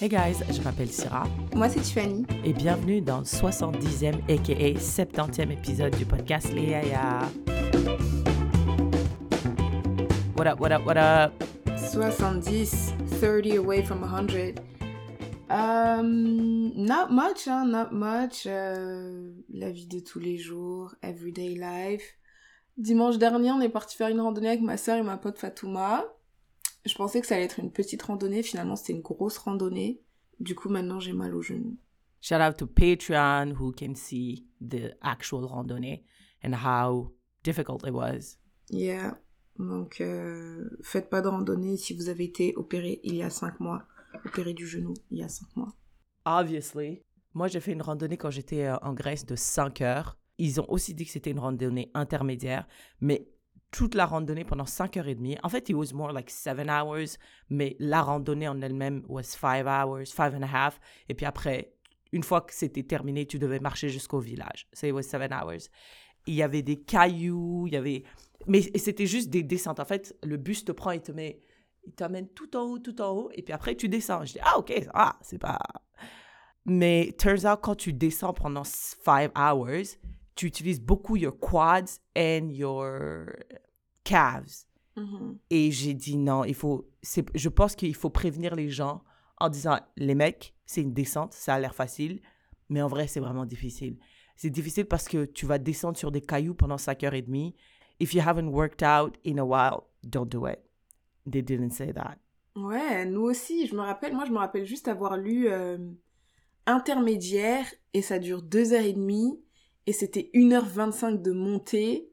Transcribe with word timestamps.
Hey 0.00 0.08
guys, 0.08 0.36
je 0.48 0.62
m'appelle 0.62 0.90
Syrah. 0.90 1.26
Moi, 1.56 1.68
c'est 1.68 1.80
Tiffany. 1.80 2.24
Et 2.44 2.52
bienvenue 2.52 3.00
dans 3.00 3.18
le 3.18 3.24
70e, 3.24 4.14
aka 4.30 4.78
70e 4.78 5.50
épisode 5.50 5.96
du 5.96 6.06
podcast 6.06 6.52
Les 6.52 6.66
Yaya. 6.66 7.22
What 10.36 10.46
up, 10.46 10.60
what 10.60 10.70
up, 10.70 10.86
what 10.86 10.96
up? 10.96 11.32
70, 11.76 12.94
30 13.20 13.56
away 13.56 13.82
from 13.82 14.04
100. 14.04 14.60
Um, 15.50 16.70
not 16.76 17.10
much, 17.10 17.48
hein, 17.48 17.66
not 17.66 17.90
much. 17.90 18.46
Euh, 18.46 19.32
la 19.52 19.72
vie 19.72 19.88
de 19.88 19.98
tous 19.98 20.20
les 20.20 20.38
jours, 20.38 20.94
everyday 21.02 21.56
life. 21.56 22.16
Dimanche 22.76 23.18
dernier, 23.18 23.50
on 23.50 23.60
est 23.60 23.68
parti 23.68 23.96
faire 23.96 24.10
une 24.10 24.20
randonnée 24.20 24.50
avec 24.50 24.60
ma 24.60 24.76
soeur 24.76 24.96
et 24.96 25.02
ma 25.02 25.16
pote 25.16 25.38
Fatouma. 25.40 26.04
Je 26.84 26.94
pensais 26.94 27.20
que 27.20 27.26
ça 27.26 27.34
allait 27.34 27.44
être 27.44 27.58
une 27.58 27.72
petite 27.72 28.02
randonnée, 28.02 28.42
finalement 28.42 28.76
c'était 28.76 28.92
une 28.92 29.02
grosse 29.02 29.38
randonnée. 29.38 30.00
Du 30.40 30.54
coup, 30.54 30.68
maintenant 30.68 31.00
j'ai 31.00 31.12
mal 31.12 31.34
aux 31.34 31.42
genoux. 31.42 31.76
Shout 32.20 32.36
out 32.36 32.56
to 32.56 32.66
Patreon 32.66 33.54
who 33.58 33.72
can 33.72 33.94
see 33.94 34.46
the 34.60 34.96
actual 35.02 35.44
randonnée 35.44 36.04
and 36.44 36.52
how 36.52 37.12
difficult 37.44 37.86
it 37.86 37.92
was. 37.92 38.38
Yeah. 38.70 39.18
Donc, 39.58 40.00
euh, 40.00 40.68
faites 40.82 41.10
pas 41.10 41.20
de 41.20 41.28
randonnée 41.28 41.76
si 41.76 41.94
vous 41.94 42.08
avez 42.08 42.24
été 42.24 42.54
opéré 42.56 43.00
il 43.02 43.16
y 43.16 43.22
a 43.22 43.30
5 43.30 43.60
mois. 43.60 43.82
Opéré 44.24 44.54
du 44.54 44.66
genou 44.66 44.94
il 45.10 45.18
y 45.18 45.22
a 45.22 45.28
5 45.28 45.56
mois. 45.56 45.74
Obviously. 46.24 47.02
Moi, 47.34 47.48
j'ai 47.48 47.60
fait 47.60 47.72
une 47.72 47.82
randonnée 47.82 48.16
quand 48.16 48.30
j'étais 48.30 48.64
euh, 48.64 48.76
en 48.82 48.94
Grèce 48.94 49.26
de 49.26 49.36
5 49.36 49.80
heures. 49.80 50.16
Ils 50.38 50.60
ont 50.60 50.66
aussi 50.68 50.94
dit 50.94 51.04
que 51.04 51.10
c'était 51.10 51.30
une 51.30 51.40
randonnée 51.40 51.90
intermédiaire, 51.94 52.66
mais 53.00 53.28
toute 53.70 53.94
la 53.94 54.06
randonnée 54.06 54.44
pendant 54.44 54.64
5 54.64 54.96
heures 54.96 55.08
et 55.08 55.14
demie. 55.14 55.36
En 55.42 55.48
fait, 55.48 55.68
it 55.68 55.74
was 55.74 55.92
more 55.92 56.12
like 56.12 56.30
7 56.30 56.68
hours, 56.68 57.18
mais 57.50 57.76
la 57.78 58.02
randonnée 58.02 58.48
en 58.48 58.60
elle-même 58.60 59.04
was 59.08 59.24
5 59.24 59.66
hours, 59.66 60.06
5 60.06 60.34
and 60.34 60.42
a 60.42 60.48
half. 60.66 60.80
Et 61.08 61.14
puis 61.14 61.26
après, 61.26 61.74
une 62.12 62.22
fois 62.22 62.40
que 62.40 62.54
c'était 62.54 62.82
terminé, 62.82 63.26
tu 63.26 63.38
devais 63.38 63.60
marcher 63.60 63.88
jusqu'au 63.88 64.20
village. 64.20 64.66
So 64.72 64.86
it 64.86 64.92
was 64.92 65.02
7 65.02 65.30
hours. 65.32 65.68
Il 66.26 66.34
y 66.34 66.42
avait 66.42 66.62
des 66.62 66.76
cailloux, 66.76 67.66
il 67.66 67.74
y 67.74 67.76
avait... 67.76 68.04
Mais 68.46 68.62
c'était 68.62 69.06
juste 69.06 69.30
des 69.30 69.42
descentes. 69.42 69.80
En 69.80 69.84
fait, 69.84 70.16
le 70.22 70.36
bus 70.36 70.64
te 70.64 70.72
prend 70.72 70.90
et 70.92 71.00
te 71.00 71.12
met... 71.12 71.40
Il 71.84 71.92
t'amène 71.92 72.28
tout 72.28 72.54
en 72.56 72.62
haut, 72.62 72.78
tout 72.78 73.00
en 73.00 73.10
haut, 73.10 73.30
et 73.34 73.42
puis 73.42 73.54
après, 73.54 73.74
tu 73.74 73.88
descends. 73.88 74.24
Je 74.24 74.34
dis, 74.34 74.40
ah, 74.42 74.58
ok, 74.58 74.72
ah, 74.92 75.18
c'est 75.22 75.38
pas... 75.38 75.58
Mais 76.66 77.14
turns 77.18 77.46
out, 77.46 77.60
quand 77.62 77.76
tu 77.76 77.94
descends 77.94 78.34
pendant 78.34 78.64
5 78.64 79.32
hours, 79.38 79.96
tu 80.34 80.46
utilises 80.46 80.80
beaucoup 80.80 81.16
your 81.16 81.38
quads 81.38 81.98
and 82.16 82.50
your 82.50 83.26
Mhm. 84.96 85.38
Et 85.50 85.70
j'ai 85.70 85.94
dit 85.94 86.16
non, 86.16 86.44
il 86.44 86.54
faut. 86.54 86.88
Je 87.34 87.48
pense 87.48 87.76
qu'il 87.76 87.94
faut 87.94 88.10
prévenir 88.10 88.54
les 88.54 88.68
gens 88.68 89.02
en 89.38 89.48
disant 89.48 89.78
les 89.96 90.14
mecs, 90.14 90.54
c'est 90.66 90.82
une 90.82 90.92
descente, 90.92 91.32
ça 91.32 91.54
a 91.54 91.60
l'air 91.60 91.74
facile, 91.74 92.20
mais 92.68 92.82
en 92.82 92.88
vrai, 92.88 93.06
c'est 93.06 93.20
vraiment 93.20 93.46
difficile. 93.46 93.96
C'est 94.36 94.50
difficile 94.50 94.86
parce 94.86 95.08
que 95.08 95.24
tu 95.24 95.46
vas 95.46 95.58
descendre 95.58 95.96
sur 95.96 96.10
des 96.10 96.20
cailloux 96.20 96.54
pendant 96.54 96.78
5 96.78 97.04
heures 97.04 97.14
et 97.14 97.22
demie. 97.22 97.54
If 98.00 98.14
you 98.14 98.20
haven't 98.20 98.50
worked 98.50 98.82
out 98.82 99.16
in 99.26 99.38
a 99.38 99.44
while, 99.44 99.84
don't 100.04 100.28
do 100.28 100.46
it. 100.46 100.60
They 101.30 101.42
didn't 101.42 101.70
say 101.70 101.92
that. 101.92 102.18
Ouais, 102.54 103.04
nous 103.04 103.22
aussi, 103.22 103.66
je 103.66 103.74
me 103.74 103.80
rappelle, 103.80 104.14
moi 104.14 104.24
je 104.24 104.32
me 104.32 104.38
rappelle 104.38 104.64
juste 104.64 104.88
avoir 104.88 105.16
lu 105.16 105.48
euh, 105.48 105.78
intermédiaire 106.66 107.66
et 107.94 108.02
ça 108.02 108.18
dure 108.18 108.42
2h30 108.42 109.38
et 109.86 109.92
c'était 109.92 110.30
1h25 110.34 111.22
de 111.22 111.32
montée. 111.32 112.07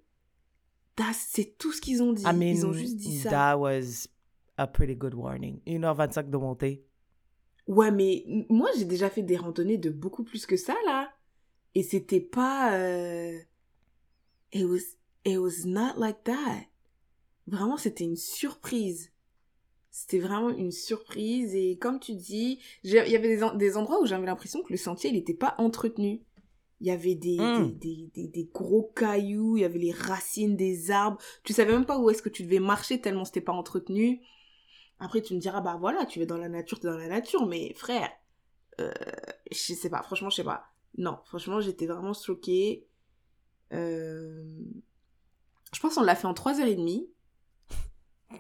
C'est 1.13 1.57
tout 1.57 1.71
ce 1.71 1.81
qu'ils 1.81 2.01
ont 2.03 2.13
dit. 2.13 2.23
I 2.23 2.33
mean, 2.33 2.41
Ils 2.55 2.65
ont 2.65 2.73
juste 2.73 2.95
dit 2.95 3.19
ça. 3.19 3.29
that 3.29 3.57
was 3.57 4.07
a 4.57 4.67
pretty 4.67 4.95
good 4.95 5.13
warning. 5.13 5.59
1h25 5.67 6.29
de 6.29 6.37
montée. 6.37 6.85
Ouais, 7.67 7.91
mais 7.91 8.23
moi 8.49 8.69
j'ai 8.77 8.85
déjà 8.85 9.09
fait 9.09 9.23
des 9.23 9.37
randonnées 9.37 9.77
de 9.77 9.89
beaucoup 9.89 10.23
plus 10.23 10.45
que 10.45 10.55
ça 10.57 10.75
là. 10.85 11.11
Et 11.73 11.83
c'était 11.83 12.21
pas. 12.21 12.73
euh, 12.77 13.37
It, 14.53 14.63
was, 14.65 14.79
it 15.25 15.37
was 15.37 15.65
not 15.65 15.97
like 15.97 16.23
that. 16.23 16.61
Vraiment, 17.47 17.75
c'était 17.77 18.05
une 18.05 18.15
surprise. 18.15 19.11
C'était 19.91 20.19
vraiment 20.19 20.49
une 20.49 20.71
surprise. 20.71 21.53
Et 21.55 21.77
comme 21.77 21.99
tu 21.99 22.13
dis, 22.15 22.59
il 22.83 22.91
y 22.91 22.97
avait 22.97 23.35
des, 23.37 23.43
des 23.57 23.77
endroits 23.77 24.01
où 24.01 24.05
j'avais 24.05 24.25
l'impression 24.25 24.61
que 24.63 24.71
le 24.71 24.77
sentier 24.77 25.09
il 25.09 25.15
n'était 25.17 25.33
pas 25.33 25.55
entretenu. 25.57 26.21
Il 26.81 26.87
y 26.87 26.91
avait 26.91 27.15
des, 27.15 27.37
Mm. 27.39 27.77
des, 27.79 28.09
des, 28.13 28.27
des- 28.27 28.49
gros 28.53 28.91
cailloux, 28.95 29.57
il 29.57 29.61
y 29.61 29.65
avait 29.65 29.79
les 29.79 29.91
racines 29.93 30.55
des 30.57 30.91
arbres. 30.91 31.17
Tu 31.43 31.53
savais 31.53 31.71
même 31.71 31.85
pas 31.85 31.97
où 31.97 32.09
est-ce 32.09 32.21
que 32.21 32.29
tu 32.29 32.43
devais 32.43 32.59
marcher 32.59 32.99
tellement 33.01 33.25
c'était 33.25 33.41
pas 33.41 33.53
entretenu. 33.53 34.21
Après, 34.99 35.21
tu 35.21 35.33
me 35.35 35.39
diras, 35.39 35.61
bah 35.61 35.77
voilà, 35.79 36.05
tu 36.05 36.19
vas 36.19 36.25
dans 36.25 36.37
la 36.37 36.49
nature, 36.49 36.79
t'es 36.79 36.87
dans 36.87 36.97
la 36.97 37.07
nature, 37.07 37.45
mais 37.47 37.73
frère, 37.75 38.09
euh, 38.81 38.91
je 39.51 39.73
sais 39.73 39.89
pas, 39.89 40.01
franchement, 40.03 40.29
je 40.29 40.37
sais 40.37 40.43
pas. 40.43 40.65
Non, 40.97 41.17
franchement, 41.25 41.59
j'étais 41.61 41.85
vraiment 41.87 42.13
choquée. 42.13 42.85
Euh, 43.73 44.43
Je 45.73 45.79
pense 45.79 45.95
qu'on 45.95 46.03
l'a 46.03 46.15
fait 46.15 46.27
en 46.27 46.33
3h30. 46.33 47.07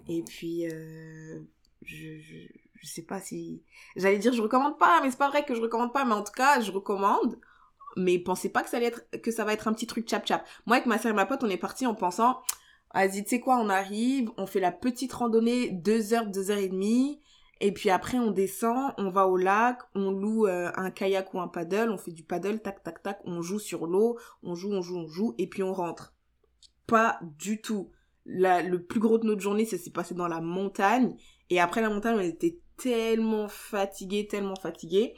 Et 0.07 0.23
puis, 0.23 0.67
euh, 0.69 1.39
je, 1.81 2.19
je, 2.19 2.37
je 2.75 2.87
sais 2.87 3.01
pas 3.03 3.19
si. 3.21 3.63
J'allais 3.95 4.17
dire, 4.19 4.33
je 4.33 4.41
recommande 4.41 4.77
pas, 4.77 5.01
mais 5.01 5.11
c'est 5.11 5.17
pas 5.17 5.29
vrai 5.29 5.45
que 5.45 5.55
je 5.55 5.61
recommande 5.61 5.93
pas, 5.93 6.05
mais 6.05 6.13
en 6.13 6.23
tout 6.23 6.31
cas, 6.33 6.59
je 6.61 6.71
recommande. 6.71 7.39
Mais 7.95 8.19
pensez 8.19 8.49
pas 8.49 8.63
que 8.63 8.69
ça, 8.69 8.79
va 9.45 9.53
être 9.53 9.67
un 9.67 9.73
petit 9.73 9.87
truc 9.87 10.09
chap-chap. 10.09 10.45
Moi, 10.65 10.77
avec 10.77 10.87
ma 10.87 10.97
soeur 10.97 11.11
et 11.11 11.15
ma 11.15 11.25
pote, 11.25 11.43
on 11.43 11.49
est 11.49 11.57
parti 11.57 11.85
en 11.85 11.95
pensant, 11.95 12.41
vas-y, 12.93 13.23
tu 13.23 13.29
sais 13.29 13.39
quoi, 13.39 13.57
on 13.57 13.69
arrive, 13.69 14.31
on 14.37 14.45
fait 14.45 14.59
la 14.59 14.71
petite 14.71 15.13
randonnée, 15.13 15.69
2 15.69 16.13
heures, 16.13 16.27
2 16.27 16.51
heures 16.51 16.57
et 16.57 16.69
demie. 16.69 17.21
Et 17.61 17.71
puis 17.71 17.89
après, 17.89 18.17
on 18.17 18.31
descend, 18.31 18.93
on 18.97 19.09
va 19.09 19.27
au 19.27 19.37
lac, 19.37 19.79
on 19.95 20.11
loue 20.11 20.45
euh, 20.45 20.71
un 20.75 20.91
kayak 20.91 21.33
ou 21.33 21.39
un 21.39 21.47
paddle, 21.47 21.89
on 21.89 21.97
fait 21.97 22.11
du 22.11 22.23
paddle, 22.23 22.59
tac, 22.59 22.83
tac, 22.83 23.01
tac, 23.01 23.19
on 23.23 23.41
joue 23.41 23.59
sur 23.59 23.87
l'eau, 23.87 24.19
on 24.43 24.55
joue, 24.55 24.73
on 24.73 24.81
joue, 24.81 24.97
on 24.97 25.07
joue, 25.07 25.35
et 25.37 25.47
puis 25.47 25.63
on 25.63 25.73
rentre. 25.73 26.13
Pas 26.85 27.19
du 27.39 27.61
tout. 27.61 27.91
Le 28.25 28.77
plus 28.77 28.99
gros 28.99 29.17
de 29.17 29.25
notre 29.25 29.41
journée, 29.41 29.65
ça 29.65 29.77
s'est 29.77 29.91
passé 29.91 30.15
dans 30.15 30.27
la 30.27 30.41
montagne. 30.41 31.15
Et 31.49 31.59
après 31.59 31.81
la 31.81 31.89
montagne, 31.89 32.17
on 32.17 32.21
était 32.21 32.59
tellement 32.77 33.47
fatigués, 33.47 34.27
tellement 34.27 34.55
fatigués. 34.55 35.15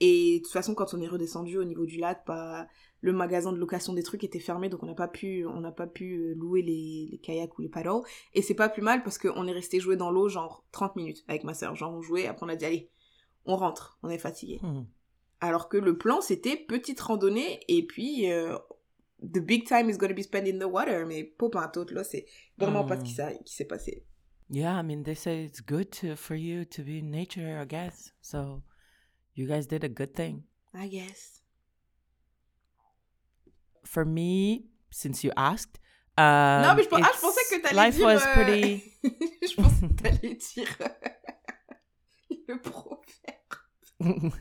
Et 0.00 0.38
de 0.38 0.42
toute 0.44 0.52
façon, 0.52 0.74
quand 0.74 0.94
on 0.94 1.00
est 1.00 1.08
redescendu 1.08 1.58
au 1.58 1.64
niveau 1.64 1.84
du 1.86 1.98
lac, 1.98 2.22
bah, 2.26 2.68
le 3.00 3.12
magasin 3.12 3.52
de 3.52 3.58
location 3.58 3.92
des 3.94 4.02
trucs 4.02 4.22
était 4.24 4.38
fermé, 4.38 4.68
donc 4.68 4.82
on 4.82 4.86
n'a 4.86 4.94
pas 4.94 5.08
pu, 5.08 5.44
on 5.46 5.60
n'a 5.60 5.72
pas 5.72 5.86
pu 5.86 6.14
euh, 6.18 6.34
louer 6.34 6.62
les, 6.62 7.08
les 7.10 7.18
kayaks 7.18 7.58
ou 7.58 7.62
les 7.62 7.68
paddles. 7.68 8.02
Et 8.34 8.42
c'est 8.42 8.54
pas 8.54 8.68
plus 8.68 8.82
mal 8.82 9.02
parce 9.02 9.18
qu'on 9.18 9.46
est 9.46 9.52
resté 9.52 9.80
jouer 9.80 9.96
dans 9.96 10.10
l'eau 10.10 10.28
genre 10.28 10.64
30 10.72 10.94
minutes 10.96 11.24
avec 11.28 11.42
ma 11.44 11.54
soeur. 11.54 11.74
Genre 11.74 11.92
on 11.92 12.00
jouait, 12.02 12.26
après 12.26 12.46
on 12.46 12.48
a 12.48 12.56
dit 12.56 12.64
allez, 12.64 12.90
on 13.44 13.56
rentre, 13.56 13.98
on 14.02 14.08
est 14.08 14.18
fatigué. 14.18 14.60
Hmm. 14.62 14.84
Alors 15.40 15.68
que 15.68 15.76
le 15.76 15.96
plan 15.98 16.20
c'était 16.20 16.56
petite 16.56 17.00
randonnée 17.00 17.60
et 17.68 17.84
puis 17.86 18.30
euh, 18.30 18.56
the 19.22 19.38
big 19.40 19.66
time 19.66 19.88
is 19.90 19.96
gonna 19.96 20.14
be 20.14 20.22
spent 20.22 20.46
in 20.46 20.58
the 20.58 20.70
water. 20.70 21.06
Mais 21.06 21.24
popin 21.24 21.66
tout 21.68 21.86
là, 21.92 22.04
c'est 22.04 22.26
vraiment 22.56 22.84
pas 22.84 22.98
ce 22.98 23.04
qui 23.04 23.12
Mm. 23.12 23.16
s'est 23.16 23.40
qui 23.44 23.54
s'est 23.54 23.64
passé. 23.64 24.04
Yeah, 24.50 24.80
I 24.80 24.82
mean, 24.82 25.02
they 25.02 25.14
say 25.14 25.44
it's 25.44 25.60
good 25.60 25.90
to, 26.00 26.16
for 26.16 26.34
you 26.34 26.64
to 26.64 26.82
be 26.82 26.98
in 27.00 27.10
nature, 27.10 27.60
I 27.60 27.66
guess. 27.66 28.14
So, 28.22 28.62
you 29.38 29.46
guys 29.46 29.66
did 29.66 29.84
a 29.84 29.88
good 29.88 30.14
thing. 30.14 30.42
I 30.74 30.88
guess. 30.88 31.40
For 33.84 34.04
me, 34.04 34.66
since 34.90 35.24
you 35.24 35.32
asked, 35.36 35.78
um, 36.18 36.62
non 36.62 36.74
mais 36.76 36.82
je, 36.82 36.88
ah, 36.92 37.12
je 37.14 37.20
pensais 37.20 37.44
que 37.48 37.62
t'allais 37.62 37.74
life 37.74 37.96
dire. 37.96 38.04
was 38.04 38.26
euh, 38.26 38.34
pretty. 38.34 38.82
je 39.02 39.54
pensais 39.54 39.88
que 39.88 39.94
t'allais 39.94 40.34
dire 40.34 40.76
le 42.48 42.58
prophète. 42.58 43.38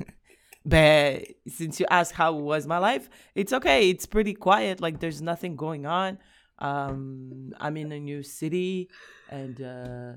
but 0.66 1.24
since 1.48 1.80
you 1.80 1.86
asked 1.90 2.14
how 2.14 2.34
was 2.34 2.66
my 2.66 2.80
life, 2.80 3.10
it's 3.36 3.54
okay. 3.54 3.90
It's 3.90 4.08
pretty 4.08 4.34
quiet. 4.34 4.82
Like 4.82 5.00
there's 5.00 5.22
nothing 5.22 5.56
going 5.56 5.86
on. 5.86 6.18
Um, 6.60 7.54
I'm 7.60 7.78
in 7.78 7.92
a 7.92 8.00
new 8.00 8.24
city, 8.24 8.90
and 9.30 9.62
uh, 9.62 10.14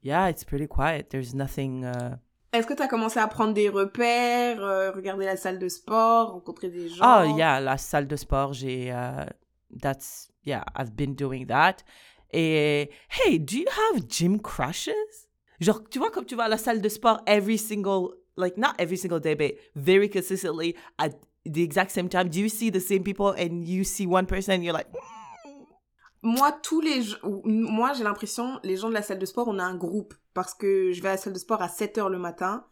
yeah, 0.00 0.28
it's 0.28 0.44
pretty 0.44 0.68
quiet. 0.68 1.10
There's 1.10 1.34
nothing. 1.34 1.84
Uh, 1.84 2.18
Est-ce 2.52 2.66
que 2.66 2.74
t'as 2.74 2.88
commencé 2.88 3.20
à 3.20 3.28
prendre 3.28 3.54
des 3.54 3.68
repères, 3.68 4.60
euh, 4.60 4.90
regarder 4.90 5.24
la 5.24 5.36
salle 5.36 5.60
de 5.60 5.68
sport, 5.68 6.32
rencontrer 6.32 6.68
des 6.68 6.88
gens? 6.88 7.04
Oh 7.04 7.36
yeah, 7.36 7.60
la 7.60 7.78
salle 7.78 8.08
de 8.08 8.16
sport, 8.16 8.54
j'ai 8.54 8.90
uh, 8.90 9.26
that's 9.80 10.30
yeah, 10.44 10.64
I've 10.76 10.96
been 10.96 11.14
doing 11.14 11.46
that. 11.46 11.76
Et 12.32 12.90
hey, 13.08 13.38
do 13.38 13.56
you 13.56 13.66
have 13.68 14.08
gym 14.08 14.40
crushes? 14.40 15.28
Genre, 15.60 15.80
tu 15.90 16.00
vois 16.00 16.10
comme 16.10 16.24
tu 16.24 16.34
vas 16.34 16.44
à 16.44 16.48
la 16.48 16.58
salle 16.58 16.80
de 16.80 16.88
sport 16.88 17.20
every 17.26 17.56
single 17.56 18.16
like 18.36 18.56
not 18.56 18.74
every 18.78 18.96
single 18.96 19.20
day, 19.20 19.36
but 19.36 19.54
very 19.76 20.08
consistently 20.08 20.74
at 20.98 21.10
the 21.44 21.62
exact 21.62 21.92
same 21.92 22.08
time. 22.08 22.28
Do 22.28 22.40
you 22.40 22.48
see 22.48 22.70
the 22.70 22.80
same 22.80 23.04
people 23.04 23.28
and 23.28 23.64
you 23.64 23.84
see 23.84 24.06
one 24.06 24.26
person 24.26 24.54
and 24.54 24.64
you're 24.64 24.74
like 24.74 24.88
Moi, 26.22 26.50
tous 26.62 26.80
les 26.80 27.02
moi 27.44 27.92
j'ai 27.94 28.04
l'impression, 28.04 28.58
les 28.62 28.76
gens 28.76 28.88
de 28.88 28.94
la 28.94 29.02
salle 29.02 29.18
de 29.18 29.26
sport, 29.26 29.48
on 29.48 29.58
a 29.58 29.64
un 29.64 29.76
groupe. 29.76 30.14
Parce 30.34 30.54
que 30.54 30.92
je 30.92 31.02
vais 31.02 31.08
à 31.08 31.12
la 31.12 31.16
salle 31.16 31.32
de 31.32 31.38
sport 31.38 31.60
à 31.62 31.66
7h 31.68 32.08
le 32.08 32.18
matin. 32.18 32.64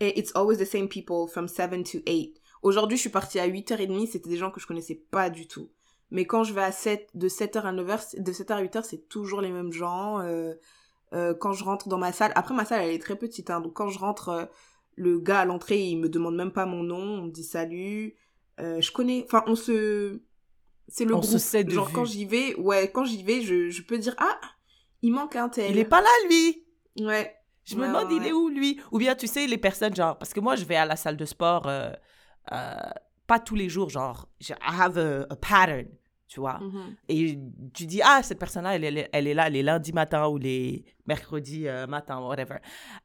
Et 0.00 0.18
it's 0.18 0.32
always 0.34 0.58
the 0.58 0.64
same 0.66 0.88
people 0.88 1.26
from 1.28 1.48
7 1.48 1.82
to 1.84 1.98
8. 2.06 2.40
Aujourd'hui, 2.62 2.96
je 2.98 3.02
suis 3.02 3.10
partie 3.10 3.38
à 3.38 3.48
8h30, 3.48 4.08
c'était 4.10 4.28
des 4.28 4.36
gens 4.36 4.50
que 4.50 4.60
je 4.60 4.66
connaissais 4.66 4.96
pas 5.10 5.30
du 5.30 5.46
tout. 5.48 5.70
Mais 6.10 6.24
quand 6.26 6.44
je 6.44 6.52
vais 6.52 6.62
à 6.62 6.72
7, 6.72 7.08
de 7.14 7.28
7h 7.28 7.60
à 7.62 7.72
9h, 7.72 8.20
de 8.20 8.32
7h 8.32 8.52
à 8.52 8.62
8h, 8.62 8.82
c'est 8.84 9.08
toujours 9.08 9.40
les 9.40 9.50
mêmes 9.50 9.72
gens. 9.72 10.20
Euh, 10.20 10.54
euh, 11.14 11.32
quand 11.34 11.52
je 11.52 11.64
rentre 11.64 11.88
dans 11.88 11.98
ma 11.98 12.12
salle, 12.12 12.32
après 12.34 12.54
ma 12.54 12.64
salle 12.64 12.82
elle 12.82 12.90
est 12.94 12.98
très 13.02 13.16
petite, 13.16 13.48
hein, 13.50 13.60
donc 13.60 13.72
quand 13.74 13.88
je 13.88 13.98
rentre, 13.98 14.28
euh, 14.28 14.44
Le 14.96 15.18
gars 15.20 15.40
à 15.40 15.44
l'entrée, 15.44 15.80
il 15.80 15.98
me 15.98 16.08
demande 16.08 16.36
même 16.36 16.52
pas 16.52 16.64
mon 16.66 16.82
nom, 16.82 16.96
on 16.98 17.22
me 17.24 17.30
dit 17.30 17.44
salut. 17.44 18.14
Je 18.58 18.90
connais, 18.92 19.24
enfin, 19.26 19.44
on 19.46 19.54
se. 19.56 20.20
C'est 20.88 21.04
le 21.04 21.14
On 21.14 21.18
groupe. 21.18 21.30
se 21.30 21.38
sait 21.38 21.64
de 21.64 21.70
Genre, 21.70 21.86
vue. 21.88 21.94
quand 21.94 22.04
j'y 22.04 22.24
vais, 22.24 22.54
ouais, 22.56 22.90
quand 22.92 23.04
j'y 23.04 23.22
vais, 23.22 23.42
je, 23.42 23.68
je 23.70 23.82
peux 23.82 23.98
dire, 23.98 24.14
ah, 24.18 24.38
il 25.02 25.12
manque 25.12 25.36
un 25.36 25.48
tel. 25.48 25.70
Il 25.70 25.78
est 25.78 25.84
pas 25.84 26.00
là, 26.00 26.08
lui. 26.28 26.64
Ouais. 26.98 27.34
Je 27.64 27.74
me 27.74 27.80
Ouais, 27.82 27.88
demande, 27.88 28.06
ouais, 28.12 28.16
il 28.20 28.26
est 28.28 28.32
où, 28.32 28.48
lui? 28.48 28.80
Ou 28.92 28.98
bien, 28.98 29.14
tu 29.16 29.26
sais, 29.26 29.46
les 29.46 29.58
personnes, 29.58 29.94
genre, 29.94 30.16
parce 30.16 30.32
que 30.32 30.40
moi, 30.40 30.54
je 30.56 30.64
vais 30.64 30.76
à 30.76 30.84
la 30.86 30.94
salle 30.96 31.16
de 31.16 31.24
sport, 31.24 31.66
euh, 31.66 31.90
euh, 32.52 32.74
pas 33.26 33.40
tous 33.40 33.56
les 33.56 33.68
jours, 33.68 33.90
genre, 33.90 34.28
I 34.40 34.54
have 34.60 34.96
a, 34.98 35.22
a 35.28 35.34
pattern, 35.36 35.86
tu 36.28 36.38
vois? 36.38 36.60
Mhm. 36.60 36.94
Et 37.08 37.38
tu 37.74 37.86
dis, 37.86 38.00
ah, 38.04 38.20
cette 38.22 38.38
personne-là, 38.38 38.76
elle, 38.76 38.84
est- 38.98 39.08
elle 39.12 39.26
est 39.26 39.34
là 39.34 39.48
les 39.48 39.64
lundis 39.64 39.92
matin 39.92 40.28
ou 40.28 40.38
les 40.38 40.84
mercredis 41.06 41.66
euh, 41.66 41.88
matin, 41.88 42.20
whatever. 42.20 42.58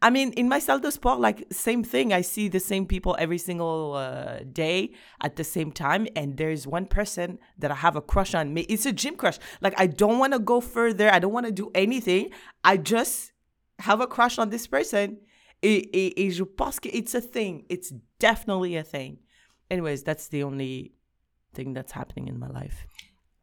I 0.04 0.12
mean, 0.12 0.30
in 0.38 0.48
my 0.48 0.62
salle 0.62 0.80
de 0.80 0.92
sport, 0.92 1.20
like, 1.20 1.44
same 1.52 1.84
thing. 1.84 2.12
I 2.14 2.22
see 2.22 2.48
the 2.48 2.60
same 2.60 2.86
people 2.86 3.16
every 3.18 3.40
single 3.40 3.94
uh, 3.96 4.44
day 4.46 4.92
at 5.24 5.32
the 5.38 5.44
same 5.44 5.72
time. 5.72 6.06
And 6.16 6.36
there's 6.38 6.68
one 6.68 6.86
person 6.86 7.40
that 7.58 7.72
I 7.72 7.76
have 7.84 7.96
a 7.96 8.02
crush 8.02 8.36
on. 8.36 8.54
Mais 8.54 8.66
it's 8.70 8.86
a 8.86 8.92
gym 8.92 9.16
crush. 9.16 9.40
Like, 9.62 9.74
I 9.80 9.88
don't 9.88 10.20
want 10.20 10.34
to 10.34 10.40
go 10.40 10.62
further. 10.62 11.10
I 11.12 11.18
don't 11.20 11.34
want 11.34 11.48
to 11.48 11.52
do 11.52 11.72
anything. 11.74 12.30
I 12.64 12.78
just 12.78 13.31
have 13.88 14.02
a 14.02 14.08
crush 14.08 14.40
on 14.40 14.50
this 14.50 14.68
person. 14.68 15.18
Et, 15.64 16.26
et, 16.26 16.32
je 16.32 16.44
pense 16.44 16.80
que 16.80 16.90
it's 16.92 17.14
a 17.14 17.22
thing. 17.22 17.66
It's 17.70 17.94
definitely 18.20 18.78
a 18.78 18.84
thing. 18.84 19.20
Anyways, 19.70 20.04
that's 20.04 20.28
the 20.30 20.44
only 20.44 20.94
thing 21.54 21.74
that's 21.74 21.92
happening 21.92 22.28
in 22.28 22.40
my 22.40 22.48
life. 22.48 22.88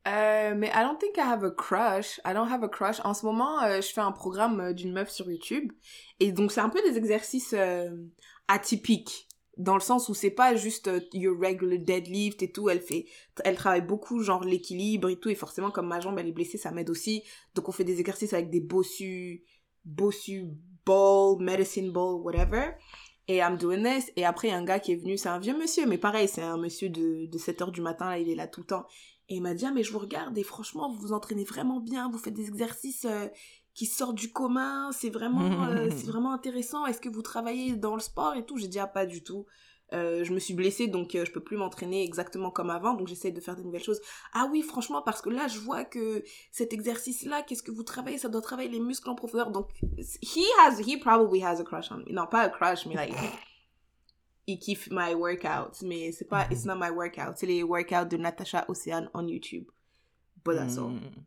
Euh, 0.08 0.54
mais 0.56 0.70
I 0.70 0.82
don't 0.82 0.98
think 0.98 1.18
I 1.18 1.22
have 1.22 1.44
a 1.44 1.50
crush. 1.50 2.18
I 2.24 2.32
don't 2.32 2.50
have 2.50 2.64
a 2.64 2.68
crush. 2.68 3.00
En 3.04 3.14
ce 3.14 3.26
moment, 3.26 3.62
euh, 3.62 3.80
je 3.80 3.88
fais 3.88 4.00
un 4.00 4.12
programme 4.12 4.60
euh, 4.60 4.72
d'une 4.72 4.92
meuf 4.92 5.10
sur 5.10 5.30
YouTube. 5.30 5.72
Et 6.18 6.32
donc, 6.32 6.50
c'est 6.50 6.60
un 6.60 6.70
peu 6.70 6.80
des 6.82 6.96
exercices 6.96 7.54
euh, 7.56 7.90
atypiques. 8.48 9.26
Dans 9.58 9.74
le 9.74 9.80
sens 9.80 10.08
où 10.08 10.14
c'est 10.14 10.30
pas 10.30 10.54
juste 10.54 10.88
your 11.12 11.36
regular 11.36 11.78
deadlift 11.78 12.42
et 12.42 12.52
tout. 12.52 12.70
Elle 12.70 12.80
fait, 12.80 13.06
elle 13.44 13.56
travaille 13.56 13.82
beaucoup, 13.82 14.22
genre 14.22 14.44
l'équilibre 14.44 15.08
et 15.08 15.16
tout. 15.16 15.30
Et 15.30 15.34
forcément, 15.34 15.70
comme 15.70 15.88
ma 15.88 16.00
jambe, 16.00 16.18
elle 16.18 16.28
est 16.28 16.32
blessée, 16.32 16.58
ça 16.58 16.70
m'aide 16.70 16.90
aussi. 16.90 17.24
Donc, 17.54 17.68
on 17.68 17.72
fait 17.72 17.84
des 17.84 18.00
exercices 18.00 18.32
avec 18.32 18.50
des 18.50 18.60
bossu, 18.60 19.44
bossu 19.88 20.46
ball, 20.84 21.38
medicine 21.40 21.90
ball, 21.90 22.20
whatever. 22.22 22.74
Et 23.26 23.38
I'm 23.38 23.58
doing 23.58 23.82
this. 23.82 24.10
Et 24.16 24.24
après, 24.24 24.48
il 24.48 24.50
y 24.52 24.54
a 24.54 24.58
un 24.58 24.64
gars 24.64 24.80
qui 24.80 24.92
est 24.92 24.96
venu. 24.96 25.18
C'est 25.18 25.28
un 25.28 25.38
vieux 25.38 25.56
monsieur, 25.56 25.86
mais 25.86 25.98
pareil, 25.98 26.28
c'est 26.28 26.42
un 26.42 26.56
monsieur 26.56 26.88
de, 26.88 27.26
de 27.26 27.38
7 27.38 27.62
heures 27.62 27.72
du 27.72 27.82
matin. 27.82 28.08
Là, 28.08 28.18
il 28.18 28.30
est 28.30 28.34
là 28.34 28.46
tout 28.46 28.60
le 28.60 28.66
temps. 28.66 28.86
Et 29.28 29.36
il 29.36 29.42
m'a 29.42 29.54
dit, 29.54 29.66
ah, 29.66 29.72
mais 29.72 29.82
je 29.82 29.92
vous 29.92 29.98
regarde 29.98 30.36
et 30.38 30.42
franchement, 30.42 30.90
vous 30.90 30.98
vous 31.00 31.12
entraînez 31.12 31.44
vraiment 31.44 31.80
bien, 31.80 32.10
vous 32.10 32.16
faites 32.16 32.32
des 32.32 32.48
exercices 32.48 33.04
euh, 33.04 33.26
qui 33.74 33.84
sortent 33.84 34.16
du 34.16 34.32
commun, 34.32 34.90
c'est 34.92 35.10
vraiment, 35.10 35.66
euh, 35.66 35.90
c'est 35.96 36.06
vraiment 36.06 36.32
intéressant. 36.32 36.86
Est-ce 36.86 37.00
que 37.00 37.10
vous 37.10 37.20
travaillez 37.20 37.76
dans 37.76 37.94
le 37.94 38.00
sport 38.00 38.34
et 38.34 38.46
tout? 38.46 38.56
J'ai 38.56 38.68
dit, 38.68 38.78
ah, 38.78 38.86
pas 38.86 39.04
du 39.04 39.22
tout. 39.22 39.44
Euh, 39.94 40.22
je 40.22 40.32
me 40.34 40.38
suis 40.38 40.52
blessée, 40.52 40.86
donc 40.86 41.14
euh, 41.14 41.24
je 41.24 41.32
peux 41.32 41.40
plus 41.40 41.56
m'entraîner 41.56 42.04
exactement 42.04 42.50
comme 42.50 42.68
avant, 42.68 42.92
donc 42.92 43.08
j'essaie 43.08 43.30
de 43.32 43.40
faire 43.40 43.56
des 43.56 43.62
nouvelles 43.64 43.82
choses. 43.82 44.02
Ah 44.34 44.46
oui, 44.50 44.60
franchement, 44.60 45.00
parce 45.00 45.22
que 45.22 45.30
là, 45.30 45.48
je 45.48 45.58
vois 45.60 45.84
que 45.84 46.22
cet 46.52 46.74
exercice-là, 46.74 47.42
qu'est-ce 47.42 47.62
que 47.62 47.70
vous 47.70 47.84
travaillez? 47.84 48.18
Ça 48.18 48.28
doit 48.28 48.42
travailler 48.42 48.68
les 48.68 48.80
muscles 48.80 49.08
en 49.08 49.14
profondeur. 49.14 49.50
Donc, 49.50 49.70
he 50.20 50.44
has, 50.60 50.78
he 50.80 51.00
probably 51.00 51.42
has 51.42 51.58
a 51.58 51.64
crush 51.64 51.90
on 51.90 51.98
me. 51.98 52.12
Non, 52.12 52.26
pas 52.26 52.42
a 52.42 52.48
crush, 52.50 52.84
mais 52.84 52.96
like, 52.96 53.14
il 54.46 54.58
kiffe 54.58 54.90
my 54.90 55.14
workouts, 55.14 55.82
mais 55.82 56.12
c'est 56.12 56.28
pas, 56.28 56.46
it's 56.50 56.66
not 56.66 56.76
my 56.76 56.90
workout. 56.90 57.38
C'est 57.38 57.46
les 57.46 57.62
workouts 57.62 58.08
de 58.10 58.18
Natasha 58.18 58.66
Océane 58.68 59.08
on 59.14 59.26
YouTube. 59.26 59.64
But 60.44 60.56
that's 60.56 60.76
all. 60.76 60.90
Mm. 60.90 61.24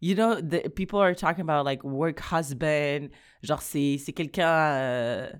You 0.00 0.14
know, 0.14 0.40
the, 0.40 0.70
people 0.70 1.00
are 1.00 1.14
talking 1.14 1.42
about 1.42 1.66
like 1.66 1.84
work 1.84 2.18
husband. 2.20 3.10
Genre, 3.42 3.60
c'est, 3.60 3.98
c'est 3.98 4.12
quelqu'un. 4.12 4.48
euh, 4.48 5.30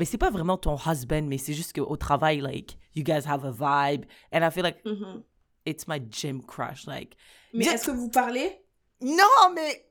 Mais 0.00 0.06
c'est 0.06 0.16
pas 0.18 0.30
vraiment 0.30 0.56
ton 0.56 0.76
husband, 0.86 1.24
mais 1.28 1.36
c'est 1.36 1.52
juste 1.52 1.74
qu'au 1.78 1.94
travail, 1.98 2.40
like, 2.40 2.78
you 2.94 3.04
guys 3.04 3.26
have 3.26 3.44
a 3.44 3.50
vibe. 3.52 4.06
And 4.32 4.42
I 4.42 4.50
feel 4.50 4.62
like 4.62 4.82
Mhm. 4.86 5.22
it's 5.66 5.86
my 5.86 6.00
gym 6.10 6.42
crush. 6.42 6.86
Like, 6.86 7.16
Mais 7.52 7.66
est-ce 7.66 7.84
que 7.84 7.90
vous 7.90 8.08
parlez? 8.08 8.62
Non, 9.02 9.52
mais. 9.54 9.86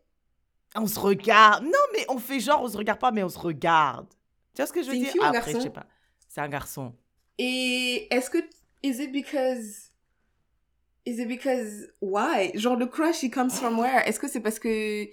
On 0.76 0.88
se 0.88 1.00
regarde. 1.00 1.64
Non, 1.64 1.86
mais 1.94 2.06
on 2.10 2.18
fait 2.18 2.40
genre, 2.40 2.64
on 2.64 2.68
se 2.68 2.76
regarde 2.78 3.00
pas, 3.00 3.12
mais 3.12 3.22
on 3.24 3.30
se 3.30 3.38
regarde. 3.38 4.08
Tu 4.56 4.62
vois 4.62 4.66
ce 4.68 4.74
que 4.74 4.82
je 4.82 4.90
veux 4.90 4.98
dire? 4.98 5.12
fille 5.12 5.22
Après, 5.24 5.42
je 5.42 5.46
garçon? 5.58 5.62
sais 5.62 5.70
pas. 5.70 5.86
C'est 6.28 6.42
un 6.42 6.50
garçon. 6.50 6.96
Et 7.38 8.08
est-ce 8.14 8.30
que 8.32 8.40
is 8.84 9.00
it 9.04 9.12
because 9.12 9.92
is 11.06 11.20
it 11.22 11.28
because 11.28 11.88
why? 12.02 12.52
Genre 12.56 12.76
le 12.76 12.88
crush 12.88 13.24
he 13.24 13.30
comes 13.30 13.52
from 13.52 13.78
where? 13.80 14.02
Est-ce 14.08 14.20
que 14.20 14.28
c'est 14.28 14.42
parce 14.42 14.58
que 14.60 15.06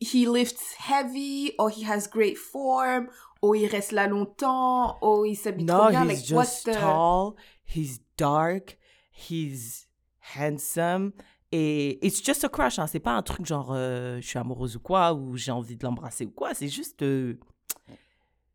he 0.00 0.26
lifts 0.26 0.60
heavy 0.88 1.52
or 1.58 1.70
he 1.70 1.84
has 1.84 2.08
great 2.08 2.36
form 2.36 3.08
ou 3.42 3.54
il 3.54 3.66
reste 3.66 3.92
là 3.92 4.06
longtemps 4.06 4.98
ou 5.02 5.24
il 5.24 5.36
s'habille 5.36 5.66
trop 5.66 5.84
No, 5.84 5.90
bien 5.90 6.04
he's 6.04 6.30
like 6.30 6.46
just 6.46 6.64
the 6.64 6.72
tall. 6.72 7.34
He's 7.64 8.00
dark. 8.16 8.78
He's 9.12 9.88
handsome. 10.36 11.12
Et 11.50 11.98
it's 12.06 12.22
just 12.24 12.44
a 12.44 12.48
crush. 12.48 12.78
Hein. 12.78 12.86
C'est 12.86 13.00
pas 13.00 13.12
un 13.12 13.22
truc 13.22 13.44
genre 13.44 13.72
euh, 13.72 14.20
je 14.20 14.26
suis 14.26 14.38
amoureuse 14.38 14.76
ou 14.76 14.80
quoi, 14.80 15.12
ou 15.12 15.36
j'ai 15.36 15.52
envie 15.52 15.76
de 15.76 15.84
l'embrasser 15.84 16.24
ou 16.24 16.30
quoi. 16.30 16.54
C'est 16.54 16.68
juste. 16.68 17.02
euh, 17.02 17.38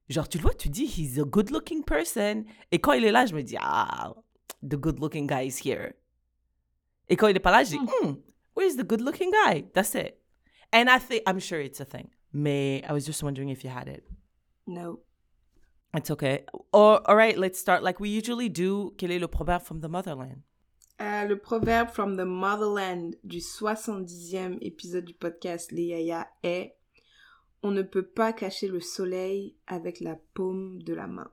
genre, 0.10 0.28
tu 0.28 0.38
le 0.38 0.44
vois, 0.44 0.54
tu 0.54 0.70
dis, 0.70 0.86
he's 0.86 1.20
a 1.20 1.24
good 1.24 1.50
looking 1.52 1.84
person. 1.84 2.46
Et 2.72 2.80
quand 2.80 2.94
il 2.94 3.04
est 3.04 3.12
là, 3.12 3.26
je 3.26 3.36
me 3.36 3.44
dis, 3.44 3.58
ah, 3.60 4.16
the 4.64 4.76
good 4.76 5.00
looking 5.00 5.28
guy 5.28 5.48
is 5.48 5.60
here. 5.64 5.94
Et 7.10 7.16
quand 7.16 7.28
il 7.28 7.36
est 7.36 7.42
pas 7.42 7.52
là, 7.52 7.64
je 7.64 7.72
dis, 7.72 7.78
hmm, 7.78 8.14
where's 8.56 8.76
the 8.76 8.84
good 8.84 9.02
looking 9.02 9.32
guy? 9.32 9.64
That's 9.74 9.94
it. 9.96 10.18
And 10.74 10.86
I 10.90 11.00
think, 11.00 11.24
I'm 11.28 11.40
sure 11.40 11.62
it's 11.62 11.80
a 11.80 11.86
thing. 11.86 12.10
Mais 12.34 12.84
I 12.88 12.94
was 12.94 13.06
just 13.06 13.22
wondering 13.22 13.50
if 13.50 13.64
you 13.64 13.70
had 13.70 13.88
it. 13.88 14.04
No 14.68 15.00
It's 15.94 16.12
okay. 16.12 16.44
Or, 16.74 17.02
all 17.10 17.16
right, 17.16 17.38
let's 17.38 17.58
start 17.58 17.82
like 17.82 18.00
we 18.00 18.10
usually 18.10 18.50
do. 18.50 18.94
Quel 18.98 19.12
est 19.12 19.20
le 19.20 19.28
proverbe 19.28 19.64
from 19.64 19.82
the 19.82 19.88
motherland? 19.88 20.44
Euh, 21.00 21.26
le 21.26 21.38
proverbe 21.38 21.90
from 21.90 22.18
the 22.18 22.26
motherland 22.26 23.16
du 23.24 23.40
70e 23.40 24.58
épisode 24.62 25.06
du 25.06 25.14
podcast 25.14 25.72
Les 25.72 25.86
Yaya 25.86 26.28
est 26.44 26.76
On 27.64 27.72
ne 27.72 27.84
peut 27.84 28.06
pas 28.06 28.34
cacher 28.34 28.68
le 28.68 28.80
soleil 28.80 29.56
avec 29.66 30.00
la 30.00 30.18
paume 30.34 30.82
de 30.84 30.94
la 30.94 31.08
main. 31.08 31.32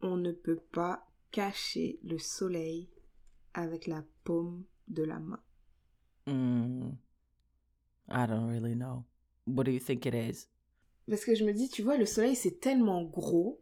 On 0.00 0.16
ne 0.16 0.32
peut 0.32 0.60
pas 0.72 1.06
cacher 1.30 2.00
le 2.02 2.18
soleil 2.18 2.88
avec 3.54 3.86
la 3.86 4.02
paume 4.24 4.64
de 4.88 5.04
la 5.04 5.18
main. 5.18 5.40
Mm, 6.26 6.92
I 8.08 8.26
don't 8.26 8.48
really 8.48 8.74
know. 8.74 9.04
What 9.46 9.64
do 9.64 9.70
you 9.70 9.80
think 9.80 10.06
it 10.06 10.14
is? 10.14 10.48
Parce 11.08 11.24
que 11.24 11.34
je 11.34 11.44
me 11.44 11.52
dis, 11.52 11.68
tu 11.68 11.82
vois, 11.82 11.96
le 11.96 12.06
soleil 12.06 12.36
c'est 12.36 12.60
tellement 12.60 13.02
gros. 13.02 13.60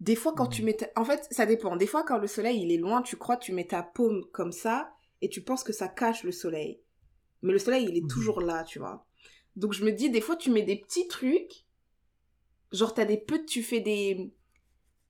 Des 0.00 0.14
fois 0.14 0.32
quand 0.34 0.46
tu 0.46 0.62
mets 0.62 0.74
ta... 0.74 0.86
En 0.96 1.04
fait, 1.04 1.26
ça 1.30 1.46
dépend. 1.46 1.76
Des 1.76 1.86
fois 1.86 2.04
quand 2.04 2.18
le 2.18 2.26
soleil 2.28 2.62
il 2.62 2.70
est 2.72 2.76
loin, 2.78 3.02
tu 3.02 3.16
crois 3.16 3.36
tu 3.36 3.52
mets 3.52 3.66
ta 3.66 3.82
paume 3.82 4.24
comme 4.32 4.52
ça 4.52 4.92
et 5.20 5.28
tu 5.28 5.42
penses 5.42 5.64
que 5.64 5.72
ça 5.72 5.88
cache 5.88 6.22
le 6.22 6.32
soleil. 6.32 6.80
Mais 7.42 7.52
le 7.52 7.58
soleil 7.58 7.86
il 7.88 7.96
est 7.96 8.02
Mhm. 8.02 8.08
toujours 8.08 8.40
là, 8.40 8.62
tu 8.64 8.78
vois. 8.78 9.06
Donc 9.56 9.72
je 9.72 9.84
me 9.84 9.90
dis, 9.90 10.10
des 10.10 10.20
fois 10.20 10.36
tu 10.36 10.50
mets 10.50 10.62
des 10.62 10.76
petits 10.76 11.08
trucs. 11.08 11.64
Genre 12.72 12.94
t'as 12.94 13.04
des 13.04 13.16
peu... 13.16 13.44
Tu 13.44 13.62
fais 13.62 13.80
des... 13.80 14.32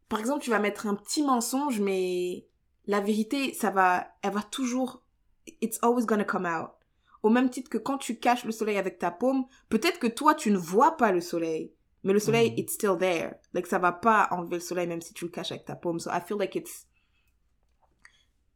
Par 0.08 0.20
exemple, 0.20 0.42
tu 0.42 0.48
vas 0.48 0.58
mettre 0.58 0.86
un 0.86 0.94
petit 0.94 1.22
mensonge, 1.22 1.80
mais 1.80 2.46
la 2.86 3.00
vérité, 3.00 3.52
ça 3.52 3.70
va... 3.70 4.06
Elle 4.22 4.32
va 4.32 4.42
toujours... 4.42 5.02
It's 5.60 5.78
always 5.82 6.06
gonna 6.06 6.24
come 6.24 6.46
out. 6.46 6.70
Au 7.22 7.30
même 7.30 7.50
titre 7.50 7.68
que 7.70 7.78
quand 7.78 7.98
tu 7.98 8.18
caches 8.18 8.44
le 8.44 8.52
soleil 8.52 8.76
avec 8.78 8.98
ta 8.98 9.10
paume, 9.10 9.46
peut-être 9.68 9.98
que 9.98 10.06
toi, 10.06 10.34
tu 10.34 10.50
ne 10.50 10.56
vois 10.58 10.96
pas 10.96 11.10
le 11.12 11.20
soleil. 11.20 11.72
Mais 12.04 12.12
le 12.12 12.20
soleil, 12.20 12.50
Mhm. 12.52 12.58
it's 12.58 12.74
still 12.74 12.96
there. 12.98 13.34
Like, 13.54 13.66
ça 13.66 13.78
va 13.80 13.90
pas 13.92 14.28
enlever 14.30 14.54
le 14.56 14.60
soleil 14.60 14.86
même 14.86 15.00
si 15.02 15.12
tu 15.14 15.24
le 15.24 15.30
caches 15.30 15.50
avec 15.50 15.64
ta 15.64 15.74
paume. 15.74 15.98
So 15.98 16.10
I 16.10 16.20
feel 16.24 16.38
like 16.38 16.54
it's... 16.54 16.86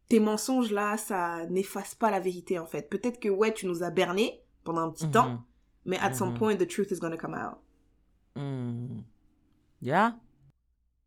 Tes 0.09 0.21
mensonges 0.21 0.71
là, 0.71 0.97
ça 0.97 1.47
n'efface 1.47 1.95
pas 1.95 2.11
la 2.11 2.21
vérité 2.21 2.59
en 2.59 2.67
fait. 2.67 2.89
Peut-être 2.89 3.19
que 3.19 3.29
ouais, 3.29 3.53
tu 3.53 3.67
nous 3.67 3.83
as 3.83 3.91
berné 3.91 4.43
pendant 4.63 4.83
un 4.83 4.91
petit 4.91 5.11
temps, 5.11 5.31
Mhm. 5.31 5.43
mais 5.87 5.99
at 5.99 6.13
some 6.15 6.31
Mhm. 6.33 6.39
point, 6.39 6.57
the 6.57 6.67
truth 6.69 6.91
is 6.91 6.99
gonna 7.01 7.17
come 7.17 7.35
out. 7.35 7.59
Mm. 8.37 9.03
Yeah. 9.81 10.17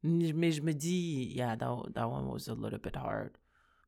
Mm, 0.04 0.34
Mais 0.36 0.52
je 0.52 0.62
me 0.62 0.74
dis, 0.74 1.32
yeah, 1.36 1.56
that, 1.56 1.70
that 1.94 2.08
one 2.08 2.28
was 2.28 2.50
a 2.50 2.54
little 2.54 2.80
bit 2.80 2.96
hard. 2.96 3.32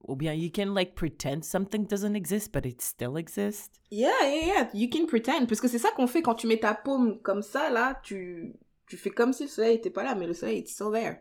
Ou 0.08 0.16
bien, 0.16 0.34
you 0.34 0.50
can 0.54 0.74
like 0.74 0.96
pretend 0.96 1.44
something 1.44 1.86
doesn't 1.86 2.16
exist, 2.16 2.54
but 2.54 2.66
it 2.66 2.82
still 2.82 3.18
exists. 3.18 3.80
Yeah, 3.92 4.12
yeah, 4.22 4.46
yeah, 4.46 4.70
you 4.74 4.88
can 4.90 5.06
pretend. 5.06 5.48
Parce 5.48 5.60
que 5.60 5.68
c'est 5.68 5.80
ça 5.80 5.90
qu'on 5.96 6.08
fait 6.08 6.22
quand 6.22 6.36
tu 6.36 6.48
mets 6.48 6.60
ta 6.60 6.74
paume 6.76 7.20
comme 7.22 7.42
ça, 7.42 7.70
là, 7.70 8.00
tu, 8.04 8.56
tu 8.88 8.96
fais 8.96 9.10
comme 9.10 9.34
si 9.34 9.44
le 9.44 9.50
soleil 9.50 9.76
était 9.76 9.90
pas 9.90 10.04
là, 10.04 10.16
mais 10.16 10.28
le 10.28 10.34
soleil, 10.34 10.60
it's 10.60 10.72
still 10.72 10.92
there. 10.94 11.18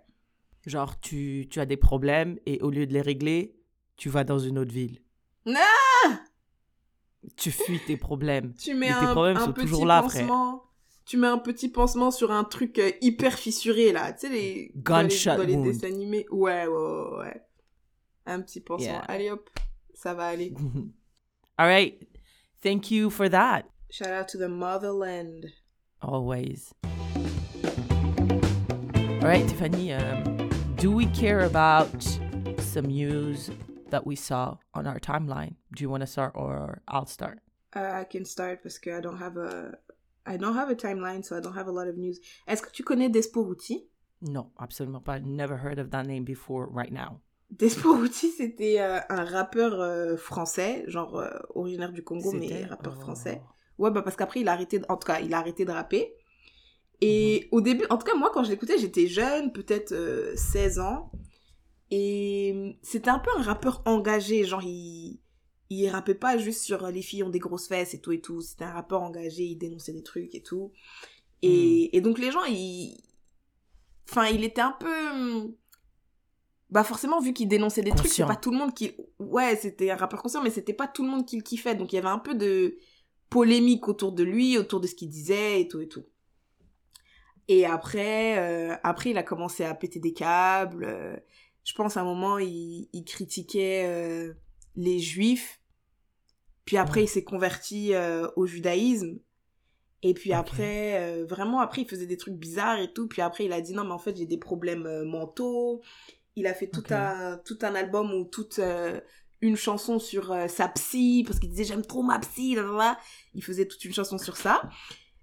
Genre, 0.66 0.98
tu, 1.00 1.46
tu 1.50 1.60
as 1.60 1.66
des 1.66 1.76
problèmes 1.76 2.38
et 2.44 2.60
au 2.60 2.70
lieu 2.70 2.86
de 2.86 2.92
les 2.92 3.00
régler, 3.00 3.56
tu 3.96 4.08
vas 4.08 4.24
dans 4.24 4.38
une 4.38 4.58
autre 4.58 4.72
ville. 4.72 5.00
Ah 5.46 6.18
Tu 7.36 7.50
fuis 7.50 7.80
tes 7.86 7.96
problèmes. 7.96 8.52
Tu 8.58 8.74
mets 8.74 8.88
tes 8.88 8.92
un, 8.92 9.12
problèmes 9.12 9.36
un 9.36 9.44
sont 9.46 9.52
petit 9.52 9.66
toujours 9.66 9.86
là, 9.86 10.02
pansement. 10.02 10.64
Tu 11.06 11.16
mets 11.16 11.28
un 11.28 11.38
petit 11.38 11.68
pansement 11.68 12.10
sur 12.10 12.32
un 12.32 12.42
truc 12.44 12.78
euh, 12.80 12.90
hyper 13.00 13.38
fissuré, 13.38 13.92
là. 13.92 14.12
Tu 14.12 14.26
sais, 14.26 14.28
les, 14.28 14.72
dans 14.74 15.02
les, 15.02 15.08
Gunshot 15.08 15.36
dans 15.36 15.44
les 15.44 15.56
dessins 15.56 15.86
animés. 15.86 16.26
Ouais, 16.30 16.66
ouais, 16.66 16.74
ouais, 16.76 17.18
ouais. 17.18 17.45
Un 18.26 18.42
petit 18.42 18.60
pansement. 18.60 19.04
Yeah. 19.04 19.04
Allez 19.08 19.30
hop, 19.30 19.48
ça 19.94 20.14
va 20.14 20.28
aller. 20.28 20.54
All 21.58 21.66
right. 21.66 22.02
Thank 22.62 22.90
you 22.90 23.10
for 23.10 23.28
that. 23.28 23.68
Shout 23.90 24.08
out 24.08 24.28
to 24.28 24.38
the 24.38 24.48
motherland. 24.48 25.46
Always. 26.02 26.74
All 29.22 29.32
right, 29.32 29.46
Tiffany, 29.48 29.92
um, 29.92 30.50
do 30.76 30.90
we 30.92 31.06
care 31.06 31.40
about 31.40 32.02
some 32.58 32.86
news 32.86 33.50
that 33.90 34.06
we 34.06 34.14
saw 34.16 34.56
on 34.74 34.86
our 34.86 34.98
timeline? 35.00 35.54
Do 35.74 35.82
you 35.82 35.90
want 35.90 36.02
to 36.02 36.06
start 36.06 36.32
or 36.34 36.82
I'll 36.88 37.06
start? 37.06 37.40
Uh, 37.74 37.80
I 37.80 38.04
can 38.04 38.24
start 38.24 38.62
parce 38.62 38.78
que 38.78 38.94
I 38.96 39.00
don't 39.00 39.18
have 39.18 39.36
a 39.36 39.78
I 40.26 40.36
don't 40.36 40.54
have 40.54 40.70
a 40.70 40.74
timeline, 40.74 41.24
so 41.24 41.36
I 41.36 41.40
don't 41.40 41.54
have 41.54 41.68
a 41.68 41.72
lot 41.72 41.86
of 41.86 41.96
news. 41.96 42.18
Est-ce 42.46 42.62
que 42.62 42.70
tu 42.72 42.82
connais 42.82 43.08
Desporuti? 43.08 43.86
Non, 44.22 44.50
absolument 44.58 45.04
pas. 45.04 45.20
Never 45.20 45.56
heard 45.56 45.78
of 45.78 45.90
that 45.90 46.06
name 46.06 46.24
before 46.24 46.66
right 46.66 46.92
now. 46.92 47.20
Desporuti, 47.50 48.30
c'était 48.30 48.80
euh, 48.80 48.98
un 49.08 49.24
rappeur 49.24 49.80
euh, 49.80 50.16
français, 50.16 50.84
genre 50.88 51.18
euh, 51.18 51.30
originaire 51.54 51.92
du 51.92 52.02
Congo, 52.02 52.32
mais 52.32 52.64
rappeur 52.64 52.94
oh. 52.96 53.00
français. 53.00 53.42
Ouais, 53.78 53.90
bah 53.90 54.02
parce 54.02 54.16
qu'après, 54.16 54.40
il 54.40 54.48
a 54.48 54.52
arrêté, 54.52 54.78
de- 54.80 54.86
en 54.88 54.96
tout 54.96 55.06
cas, 55.06 55.20
il 55.20 55.32
a 55.32 55.38
arrêté 55.38 55.64
de 55.64 55.70
rapper. 55.70 56.14
Et 57.00 57.48
au 57.52 57.60
début, 57.60 57.84
en 57.90 57.98
tout 57.98 58.06
cas, 58.06 58.14
moi, 58.16 58.30
quand 58.32 58.42
je 58.42 58.50
l'écoutais, 58.50 58.78
j'étais 58.78 59.06
jeune, 59.06 59.52
peut-être 59.52 59.92
euh, 59.92 60.34
16 60.36 60.80
ans. 60.80 61.10
Et 61.90 62.76
c'était 62.82 63.10
un 63.10 63.18
peu 63.20 63.30
un 63.38 63.42
rappeur 63.42 63.82
engagé, 63.84 64.44
genre, 64.44 64.62
il, 64.62 65.20
il 65.70 65.88
rappait 65.88 66.14
pas 66.14 66.36
juste 66.38 66.62
sur 66.62 66.86
les 66.88 67.02
filles 67.02 67.22
ont 67.22 67.30
des 67.30 67.38
grosses 67.38 67.68
fesses 67.68 67.94
et 67.94 68.00
tout 68.00 68.12
et 68.12 68.20
tout. 68.20 68.40
C'était 68.40 68.64
un 68.64 68.72
rappeur 68.72 69.02
engagé, 69.02 69.44
il 69.44 69.56
dénonçait 69.56 69.92
des 69.92 70.02
trucs 70.02 70.34
et 70.34 70.42
tout. 70.42 70.72
Et, 71.42 71.96
et 71.96 72.00
donc, 72.00 72.18
les 72.18 72.32
gens, 72.32 72.44
ils. 72.44 72.98
Enfin, 74.10 74.26
il 74.26 74.44
était 74.44 74.60
un 74.60 74.72
peu. 74.72 75.54
Bah, 76.68 76.82
forcément, 76.82 77.20
vu 77.20 77.32
qu'il 77.32 77.46
dénonçait 77.48 77.82
des 77.82 77.92
trucs, 77.92 78.10
c'est 78.10 78.26
pas 78.26 78.34
tout 78.36 78.50
le 78.50 78.58
monde 78.58 78.74
qui. 78.74 78.92
Ouais, 79.20 79.54
c'était 79.56 79.90
un 79.90 79.96
rappeur 79.96 80.20
conscient, 80.22 80.42
mais 80.42 80.50
c'était 80.50 80.72
pas 80.72 80.88
tout 80.88 81.04
le 81.04 81.08
monde 81.08 81.24
qui 81.24 81.36
le 81.36 81.42
kiffait. 81.42 81.74
Donc, 81.76 81.92
il 81.92 81.96
y 81.96 81.98
avait 81.98 82.08
un 82.08 82.18
peu 82.18 82.34
de 82.34 82.76
polémique 83.30 83.86
autour 83.88 84.12
de 84.12 84.24
lui, 84.24 84.58
autour 84.58 84.80
de 84.80 84.86
ce 84.86 84.94
qu'il 84.94 85.08
disait 85.08 85.60
et 85.60 85.68
tout 85.68 85.80
et 85.80 85.88
tout. 85.88 86.04
Et 87.48 87.64
après, 87.64 88.38
euh, 88.38 88.76
après, 88.82 89.10
il 89.10 89.18
a 89.18 89.22
commencé 89.22 89.64
à 89.64 89.74
péter 89.74 90.00
des 90.00 90.12
câbles. 90.12 90.84
euh, 90.84 91.16
je 91.62 91.72
pense 91.74 91.96
à 91.96 92.00
un 92.00 92.04
moment, 92.04 92.38
il, 92.38 92.88
il 92.92 93.04
critiquait 93.04 93.84
euh, 93.86 94.34
les 94.74 94.98
juifs. 94.98 95.60
Puis 96.64 96.76
après, 96.76 97.00
Ouais. 97.00 97.04
il 97.04 97.08
s'est 97.08 97.22
converti 97.24 97.92
au 98.34 98.46
judaïsme. 98.46 99.20
Et 100.02 100.14
puis 100.14 100.32
après, 100.32 101.00
euh, 101.02 101.24
vraiment, 101.24 101.60
après, 101.60 101.82
il 101.82 101.88
faisait 101.88 102.06
des 102.06 102.16
trucs 102.16 102.34
bizarres 102.34 102.78
et 102.80 102.92
tout. 102.92 103.08
Puis 103.08 103.22
après, 103.22 103.44
il 103.46 103.52
a 103.52 103.60
dit 103.60 103.72
non, 103.72 103.84
mais 103.84 103.92
en 103.92 103.98
fait, 103.98 104.16
j'ai 104.16 104.26
des 104.26 104.36
problèmes 104.38 104.86
euh, 104.86 105.04
mentaux. 105.04 105.80
Il 106.36 106.46
a 106.46 106.54
fait 106.54 106.68
tout, 106.68 106.82
un, 106.90 107.38
tout 107.44 107.58
un 107.62 107.74
album 107.74 108.12
ou 108.12 108.24
toute 108.24 108.58
euh, 108.58 109.00
une 109.40 109.56
chanson 109.56 109.98
sur 109.98 110.32
euh, 110.32 110.48
sa 110.48 110.68
psy, 110.68 111.24
parce 111.26 111.38
qu'il 111.40 111.48
disait 111.48 111.64
j'aime 111.64 111.84
trop 111.84 112.02
ma 112.02 112.18
psy, 112.18 112.54
là, 112.54 112.62
là, 112.62 112.72
là. 112.76 112.98
Il 113.34 113.42
faisait 113.42 113.66
toute 113.66 113.84
une 113.84 113.94
chanson 113.94 114.18
sur 114.18 114.36
ça. 114.36 114.62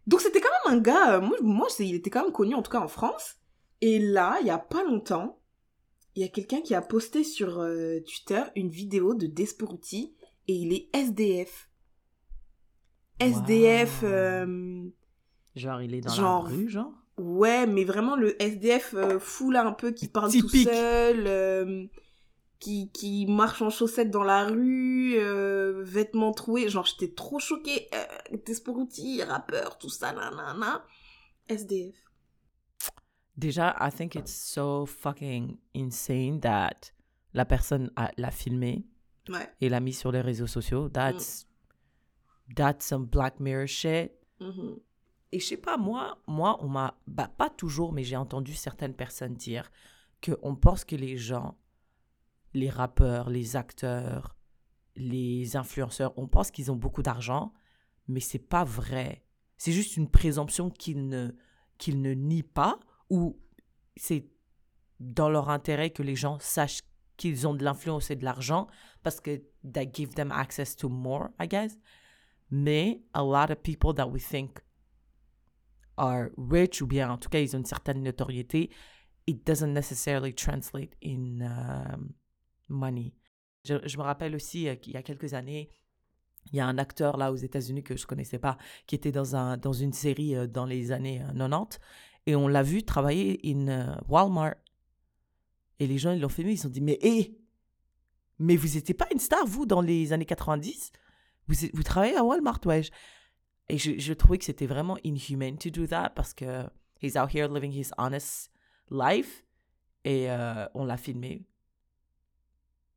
Donc 0.07 0.21
c'était 0.21 0.41
quand 0.41 0.49
même 0.65 0.77
un 0.77 0.81
gars, 0.81 1.15
euh, 1.15 1.21
moi, 1.21 1.37
moi 1.41 1.67
il 1.79 1.95
était 1.95 2.09
quand 2.09 2.23
même 2.23 2.31
connu, 2.33 2.55
en 2.55 2.61
tout 2.63 2.71
cas 2.71 2.81
en 2.81 2.87
France. 2.87 3.35
Et 3.81 3.99
là, 3.99 4.37
il 4.41 4.47
y 4.47 4.49
a 4.49 4.57
pas 4.57 4.83
longtemps, 4.83 5.39
il 6.15 6.21
y 6.23 6.25
a 6.25 6.29
quelqu'un 6.29 6.61
qui 6.61 6.73
a 6.73 6.81
posté 6.81 7.23
sur 7.23 7.55
Twitter 8.05 8.41
une 8.55 8.69
vidéo 8.69 9.13
de 9.13 9.27
Desporuti 9.27 10.15
et 10.47 10.53
il 10.53 10.73
est 10.73 10.89
SDF. 10.93 11.69
SDF, 13.19 14.01
Wow. 14.03 14.91
Genre, 15.55 15.81
il 15.83 15.93
est 15.93 16.01
dans 16.01 16.13
Genre- 16.13 16.43
la 16.45 16.49
rue, 16.49 16.69
genre? 16.69 16.91
Ouais, 17.17 17.65
mais 17.67 17.83
vraiment 17.83 18.15
le 18.15 18.41
SDF 18.41 18.93
euh, 18.95 19.19
fou 19.19 19.51
là 19.51 19.65
un 19.65 19.71
peu 19.73 19.91
qui 19.91 20.07
parle 20.07 20.31
Typique. 20.31 20.49
tout 20.67 20.73
seul, 20.73 21.25
euh, 21.27 21.85
qui, 22.59 22.91
qui 22.91 23.25
marche 23.27 23.61
en 23.61 23.69
chaussettes 23.69 24.09
dans 24.11 24.23
la 24.23 24.45
rue, 24.45 25.15
euh, 25.17 25.81
vêtements 25.83 26.31
troués. 26.31 26.69
Genre, 26.69 26.85
j'étais 26.85 27.13
trop 27.13 27.39
choquée. 27.39 27.89
Desporuti, 28.45 29.21
rappeur, 29.23 29.77
tout 29.77 29.89
ça, 29.89 30.13
nanana. 30.13 30.85
SDF. 31.49 31.95
Déjà, 33.35 33.75
I 33.81 33.89
think 33.91 34.15
it's 34.15 34.31
so 34.33 34.85
fucking 34.85 35.57
insane 35.75 36.39
that 36.41 36.91
la 37.33 37.45
personne 37.45 37.91
a- 37.95 38.11
l'a 38.17 38.31
filmé 38.31 38.85
Ouais. 39.29 39.49
et 39.59 39.69
l'a 39.69 39.79
mis 39.79 39.93
sur 39.93 40.11
les 40.11 40.21
réseaux 40.21 40.47
sociaux. 40.47 40.87
That's, 40.89 41.47
that's 42.55 42.85
some 42.85 43.05
Black 43.05 43.39
Mirror 43.39 43.67
shit. 43.67 44.11
Mhm. 44.39 44.77
Et 45.33 45.39
je 45.39 45.47
sais 45.47 45.57
pas, 45.57 45.77
moi, 45.77 46.19
moi 46.27 46.63
on 46.63 46.69
m'a, 46.69 46.95
bah, 47.07 47.27
pas 47.27 47.49
toujours, 47.49 47.91
mais 47.91 48.03
j'ai 48.03 48.15
entendu 48.15 48.53
certaines 48.53 48.93
personnes 48.93 49.33
dire 49.33 49.71
qu'on 50.23 50.55
pense 50.55 50.85
que 50.85 50.95
les 50.95 51.17
gens, 51.17 51.57
les 52.53 52.69
rappeurs, 52.69 53.31
les 53.31 53.55
acteurs, 53.55 54.35
les 54.95 55.55
influenceurs, 55.55 56.13
on 56.17 56.27
pense 56.27 56.51
qu'ils 56.51 56.71
ont 56.71 56.75
beaucoup 56.75 57.01
d'argent, 57.01 57.51
mais 58.07 58.19
c'est 58.19 58.37
pas 58.37 58.63
vrai. 58.63 59.25
C'est 59.57 59.71
juste 59.71 59.97
une 59.97 60.07
présomption 60.07 60.69
qu'ils 60.69 61.07
ne, 61.07 61.31
qu'ils 61.79 62.03
ne 62.03 62.13
nient 62.13 62.43
pas, 62.43 62.79
ou 63.09 63.41
c'est 63.97 64.29
dans 64.99 65.31
leur 65.31 65.49
intérêt 65.49 65.89
que 65.89 66.03
les 66.03 66.15
gens 66.15 66.37
sachent 66.39 66.83
qu'ils 67.17 67.47
ont 67.47 67.55
de 67.55 67.63
l'influence 67.63 68.11
et 68.11 68.15
de 68.15 68.23
l'argent, 68.23 68.67
parce 69.01 69.19
que 69.19 69.41
that 69.73 69.91
give 69.91 70.13
them 70.13 70.31
access 70.31 70.75
to 70.75 70.89
more, 70.89 71.29
I 71.41 71.47
guess. 71.47 71.79
Mais 72.51 73.01
a 73.15 73.23
lot 73.23 73.51
of 73.51 73.63
people 73.63 73.95
that 73.95 74.05
we 74.05 74.21
think 74.21 74.59
are 75.97 76.29
rich 76.37 76.81
ou 76.81 76.87
bien 76.87 77.09
en 77.11 77.17
tout 77.17 77.29
cas 77.29 77.39
ils 77.39 77.55
ont 77.55 77.59
une 77.59 77.65
certaine 77.65 78.01
notoriété, 78.03 78.69
it 79.27 79.45
doesn't 79.45 79.73
necessarily 79.73 80.33
translate 80.33 80.95
in 81.03 81.41
um, 81.41 82.13
money. 82.69 83.13
Je, 83.65 83.75
je 83.85 83.97
me 83.97 84.03
rappelle 84.03 84.35
aussi 84.35 84.67
euh, 84.67 84.75
qu'il 84.75 84.93
y 84.93 84.97
a 84.97 85.03
quelques 85.03 85.33
années, 85.33 85.69
il 86.51 86.57
y 86.57 86.59
a 86.59 86.67
un 86.67 86.77
acteur 86.77 87.17
là 87.17 87.31
aux 87.31 87.35
États-Unis 87.35 87.83
que 87.83 87.95
je 87.95 88.05
connaissais 88.05 88.39
pas 88.39 88.57
qui 88.87 88.95
était 88.95 89.11
dans, 89.11 89.35
un, 89.35 89.57
dans 89.57 89.73
une 89.73 89.93
série 89.93 90.35
euh, 90.35 90.47
dans 90.47 90.65
les 90.65 90.91
années 90.91 91.21
euh, 91.21 91.33
90 91.33 91.79
et 92.25 92.35
on 92.35 92.47
l'a 92.47 92.63
vu 92.63 92.83
travailler 92.83 93.39
in 93.43 93.67
euh, 93.67 93.95
Walmart. 94.07 94.55
Et 95.79 95.87
les 95.87 95.97
gens 95.97 96.11
ils 96.11 96.21
l'ont 96.21 96.29
filmé, 96.29 96.53
ils 96.53 96.57
se 96.57 96.63
sont 96.63 96.69
dit 96.69 96.81
mais 96.81 96.99
hé, 97.01 97.37
mais 98.39 98.55
vous 98.55 98.75
n'étiez 98.75 98.93
pas 98.93 99.07
une 99.11 99.19
star 99.19 99.45
vous 99.45 99.65
dans 99.65 99.81
les 99.81 100.13
années 100.13 100.25
90 100.25 100.91
vous, 101.47 101.55
vous 101.73 101.83
travaillez 101.83 102.15
à 102.15 102.23
Walmart, 102.23 102.61
wesh. 102.65 102.89
Et 103.69 103.77
je, 103.77 103.97
je 103.97 104.13
trouvais 104.13 104.37
que 104.37 104.45
c'était 104.45 104.67
vraiment 104.67 104.97
inhuman 105.03 105.57
to 105.57 105.69
do 105.69 105.87
that 105.87 106.11
parce 106.15 106.33
que 106.33 106.65
he's 107.01 107.15
out 107.15 107.33
here 107.33 107.47
living 107.47 107.71
his 107.71 107.91
honest 107.97 108.51
life 108.89 109.43
et 110.03 110.29
euh, 110.29 110.65
on 110.73 110.85
l'a 110.85 110.97
filmé. 110.97 111.45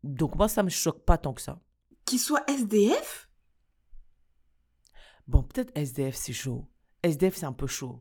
Donc 0.03 0.37
moi, 0.37 0.49
ça 0.49 0.63
me 0.63 0.71
choque 0.71 1.05
pas 1.05 1.19
tant 1.19 1.33
que 1.33 1.41
ça. 1.41 1.61
Qu'il 2.05 2.21
soit 2.21 2.49
SDF 2.49 3.29
Bon, 5.27 5.43
peut-être 5.43 5.77
SDF, 5.77 6.15
c'est 6.15 6.33
chaud. 6.33 6.69
SDF, 7.03 7.37
c'est 7.37 7.47
un 7.47 7.53
peu 7.53 7.67
chaud. 7.67 8.01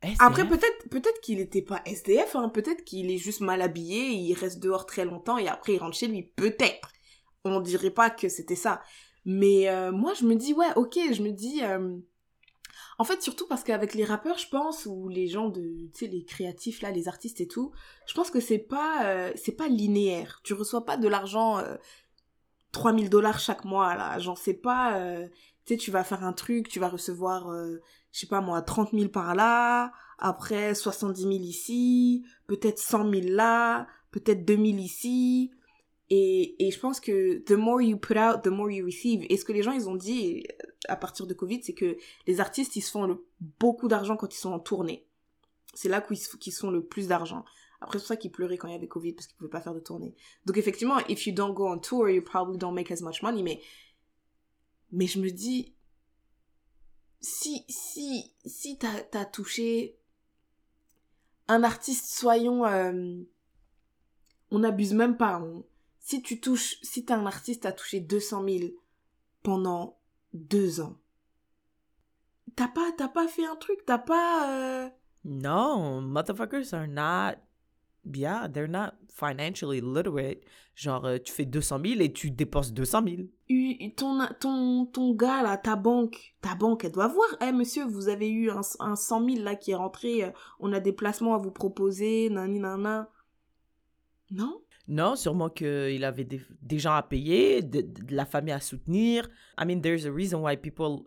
SDF? 0.00 0.20
Après, 0.20 0.46
peut-être 0.46 0.88
peut-être 0.90 1.20
qu'il 1.20 1.38
n'était 1.38 1.62
pas 1.62 1.82
SDF, 1.84 2.36
hein. 2.36 2.48
peut-être 2.48 2.84
qu'il 2.84 3.10
est 3.10 3.18
juste 3.18 3.40
mal 3.40 3.62
habillé, 3.62 4.10
il 4.10 4.34
reste 4.34 4.60
dehors 4.60 4.86
très 4.86 5.04
longtemps 5.04 5.38
et 5.38 5.48
après 5.48 5.74
il 5.74 5.78
rentre 5.78 5.96
chez 5.96 6.08
lui. 6.08 6.22
Peut-être. 6.22 6.92
On 7.44 7.60
dirait 7.60 7.90
pas 7.90 8.10
que 8.10 8.28
c'était 8.28 8.56
ça. 8.56 8.82
Mais 9.24 9.68
euh, 9.68 9.92
moi, 9.92 10.14
je 10.14 10.24
me 10.24 10.34
dis, 10.34 10.52
ouais, 10.52 10.72
ok, 10.76 10.98
je 11.12 11.22
me 11.22 11.30
dis... 11.30 11.62
euh, 11.62 11.96
En 12.98 13.04
fait, 13.04 13.22
surtout 13.22 13.46
parce 13.46 13.62
qu'avec 13.64 13.94
les 13.94 14.04
rappeurs, 14.04 14.38
je 14.38 14.48
pense, 14.48 14.86
ou 14.86 15.08
les 15.08 15.28
gens 15.28 15.48
de... 15.48 15.62
Tu 15.92 16.00
sais, 16.00 16.06
les 16.06 16.24
créatifs, 16.24 16.82
là, 16.82 16.90
les 16.90 17.08
artistes 17.08 17.40
et 17.40 17.48
tout, 17.48 17.72
je 18.06 18.14
pense 18.14 18.30
que 18.30 18.40
c'est 18.40 18.58
pas, 18.58 19.04
euh, 19.06 19.32
c'est 19.36 19.56
pas 19.56 19.68
linéaire. 19.68 20.40
Tu 20.44 20.54
reçois 20.54 20.84
pas 20.84 20.96
de 20.96 21.08
l'argent... 21.08 21.58
euh, 21.58 21.76
3000 22.72 23.10
dollars 23.10 23.38
chaque 23.38 23.64
mois, 23.66 23.94
là. 23.96 24.18
Genre, 24.18 24.38
c'est 24.38 24.54
pas... 24.54 24.98
Tu 25.66 25.74
sais, 25.74 25.76
tu 25.76 25.90
vas 25.90 26.04
faire 26.04 26.24
un 26.24 26.32
truc, 26.32 26.68
tu 26.68 26.80
vas 26.80 26.88
recevoir... 26.88 27.50
je 28.12 28.18
sais 28.18 28.26
pas 28.26 28.40
moi, 28.40 28.62
30 28.62 28.92
000 28.92 29.08
par 29.10 29.34
là, 29.34 29.92
après 30.18 30.74
70 30.74 31.20
000 31.22 31.32
ici, 31.34 32.24
peut-être 32.46 32.78
100 32.78 33.10
000 33.10 33.22
là, 33.28 33.86
peut-être 34.10 34.44
2 34.46 34.54
000 34.56 34.66
ici. 34.78 35.50
Et, 36.14 36.70
je 36.70 36.78
pense 36.78 37.00
que 37.00 37.38
the 37.38 37.52
more 37.52 37.80
you 37.80 37.96
put 37.96 38.18
out, 38.18 38.42
the 38.42 38.48
more 38.48 38.70
you 38.70 38.84
receive. 38.84 39.24
Et 39.30 39.38
ce 39.38 39.46
que 39.46 39.52
les 39.52 39.62
gens, 39.62 39.72
ils 39.72 39.88
ont 39.88 39.94
dit 39.96 40.46
à 40.86 40.94
partir 40.94 41.26
de 41.26 41.32
Covid, 41.32 41.62
c'est 41.62 41.72
que 41.72 41.96
les 42.26 42.38
artistes, 42.38 42.76
ils 42.76 42.82
se 42.82 42.90
font 42.90 43.18
beaucoup 43.58 43.88
d'argent 43.88 44.14
quand 44.18 44.34
ils 44.34 44.38
sont 44.38 44.52
en 44.52 44.58
tournée. 44.58 45.06
C'est 45.72 45.88
là 45.88 46.02
qu'ils 46.02 46.18
se 46.18 46.60
font 46.60 46.70
le 46.70 46.84
plus 46.84 47.08
d'argent. 47.08 47.46
Après, 47.80 47.98
c'est 47.98 48.02
pour 48.02 48.08
ça 48.08 48.16
qu'ils 48.18 48.30
pleuraient 48.30 48.58
quand 48.58 48.68
il 48.68 48.72
y 48.72 48.76
avait 48.76 48.88
Covid, 48.88 49.14
parce 49.14 49.26
qu'ils 49.26 49.38
pouvaient 49.38 49.48
pas 49.48 49.62
faire 49.62 49.72
de 49.72 49.80
tournée. 49.80 50.14
Donc 50.44 50.58
effectivement, 50.58 50.98
if 51.08 51.26
you 51.26 51.32
don't 51.32 51.54
go 51.54 51.66
on 51.66 51.78
tour, 51.78 52.10
you 52.10 52.20
probably 52.20 52.58
don't 52.58 52.74
make 52.74 52.90
as 52.90 53.00
much 53.00 53.22
money. 53.22 53.42
Mais, 53.42 53.62
mais 54.90 55.06
je 55.06 55.18
me 55.18 55.30
dis, 55.30 55.74
si, 57.22 57.64
si, 57.70 58.34
si 58.44 58.76
t'as 58.76 59.24
touché 59.24 59.96
un 61.48 61.64
artiste, 61.64 62.04
soyons, 62.04 62.66
euh, 62.66 63.22
on 64.50 64.58
n'abuse 64.58 64.92
même 64.92 65.16
pas. 65.16 65.40
on- 65.40 65.64
si 66.02 66.20
tu 66.22 66.40
touches, 66.40 66.76
si 66.82 67.04
t'es 67.04 67.14
un 67.14 67.24
artiste, 67.26 67.62
t'as 67.62 67.72
touché 67.72 68.00
200 68.00 68.44
000 68.46 68.58
pendant 69.42 69.98
deux 70.34 70.80
ans. 70.80 70.96
T'as 72.56 72.68
pas, 72.68 72.90
t'as 72.96 73.08
pas 73.08 73.28
fait 73.28 73.46
un 73.46 73.56
truc, 73.56 73.78
t'as 73.86 73.98
pas, 73.98 74.50
euh, 74.84 74.88
No, 75.24 76.00
motherfuckers 76.00 76.74
are 76.74 76.86
not 76.88 77.38
yeah, 78.14 78.48
they're 78.48 78.68
not 78.68 78.90
financially 79.08 79.80
literate. 79.80 80.40
Genre, 80.74 81.04
euh, 81.04 81.18
tu 81.18 81.32
fais 81.32 81.44
200 81.44 81.78
000 81.84 82.00
et 82.00 82.12
tu 82.12 82.30
dépenses 82.32 82.72
200 82.72 83.02
000. 83.06 83.16
Eu- 83.48 83.94
Ton, 83.94 84.18
ton, 84.40 84.86
ton 84.86 85.14
gars, 85.14 85.42
là, 85.42 85.56
ta 85.56 85.76
banque, 85.76 86.34
ta 86.40 86.54
banque, 86.56 86.84
elle 86.84 86.92
doit 86.92 87.06
voir. 87.08 87.28
Eh, 87.40 87.52
monsieur, 87.52 87.84
vous 87.86 88.08
avez 88.08 88.28
eu 88.28 88.50
un, 88.50 88.62
un 88.80 88.96
100 88.96 89.24
000 89.30 89.42
là 89.44 89.54
qui 89.54 89.70
est 89.70 89.74
rentré. 89.76 90.24
euh, 90.24 90.30
On 90.58 90.72
a 90.72 90.80
des 90.80 90.92
placements 90.92 91.34
à 91.34 91.38
vous 91.38 91.52
proposer. 91.52 92.28
Nani, 92.30 92.58
nana. 92.58 93.08
Non? 94.30 94.60
Non, 94.92 95.16
sûrement 95.16 95.48
qu'il 95.48 96.04
avait 96.04 96.24
des, 96.24 96.40
des 96.60 96.78
gens 96.78 96.92
à 96.94 97.02
payer, 97.02 97.62
de, 97.62 97.80
de 97.80 98.14
la 98.14 98.26
famille 98.26 98.52
à 98.52 98.60
soutenir. 98.60 99.28
I 99.58 99.64
mean, 99.64 99.80
there's 99.80 100.04
a 100.06 100.10
reason 100.12 100.40
why 100.42 100.56
people 100.56 101.06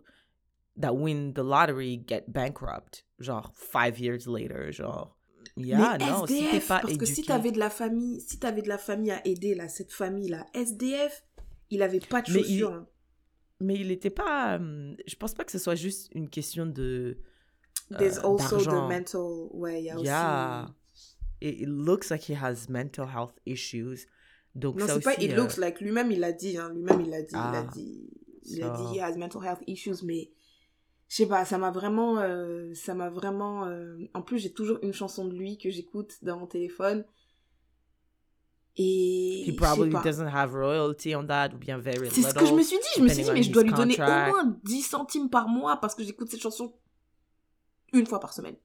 that 0.80 0.92
win 0.92 1.32
the 1.34 1.38
lottery 1.42 2.02
get 2.06 2.24
bankrupt. 2.28 3.04
Genre, 3.20 3.50
five 3.54 3.98
years 4.00 4.26
later, 4.26 4.72
genre. 4.72 5.16
Yeah, 5.56 5.96
mais 5.98 6.06
non, 6.10 6.26
si 6.26 6.38
SDF, 6.44 6.68
pas 6.68 6.80
parce 6.80 6.96
que 6.98 7.06
si 7.06 7.22
t'avais 7.22 7.52
de 7.52 7.58
la 7.58 7.70
famille, 7.70 8.20
si 8.20 8.38
t'avais 8.38 8.60
de 8.62 8.68
la 8.68 8.76
famille 8.78 9.12
à 9.12 9.26
aider, 9.26 9.54
là, 9.54 9.68
cette 9.68 9.92
famille-là, 9.92 10.44
SDF, 10.52 11.24
il 11.70 11.80
avait 11.82 12.00
pas 12.00 12.20
de 12.22 12.32
Mais 12.32 12.40
il- 12.40 12.44
chaussures. 12.44 12.72
hein. 12.72 12.86
Mais 13.60 13.74
il 13.76 13.88
n'était 13.88 14.10
pas... 14.10 14.56
hum, 14.56 14.96
je 15.06 15.14
pense 15.16 15.32
pas 15.32 15.44
que 15.44 15.52
ce 15.52 15.58
soit 15.58 15.76
juste 15.76 16.10
une 16.12 16.28
question 16.28 16.66
de... 16.66 17.16
There's 17.96 18.18
euh, 18.18 18.28
also 18.28 18.58
the 18.60 18.88
mental, 18.88 19.48
ouais, 19.52 19.80
il 19.80 19.84
y 19.86 19.90
a 19.90 19.96
Yeah. 19.98 20.64
aussi... 20.64 20.72
It, 21.40 21.60
it 21.62 21.68
looks 21.68 22.10
like 22.10 22.22
he 22.28 22.34
has 22.34 22.68
mental 22.68 23.06
health 23.06 23.34
issues. 23.46 24.06
Donc 24.54 24.76
Non, 24.76 24.86
c'est 24.86 25.00
pas 25.00 25.14
it 25.22 25.32
euh, 25.32 25.36
looks 25.36 25.58
like, 25.58 25.80
lui-même 25.80 26.10
il 26.10 26.20
l'a 26.20 26.32
dit, 26.32 26.56
hein, 26.56 26.72
lui-même 26.74 27.00
il 27.02 27.10
l'a 27.10 27.20
dit, 27.22 27.34
il 27.34 27.36
a 27.36 27.52
Ah, 27.58 27.66
dit, 27.74 28.10
il 28.46 28.62
a 28.62 28.74
ça. 28.74 28.82
dit 28.82 28.96
he 28.96 29.00
has 29.02 29.16
mental 29.18 29.42
health 29.44 29.60
issues, 29.66 30.02
mais 30.02 30.30
je 31.08 31.16
sais 31.16 31.26
pas, 31.26 31.44
ça 31.44 31.58
m'a 31.58 31.70
vraiment, 31.70 32.18
euh, 32.20 32.72
ça 32.74 32.94
m'a 32.94 33.10
vraiment, 33.10 33.66
euh, 33.66 33.98
en 34.14 34.22
plus 34.22 34.38
j'ai 34.38 34.52
toujours 34.52 34.78
une 34.82 34.94
chanson 34.94 35.26
de 35.26 35.34
lui 35.34 35.58
que 35.58 35.68
j'écoute 35.70 36.14
dans 36.22 36.38
mon 36.38 36.46
téléphone, 36.46 37.04
et 38.78 39.44
He 39.46 39.54
probably 39.56 39.90
pas. 39.90 40.02
doesn't 40.02 40.26
have 40.28 40.54
royalty 40.54 41.14
on 41.14 41.26
that, 41.26 41.50
ou 41.54 41.58
bien 41.58 41.78
very 41.78 42.10
C'est 42.10 42.22
ce 42.22 42.34
que 42.34 42.44
je 42.46 42.52
me 42.54 42.62
suis 42.62 42.76
dit, 42.78 42.84
je 42.96 43.02
me 43.02 43.08
suis 43.08 43.24
dit, 43.24 43.30
mais 43.32 43.42
je 43.42 43.50
dois 43.52 43.62
lui 43.62 43.72
donner 43.72 43.94
au 43.94 43.96
contract. 43.98 44.30
moins 44.32 44.58
10 44.64 44.82
centimes 44.82 45.30
par 45.30 45.48
mois 45.48 45.76
parce 45.78 45.94
que 45.94 46.02
j'écoute 46.04 46.30
cette 46.30 46.40
chanson 46.42 46.74
une 47.92 48.06
fois 48.06 48.20
par 48.20 48.32
semaine. 48.34 48.56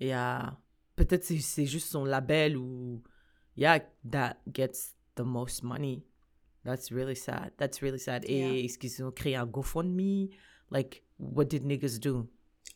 Yeah. 0.00 0.56
Peut-être 1.04 1.24
c'est 1.24 1.38
c'est 1.38 1.66
juste 1.66 1.88
son 1.88 2.04
label 2.04 2.56
ou 2.56 3.02
yeah 3.56 3.80
that 4.10 4.36
gets 4.52 4.94
the 5.16 5.20
most 5.22 5.62
money. 5.62 6.04
That's 6.64 6.92
really 6.92 7.16
sad. 7.16 7.52
That's 7.58 7.80
really 7.82 7.98
sad. 7.98 8.24
Yeah. 8.28 8.52
Et 8.52 8.64
est-ce 8.66 8.78
qu'ils 8.78 9.02
ont 9.04 9.10
créé 9.10 9.34
un 9.36 9.46
GoFundMe? 9.46 10.28
Like 10.70 11.02
what 11.18 11.46
did 11.46 11.64
niggas 11.64 11.98
do? 12.00 12.28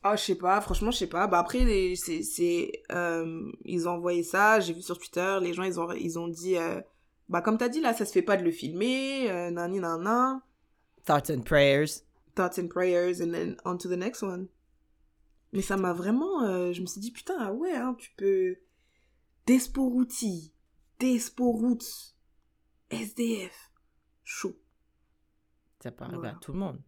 Ah, 0.02 0.16
je 0.16 0.22
sais 0.22 0.34
pas, 0.36 0.60
franchement, 0.60 0.90
je 0.90 0.98
sais 0.98 1.06
pas. 1.08 1.26
Bah 1.26 1.38
après, 1.40 1.64
les- 1.64 1.96
c'est, 1.96 2.22
c'est, 2.22 2.70
euh, 2.92 3.50
ils 3.64 3.88
ont 3.88 3.92
envoyé 3.92 4.22
ça, 4.22 4.60
j'ai 4.60 4.72
vu 4.72 4.82
sur 4.82 4.98
Twitter, 4.98 5.38
les 5.42 5.52
gens, 5.52 5.62
ils 5.64 5.80
ont, 5.80 5.90
ils 5.92 6.18
ont 6.18 6.28
dit, 6.28 6.56
euh, 6.56 6.80
bah 7.28 7.40
comme 7.40 7.58
t'as 7.58 7.68
dit 7.68 7.80
là, 7.80 7.92
ça 7.92 8.04
se 8.04 8.12
fait 8.12 8.22
pas 8.22 8.36
de 8.36 8.44
le 8.44 8.50
filmer, 8.52 9.30
euh, 9.30 9.50
nani 9.50 9.80
nana, 9.80 10.42
Thoughts 11.04 11.30
and 11.30 11.40
prayers. 11.42 12.02
thoughts 12.36 12.58
and 12.58 12.68
prayers, 12.68 13.20
and 13.22 13.32
then 13.32 13.56
on 13.64 13.78
to 13.78 13.88
the 13.88 13.96
next 13.96 14.22
one. 14.22 14.48
Mais 15.56 15.62
ça 15.62 15.78
m'a 15.78 15.94
vraiment, 15.94 16.42
euh, 16.42 16.72
je 16.74 16.82
me 16.82 16.86
suis 16.86 17.00
dit, 17.00 17.10
putain, 17.10 17.34
ah 17.40 17.50
ouais, 17.52 17.74
hein, 17.74 17.96
tu 17.98 18.10
peux, 18.18 18.58
Desporuti, 19.46 20.52
Desporuts, 21.00 22.14
SDF, 22.90 23.72
chaud. 24.22 24.54
Ça 25.82 25.90
peut 25.90 26.04
arriver 26.04 26.18
Voilà. 26.18 26.36
à 26.36 26.40
tout 26.40 26.52
le 26.52 26.58
monde. 26.58 26.82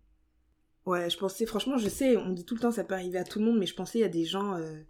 Ouais, 0.84 1.08
je 1.08 1.16
pensais, 1.16 1.46
franchement, 1.46 1.78
je 1.78 1.88
sais, 1.88 2.18
on 2.18 2.30
dit 2.34 2.44
tout 2.44 2.54
le 2.56 2.60
temps 2.60 2.70
ça 2.70 2.84
peut 2.84 2.92
arriver 2.94 3.16
à 3.18 3.24
tout 3.24 3.38
le 3.38 3.46
monde, 3.46 3.58
mais 3.58 3.64
je 3.66 3.74
pensais 3.74 3.98
il 4.00 4.02
y 4.02 4.04
a 4.04 4.08
des 4.10 4.26
gens, 4.26 4.54
euh, 4.56 4.82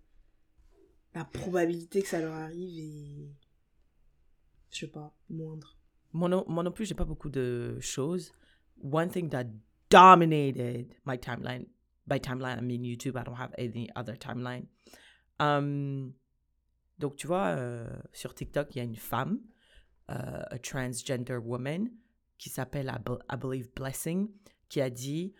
la 1.14 1.24
probabilité 1.24 2.02
que 2.02 2.08
ça 2.08 2.20
leur 2.20 2.34
arrive 2.34 2.78
est, 2.80 3.32
je 4.70 4.78
sais 4.78 4.86
pas, 4.88 5.14
moindre. 5.30 5.76
Moi 6.12 6.28
non, 6.28 6.44
moi 6.48 6.64
non 6.64 6.72
plus, 6.72 6.84
j'ai 6.84 6.94
pas 6.94 7.04
beaucoup 7.04 7.30
de 7.30 7.78
choses. 7.80 8.32
One 8.82 9.08
thing 9.08 9.28
that 9.30 9.44
dominated 9.88 10.94
my 11.06 11.16
timeline, 11.18 11.66
by 12.08 12.18
timeline, 12.18 12.58
I 12.58 12.62
mean 12.62 12.82
YouTube, 12.82 13.16
I 13.16 13.24
don't 13.24 13.38
have 13.38 13.52
any 13.58 13.88
other 13.94 14.16
timeline. 14.16 14.66
Um, 15.38 16.14
donc, 16.98 17.16
tu 17.16 17.26
vois, 17.26 17.48
euh, 17.56 17.86
sur 18.12 18.34
TikTok, 18.34 18.74
il 18.74 18.78
y 18.78 18.80
a 18.80 18.84
une 18.84 18.96
femme, 18.96 19.40
euh, 20.10 20.42
a 20.50 20.58
transgender 20.58 21.36
woman, 21.36 21.90
qui 22.38 22.48
s'appelle, 22.48 22.92
I, 22.92 23.12
I 23.32 23.36
believe, 23.36 23.68
Blessing, 23.74 24.28
qui 24.68 24.80
a 24.80 24.90
dit 24.90 25.34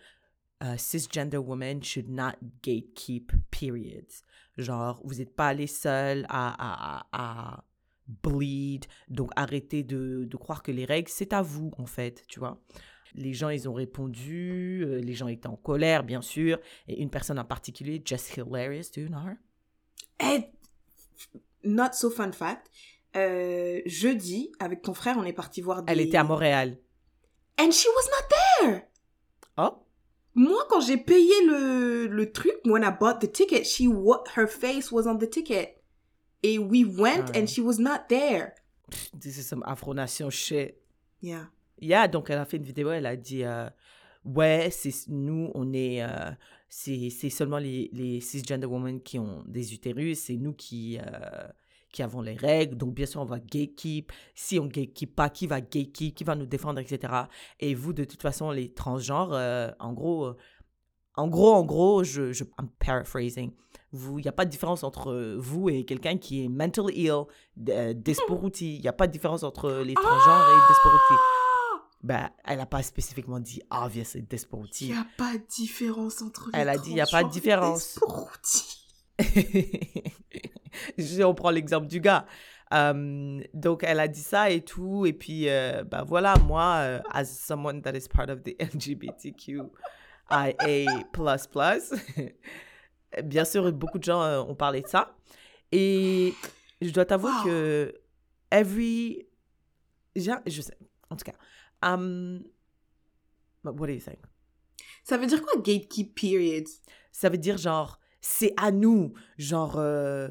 euh, 0.63 0.77
cisgender 0.77 1.39
women 1.39 1.83
should 1.83 2.09
not 2.09 2.33
gatekeep 2.63 3.33
periods. 3.51 4.23
Genre, 4.57 5.01
vous 5.05 5.17
n'êtes 5.17 5.35
pas 5.35 5.53
les 5.55 5.67
seuls 5.67 6.27
à 6.29 7.65
bleed, 8.23 8.87
donc 9.09 9.31
arrêtez 9.37 9.83
de, 9.83 10.25
de 10.25 10.37
croire 10.37 10.63
que 10.63 10.73
les 10.73 10.85
règles, 10.85 11.11
c'est 11.11 11.33
à 11.33 11.43
vous, 11.43 11.71
en 11.77 11.87
fait, 11.87 12.25
tu 12.27 12.41
vois. 12.41 12.61
Les 13.15 13.33
gens, 13.33 13.49
ils 13.49 13.69
ont 13.69 13.73
répondu, 13.75 14.83
euh, 14.85 15.01
les 15.01 15.15
gens 15.15 15.29
étaient 15.29 15.47
en 15.49 15.57
colère, 15.57 16.05
bien 16.05 16.21
sûr, 16.23 16.59
et 16.87 17.01
une 17.01 17.11
personne 17.11 17.39
en 17.39 17.45
particulier, 17.45 18.03
Just 18.05 18.37
Hilarious, 18.37 18.91
do 18.95 19.01
you 19.03 19.09
know 19.09 19.19
her? 19.21 19.37
Not 21.65 21.93
so 21.95 22.11
fun 22.11 22.33
fact, 22.33 22.71
euh, 23.17 23.81
jeudi, 23.87 24.53
avec 24.61 24.83
ton 24.83 24.95
frère, 24.95 25.17
on 25.19 25.25
est 25.25 25.33
parti 25.33 25.61
voir 25.61 25.83
des... 25.83 25.93
Elle 25.93 26.01
était 26.01 26.17
à 26.17 26.25
Montréal. 26.25 26.79
And 27.59 27.71
she 27.73 27.87
was 27.87 28.09
not 28.11 28.29
there! 28.71 28.83
Oh, 29.57 29.83
Moi, 30.35 30.65
quand 30.71 30.81
j'ai 30.81 30.97
payé 30.99 31.33
le, 31.47 32.07
le 32.07 32.33
truc, 32.33 32.55
when 32.65 32.85
I 32.85 32.91
bought 32.99 33.21
the 33.21 33.31
ticket, 33.31 33.65
she 33.65 33.89
her 34.37 34.47
face 34.47 34.93
was 34.93 35.09
on 35.09 35.19
the 35.19 35.29
ticket. 35.29 35.83
Et 36.45 36.59
we 36.59 36.85
went 36.85 37.31
Ah. 37.35 37.39
and 37.41 37.47
she 37.49 37.61
was 37.61 37.79
not 37.81 38.09
there. 38.09 38.55
this 39.13 39.37
is 39.37 39.49
some 39.49 39.65
Afro-Nation 39.67 40.31
shit. 40.31 40.81
Yeah. 41.21 41.47
Yeah, 41.81 42.09
donc 42.09 42.31
elle 42.31 42.39
a 42.39 42.45
fait 42.45 42.57
une 42.59 42.63
vidéo, 42.65 42.91
elle 42.91 43.07
a 43.07 43.17
dit 43.17 43.45
euh, 43.45 43.69
Ouais, 44.25 44.69
c'est 44.71 44.93
nous, 45.09 45.51
on 45.55 45.73
est. 45.73 46.03
euh, 46.03 46.31
c'est 46.69 47.09
c'est 47.11 47.31
seulement 47.31 47.59
les, 47.59 47.89
les 47.93 48.21
cisgender 48.21 48.67
women 48.67 49.01
qui 49.01 49.19
ont 49.19 49.43
des 49.47 49.73
utérus, 49.75 50.19
c'est 50.21 50.37
nous 50.37 50.53
qui, 50.53 50.99
euh, 50.99 51.49
qui 51.93 52.03
avons 52.03 52.21
les 52.21 52.35
règles. 52.35 52.77
Donc, 52.77 52.95
bien 52.95 53.07
sûr, 53.07 53.21
on 53.23 53.25
va 53.25 53.39
gatekeep. 53.39 54.13
Si 54.35 54.59
on 54.59 54.67
gatekeep 54.67 55.15
pas, 55.17 55.31
qui 55.31 55.47
va 55.47 55.61
gatekeep, 55.61 56.15
qui 56.15 56.25
va 56.25 56.35
nous 56.35 56.47
défendre, 56.47 56.81
etc. 56.81 57.13
Et 57.61 57.75
vous, 57.75 57.93
de 57.93 58.05
toute 58.05 58.21
façon, 58.23 58.51
les 58.51 58.73
transgenres, 58.75 59.33
en 59.79 59.93
gros, 59.95 60.35
en 61.19 61.27
gros, 61.27 61.53
en 61.53 61.65
gros, 61.65 62.05
je, 62.05 62.33
je 62.33 62.45
I'm 62.61 62.69
paraphrasing. 62.79 63.51
Vous, 63.91 64.19
il 64.19 64.23
n'y 64.23 64.29
a 64.29 64.33
pas 64.33 64.45
de 64.45 64.51
différence 64.51 64.85
entre 64.85 65.37
vous 65.39 65.71
et 65.71 65.85
quelqu'un 65.85 66.19
qui 66.19 66.45
est 66.45 66.49
mentally 66.49 66.95
ill, 67.05 67.25
euh, 67.71 67.95
Desporuti. 67.95 68.77
Il 68.77 68.83
n'y 68.83 68.89
a 68.89 68.93
pas 68.93 69.07
de 69.07 69.13
différence 69.13 69.43
entre 69.43 69.83
les 69.85 69.95
transgenres 69.95 70.49
et 70.51 70.69
Desporuti. 70.69 71.15
Ben, 72.03 72.31
elle 72.45 72.59
n'a 72.59 72.67
pas 72.67 72.83
spécifiquement 72.83 73.41
dit 73.41 73.61
obviously 73.71 74.21
Il 74.21 74.27
Desporuti. 74.29 74.93
n'y 74.93 74.99
a 74.99 75.07
pas 75.17 75.33
de 75.37 75.43
différence 75.49 76.23
entre 76.23 76.51
les 76.53 76.59
Elle 76.61 76.69
a 76.69 76.79
dit, 76.79 76.93
y 76.93 77.01
a 77.01 77.07
pas 77.07 77.25
de 77.25 77.29
et 77.29 77.33
différence. 77.33 77.99
Je- 80.97 81.23
On 81.25 81.35
prend 81.35 81.51
l'exemple 81.51 81.89
du 81.89 82.01
gars. 82.01 82.25
Euh, 82.73 83.41
donc, 83.55 83.83
elle 83.83 83.99
a 83.99 84.07
dit 84.09 84.21
ça 84.23 84.51
et 84.51 84.61
tout. 84.63 85.07
Et 85.07 85.13
puis, 85.13 85.49
euh, 85.49 85.83
ben 85.85 86.05
voilà, 86.05 86.35
moi, 86.45 86.77
euh, 86.83 87.01
as 87.11 87.25
someone 87.25 87.83
that 87.83 87.97
is 87.97 88.07
part 88.09 88.29
of 88.29 88.43
the 88.43 88.55
LGBTQIA++, 88.61 89.65
bien 93.25 93.45
sûr, 93.45 93.73
beaucoup 93.73 93.99
de 93.99 94.05
gens 94.05 94.23
euh, 94.23 94.41
ont 94.43 94.55
parlé 94.55 94.83
de 94.83 94.87
ça. 94.89 95.17
Et 95.73 96.35
je 96.81 96.91
dois 96.91 97.05
t'avouer 97.05 97.31
Wow. 97.39 97.45
que 97.45 97.95
every... 98.51 99.27
Je 100.15 100.61
sais, 100.63 100.77
en 101.11 101.17
tout 101.17 101.25
cas. 101.25 101.35
Um, 101.83 102.43
but 103.63 103.75
what 103.79 103.87
do 103.87 103.93
you 103.93 104.01
think? 104.01 104.19
Ça 105.05 105.17
veut 105.17 105.27
dire 105.27 105.43
quoi, 105.43 105.61
gatekeep 105.61 106.15
periods? 106.15 106.71
Ça 107.13 107.29
veut 107.29 107.39
dire 107.39 107.57
genre, 107.59 107.99
c'est 108.21 108.53
à 108.57 108.71
nous. 108.71 109.13
Genre, 109.39 109.79
euh, 109.79 110.29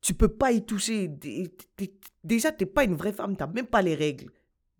tu 0.00 0.14
peux 0.14 0.28
pas 0.28 0.52
y 0.52 0.64
toucher. 0.64 1.08
Dé- 1.08 1.54
dé- 1.76 1.98
Déjà, 2.24 2.50
t'es 2.50 2.66
pas 2.66 2.84
une 2.84 2.94
vraie 2.96 3.12
femme, 3.12 3.36
t'as 3.36 3.46
même 3.46 3.66
pas 3.66 3.82
les 3.82 3.94
règles. 3.94 4.30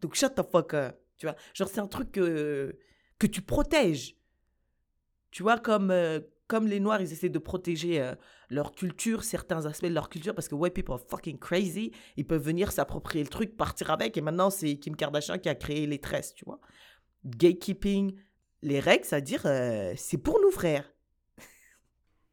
Donc, 0.01 0.15
shut 0.15 0.35
the 0.35 0.43
fuck 0.43 0.75
up. 0.75 0.97
Tu 1.17 1.27
vois, 1.27 1.37
genre, 1.55 1.69
c'est 1.69 1.81
un 1.81 1.87
truc 1.87 2.13
que, 2.13 2.77
que 3.19 3.27
tu 3.27 3.41
protèges. 3.41 4.17
Tu 5.31 5.43
vois, 5.43 5.59
comme, 5.59 5.91
euh, 5.91 6.21
comme 6.49 6.67
les 6.67 6.81
Noirs, 6.81 7.01
ils 7.01 7.13
essaient 7.13 7.29
de 7.29 7.39
protéger 7.39 8.01
euh, 8.01 8.15
leur 8.51 8.73
culture, 8.73 9.25
certains 9.25 9.67
aspects 9.67 9.87
de 9.87 9.95
leur 9.95 10.09
culture, 10.09 10.35
parce 10.35 10.49
que 10.49 10.55
white 10.55 10.75
people 10.75 10.95
are 10.95 11.01
fucking 11.01 11.39
crazy. 11.39 11.93
Ils 12.17 12.27
peuvent 12.27 12.43
venir 12.43 12.73
s'approprier 12.73 13.25
le 13.25 13.31
truc, 13.31 13.57
partir 13.57 13.91
avec, 13.91 14.17
et 14.17 14.21
maintenant, 14.21 14.51
c'est 14.51 14.77
Kim 14.79 14.95
Kardashian 14.97 15.39
qui 15.39 15.49
a 15.49 15.55
créé 15.55 15.87
les 15.87 15.99
tresses, 16.01 16.35
tu 16.35 16.45
vois. 16.45 16.61
Gatekeeping, 17.25 18.17
les 18.63 18.81
règles, 18.81 19.05
c'est-à-dire, 19.05 19.43
euh, 19.47 19.93
c'est 19.97 20.19
pour 20.19 20.41
nous, 20.41 20.51
frères. 20.51 20.93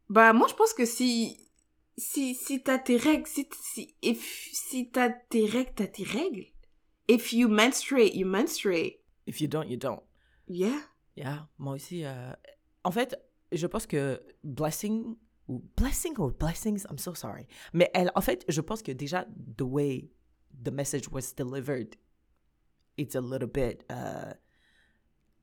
Bah, 0.08 0.32
moi, 0.32 0.46
je 0.48 0.54
pense 0.54 0.72
que 0.74 0.84
si, 0.84 1.36
si, 1.96 2.34
si 2.34 2.62
t'as 2.62 2.78
tes 2.78 2.96
règles, 2.96 3.26
si, 3.26 3.48
si, 3.62 3.96
if, 4.02 4.50
si 4.52 4.90
t'as 4.90 5.10
tes 5.10 5.46
règles, 5.46 5.72
t'as 5.74 5.86
tes 5.86 6.04
règles. 6.04 6.46
If 7.08 7.32
you 7.32 7.48
menstruate, 7.48 8.14
you 8.14 8.26
menstruate. 8.26 9.00
If 9.26 9.40
you 9.40 9.48
don't, 9.48 9.68
you 9.68 9.76
don't. 9.76 10.02
Yeah. 10.48 10.78
Yeah, 11.16 11.48
moi 11.58 11.74
aussi. 11.74 12.04
euh, 12.04 12.32
En 12.84 12.90
fait, 12.90 13.18
je 13.56 13.66
pense 13.66 13.86
que 13.86 14.20
Blessing, 14.42 15.16
ou 15.48 15.62
blessing 15.76 16.14
or 16.18 16.30
blessings, 16.32 16.84
I'm 16.90 16.98
so 16.98 17.14
sorry. 17.14 17.46
Mais 17.72 17.90
elle, 17.94 18.10
en 18.14 18.20
fait, 18.20 18.44
je 18.48 18.60
pense 18.60 18.82
que 18.82 18.92
déjà, 18.92 19.26
the 19.56 19.62
way 19.62 20.10
the 20.62 20.70
message 20.70 21.08
was 21.10 21.34
delivered, 21.36 21.96
it's 22.96 23.14
a 23.14 23.20
little 23.20 23.48
bit 23.48 23.84
uh, 23.90 24.32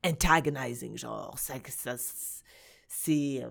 antagonizing, 0.04 0.96
genre, 0.96 1.38
ça, 1.38 1.54
ça, 1.68 1.96
c'est, 2.88 3.42
euh, 3.44 3.50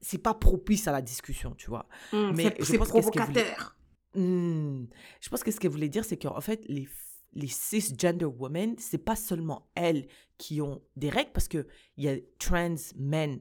c'est 0.00 0.18
pas 0.18 0.34
propice 0.34 0.86
à 0.88 0.92
la 0.92 1.02
discussion, 1.02 1.54
tu 1.54 1.68
vois. 1.68 1.86
Mm, 2.12 2.32
Mais 2.36 2.54
c'est 2.60 2.76
voulait- 2.76 2.78
provocateur. 2.88 3.76
Hmm. 4.14 4.86
Je 5.20 5.28
pense 5.28 5.42
que 5.44 5.50
ce 5.52 5.60
qu'elle 5.60 5.70
voulait 5.70 5.88
dire, 5.88 6.04
c'est 6.04 6.16
qu'en 6.16 6.40
fait, 6.40 6.62
les, 6.68 6.88
les 7.32 7.48
cisgender 7.48 8.24
women, 8.24 8.76
c'est 8.78 8.98
pas 8.98 9.16
seulement 9.16 9.70
elles 9.74 10.06
qui 10.38 10.60
ont 10.60 10.82
des 10.96 11.10
règles, 11.10 11.32
parce 11.32 11.48
qu'il 11.48 11.66
y 11.96 12.08
a 12.08 12.16
trans 12.38 12.74
men 12.96 13.40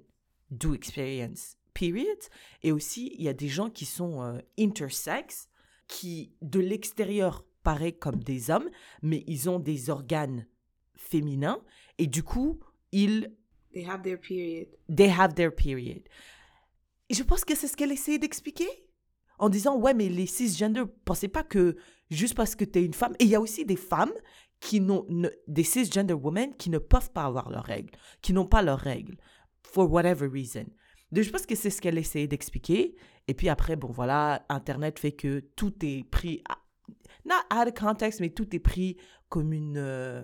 do 0.51 0.73
experience, 0.73 1.57
period. 1.73 2.19
Et 2.63 2.71
aussi, 2.71 3.13
il 3.17 3.23
y 3.23 3.29
a 3.29 3.33
des 3.33 3.47
gens 3.47 3.69
qui 3.69 3.85
sont 3.85 4.21
euh, 4.21 4.39
intersex, 4.59 5.49
qui 5.87 6.33
de 6.41 6.59
l'extérieur 6.59 7.45
paraissent 7.63 7.99
comme 7.99 8.23
des 8.23 8.51
hommes, 8.51 8.69
mais 9.01 9.23
ils 9.27 9.49
ont 9.49 9.59
des 9.59 9.89
organes 9.89 10.45
féminins, 10.95 11.61
et 11.97 12.07
du 12.07 12.23
coup, 12.23 12.59
ils 12.91 13.33
They 13.71 13.85
have 13.85 14.01
their 14.01 14.19
period. 14.19 14.67
they 14.93 15.09
have 15.09 15.35
their 15.35 15.53
period. 15.53 16.01
Et 17.09 17.13
je 17.13 17.23
pense 17.23 17.45
que 17.45 17.55
c'est 17.55 17.67
ce 17.67 17.77
qu'elle 17.77 17.91
essayait 17.91 18.19
d'expliquer. 18.19 18.67
En 19.37 19.47
disant, 19.47 19.77
ouais, 19.77 19.93
mais 19.93 20.09
les 20.09 20.25
cisgender, 20.25 20.83
pensez 21.05 21.27
pas 21.29 21.43
que 21.43 21.77
juste 22.09 22.35
parce 22.35 22.55
que 22.55 22.65
tu 22.65 22.79
es 22.79 22.85
une 22.85 22.93
femme. 22.93 23.13
Et 23.19 23.25
il 23.25 23.29
y 23.29 23.35
a 23.35 23.41
aussi 23.41 23.65
des 23.65 23.75
femmes 23.75 24.13
qui 24.59 24.81
n'ont, 24.81 25.05
ne- 25.09 25.29
des 25.47 25.63
cisgender 25.63 26.13
women 26.13 26.55
qui 26.57 26.69
ne 26.69 26.77
peuvent 26.79 27.11
pas 27.11 27.23
avoir 27.25 27.49
leurs 27.49 27.63
règles, 27.63 27.91
qui 28.21 28.33
n'ont 28.33 28.47
pas 28.47 28.61
leurs 28.61 28.79
règles, 28.79 29.17
for 29.63 29.89
whatever 29.91 30.27
reason. 30.27 30.65
Donc 31.11 31.23
je 31.23 31.29
pense 31.31 31.45
que 31.45 31.55
c'est 31.55 31.69
ce 31.69 31.81
qu'elle 31.81 31.97
essayait 31.97 32.27
d'expliquer. 32.27 32.95
Et 33.27 33.33
puis 33.33 33.49
après, 33.49 33.75
bon 33.75 33.91
voilà, 33.91 34.45
Internet 34.49 34.99
fait 34.99 35.13
que 35.13 35.39
tout 35.55 35.73
est 35.85 36.03
pris, 36.03 36.43
à- 36.49 36.57
not 37.25 37.35
out 37.55 37.67
of 37.67 37.73
context, 37.73 38.19
mais 38.19 38.29
tout 38.29 38.53
est 38.55 38.59
pris 38.59 38.97
comme 39.29 39.53
une, 39.53 39.77
euh, 39.77 40.23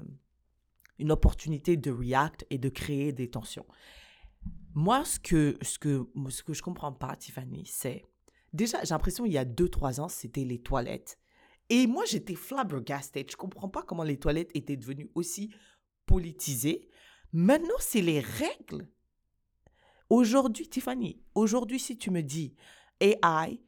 une 0.99 1.11
opportunité 1.11 1.77
de 1.77 1.91
react 1.91 2.45
et 2.49 2.57
de 2.57 2.69
créer 2.69 3.13
des 3.13 3.29
tensions. 3.29 3.65
Moi, 4.73 5.05
ce 5.05 5.19
que, 5.19 5.57
ce 5.61 5.79
que, 5.79 6.05
ce 6.29 6.43
que 6.43 6.53
je 6.53 6.61
comprends 6.61 6.91
pas, 6.91 7.15
Tiffany, 7.15 7.65
c'est. 7.65 8.03
Déjà, 8.51 8.83
j'ai 8.83 8.89
l'impression, 8.93 9.25
il 9.25 9.31
y 9.31 9.37
a 9.37 9.45
deux, 9.45 9.69
trois 9.69 9.99
ans, 10.01 10.09
c'était 10.09 10.43
les 10.43 10.59
toilettes. 10.59 11.17
Et 11.69 11.87
moi, 11.87 12.05
j'étais 12.05 12.35
flabbergasted. 12.35 13.29
Je 13.29 13.35
comprends 13.35 13.69
pas 13.69 13.83
comment 13.83 14.03
les 14.03 14.17
toilettes 14.17 14.51
étaient 14.53 14.77
devenues 14.77 15.09
aussi 15.15 15.53
politisées. 16.05 16.87
Maintenant, 17.33 17.75
c'est 17.79 18.01
les 18.01 18.19
règles. 18.19 18.87
Aujourd'hui, 20.09 20.69
Tiffany, 20.69 21.19
aujourd'hui, 21.33 21.79
si 21.79 21.97
tu 21.97 22.11
me 22.11 22.21
dis 22.21 22.55
AI 23.01 23.59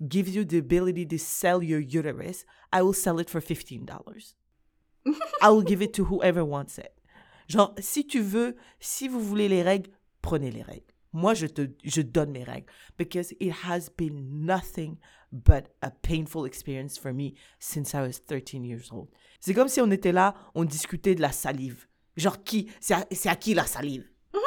gives 0.00 0.34
you 0.34 0.44
the 0.44 0.54
ability 0.54 1.06
to 1.06 1.16
sell 1.16 1.62
your 1.62 1.80
uterus, 1.80 2.44
I 2.72 2.82
will 2.82 2.94
sell 2.94 3.18
it 3.18 3.30
for 3.30 3.40
$15. 3.40 3.86
I 5.42 5.48
will 5.48 5.64
give 5.64 5.82
it 5.82 5.94
to 5.94 6.04
whoever 6.04 6.44
wants 6.44 6.78
it. 6.78 6.92
Genre, 7.48 7.74
si 7.78 8.06
tu 8.06 8.20
veux, 8.20 8.56
si 8.78 9.08
vous 9.08 9.20
voulez 9.20 9.48
les 9.48 9.62
règles, 9.62 9.90
prenez 10.20 10.50
les 10.50 10.62
règles. 10.62 10.84
Moi, 11.14 11.32
je 11.32 11.46
te 11.46 11.62
je 11.82 12.02
donne 12.02 12.30
mes 12.30 12.44
règles. 12.44 12.70
Because 12.98 13.32
it 13.40 13.52
has 13.64 13.88
been 13.96 14.44
nothing 14.44 14.98
but 15.32 15.66
a 15.82 15.90
painful 15.90 16.44
experience 16.44 16.98
for 16.98 17.12
me 17.12 17.34
since 17.58 17.94
I 17.94 18.00
was 18.00 18.20
13 18.26 18.64
years 18.64 18.90
old. 18.92 19.08
C'est 19.40 19.54
comme 19.54 19.68
si 19.68 19.80
on 19.80 19.90
était 19.90 20.12
là, 20.12 20.34
on 20.54 20.64
discutait 20.64 21.14
de 21.14 21.20
la 21.20 21.32
salive. 21.32 21.86
Genre, 22.16 22.42
qui 22.42 22.68
C'est 22.80 22.94
à, 23.28 23.36
qui 23.36 23.54
la 23.54 23.66
salive? 23.66 24.08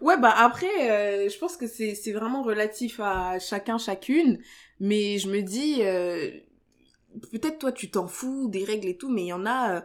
Ouais, 0.00 0.18
bah 0.18 0.32
après, 0.36 0.90
euh, 0.90 1.28
je 1.28 1.38
pense 1.38 1.56
que 1.56 1.66
c'est 1.66 2.12
vraiment 2.12 2.42
relatif 2.42 3.00
à 3.00 3.38
chacun, 3.38 3.78
chacune. 3.78 4.38
Mais 4.80 5.18
je 5.18 5.28
me 5.28 5.42
dis, 5.42 5.82
euh, 5.82 6.30
peut-être 7.32 7.58
toi, 7.58 7.72
tu 7.72 7.90
t'en 7.90 8.06
fous 8.06 8.48
des 8.48 8.64
règles 8.64 8.88
et 8.88 8.96
tout, 8.96 9.10
mais 9.10 9.24
il 9.24 9.28
y 9.28 9.32
en 9.32 9.44
a, 9.46 9.76
euh, 9.76 9.80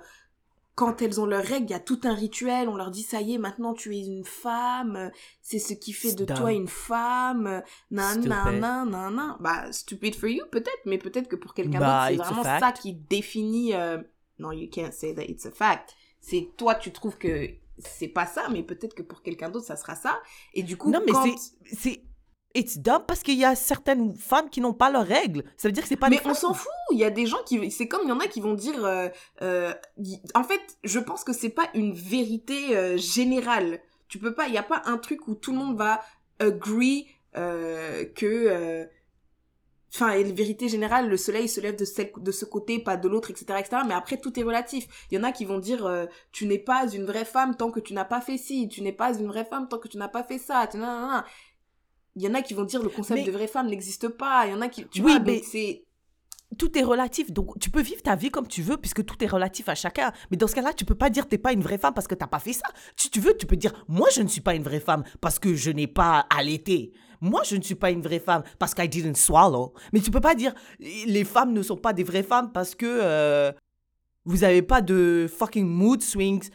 quand 0.76 1.02
elles 1.02 1.22
ont 1.22 1.26
leurs 1.26 1.44
règles, 1.44 1.68
il 1.68 1.72
y 1.72 1.76
a 1.76 1.80
tout 1.80 2.00
un 2.04 2.14
rituel. 2.14 2.68
On 2.68 2.76
leur 2.76 2.90
dit, 2.92 3.04
ça 3.04 3.22
y 3.22 3.34
est, 3.34 3.38
maintenant 3.38 3.74
tu 3.74 3.96
es 3.96 4.00
une 4.06 4.26
femme. 4.26 5.12
C'est 5.42 5.60
ce 5.60 5.74
qui 5.74 5.94
fait 5.94 6.14
de 6.14 6.26
toi 6.26 6.52
une 6.52 6.68
femme. 6.68 7.62
Nan, 7.92 8.22
nan, 8.28 8.60
nan, 8.60 8.90
nan, 8.90 9.16
nan. 9.16 9.36
Bah, 9.40 9.72
stupid 9.72 10.16
for 10.16 10.30
you, 10.30 10.44
peut-être, 10.52 10.82
mais 10.86 10.98
peut-être 10.98 11.28
que 11.28 11.36
pour 11.36 11.54
quelqu'un 11.54 11.80
Bah, 11.80 12.10
d'autre, 12.10 12.24
c'est 12.26 12.32
it's 12.32 12.38
a 12.40 12.42
vraiment 12.42 12.60
ça 12.60 12.72
qui 12.72 12.94
définit... 12.94 13.74
euh, 13.76 13.98
Non, 14.40 14.52
you 14.52 14.68
can't 14.72 14.92
say 14.92 15.14
that 15.14 15.24
it's 15.24 15.46
a 15.46 15.52
fact. 15.52 15.96
C'est 16.20 16.50
toi, 16.58 16.76
tu 16.76 16.92
trouves 16.92 17.18
que 17.18 17.50
c'est 17.78 18.08
pas 18.08 18.26
ça, 18.26 18.48
mais 18.52 18.64
peut-être 18.64 18.94
que 18.96 19.04
pour 19.04 19.22
quelqu'un 19.22 19.50
d'autre, 19.50 19.66
ça 19.66 19.76
sera 19.76 19.96
ça. 19.96 20.22
Et 20.54 20.64
du 20.64 20.78
coup, 20.78 20.90
Non, 20.92 21.02
mais 21.06 21.12
quand... 21.12 21.24
c'est- 21.26 21.56
c'est. 21.76 22.02
It's 22.56 22.78
dumb 22.78 23.04
parce 23.08 23.24
qu'il 23.24 23.38
y 23.38 23.46
a 23.46 23.56
certaines 23.56 24.16
femmes 24.16 24.50
qui 24.50 24.62
n'ont 24.62 24.74
pas 24.74 24.92
leurs 24.92 25.08
règles. 25.08 25.44
Ça 25.58 25.68
veut 25.68 25.72
dire 25.72 25.82
que 25.84 25.90
c'est 25.90 25.96
pas 25.96 26.10
Mais 26.10 26.18
on 26.26 26.34
s'en 26.36 26.54
fout. 26.54 26.72
Il 26.92 27.00
y 27.00 27.04
a 27.04 27.10
des 27.10 27.26
gens 27.26 27.42
qui, 27.48 27.72
c'est 27.72 27.88
comme 27.88 28.02
il 28.04 28.10
y 28.10 28.12
en 28.12 28.20
a 28.20 28.28
qui 28.28 28.42
vont 28.42 28.54
dire, 28.54 28.86
euh, 28.86 29.10
euh, 29.42 29.74
en 30.36 30.44
fait, 30.44 30.62
je 30.84 31.00
pense 31.00 31.24
que 31.24 31.34
c'est 31.34 31.50
pas 31.50 31.68
une 31.74 31.94
vérité 31.94 32.78
euh, 32.78 32.96
générale. 32.98 33.80
Tu 34.08 34.20
peux 34.20 34.36
pas, 34.36 34.48
il 34.48 34.54
y 34.54 34.60
a 34.60 34.64
pas 34.64 34.84
un 34.86 34.98
truc 35.00 35.28
où 35.28 35.34
tout 35.34 35.52
le 35.52 35.58
monde 35.58 35.78
va 35.78 36.04
agree 36.40 37.08
que, 37.34 38.88
enfin, 39.92 40.12
et 40.12 40.24
la 40.24 40.32
vérité 40.32 40.68
générale, 40.68 41.10
le 41.10 41.18
soleil 41.18 41.48
se 41.50 41.60
lève 41.62 41.76
de, 41.76 41.86
celle- 41.86 42.12
de 42.18 42.32
ce 42.32 42.46
côté, 42.46 42.78
pas 42.80 42.98
de 42.98 43.08
l'autre, 43.08 43.32
etc., 43.32 43.46
etc. 43.60 43.78
Mais 43.88 43.96
après, 43.96 44.18
tout 44.18 44.40
est 44.40 44.44
relatif. 44.44 44.86
Il 45.10 45.16
y 45.16 45.20
en 45.20 45.24
a 45.24 45.32
qui 45.32 45.46
vont 45.46 45.58
dire, 45.58 46.08
tu 46.32 46.46
n'es 46.46 46.60
pas 46.60 46.88
une 46.94 47.06
vraie 47.06 47.26
femme 47.26 47.56
tant 47.56 47.72
que 47.72 47.80
tu 47.80 47.94
n'as 47.96 48.06
pas 48.06 48.22
fait 48.22 48.38
ci, 48.38 48.68
tu 48.70 48.82
n'es 48.84 48.92
pas 48.94 49.18
une 49.18 49.28
vraie 49.28 49.46
femme 49.46 49.68
tant 49.68 49.80
que 49.80 49.88
tu 49.88 49.98
n'as 49.98 50.08
pas 50.08 50.24
fait 50.24 50.38
ça. 50.38 50.68
tu-. 50.68 50.78
Il 52.16 52.22
y 52.22 52.28
en 52.28 52.34
a 52.36 52.42
qui 52.42 52.54
vont 52.54 52.64
dire 52.66 52.82
le 52.84 52.90
concept 52.90 53.20
Mais- 53.22 53.26
de 53.26 53.32
vraie 53.32 53.48
femme 53.48 53.68
n'existe 53.68 54.08
pas. 54.08 54.46
Il 54.48 54.52
y 54.52 54.54
en 54.56 54.62
a 54.62 54.68
qui, 54.70 54.86
tu 54.86 55.02
Oui, 55.02 55.12
vois, 55.14 55.20
mais- 55.20 55.42
c'est 55.44 55.84
tout 56.60 56.78
est 56.78 56.84
relatif. 56.84 57.32
Donc, 57.32 57.58
tu 57.60 57.72
peux 57.72 57.82
vivre 57.82 58.04
ta 58.04 58.16
vie 58.16 58.30
comme 58.30 58.48
tu 58.48 58.62
veux, 58.62 58.78
puisque 58.78 59.04
tout 59.04 59.16
est 59.24 59.28
relatif 59.28 59.70
à 59.70 59.74
chacun. 59.76 60.12
Mais 60.30 60.38
dans 60.38 60.46
ce 60.48 60.54
cas-là, 60.54 60.72
tu 60.74 60.86
peux 60.86 60.94
pas 60.94 61.10
dire 61.10 61.28
t'es 61.28 61.40
pas 61.40 61.52
une 61.52 61.62
vraie 61.64 61.80
femme 61.80 61.96
parce 61.96 62.08
que 62.08 62.14
t'as 62.14 62.28
pas 62.28 62.38
fait 62.38 62.54
ça. 62.54 62.68
Si 62.96 63.10
tu 63.10 63.20
veux, 63.20 63.36
tu 63.36 63.48
peux 63.48 63.56
dire 63.56 63.74
moi, 63.88 64.08
je 64.14 64.22
ne 64.22 64.28
suis 64.28 64.42
pas 64.42 64.54
une 64.54 64.62
vraie 64.64 64.80
femme 64.80 65.04
parce 65.20 65.40
que 65.40 65.56
je 65.56 65.72
n'ai 65.72 65.88
pas 65.88 66.28
allaité. 66.30 66.92
Moi, 67.22 67.42
je 67.44 67.56
ne 67.56 67.62
suis 67.64 67.74
pas 67.74 67.90
une 67.90 68.02
vraie 68.02 68.20
femme 68.20 68.44
parce 68.60 68.76
que 68.76 68.84
I 68.84 68.88
didn't 68.90 69.16
swallow. 69.16 69.74
Mais 69.94 70.00
tu 70.02 70.12
peux 70.12 70.22
pas 70.22 70.36
dire 70.36 70.54
les 70.80 71.24
femmes 71.24 71.54
ne 71.54 71.64
sont 71.64 71.78
pas 71.78 71.94
des 71.94 72.04
vraies 72.04 72.22
femmes 72.22 72.52
parce 72.52 72.76
que 72.76 72.86
euh, 72.86 73.52
vous 74.26 74.44
avez 74.44 74.62
pas 74.62 74.82
de 74.82 75.28
fucking 75.28 75.66
mood 75.68 76.04
swings 76.04 76.50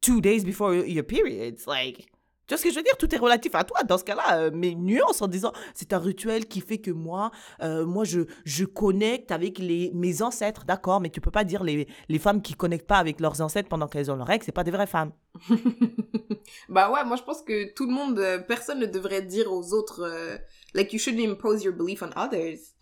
two 0.00 0.22
days 0.22 0.40
before 0.44 0.72
your 0.74 1.04
periods. 1.04 1.66
Like, 1.66 2.06
tu 2.46 2.54
vois 2.54 2.58
ce 2.58 2.64
que 2.64 2.70
je 2.70 2.76
veux 2.76 2.82
dire? 2.82 2.96
Tout 2.98 3.12
est 3.14 3.18
relatif 3.18 3.54
à 3.54 3.64
toi. 3.64 3.82
Dans 3.84 3.96
ce 3.96 4.04
cas-là, 4.04 4.38
euh, 4.38 4.50
mes 4.52 4.74
nuances 4.74 5.22
en 5.22 5.28
disant 5.28 5.52
c'est 5.74 5.92
un 5.92 5.98
rituel 5.98 6.46
qui 6.46 6.60
fait 6.60 6.78
que 6.78 6.90
moi, 6.90 7.30
euh, 7.62 7.86
moi, 7.86 8.04
je, 8.04 8.20
je 8.44 8.64
connecte 8.64 9.32
avec 9.32 9.58
les, 9.58 9.90
mes 9.94 10.20
ancêtres, 10.20 10.64
d'accord, 10.64 11.00
mais 11.00 11.10
tu 11.10 11.20
peux 11.20 11.30
pas 11.30 11.44
dire 11.44 11.62
les, 11.64 11.88
les 12.08 12.18
femmes 12.18 12.42
qui 12.42 12.54
connectent 12.54 12.86
pas 12.86 12.98
avec 12.98 13.20
leurs 13.20 13.40
ancêtres 13.40 13.68
pendant 13.68 13.88
qu'elles 13.88 14.10
ont 14.10 14.16
leurs 14.16 14.26
règles, 14.26 14.44
c'est 14.44 14.52
pas 14.52 14.64
des 14.64 14.70
vraies 14.70 14.86
femmes. 14.86 15.12
bah 16.68 16.90
ouais, 16.90 17.04
moi 17.04 17.16
je 17.16 17.22
pense 17.22 17.42
que 17.42 17.72
tout 17.72 17.86
le 17.86 17.92
monde, 17.92 18.18
euh, 18.18 18.38
personne 18.38 18.78
ne 18.78 18.86
devrait 18.86 19.22
dire 19.22 19.50
aux 19.52 19.72
autres, 19.72 20.02
euh, 20.02 20.36
like 20.74 20.92
you 20.92 20.98
shouldn't 20.98 21.26
impose 21.26 21.64
your 21.64 21.74
belief 21.74 22.02
on 22.02 22.10
others. 22.16 22.74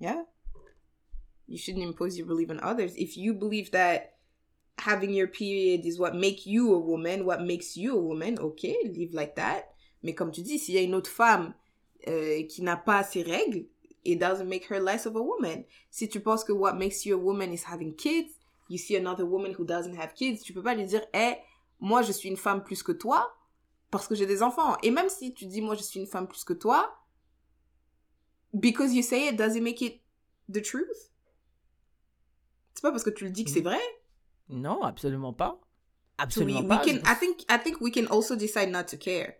Yeah? 0.00 0.24
You 1.46 1.56
shouldn't 1.56 1.84
impose 1.84 2.18
your 2.18 2.26
belief 2.26 2.50
on 2.50 2.58
others. 2.62 2.92
If 2.96 3.16
you 3.16 3.32
believe 3.34 3.70
that 3.70 4.17
having 4.78 5.12
your 5.12 5.28
period 5.28 5.84
is 5.84 5.98
what 5.98 6.14
make 6.14 6.46
you 6.46 6.74
a 6.74 6.78
woman, 6.78 7.24
what 7.24 7.42
makes 7.42 7.76
you 7.76 7.96
a 7.96 8.00
woman, 8.00 8.38
okay, 8.38 8.76
live 8.84 9.12
like 9.12 9.34
that. 9.36 9.74
Mais 10.02 10.14
comme 10.14 10.30
tu 10.30 10.42
dis, 10.42 10.58
s'il 10.58 10.74
y 10.74 10.78
a 10.78 10.82
une 10.82 10.94
autre 10.94 11.10
femme 11.10 11.54
euh, 12.06 12.42
qui 12.44 12.62
n'a 12.62 12.76
pas 12.76 13.02
ses 13.02 13.22
règles, 13.22 13.66
it 14.04 14.18
doesn't 14.18 14.48
make 14.48 14.70
her 14.70 14.80
less 14.80 15.06
of 15.06 15.16
a 15.16 15.22
woman. 15.22 15.64
Si 15.90 16.08
tu 16.08 16.20
penses 16.20 16.44
que 16.44 16.52
what 16.52 16.74
makes 16.74 17.04
you 17.04 17.14
a 17.14 17.18
woman 17.18 17.52
is 17.52 17.64
having 17.64 17.94
kids, 17.94 18.30
you 18.68 18.78
see 18.78 18.96
another 18.96 19.24
woman 19.24 19.52
who 19.52 19.64
doesn't 19.64 19.96
have 19.96 20.14
kids, 20.14 20.42
tu 20.42 20.52
peux 20.52 20.62
pas 20.62 20.74
lui 20.74 20.86
dire, 20.86 21.04
hey, 21.12 21.38
moi 21.80 22.02
je 22.02 22.12
suis 22.12 22.28
une 22.28 22.36
femme 22.36 22.62
plus 22.62 22.82
que 22.82 22.92
toi 22.92 23.34
parce 23.90 24.06
que 24.06 24.14
j'ai 24.14 24.26
des 24.26 24.42
enfants. 24.42 24.76
Et 24.82 24.90
même 24.90 25.08
si 25.08 25.34
tu 25.34 25.46
dis 25.46 25.60
moi 25.60 25.74
je 25.74 25.82
suis 25.82 25.98
une 26.00 26.06
femme 26.06 26.28
plus 26.28 26.44
que 26.44 26.52
toi, 26.52 26.94
because 28.54 28.94
you 28.94 29.02
say 29.02 29.28
it, 29.28 29.36
does 29.36 29.56
it 29.56 29.62
make 29.62 29.80
it 29.82 30.00
the 30.48 30.62
truth? 30.62 31.10
C'est 32.74 32.82
pas 32.82 32.92
parce 32.92 33.02
que 33.02 33.10
tu 33.10 33.24
le 33.24 33.30
dis 33.30 33.44
que 33.44 33.50
c'est 33.50 33.60
vrai? 33.60 33.80
Non, 34.48 34.82
absolument 34.82 35.32
pas. 35.34 35.52
We, 35.60 36.24
Absolument 36.24 36.62
we 36.62 36.68
pas. 36.68 36.78
can, 36.84 36.96
I 37.06 37.14
think, 37.14 37.44
I 37.48 37.58
think 37.58 37.80
we 37.80 37.90
can 37.92 38.06
also 38.10 38.34
decide 38.34 38.70
not 38.70 38.84
to 38.88 38.96
care. 38.96 39.36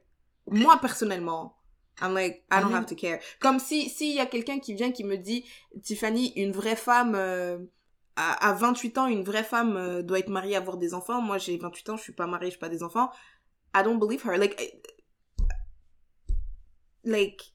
Moi 0.50 0.76
personnellement, 0.80 1.54
I'm 2.00 2.14
like, 2.14 2.44
I 2.50 2.60
don't 2.60 2.70
Mhm. 2.70 2.74
have 2.76 2.86
to 2.86 2.94
care. 2.94 3.18
Comme 3.40 3.58
si, 3.58 3.88
s'il 3.88 4.14
y 4.14 4.20
a 4.20 4.26
quelqu'un 4.26 4.60
qui 4.60 4.74
vient 4.74 4.92
qui 4.92 5.02
me 5.04 5.16
dit, 5.16 5.44
Tiffany, 5.82 6.32
une 6.36 6.52
vraie 6.52 6.76
femme, 6.76 7.14
euh, 7.16 7.58
à, 8.16 8.48
à 8.48 8.52
28 8.52 8.96
ans, 8.98 9.06
une 9.06 9.24
vraie 9.24 9.42
femme 9.44 9.76
euh, 9.76 10.02
doit 10.02 10.18
être 10.20 10.28
mariée, 10.28 10.54
avoir 10.56 10.76
des 10.76 10.94
enfants. 10.94 11.20
Moi, 11.20 11.38
j'ai 11.38 11.56
28 11.58 11.88
ans, 11.90 11.96
je 11.96 12.02
suis 12.02 12.12
pas 12.12 12.26
mariée, 12.26 12.46
je 12.46 12.52
suis 12.52 12.60
pas 12.60 12.68
des 12.68 12.82
enfants. 12.84 13.10
I 13.74 13.82
don't 13.82 13.98
believe 13.98 14.24
her. 14.24 14.36
Like, 14.38 14.60
I- 14.60 14.80
like, 17.04 17.52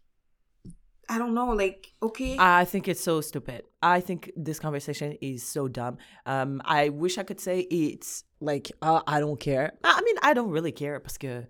I 1.09 1.17
don't 1.17 1.33
know. 1.33 1.53
Like, 1.53 1.93
okay. 2.01 2.37
I 2.39 2.65
think 2.65 2.87
it's 2.87 3.01
so 3.01 3.21
stupid. 3.21 3.63
I 3.81 3.99
think 4.01 4.31
this 4.35 4.59
conversation 4.59 5.17
is 5.21 5.43
so 5.43 5.67
dumb. 5.67 5.97
Um, 6.25 6.61
I 6.65 6.89
wish 6.89 7.17
I 7.17 7.23
could 7.23 7.39
say 7.39 7.61
it's 7.69 8.23
like 8.39 8.71
uh, 8.81 9.01
I 9.05 9.19
don't 9.19 9.39
care. 9.39 9.73
I 9.83 10.01
mean, 10.01 10.15
I 10.23 10.33
don't 10.33 10.49
really 10.49 10.71
care 10.71 10.99
parce 10.99 11.17
que 11.17 11.45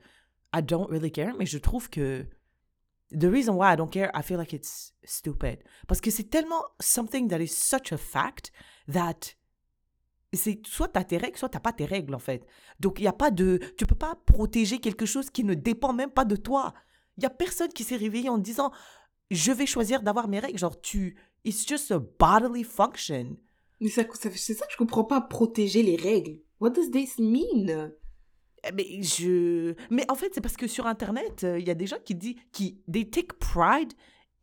I 0.54 0.62
don't 0.62 0.90
really 0.90 1.12
care, 1.12 1.34
mais 1.38 1.46
je 1.46 1.60
trouve 1.60 1.90
que 1.90 2.26
the 3.12 3.30
reason 3.30 3.56
why 3.56 3.72
I 3.72 3.76
don't 3.76 3.92
care, 3.92 4.12
I 4.14 4.22
feel 4.22 4.38
like 4.38 4.54
it's 4.54 4.94
stupid. 5.06 5.60
Parce 5.88 6.02
que 6.02 6.12
c'est 6.12 6.30
tellement 6.30 6.64
something 6.80 7.28
that 7.30 7.40
is 7.40 7.48
such 7.48 7.92
a 7.92 7.98
fact 7.98 8.52
that 8.88 9.36
c'est 10.34 10.66
soit 10.66 10.88
t'as 10.88 11.04
tes 11.04 11.18
règles, 11.18 11.38
soit 11.38 11.50
t'as 11.50 11.60
pas 11.60 11.74
tes 11.74 11.86
règles 11.86 12.16
en 12.16 12.20
fait. 12.20 12.46
Donc 12.80 13.00
il 13.00 13.04
y 13.04 13.08
a 13.08 13.14
pas 13.14 13.32
de, 13.32 13.60
tu 13.78 13.86
peux 13.86 13.96
pas 13.96 14.16
protéger 14.26 14.80
quelque 14.80 15.06
chose 15.06 15.30
qui 15.30 15.44
ne 15.44 15.54
dépend 15.54 15.94
même 15.94 16.12
pas 16.12 16.26
de 16.26 16.36
toi. 16.36 16.74
Il 17.18 17.24
y 17.24 17.28
a 17.28 17.30
personne 17.30 17.70
qui 17.70 17.84
s'est 17.84 17.96
réveillé 17.96 18.30
en 18.30 18.40
disant 18.40 18.72
je 19.34 19.52
vais 19.52 19.66
choisir 19.66 20.02
d'avoir 20.02 20.28
mes 20.28 20.40
règles. 20.40 20.58
Genre 20.60 20.80
tu, 20.82 21.16
it's 21.44 21.68
just 21.68 21.92
a 21.92 22.00
bodily 22.00 22.64
function. 22.64 23.38
Mais 23.82 23.90
ça, 23.90 24.04
ça- 24.14 24.30
c'est 24.34 24.54
ça 24.54 24.66
que 24.66 24.72
je 24.72 24.78
comprends 24.78 25.04
pas, 25.04 25.20
protéger 25.22 25.84
les 25.84 25.96
règles. 25.96 26.40
What 26.60 26.72
does 26.72 26.90
this 26.92 27.18
mean? 27.20 27.92
Eh, 28.66 28.72
Mais 28.74 29.02
je, 29.04 29.74
mais 29.90 30.06
en 30.10 30.16
fait 30.16 30.32
c'est 30.34 30.40
parce 30.42 30.56
que 30.56 30.68
sur 30.68 30.88
internet 30.88 31.44
euh, 31.44 31.60
il 31.60 31.68
y 31.68 31.72
a 31.72 31.76
des 31.76 31.88
gens 31.88 31.98
qui 32.06 32.16
disent 32.16 32.36
qui 32.54 32.82
they 32.90 33.10
take 33.10 33.34
pride 33.40 33.92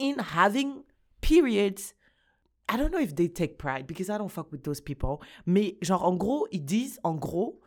in 0.01 0.15
having 0.37 0.83
periods. 1.23 1.95
I 2.71 2.77
don't 2.77 2.91
know 2.91 3.01
if 3.01 3.15
they 3.15 3.33
take 3.33 3.57
pride 3.57 3.87
because 3.87 4.09
I 4.09 4.19
don't 4.19 4.29
fuck 4.29 4.53
with 4.53 4.63
those 4.63 4.81
people. 4.83 5.17
Mais 5.47 5.79
genre 5.81 6.05
en 6.05 6.15
gros 6.17 6.47
ils 6.53 6.65
disent 6.65 7.01
en 7.03 7.15
gros 7.15 7.61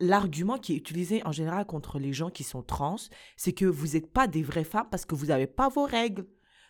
l'argument 0.00 0.58
qui 0.58 0.74
est 0.74 0.76
utilisé 0.76 1.22
en 1.24 1.32
général 1.32 1.64
contre 1.66 1.98
les 1.98 2.12
gens 2.12 2.30
qui 2.30 2.42
sont 2.44 2.62
trans, 2.62 2.96
c'est 3.36 3.52
que 3.52 3.64
vous 3.64 3.88
n'êtes 3.94 4.12
pas 4.12 4.26
des 4.26 4.42
vraies 4.42 4.64
femmes 4.64 4.88
parce 4.90 5.06
que 5.06 5.14
vous 5.14 5.26
n'avez 5.26 5.46
pas 5.46 5.68
vos 5.68 5.84
règles. 5.84 6.26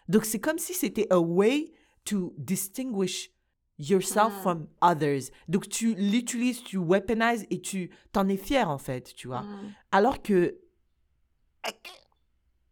Donc 0.08 0.24
c'est 0.24 0.40
comme 0.40 0.58
si 0.58 0.74
c'était 0.74 1.06
a 1.10 1.18
way 1.20 1.72
to 2.04 2.34
distinguish 2.36 3.30
yourself 3.78 4.32
Ah. 4.36 4.40
from 4.42 4.68
others. 4.80 5.30
Donc 5.48 5.68
tu 5.68 5.94
l'utilises, 5.94 6.62
tu 6.62 6.76
weaponises 6.78 7.46
et 7.50 7.60
tu 7.60 7.90
t'en 8.12 8.28
es 8.28 8.36
fier 8.36 8.68
en 8.68 8.78
fait, 8.78 9.14
tu 9.14 9.26
vois. 9.28 9.42
Mm. 9.42 9.72
Alors 9.92 10.22
que 10.22 10.58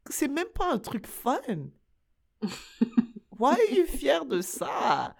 c'est 0.09 0.29
même 0.29 0.49
pas 0.55 0.73
un 0.73 0.79
truc 0.79 1.07
fun. 1.07 1.39
Why 3.39 3.53
are 3.55 3.73
you 3.73 3.87
fier 3.87 4.25
de 4.27 4.41
ça? 4.41 5.17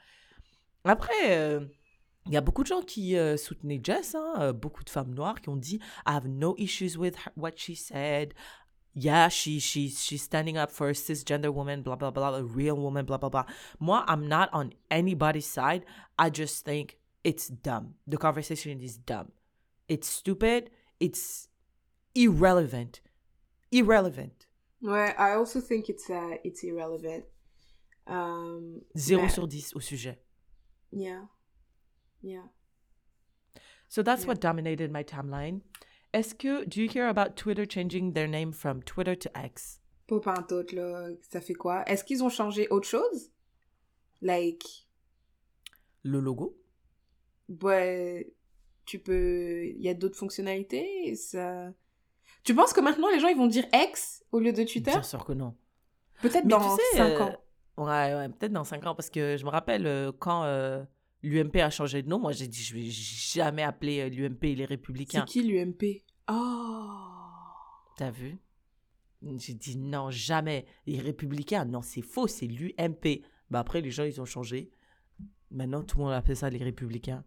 Après, 0.85 1.39
euh, 1.39 1.61
il 2.27 2.33
y 2.33 2.37
a 2.37 2.41
beaucoup 2.41 2.63
de 2.63 2.67
gens 2.69 2.83
qui 2.83 3.17
euh, 3.17 3.37
soutenaient 3.37 3.81
Jess, 3.83 4.15
hein, 4.15 4.35
euh, 4.39 4.53
beaucoup 4.53 4.85
de 4.85 4.91
femmes 4.91 5.15
noires 5.15 5.41
qui 5.41 5.49
ont 5.49 5.57
dit 5.57 5.77
I 6.07 6.11
have 6.17 6.27
no 6.29 6.55
issues 6.59 6.97
with 6.99 7.17
her- 7.17 7.33
what 7.37 7.53
she 7.57 7.75
said. 7.77 8.35
Yeah, 8.93 9.29
she, 9.29 9.61
she, 9.61 9.89
she's 9.89 10.23
standing 10.23 10.57
up 10.59 10.71
for 10.73 10.89
a 10.89 10.93
cisgender 10.93 11.53
woman, 11.55 11.83
blah, 11.83 11.95
blah, 11.97 12.11
blah, 12.11 12.35
a 12.35 12.43
real 12.43 12.77
woman, 12.77 13.05
blah, 13.05 13.19
blah, 13.19 13.29
blah. 13.29 13.45
Moi, 13.79 14.03
I'm 14.07 14.27
not 14.29 14.51
on 14.53 14.73
anybody's 14.91 15.47
side. 15.47 15.85
I 16.19 16.29
just 16.31 16.65
think 16.65 16.99
it's 17.23 17.47
dumb. 17.49 17.95
The 18.09 18.17
conversation 18.17 18.81
is 18.81 18.97
dumb. 18.97 19.31
It's 19.89 20.09
stupid. 20.09 20.71
It's 20.99 21.49
irrelevant. 22.15 23.01
Irrelevant. 23.71 24.47
Ouais, 24.83 25.15
I 25.17 25.35
also 25.35 25.61
think 25.61 25.89
it's, 25.89 26.11
uh, 26.11 26.37
it's 26.43 26.65
irrelevant. 26.65 27.25
Um, 28.07 28.83
Zéro 28.97 29.23
mais- 29.23 29.35
sur 29.35 29.47
10 29.47 29.73
au 29.77 29.81
sujet. 29.81 30.19
Yeah. 30.91 31.27
Yeah. 32.23 32.49
So 33.89 34.03
that's 34.03 34.23
Yeah. 34.23 34.29
what 34.29 34.41
dominated 34.41 34.91
my 34.91 35.05
timeline. 35.05 35.61
Est-ce 36.13 36.35
que, 36.35 36.65
do 36.65 36.81
you 36.81 36.89
hear 36.93 37.09
about 37.09 37.37
Twitter 37.37 37.65
changing 37.69 38.13
their 38.13 38.29
name 38.29 38.53
from 38.53 38.83
Twitter 38.83 39.17
to 39.17 39.31
X? 39.35 39.81
Popintote, 40.09 40.73
là, 40.73 41.09
ça 41.31 41.41
fait 41.41 41.55
quoi? 41.55 41.85
Est-ce 41.87 42.03
qu'ils 42.03 42.25
ont 42.25 42.29
changé 42.29 42.67
autre 42.71 42.89
chose? 42.89 43.31
Like, 44.21 44.65
Le 46.03 46.21
logo? 46.21 46.57
ouais, 47.63 48.33
tu 48.85 48.99
peux... 48.99 49.65
Il 49.67 49.83
y 49.83 49.89
a 49.89 49.95
d'autres 49.95 50.17
fonctionnalités 50.17 51.15
ça... 51.15 51.73
Tu 52.43 52.55
penses 52.55 52.73
que 52.73 52.81
maintenant, 52.81 53.09
les 53.11 53.21
gens, 53.21 53.29
ils 53.29 53.37
vont 53.37 53.47
dire 53.47 53.67
X 53.73 54.25
au 54.33 54.41
lieu 54.41 54.53
de 54.53 54.65
Twitter? 54.65 54.91
Bien 54.91 55.03
sûr 55.03 55.25
que 55.25 55.33
non. 55.33 55.55
Peut-être 56.23 56.47
dans 56.47 56.77
tu 56.77 56.83
sais, 56.93 56.97
5 56.97 57.03
euh, 57.03 57.21
ans. 57.21 57.37
Ouais, 57.77 58.15
ouais, 58.15 58.29
peut-être 58.29 58.53
dans 58.53 58.65
5 58.65 58.87
ans, 58.87 58.95
parce 58.95 59.11
que 59.11 59.37
je 59.37 59.45
me 59.45 59.51
rappelle 59.51 59.87
euh, 59.87 60.13
quand 60.19 60.45
euh, 60.45 60.83
l'UMP 61.23 61.57
a 61.57 61.71
changé 61.71 62.03
de 62.03 62.09
nom, 62.09 62.19
moi 62.19 62.33
j'ai 62.33 62.47
dit 62.49 62.63
je 62.63 62.75
vais 62.75 62.89
jamais 62.89 63.63
appeler 63.63 64.01
euh, 64.01 64.09
l'UMP 64.09 64.43
les 64.43 64.57
C'est 64.57 64.65
Républicains. 64.67 65.25
qui 65.25 65.43
l'UMP? 65.43 66.03
Oh! 66.31 66.97
T'as 67.97 68.11
vu? 68.11 68.39
J'ai 69.39 69.53
dit 69.55 69.77
non, 69.77 70.11
jamais. 70.11 70.65
Les 70.87 70.99
Républicains, 70.99 71.65
non, 71.67 71.83
c'est 71.83 72.01
faux, 72.03 72.27
c'est 72.27 72.47
l'UMP. 72.47 73.23
Bah 73.51 73.59
après, 73.61 73.81
les 73.83 73.91
gens, 73.91 74.05
ils 74.05 74.21
ont 74.21 74.25
changé. 74.25 74.71
Maintenant, 75.51 75.83
tout 75.83 75.99
le 75.99 76.05
monde 76.05 76.13
appelle 76.15 76.37
ça 76.37 76.49
les 76.49 76.63
Républicains. 76.63 77.25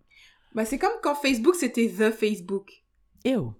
Bah, 0.55 0.65
c'est 0.65 0.79
comme 0.79 0.93
quand 1.03 1.13
Facebook, 1.15 1.55
c'était 1.55 1.87
The 1.87 2.09
Facebook. 2.11 2.71
Ew. 3.25 3.53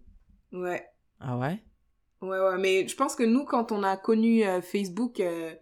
Ouais. 0.51 0.83
Ah 1.19 1.37
ouais? 1.37 1.63
Ouais, 2.21 2.39
ouais, 2.39 2.57
mais 2.57 2.87
je 2.87 2.95
pense 2.95 3.15
que 3.15 3.23
nous, 3.23 3.43
quand 3.45 3.71
on 3.71 3.83
a 3.83 3.97
connu 3.97 4.43
euh, 4.45 4.61
Facebook, 4.61 5.19
euh, 5.19 5.53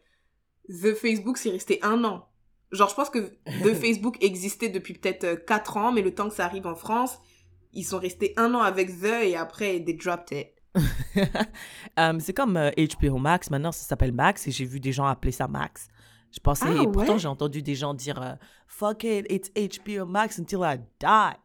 The 0.70 0.94
Facebook, 0.94 1.38
c'est 1.38 1.50
resté 1.50 1.80
un 1.82 2.04
an. 2.04 2.30
Genre, 2.72 2.90
je 2.90 2.96
pense 2.96 3.10
que 3.10 3.20
The 3.20 3.74
Facebook 3.80 4.18
existait 4.24 4.70
depuis 4.70 4.94
peut-être 4.94 5.46
4 5.46 5.78
ans, 5.78 5.92
mais 5.92 6.02
le 6.02 6.14
temps 6.14 6.30
que 6.30 6.36
ça 6.36 6.46
arrive 6.46 6.68
en 6.68 6.76
France, 6.76 7.20
ils 7.74 7.84
sont 7.84 8.00
restés 8.00 8.34
un 8.38 8.54
an 8.54 8.62
avec 8.62 8.90
The 9.02 9.24
et 9.24 9.36
après, 9.36 9.84
they 9.84 9.94
dropped 9.96 10.32
it. 10.38 10.48
Euh, 12.00 12.18
c'est 12.20 12.34
comme 12.34 12.56
euh, 12.56 12.72
HBO 12.78 13.18
Max, 13.18 13.50
maintenant 13.50 13.74
ça 13.74 13.84
s'appelle 13.86 14.14
Max 14.14 14.48
et 14.48 14.52
j'ai 14.52 14.64
vu 14.64 14.80
des 14.80 14.94
gens 14.94 15.06
appeler 15.06 15.34
ça 15.34 15.50
Max. 15.50 15.90
Je 16.32 16.40
pensais, 16.40 16.66
Ah 16.70 16.84
et 16.84 16.88
pourtant 16.88 17.14
ouais? 17.14 17.20
j'ai 17.20 17.28
entendu 17.28 17.62
des 17.62 17.76
gens 17.76 17.94
dire 17.94 18.22
euh, 18.22 18.36
Fuck 18.68 19.04
it, 19.04 19.26
it's 19.30 19.52
HBO 19.80 20.06
Max 20.06 20.40
until 20.40 20.60
I 20.64 20.78
die. 21.02 21.38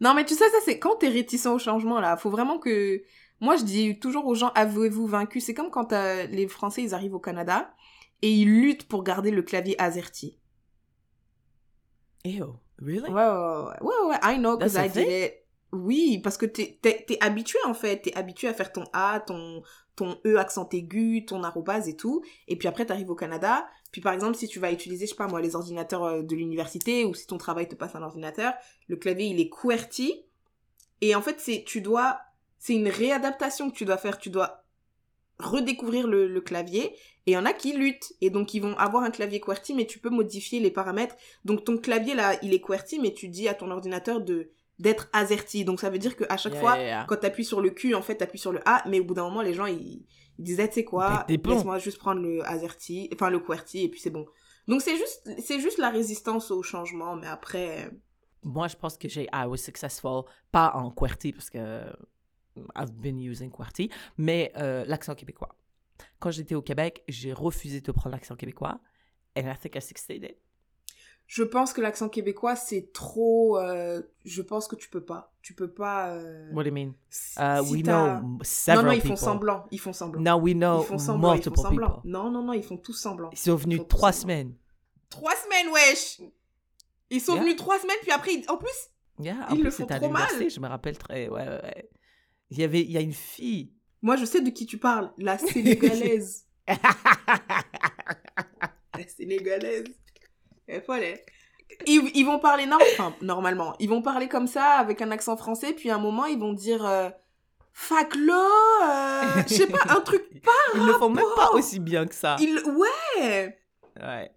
Non, 0.00 0.12
mais 0.14 0.24
tu 0.24 0.34
sais, 0.34 0.48
ça, 0.50 0.56
c'est 0.64 0.80
quand 0.80 0.96
t'es 0.96 1.08
réticent 1.08 1.46
au 1.46 1.58
changement, 1.58 2.00
là. 2.00 2.16
Faut 2.16 2.30
vraiment 2.30 2.58
que. 2.58 3.02
Moi, 3.40 3.56
je 3.56 3.62
dis 3.62 3.98
toujours 4.00 4.26
aux 4.26 4.34
gens, 4.34 4.50
avouez-vous 4.56 5.06
vaincus. 5.06 5.44
C'est 5.44 5.54
comme 5.54 5.70
quand 5.70 5.92
euh, 5.92 6.26
les 6.26 6.48
Français, 6.48 6.82
ils 6.82 6.94
arrivent 6.94 7.14
au 7.14 7.20
Canada 7.20 7.72
et 8.22 8.30
ils 8.30 8.46
luttent 8.48 8.88
pour 8.88 9.04
garder 9.04 9.30
le 9.30 9.42
clavier 9.42 9.80
AZERTY. 9.80 10.38
Ew, 12.24 12.54
really? 12.78 13.10
Ouais, 13.10 13.78
ouais, 13.80 14.08
ouais, 14.08 14.18
I 14.22 14.38
know, 14.38 14.56
because 14.56 14.76
I 14.76 14.88
did 14.88 15.08
it. 15.08 15.34
Oui, 15.72 16.20
parce 16.22 16.36
que 16.36 16.46
t'es, 16.46 16.78
t'es, 16.80 17.04
t'es 17.06 17.18
habitué, 17.20 17.58
en 17.66 17.74
fait. 17.74 18.02
T'es 18.02 18.16
habitué 18.16 18.48
à 18.48 18.54
faire 18.54 18.72
ton 18.72 18.84
A, 18.92 19.20
ton, 19.20 19.62
ton 19.96 20.18
E 20.24 20.36
accent 20.38 20.68
aigu, 20.72 21.24
ton 21.24 21.42
arrobase 21.42 21.88
et 21.88 21.96
tout. 21.96 22.22
Et 22.48 22.56
puis 22.56 22.68
après, 22.68 22.86
t'arrives 22.86 23.10
au 23.10 23.14
Canada. 23.14 23.66
Puis 23.92 24.00
par 24.00 24.12
exemple, 24.12 24.36
si 24.36 24.48
tu 24.48 24.58
vas 24.58 24.72
utiliser, 24.72 25.06
je 25.06 25.10
sais 25.10 25.16
pas 25.16 25.28
moi, 25.28 25.40
les 25.40 25.54
ordinateurs 25.54 26.04
euh, 26.04 26.22
de 26.22 26.34
l'université 26.34 27.04
ou 27.04 27.14
si 27.14 27.26
ton 27.26 27.38
travail 27.38 27.68
te 27.68 27.76
passe 27.76 27.94
un 27.94 28.02
ordinateur, 28.02 28.54
le 28.88 28.96
clavier, 28.96 29.26
il 29.26 29.40
est 29.40 29.48
QWERTY. 29.48 30.24
Et 31.00 31.14
en 31.14 31.22
fait, 31.22 31.38
c'est, 31.38 31.64
tu 31.64 31.80
dois, 31.80 32.18
c'est 32.58 32.74
une 32.74 32.88
réadaptation 32.88 33.70
que 33.70 33.76
tu 33.76 33.84
dois 33.84 33.96
faire. 33.96 34.18
Tu 34.18 34.30
dois 34.30 34.63
redécouvrir 35.38 36.06
le, 36.06 36.28
le 36.28 36.40
clavier. 36.40 36.94
Et 37.26 37.32
il 37.32 37.32
y 37.32 37.36
en 37.36 37.46
a 37.46 37.52
qui 37.52 37.72
luttent. 37.72 38.12
Et 38.20 38.30
donc, 38.30 38.54
ils 38.54 38.60
vont 38.60 38.76
avoir 38.76 39.02
un 39.02 39.10
clavier 39.10 39.40
QWERTY, 39.40 39.74
mais 39.74 39.86
tu 39.86 39.98
peux 39.98 40.10
modifier 40.10 40.60
les 40.60 40.70
paramètres. 40.70 41.16
Donc, 41.44 41.64
ton 41.64 41.78
clavier, 41.78 42.14
là, 42.14 42.38
il 42.42 42.52
est 42.52 42.60
QWERTY, 42.60 43.00
mais 43.00 43.12
tu 43.12 43.28
dis 43.28 43.48
à 43.48 43.54
ton 43.54 43.70
ordinateur 43.70 44.20
de 44.20 44.50
d'être 44.80 45.08
AZERTY. 45.12 45.64
Donc, 45.64 45.80
ça 45.80 45.88
veut 45.88 45.98
dire 45.98 46.16
qu'à 46.16 46.36
chaque 46.36 46.54
Yeah, 46.54 46.60
fois, 46.60 46.76
yeah, 46.76 46.86
yeah. 46.86 47.06
quand 47.08 47.16
t'appuies 47.16 47.44
sur 47.44 47.60
le 47.60 47.70
Q, 47.70 47.94
en 47.94 48.02
fait, 48.02 48.16
t'appuies 48.16 48.40
sur 48.40 48.50
le 48.52 48.60
A, 48.68 48.82
mais 48.88 48.98
au 48.98 49.04
bout 49.04 49.14
d'un 49.14 49.22
moment, 49.22 49.40
les 49.40 49.54
gens, 49.54 49.66
ils, 49.66 50.04
ils 50.36 50.44
disaient, 50.44 50.66
tu 50.66 50.74
sais 50.74 50.84
quoi, 50.84 51.24
laisse-moi 51.28 51.78
juste 51.78 51.98
prendre 51.98 52.20
le 52.20 52.44
AZERTY, 52.44 53.10
enfin, 53.14 53.30
le 53.30 53.38
QWERTY, 53.38 53.84
et 53.84 53.88
puis 53.88 54.00
c'est 54.00 54.10
bon. 54.10 54.26
Donc, 54.66 54.82
c'est 54.82 54.96
juste, 54.96 55.30
c'est 55.38 55.60
juste 55.60 55.78
la 55.78 55.90
résistance 55.90 56.50
au 56.50 56.62
changement, 56.64 57.14
mais 57.14 57.28
après, 57.28 57.88
Moi, 58.42 58.66
je 58.68 58.76
pense 58.76 58.98
que 58.98 59.08
j'ai 59.08 59.28
I 59.32 59.46
was 59.46 59.58
successful, 59.58 60.22
pas 60.50 60.72
en 60.74 60.90
QWERTY, 60.90 61.32
parce 61.32 61.50
que 61.50 61.58
euh, 61.58 61.92
I've 62.76 62.92
been 62.92 63.18
using 63.18 63.50
QWERTY, 63.50 63.90
mais 64.18 64.52
euh, 64.56 64.84
l'accent 64.86 65.14
québécois. 65.14 65.56
Quand 66.18 66.30
j'étais 66.30 66.54
au 66.54 66.62
Québec, 66.62 67.02
j'ai 67.08 67.32
refusé 67.32 67.80
de 67.80 67.92
prendre 67.92 68.14
l'accent 68.14 68.36
québécois, 68.36 68.80
and 69.36 69.42
I 69.50 69.54
think 69.60 69.74
I 69.76 69.80
succeeded. 69.82 70.36
je 71.26 71.42
pense 71.42 71.72
que 71.72 71.80
l'accent 71.80 72.08
québécois, 72.08 72.54
c'est 72.56 72.92
trop, 72.92 73.58
euh, 73.58 74.02
je 74.24 74.42
pense 74.42 74.68
que 74.68 74.76
tu 74.76 74.88
peux 74.90 75.04
pas. 75.04 75.32
Tu 75.42 75.54
peux 75.54 75.70
pas, 75.72 76.10
euh, 76.10 76.50
What 76.52 76.64
do 76.64 76.68
you 76.68 76.74
mean? 76.74 76.94
si 77.10 77.38
Uh, 77.38 77.60
we 77.70 77.82
know 77.82 78.20
Non, 78.20 78.38
several 78.42 78.86
non, 78.86 78.92
ils 78.92 79.00
font 79.00 79.16
semblant, 79.16 79.66
ils 79.70 79.78
font 79.80 79.92
semblant. 79.92 80.20
Now 80.20 80.38
we 80.40 80.54
know 80.54 80.82
ils 80.82 80.86
font 80.86 80.98
semblant, 80.98 81.32
ils 81.32 81.36
multiple 81.36 81.56
font 81.56 81.62
semblant. 81.62 81.90
people. 81.96 82.10
Non, 82.10 82.30
non, 82.30 82.42
non, 82.42 82.52
ils 82.52 82.62
font 82.62 82.76
tous 82.76 82.92
semblant. 82.94 83.30
Ils 83.32 83.38
sont 83.38 83.56
venus 83.56 83.76
Ils 83.78 83.82
font 83.82 83.88
trois 83.88 84.12
semaines. 84.12 84.54
Trois 85.10 85.34
semaines, 85.36 85.72
wesh 85.72 86.20
Ils 87.10 87.20
sont 87.20 87.34
Yeah. 87.34 87.42
venus 87.42 87.56
trois 87.56 87.78
semaines, 87.78 87.96
puis 88.02 88.10
après, 88.10 88.32
en 88.48 88.56
plus, 88.56 88.90
Yeah, 89.20 89.46
en 89.48 89.54
Ils 89.54 89.58
le 89.58 89.62
plus, 89.64 89.70
font 89.70 89.76
c'était 89.84 89.94
à 89.94 90.00
trop 90.00 90.10
mal. 90.10 90.26
je 90.50 90.60
me 90.60 90.66
rappelle 90.66 90.98
très. 90.98 91.28
Ouais, 91.28 91.42
ouais, 91.48 91.60
ouais. 91.62 91.90
Il 92.54 92.60
y 92.60 92.64
avait, 92.64 92.82
il 92.82 92.92
y 92.92 92.96
a 92.96 93.00
une 93.00 93.12
fille. 93.12 93.72
moi, 94.00 94.14
je 94.16 94.24
sais 94.24 94.40
de 94.40 94.50
qui 94.50 94.64
tu 94.64 94.78
parles, 94.78 95.12
la 95.18 95.38
sénégalaise. 95.38 96.46
la 96.68 96.78
sénégalaise. 99.08 99.86
Elle 100.68 100.76
est 100.76 100.80
folle. 100.80 101.02
Ils, 101.86 102.10
ils 102.14 102.24
vont 102.24 102.38
parler, 102.38 102.68
enfin, 102.92 103.12
normalement, 103.22 103.74
ils 103.80 103.88
vont 103.88 104.02
parler 104.02 104.28
comme 104.28 104.46
ça, 104.46 104.74
avec 104.74 105.02
un 105.02 105.10
accent 105.10 105.36
français, 105.36 105.72
puis 105.72 105.90
à 105.90 105.96
un 105.96 105.98
moment, 105.98 106.26
ils 106.26 106.38
vont 106.38 106.52
dire... 106.52 106.86
Euh, 106.86 107.10
Faclo, 107.76 108.32
euh, 108.32 109.42
je 109.48 109.54
sais 109.54 109.66
pas, 109.66 109.80
un 109.88 110.00
truc 110.00 110.22
pas 110.44 110.52
Ils 110.76 110.86
ne 110.86 110.92
font 110.92 111.10
même 111.10 111.24
pas 111.34 111.50
aussi 111.54 111.80
bien 111.80 112.06
que 112.06 112.14
ça. 112.14 112.36
Il... 112.38 112.62
Ouais 112.66 113.58
Ouais. 114.00 114.30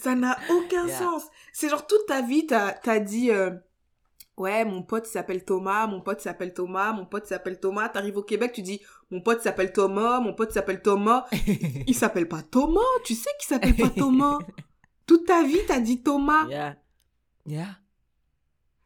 Ça 0.00 0.14
n'a 0.14 0.38
aucun 0.50 0.86
Yeah. 0.88 0.98
sens. 0.98 1.24
C'est 1.52 1.68
genre 1.68 1.86
toute 1.86 2.06
ta 2.06 2.22
vie, 2.22 2.46
t'as 2.46 2.76
as 2.86 2.98
dit 2.98 3.30
euh, 3.30 3.50
Ouais, 4.40 4.64
mon 4.64 4.82
pote 4.82 5.04
s'appelle 5.06 5.44
Thomas, 5.44 5.86
mon 5.86 6.00
pote 6.00 6.20
s'appelle 6.22 6.54
Thomas, 6.54 6.92
mon 6.92 7.04
pote 7.04 7.26
s'appelle 7.26 7.60
Thomas. 7.60 7.90
T'arrives 7.90 8.16
au 8.16 8.22
Québec, 8.22 8.52
tu 8.54 8.62
dis 8.62 8.80
mon 9.10 9.20
pote 9.20 9.42
s'appelle 9.42 9.70
Thomas, 9.70 10.18
mon 10.20 10.32
pote 10.32 10.50
s'appelle 10.52 10.80
Thomas. 10.80 11.26
il 11.86 11.94
s'appelle 11.94 12.26
pas 12.26 12.42
Thomas, 12.42 12.80
tu 13.04 13.14
sais 13.14 13.28
qu'il 13.38 13.48
s'appelle 13.48 13.76
pas 13.76 13.90
Thomas. 13.90 14.38
Toute 15.06 15.26
ta 15.26 15.42
vie, 15.42 15.60
t'as 15.68 15.80
dit 15.80 16.02
Thomas. 16.02 16.46
Yeah. 16.48 16.76
Yeah. 17.46 17.76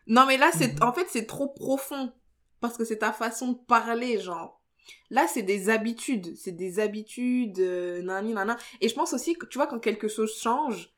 Non, 0.09 0.27
mais 0.27 0.37
là, 0.38 0.51
c'est, 0.53 0.73
Mhm. 0.75 0.88
en 0.88 0.93
fait, 0.93 1.07
c'est 1.09 1.27
trop 1.27 1.49
profond. 1.49 2.12
Parce 2.61 2.77
que 2.77 2.85
c'est 2.85 2.99
ta 2.99 3.12
façon 3.12 3.53
de 3.53 3.59
parler, 3.59 4.19
genre. 4.21 4.61
Là, 5.11 5.27
c'est 5.29 5.43
des 5.43 5.69
habitudes. 5.71 6.35
C'est 6.37 6.53
des 6.57 6.81
habitudes, 6.81 7.59
euh, 7.61 8.03
nani, 8.03 8.33
nana. 8.33 8.57
Et 8.81 8.88
je 8.88 8.95
pense 8.95 9.12
aussi 9.12 9.35
que, 9.35 9.47
tu 9.47 9.59
vois, 9.59 9.67
quand 9.67 9.79
quelque 9.79 10.09
chose 10.09 10.35
change, 10.37 10.90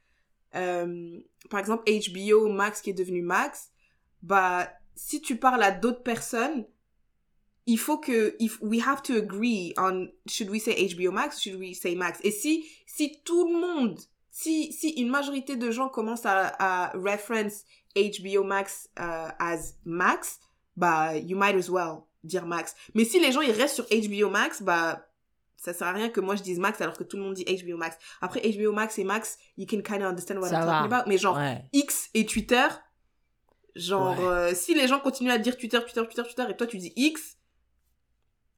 euh, 0.55 1.19
par 1.51 1.61
exemple, 1.61 1.83
HBO 1.91 2.49
Max 2.51 2.81
qui 2.81 2.91
est 2.91 2.95
devenu 2.95 3.21
Max, 3.21 3.71
bah, 4.23 4.69
si 4.95 5.21
tu 5.21 5.37
parles 5.37 5.63
à 5.63 5.71
d'autres 5.71 6.03
personnes, 6.03 6.65
il 7.67 7.79
faut 7.79 7.99
que, 7.99 8.37
if 8.39 8.59
we 8.63 8.81
have 8.87 9.03
to 9.03 9.15
agree 9.15 9.75
on, 9.77 10.09
should 10.29 10.49
we 10.51 10.63
say 10.63 10.73
HBO 10.89 11.11
Max, 11.11 11.41
should 11.41 11.59
we 11.59 11.75
say 11.79 11.95
Max? 11.97 12.21
Et 12.23 12.31
si, 12.31 12.65
si 12.87 13.21
tout 13.25 13.49
le 13.53 13.59
monde, 13.59 13.99
si, 14.31 14.73
si 14.73 14.91
une 14.91 15.09
majorité 15.09 15.57
de 15.57 15.71
gens 15.71 15.89
commencent 15.89 16.27
à, 16.27 16.55
à 16.59 16.91
reference 16.97 17.65
HBO 17.97 18.45
Max 18.45 18.89
euh, 19.01 19.29
as 19.39 19.75
Max, 19.85 20.39
bah, 20.77 21.17
you 21.17 21.37
might 21.37 21.57
as 21.57 21.69
well 21.69 22.03
dire 22.23 22.47
Max. 22.47 22.75
Mais 22.95 23.05
si 23.05 23.19
les 23.19 23.33
gens, 23.33 23.41
ils 23.41 23.51
restent 23.51 23.77
sur 23.77 23.87
HBO 23.89 24.31
Max, 24.31 24.63
bah, 24.63 25.09
ça 25.57 25.73
sert 25.73 25.89
à 25.89 25.93
rien 25.93 26.11
que 26.11 26.21
moi 26.21 26.37
je 26.37 26.43
dise 26.43 26.61
Max 26.61 26.81
alors 26.81 26.97
que 26.97 27.03
tout 27.03 27.17
le 27.17 27.23
monde 27.25 27.35
dit 27.35 27.45
HBO 27.45 27.77
Max. 27.79 27.97
Après, 28.21 28.41
HBO 28.43 28.73
Max 28.73 28.97
et 29.01 29.05
Max, 29.05 29.39
you 29.57 29.67
can 29.69 29.81
kind 29.81 30.03
of 30.03 30.11
understand 30.11 30.37
what 30.39 30.51
Ça 30.51 30.61
I'm 30.61 30.67
va. 30.67 30.73
talking 30.73 30.93
about. 30.93 31.09
Mais 31.09 31.19
genre, 31.19 31.37
Ouais. 31.37 31.65
X 31.73 32.11
et 32.15 32.27
Twitter, 32.27 32.67
genre, 33.77 34.19
Ouais. 34.19 34.25
euh, 34.25 34.55
si 34.55 34.75
les 34.75 34.89
gens 34.89 34.99
continuent 35.01 35.31
à 35.31 35.39
dire 35.39 35.57
Twitter, 35.57 35.79
Twitter, 35.81 36.03
Twitter, 36.05 36.23
Twitter, 36.25 36.45
et 36.51 36.57
toi 36.57 36.67
tu 36.67 36.79
dis 36.79 36.93
X, 36.97 37.37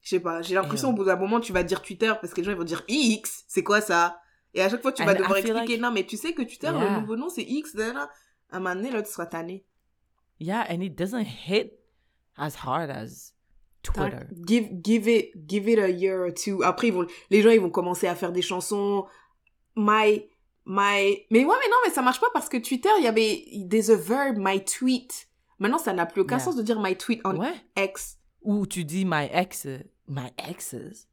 je 0.03 0.11
sais 0.11 0.21
pas, 0.21 0.43
j'ai 0.43 0.55
l'impression 0.55 0.91
au 0.91 0.93
bout 0.93 1.05
d'un 1.05 1.17
moment 1.17 1.41
tu 1.41 1.53
vas 1.53 1.63
dire 1.63 1.83
Twitter 1.83 2.13
parce 2.21 2.33
que 2.33 2.41
les 2.41 2.45
gens 2.45 2.53
ils 2.53 2.57
vont 2.57 2.65
dire 2.65 2.83
X, 2.89 3.45
c'est 3.49 3.63
quoi 3.63 3.81
ça? 3.81 4.21
Et 4.55 4.63
à 4.63 4.69
chaque 4.71 4.81
fois 4.83 4.93
tu 4.93 5.03
vas 5.05 5.11
And 5.13 5.15
I 5.17 5.19
devoir 5.19 5.37
feel 5.39 5.47
expliquer, 5.51 5.73
like- 5.75 5.83
non 5.83 5.91
mais 5.91 6.05
tu 6.07 6.17
sais 6.17 6.33
que 6.33 6.43
Twitter, 6.43 6.71
le 6.71 6.79
Yeah. 6.79 7.01
nouveau 7.01 7.17
nom 7.17 7.29
c'est 7.29 7.43
X, 7.43 7.75
là. 7.75 8.11
À 8.51 8.57
un 8.57 8.61
moment 8.61 8.75
donné, 8.77 8.91
là 8.91 9.03
tu 9.03 9.11
seras 9.11 9.27
tanné. 9.27 9.65
Yeah, 10.41 10.65
and 10.71 10.81
it 10.81 10.97
doesn't 10.97 11.27
hit 11.47 11.73
as 12.37 12.55
hard 12.65 12.91
as 12.91 13.35
Twitter. 13.83 14.21
Give, 14.47 14.69
give 14.83 15.09
it, 15.09 15.33
give 15.49 15.69
it 15.69 15.79
a 15.79 15.89
year 15.89 16.21
or 16.27 16.33
two. 16.33 16.63
Après, 16.63 16.89
ils 16.89 16.93
vont, 16.95 17.07
les 17.31 17.43
gens, 17.43 17.51
ils 17.51 17.61
vont 17.61 17.71
commencer 17.71 18.07
à 18.07 18.15
faire 18.15 18.33
des 18.33 18.43
chansons. 18.43 19.05
My, 19.77 20.29
my, 20.71 21.27
mais 21.31 21.45
ouais, 21.45 21.57
mais 21.61 21.69
non, 21.71 21.77
mais 21.87 21.91
ça 21.93 22.03
marche 22.03 22.21
pas 22.21 22.29
parce 22.33 22.49
que 22.51 22.59
Twitter, 22.59 22.91
il 22.99 23.05
y 23.05 23.07
avait, 23.09 23.45
there's 23.71 23.89
a 23.89 23.97
verb, 23.97 24.37
my 24.39 24.63
tweet. 24.63 25.27
Maintenant, 25.59 25.79
ça 25.79 25.93
n'a 25.95 26.05
plus 26.07 26.21
aucun 26.21 26.37
Yeah. 26.37 26.45
sens 26.45 26.57
de 26.57 26.63
dire 26.63 26.79
my 26.79 26.95
tweet 26.97 27.21
on 27.25 27.37
Ouais. 27.39 27.55
X. 27.77 28.19
Ou 28.43 28.67
tu 28.67 28.85
dis 28.85 29.05
my 29.07 29.29
ex, 29.33 29.67
my 30.07 30.31
exes, 30.37 31.09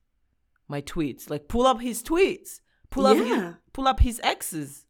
my 0.69 0.83
tweets. 0.83 1.29
Like 1.29 1.47
pull 1.47 1.65
up 1.65 1.81
his 1.81 2.03
tweets. 2.03 2.61
Pull 2.91 3.05
up 3.07 3.17
his, 3.17 3.55
pull 3.73 3.87
up 3.87 3.99
his 4.01 4.19
exes. 4.23 4.85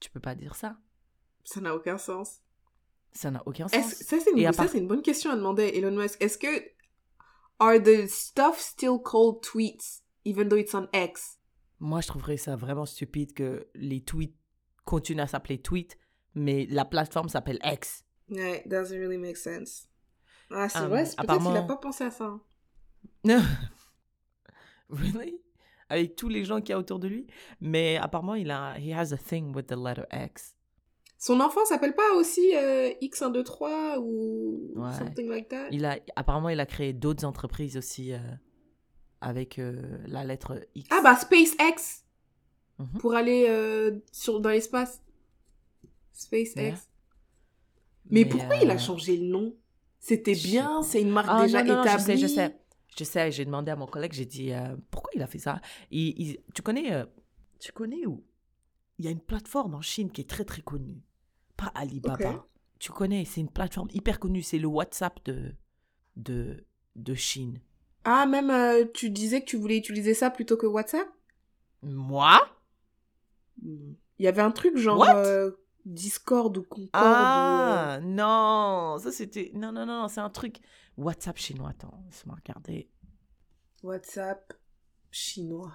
Tu 0.00 0.08
peux 0.10 0.20
pas 0.20 0.34
dire 0.36 0.54
ça. 0.54 0.76
Ça 1.44 1.60
n'a 1.60 1.74
aucun 1.74 1.98
sens. 1.98 2.40
Ça 3.12 3.30
n'a 3.30 3.42
aucun 3.46 3.66
sens. 3.68 3.84
ça, 3.94 4.18
c'est 4.20 4.30
une, 4.30 4.50
part- 4.52 4.74
une 4.74 4.86
bonne 4.86 5.02
question 5.02 5.30
à 5.32 5.36
demander 5.36 5.72
Elon 5.74 5.90
Musk. 5.92 6.20
Est-ce 6.22 6.38
que, 6.38 6.62
are 7.58 7.78
the 7.82 8.06
stuff 8.08 8.60
still 8.60 8.98
called 9.02 9.42
tweets, 9.42 10.02
even 10.24 10.48
though 10.48 10.58
it's 10.58 10.74
on 10.74 10.88
X? 10.94 11.37
Moi, 11.80 12.00
je 12.00 12.08
trouverais 12.08 12.36
ça 12.36 12.56
vraiment 12.56 12.86
stupide 12.86 13.32
que 13.34 13.68
les 13.74 14.00
tweets 14.00 14.34
continuent 14.84 15.20
à 15.22 15.26
s'appeler 15.26 15.60
tweets, 15.60 15.96
mais 16.34 16.66
la 16.66 16.84
plateforme 16.84 17.28
s'appelle 17.28 17.58
X. 17.64 18.04
Yeah, 18.30 18.56
it 18.56 18.68
doesn't 18.68 18.96
really 18.98 19.18
make 19.18 19.36
sense. 19.36 19.88
Ah, 20.50 20.68
c'est 20.68 20.78
Um, 20.80 20.88
vrai, 20.88 21.02
peut-être 21.04 21.16
qu'il 21.16 21.20
apparemment- 21.30 21.54
a 21.54 21.62
pas 21.62 21.76
pensé 21.76 22.04
à 22.04 22.10
ça. 22.10 22.24
hein. 22.26 22.40
really? 24.90 25.40
Avec 25.90 26.16
tous 26.16 26.28
les 26.28 26.44
gens 26.44 26.60
qu'il 26.60 26.70
y 26.70 26.72
a 26.72 26.78
autour 26.78 26.98
de 26.98 27.08
lui? 27.08 27.26
Mais 27.60 27.96
apparemment, 27.96 28.34
il 28.34 28.50
a, 28.50 28.76
he 28.78 28.92
has 28.92 29.12
a 29.12 29.16
thing 29.16 29.54
with 29.54 29.66
the 29.68 29.76
letter 29.76 30.04
X. 30.12 30.54
Son 31.16 31.40
enfant 31.40 31.64
s'appelle 31.64 31.94
pas 31.94 32.14
aussi 32.16 32.54
euh, 32.54 32.90
X123 33.02 33.98
ou 33.98 34.72
Ouais. 34.76 34.92
something 34.98 35.28
like 35.28 35.48
that? 35.48 35.68
Il 35.72 35.84
a, 35.84 35.98
apparemment, 36.14 36.48
il 36.50 36.60
a 36.60 36.66
créé 36.66 36.92
d'autres 36.92 37.24
entreprises 37.24 37.76
aussi 37.76 38.12
euh, 38.12 38.18
avec 39.20 39.58
euh, 39.58 39.98
la 40.06 40.24
lettre 40.24 40.60
X. 40.74 40.88
Ah 40.92 41.00
bah 41.02 41.16
SpaceX 41.16 42.04
Mhm. 42.78 42.98
pour 43.00 43.14
aller 43.14 43.46
euh, 43.48 43.98
sur 44.12 44.40
dans 44.40 44.50
l'espace. 44.50 45.02
SpaceX. 46.12 46.56
Ouais. 46.56 46.74
Mais, 48.10 48.24
pourquoi 48.24 48.56
il 48.62 48.70
a 48.70 48.74
euh, 48.74 48.78
changé 48.78 49.16
le 49.16 49.26
nom? 49.26 49.54
C'était 49.98 50.34
bien, 50.34 50.82
c'est 50.82 51.02
une 51.02 51.10
marque 51.10 51.28
Ah, 51.28 51.42
déjà 51.42 51.62
non, 51.64 51.82
établie. 51.82 51.98
je 52.00 52.04
sais, 52.06 52.16
je 52.16 52.26
sais. 52.26 52.56
Je 52.96 53.04
sais, 53.04 53.30
j'ai 53.32 53.44
demandé 53.44 53.70
à 53.70 53.76
mon 53.76 53.86
collègue, 53.86 54.12
j'ai 54.12 54.24
dit, 54.24 54.52
pourquoi 54.90 55.10
il 55.14 55.22
a 55.22 55.26
fait 55.26 55.38
ça? 55.38 55.60
Il- 55.90 56.14
il- 56.20 56.38
Tu 56.54 56.62
connais, 56.62 57.04
tu 57.58 57.72
connais 57.72 58.06
où? 58.06 58.24
Il 58.98 59.04
y 59.04 59.08
a 59.08 59.10
une 59.10 59.20
plateforme 59.20 59.74
en 59.74 59.80
Chine 59.82 60.10
qui 60.10 60.20
est 60.20 60.30
très, 60.30 60.44
très 60.44 60.62
connue. 60.62 61.02
Pas 61.56 61.66
Alibaba. 61.74 62.46
Tu 62.78 62.92
connais, 62.92 63.24
c'est 63.24 63.40
une 63.40 63.50
plateforme 63.50 63.88
hyper 63.92 64.20
connue, 64.20 64.42
c'est 64.42 64.58
le 64.58 64.68
WhatsApp 64.68 65.22
de, 65.24 65.52
de, 66.16 66.64
de 66.96 67.14
Chine. 67.14 67.60
Ah 68.10 68.24
même 68.24 68.48
euh, 68.48 68.86
tu 68.94 69.10
disais 69.10 69.42
que 69.42 69.44
tu 69.44 69.58
voulais 69.58 69.76
utiliser 69.76 70.14
ça 70.14 70.30
plutôt 70.30 70.56
que 70.56 70.64
WhatsApp? 70.64 71.06
Moi? 71.82 72.40
Il 73.62 73.96
y 74.18 74.26
avait 74.26 74.40
un 74.40 74.50
truc 74.50 74.78
genre 74.78 75.06
euh, 75.06 75.50
Discord 75.84 76.56
ou 76.56 76.62
Concorde. 76.62 76.88
Ah, 76.94 77.98
non, 78.02 78.96
ça 78.98 79.12
c'était... 79.12 79.50
Non, 79.52 79.72
non, 79.72 79.84
non, 79.84 80.08
c'est 80.08 80.22
un 80.22 80.30
truc... 80.30 80.60
WhatsApp 80.96 81.36
chinois, 81.36 81.68
attends, 81.68 82.02
laisse-moi 82.06 82.36
regarder. 82.36 82.88
euh, 83.84 83.88
WhatsApp 83.88 84.54
chinois. 85.10 85.74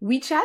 WeChat? 0.00 0.38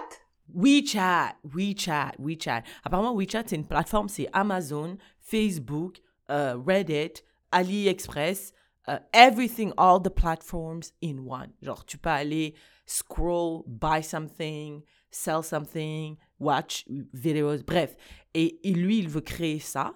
WeChat, 0.52 1.36
WeChat, 1.44 2.14
WeChat. 2.18 2.64
Apparemment, 2.84 3.14
WeChat, 3.16 3.44
c'est 3.46 3.56
une 3.56 3.68
plateforme, 3.68 4.10
c'est 4.10 4.30
Amazon, 4.34 4.98
Facebook, 5.20 6.02
euh, 6.32 6.58
Reddit, 6.58 7.22
AliExpress, 7.52 8.54
euh, 8.90 9.00
everything, 9.14 9.72
all 9.78 10.00
the 10.02 10.10
platforms 10.10 10.94
in 11.02 11.26
one. 11.26 11.52
Genre, 11.62 11.86
tu 11.86 11.98
peux 11.98 12.10
aller 12.10 12.56
scroll, 12.86 13.64
buy 13.68 14.02
something, 14.02 14.84
sell 15.12 15.44
something, 15.44 16.18
watch 16.40 16.86
videos, 17.14 17.64
bref. 17.64 17.96
Et, 18.34 18.60
et 18.68 18.74
lui, 18.74 19.00
il 19.00 19.10
veut 19.10 19.22
créer 19.22 19.60
ça 19.60 19.94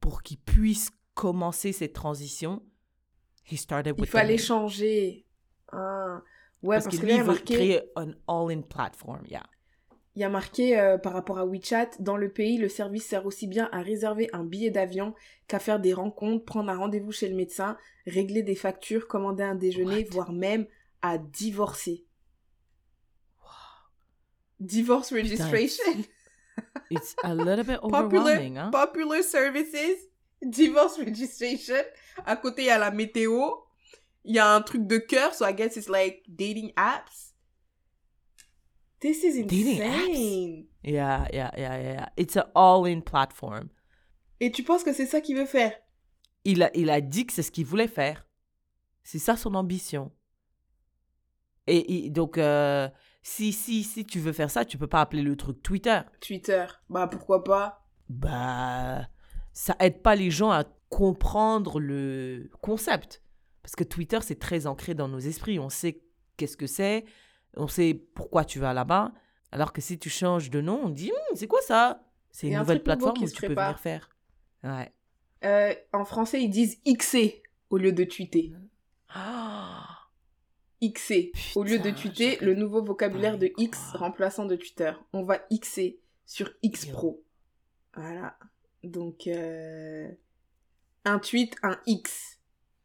pour 0.00 0.22
qu'il 0.22 0.38
puisse 0.38 0.90
commencer 1.14 1.72
cette 1.72 1.92
transition. 1.92 2.62
He 3.50 3.56
started 3.56 3.94
Il 3.96 4.00
with 4.00 4.10
the 4.10 4.12
fallait 4.12 4.38
changer. 4.38 5.26
Ah. 5.70 6.20
Ouais, 6.62 6.76
Parce, 6.76 6.84
parce, 6.86 6.96
que 6.96 7.00
que 7.02 7.06
lui, 7.06 7.12
il 7.12 7.16
il 7.16 7.22
veut 7.22 7.26
marqué, 7.26 7.54
créer 7.54 7.82
un 7.96 8.12
all-in 8.26 8.62
platform, 8.62 9.22
yeah. 9.26 9.42
Il 10.16 10.20
y 10.20 10.24
a 10.24 10.28
marqué 10.28 10.78
euh, 10.78 10.96
par 10.96 11.12
rapport 11.12 11.38
à 11.38 11.44
WeChat, 11.44 11.90
dans 11.98 12.16
le 12.16 12.28
pays, 12.32 12.56
le 12.56 12.68
service 12.68 13.06
sert 13.06 13.26
aussi 13.26 13.46
bien 13.48 13.68
à 13.72 13.80
réserver 13.82 14.28
un 14.32 14.44
billet 14.44 14.70
d'avion 14.70 15.14
qu'à 15.48 15.58
faire 15.58 15.80
des 15.80 15.92
rencontres, 15.92 16.44
prendre 16.44 16.70
un 16.70 16.76
rendez-vous 16.76 17.10
chez 17.12 17.28
le 17.28 17.34
médecin, 17.34 17.76
régler 18.06 18.42
des 18.42 18.54
factures, 18.54 19.08
commander 19.08 19.42
un 19.42 19.56
déjeuner, 19.56 20.04
What? 20.04 20.10
voire 20.12 20.32
même 20.32 20.66
à 21.02 21.18
divorcer. 21.18 22.04
Divorce 24.60 25.12
registration. 25.12 26.04
It's 26.90 27.16
a 27.24 27.34
little 27.34 27.64
bit 27.64 27.80
Popular, 27.80 28.04
overwhelming, 28.04 28.58
hein? 28.58 28.70
popular 28.70 29.22
services, 29.22 29.98
divorce 30.42 30.96
registration. 30.98 31.82
À 32.24 32.36
côté, 32.36 32.62
il 32.62 32.66
y 32.66 32.70
a 32.70 32.78
la 32.78 32.90
météo. 32.92 33.40
Il 34.24 34.34
y 34.36 34.38
a 34.38 34.54
un 34.54 34.62
truc 34.62 34.86
de 34.86 34.98
cœur, 34.98 35.34
so 35.34 35.44
I 35.44 35.52
guess 35.52 35.76
it's 35.76 35.88
like 35.88 36.22
dating 36.28 36.72
apps. 36.76 37.33
This 39.04 39.22
is 39.22 39.36
insane. 39.36 40.64
Yeah, 40.82 41.28
yeah, 41.30 41.50
yeah, 41.58 41.78
yeah. 41.78 42.08
It's 42.16 42.38
an 42.38 42.46
all-in 42.54 43.02
platform. 43.02 43.68
Et 44.40 44.50
tu 44.50 44.62
penses 44.62 44.82
que 44.82 44.94
c'est 44.94 45.04
ça 45.04 45.20
qu'il 45.20 45.36
veut 45.36 45.44
faire? 45.44 45.72
Il 46.46 46.62
a, 46.62 46.74
il 46.74 46.88
a 46.88 47.02
dit 47.02 47.26
que 47.26 47.34
c'est 47.34 47.42
ce 47.42 47.50
qu'il 47.50 47.66
voulait 47.66 47.86
faire. 47.86 48.26
C'est 49.02 49.18
ça 49.18 49.36
son 49.36 49.56
ambition. 49.56 50.10
Et, 51.66 52.06
et 52.06 52.10
donc, 52.10 52.38
euh, 52.38 52.88
si, 53.22 53.52
si, 53.52 53.84
si 53.84 54.06
tu 54.06 54.20
veux 54.20 54.32
faire 54.32 54.50
ça, 54.50 54.64
tu 54.64 54.78
peux 54.78 54.86
pas 54.86 55.02
appeler 55.02 55.20
le 55.20 55.36
truc 55.36 55.62
Twitter. 55.62 56.00
Twitter. 56.22 56.64
Bah 56.88 57.06
pourquoi 57.06 57.44
pas? 57.44 57.86
Bah, 58.08 59.06
ça 59.52 59.76
aide 59.80 60.00
pas 60.00 60.14
les 60.14 60.30
gens 60.30 60.50
à 60.50 60.64
comprendre 60.88 61.78
le 61.78 62.48
concept. 62.62 63.20
Parce 63.62 63.76
que 63.76 63.84
Twitter, 63.84 64.20
c'est 64.22 64.38
très 64.38 64.66
ancré 64.66 64.94
dans 64.94 65.08
nos 65.08 65.18
esprits. 65.18 65.58
On 65.58 65.68
sait 65.68 66.00
qu'est-ce 66.38 66.56
que 66.56 66.66
c'est, 66.66 67.04
on 67.56 67.68
sait 67.68 67.94
pourquoi 68.14 68.44
tu 68.44 68.58
vas 68.58 68.72
là-bas. 68.72 69.12
Alors 69.52 69.72
que 69.72 69.80
si 69.80 69.98
tu 69.98 70.10
changes 70.10 70.50
de 70.50 70.60
nom, 70.60 70.82
on 70.84 70.88
dit, 70.88 71.10
Hum, 71.12 71.36
c'est 71.36 71.46
quoi 71.46 71.60
ça? 71.62 72.02
C'est 72.30 72.48
une 72.48 72.56
un 72.56 72.60
nouvelle 72.60 72.82
plateforme 72.82 73.22
où 73.22 73.28
tu 73.28 73.40
peux 73.40 73.54
venir 73.54 73.78
faire. 73.78 74.10
Ouais. 74.64 74.92
Euh, 75.44 75.74
En 75.92 76.04
français, 76.04 76.42
ils 76.42 76.48
disent 76.50 76.80
XC 76.84 77.42
au 77.70 77.76
lieu 77.76 77.92
de 77.92 78.02
tweeter. 78.04 78.52
Ah, 79.08 79.86
XC. 80.82 81.32
Au 81.54 81.62
lieu 81.62 81.78
de 81.78 81.90
tweeter, 81.90 82.38
le 82.40 82.54
nouveau 82.54 82.82
vocabulaire 82.82 83.38
de 83.38 83.52
X 83.58 83.92
remplaçant 83.94 84.44
de 84.46 84.56
Twitter. 84.56 84.92
On 85.12 85.22
va 85.22 85.40
XC 85.52 86.00
sur 86.26 86.50
X. 86.62 86.86
Pro. 86.86 87.22
Voilà. 87.94 88.36
Donc, 88.82 89.26
euh... 89.28 90.10
Un 91.04 91.18
tweet, 91.18 91.54
un 91.62 91.78
X. 91.86 92.40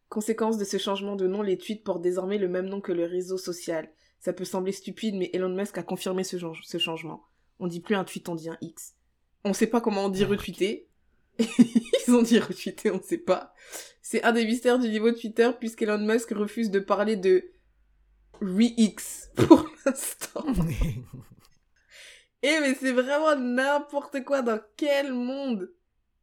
Conséquence 0.10 0.58
de 0.58 0.66
ce 0.66 0.78
changement 0.78 1.16
de 1.16 1.28
nom, 1.28 1.42
les 1.42 1.58
tweets 1.58 1.84
portent 1.84 2.02
désormais 2.02 2.38
le 2.38 2.48
même 2.48 2.68
nom 2.68 2.82
que 2.82 2.92
le 2.92 3.06
réseau 3.06 3.38
social. 3.38 3.90
Ça 4.20 4.34
peut 4.34 4.46
sembler 4.46 4.72
stupide, 4.72 5.16
mais 5.16 5.30
Elon 5.34 5.50
Musk 5.50 5.78
a 5.78 5.84
confirmé 5.84 6.24
ce, 6.24 6.38
ce 6.64 6.78
changement. 6.78 7.24
On 7.60 7.68
dit 7.68 7.80
plus 7.80 7.96
un 7.96 8.04
tweet, 8.04 8.28
on 8.30 8.36
dit 8.36 8.50
un 8.50 8.58
X. 8.62 8.96
On 9.44 9.54
sait 9.54 9.68
pas 9.68 9.82
comment 9.82 10.06
on 10.06 10.10
dit 10.10 10.26
retweeter. 10.26 10.88
Ils 11.40 12.14
ont 12.14 12.22
dit 12.22 12.40
retweeter, 12.40 12.92
on 12.92 13.02
sait 13.02 13.18
pas. 13.18 13.54
C'est 14.02 14.24
un 14.24 14.34
des 14.34 14.46
mystères 14.46 14.80
du 14.80 14.90
niveau 14.90 15.12
de 15.12 15.16
Twitter 15.16 15.50
puisqu'Elon 15.58 16.00
Musk 16.00 16.32
refuse 16.32 16.70
de 16.70 16.80
parler 16.80 17.16
de 17.16 17.52
re-X 18.42 19.32
pour 19.36 19.66
l'instant. 19.86 20.46
Eh 22.42 22.60
mais 22.62 22.74
c'est 22.74 22.94
vraiment 22.94 23.36
n'importe 23.36 24.24
quoi 24.24 24.42
dans 24.42 24.60
quel 24.78 25.14
monde 25.14 25.72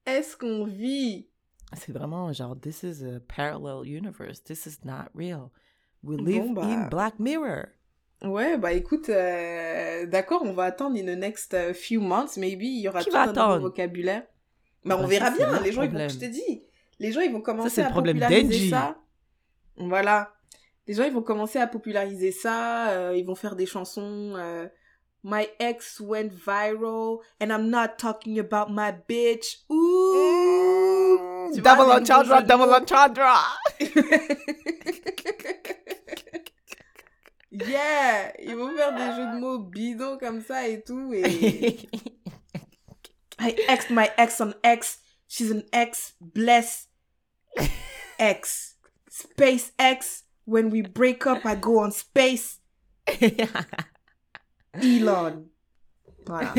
est-ce 0.06 0.36
qu'on 0.36 0.64
vit? 0.64 1.28
C'est 1.76 1.92
vraiment 1.92 2.32
genre 2.32 2.58
this 2.58 2.82
is 2.82 3.04
a 3.04 3.20
parallel 3.20 3.86
universe. 3.86 4.42
This 4.42 4.66
is 4.66 4.78
not 4.84 5.10
real. 5.14 5.50
We 6.02 6.18
live 6.18 6.54
bah. 6.54 6.62
in 6.62 6.88
Black 6.88 7.18
Mirror. 7.18 7.66
Ouais, 8.24 8.56
bah 8.56 8.72
écoute, 8.72 9.08
euh, 9.08 10.06
d'accord, 10.06 10.42
on 10.44 10.52
va 10.52 10.64
attendre 10.64 10.96
in 10.96 11.02
the 11.04 11.18
next 11.18 11.54
uh, 11.54 11.74
few 11.74 12.00
months, 12.00 12.36
maybe 12.38 12.62
il 12.62 12.80
y 12.80 12.88
aura 12.88 13.00
Qui 13.02 13.10
tout 13.10 13.16
un 13.16 13.26
nouveau 13.26 13.68
vocabulaire. 13.68 14.22
Bah 14.84 14.96
on 14.98 15.02
Bah, 15.02 15.06
verra 15.08 15.26
ça, 15.26 15.32
c'est 15.36 15.44
bien, 15.44 15.60
les 15.60 15.72
gens 15.72 15.82
ils 15.82 15.90
vont, 15.90 16.08
je 16.08 16.18
te 16.18 16.24
dis, 16.24 16.62
les 16.98 17.12
gens 17.12 17.20
ils 17.20 17.32
vont 17.32 17.42
commencer 17.42 17.68
c'est 17.68 17.82
le 17.82 17.88
à 17.88 17.90
problème 17.90 18.18
populariser 18.18 18.70
ça. 18.70 18.96
Voilà. 19.76 20.32
Les 20.86 20.94
gens 20.94 21.04
ils 21.04 21.12
vont 21.12 21.22
commencer 21.22 21.58
à 21.58 21.66
populariser 21.66 22.32
ça, 22.32 22.90
euh, 22.90 23.14
ils 23.16 23.24
vont 23.24 23.34
faire 23.34 23.54
des 23.56 23.66
chansons 23.66 24.34
euh, 24.36 24.66
My 25.22 25.48
ex 25.58 26.00
went 26.00 26.30
viral 26.30 27.18
and 27.40 27.50
I'm 27.50 27.68
not 27.68 27.98
talking 27.98 28.38
about 28.38 28.70
my 28.70 28.92
bitch. 29.08 29.64
Ouh! 29.68 31.50
Vois, 31.52 31.76
double 31.76 31.92
entendre, 31.92 32.42
double 32.42 32.72
entendre. 32.72 33.22
Yeah! 37.64 38.32
Ils 38.38 38.54
vont 38.56 38.74
faire 38.76 38.92
des 38.92 39.16
jeux 39.16 39.32
de 39.32 39.40
mots 39.40 39.58
bidons 39.58 40.18
comme 40.18 40.42
ça 40.42 40.66
et 40.68 40.82
tout. 40.82 41.12
Et... 41.14 41.88
I 43.38 43.54
ex 43.68 43.90
my 43.90 44.08
ex 44.16 44.40
on 44.40 44.54
ex. 44.62 44.98
She's 45.28 45.50
an 45.50 45.62
ex. 45.72 46.14
Bless. 46.20 46.88
Ex. 48.18 48.76
Space 49.08 49.72
X. 49.78 50.24
When 50.44 50.70
we 50.70 50.82
break 50.82 51.26
up, 51.26 51.44
I 51.44 51.54
go 51.54 51.80
on 51.80 51.90
space. 51.90 52.60
Elon. 54.74 55.46
Voilà. 56.24 56.54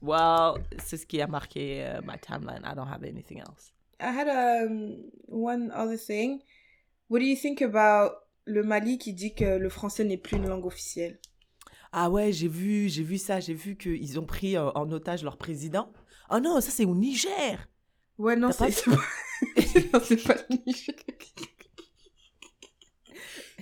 well, 0.00 0.58
c'est 0.78 0.96
ce 0.96 1.06
qui 1.06 1.20
a 1.20 1.26
marqué 1.26 1.84
euh, 1.84 2.00
my 2.02 2.16
timeline. 2.18 2.64
I 2.64 2.74
don't 2.74 2.88
have 2.88 3.04
anything 3.04 3.40
else. 3.40 3.72
I 4.00 4.12
had 4.12 4.28
um, 4.28 5.10
one 5.26 5.70
other 5.72 5.96
thing. 5.96 6.42
What 7.08 7.20
do 7.20 7.26
you 7.26 7.36
think 7.36 7.60
about 7.60 8.12
le 8.50 8.62
Mali 8.62 8.98
qui 8.98 9.12
dit 9.12 9.34
que 9.34 9.56
le 9.58 9.68
français 9.68 10.04
n'est 10.04 10.18
plus 10.18 10.36
une 10.36 10.46
langue 10.48 10.66
officielle? 10.66 11.18
Ah 11.92 12.10
ouais, 12.10 12.32
j'ai 12.32 12.48
vu, 12.48 12.88
j'ai 12.88 13.02
vu 13.02 13.18
ça, 13.18 13.40
j'ai 13.40 13.54
vu 13.54 13.76
qu'ils 13.76 14.18
ont 14.20 14.24
pris 14.26 14.56
euh, 14.56 14.70
en 14.72 14.90
otage 14.92 15.24
leur 15.24 15.36
président. 15.36 15.92
Oh 16.30 16.38
non, 16.38 16.60
ça 16.60 16.70
c'est 16.70 16.84
au 16.84 16.94
Niger. 16.94 17.68
Ouais, 18.18 18.36
non, 18.36 18.50
c'est 18.52 18.66
pas 20.24 20.34
le 20.50 20.56
Niger. 20.66 20.94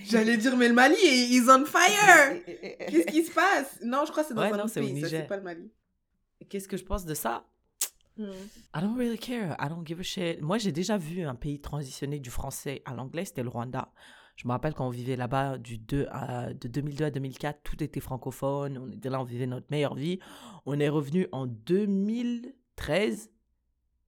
J'allais 0.05 0.37
dire, 0.37 0.55
mais 0.57 0.67
le 0.67 0.73
Mali, 0.73 0.95
is 1.01 1.43
on 1.49 1.65
fire! 1.65 2.41
Qu'est-ce 2.45 3.07
qui 3.11 3.23
se 3.25 3.31
passe? 3.31 3.79
Non, 3.83 4.03
je 4.05 4.11
crois 4.11 4.23
que 4.23 4.29
c'est 4.29 4.33
dans 4.33 4.41
Ouais, 4.41 4.51
un 4.51 4.57
non, 4.57 4.63
autre 4.65 4.73
pays, 4.73 4.87
ça, 4.87 4.93
Niger. 5.07 5.21
c'est 5.21 5.27
pas 5.27 5.37
le 5.37 5.43
Mali. 5.43 5.71
Qu'est-ce 6.49 6.67
que 6.67 6.77
je 6.77 6.83
pense 6.85 7.05
de 7.05 7.13
ça? 7.13 7.45
Hmm. 8.17 8.31
I 8.75 8.81
don't 8.81 8.97
really 8.97 9.17
care. 9.17 9.55
I 9.59 9.67
don't 9.69 9.85
give 9.85 9.99
a 9.99 10.03
shit. 10.03 10.41
Moi, 10.41 10.57
j'ai 10.57 10.71
déjà 10.71 10.97
vu 10.97 11.23
un 11.23 11.35
pays 11.35 11.59
transitionner 11.59 12.19
du 12.19 12.29
français 12.29 12.81
à 12.85 12.93
l'anglais, 12.93 13.25
c'était 13.25 13.43
le 13.43 13.49
Rwanda. 13.49 13.91
Je 14.39 14.47
me 14.47 14.53
rappelle 14.53 14.73
quand 14.73 14.87
on 14.87 14.89
vivait 14.89 15.17
là-bas 15.17 15.57
du 15.57 15.77
2 15.77 16.07
à, 16.11 16.53
de 16.53 16.69
2002 16.69 17.03
à 17.03 17.11
2004, 17.11 17.61
tout 17.61 17.83
était 17.83 17.99
francophone. 17.99 18.77
On 18.77 18.89
était 18.89 19.09
là, 19.09 19.19
on 19.19 19.25
vivait 19.25 19.47
notre 19.47 19.65
meilleure 19.69 19.95
vie. 19.95 20.19
On 20.65 20.79
est 20.79 20.87
revenu 20.87 21.27
en 21.33 21.45
2013. 21.45 23.31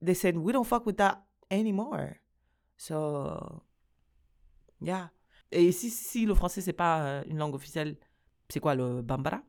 They 0.02 0.14
said, 0.14 0.38
we 0.38 0.54
don't 0.54 0.64
fuck 0.64 0.86
with 0.86 0.96
that 0.96 1.26
anymore. 1.50 2.14
So, 2.78 3.28
yeah. 4.80 5.10
Et 5.50 5.70
si, 5.70 6.24
le 6.24 6.34
français, 6.34 6.62
c'est 6.62 6.72
pas 6.72 7.02
euh, 7.02 7.22
une 7.26 7.36
langue 7.36 7.54
officielle, 7.54 7.98
c'est 8.48 8.60
quoi 8.60 8.74
le 8.74 9.02
Bambara? 9.02 9.42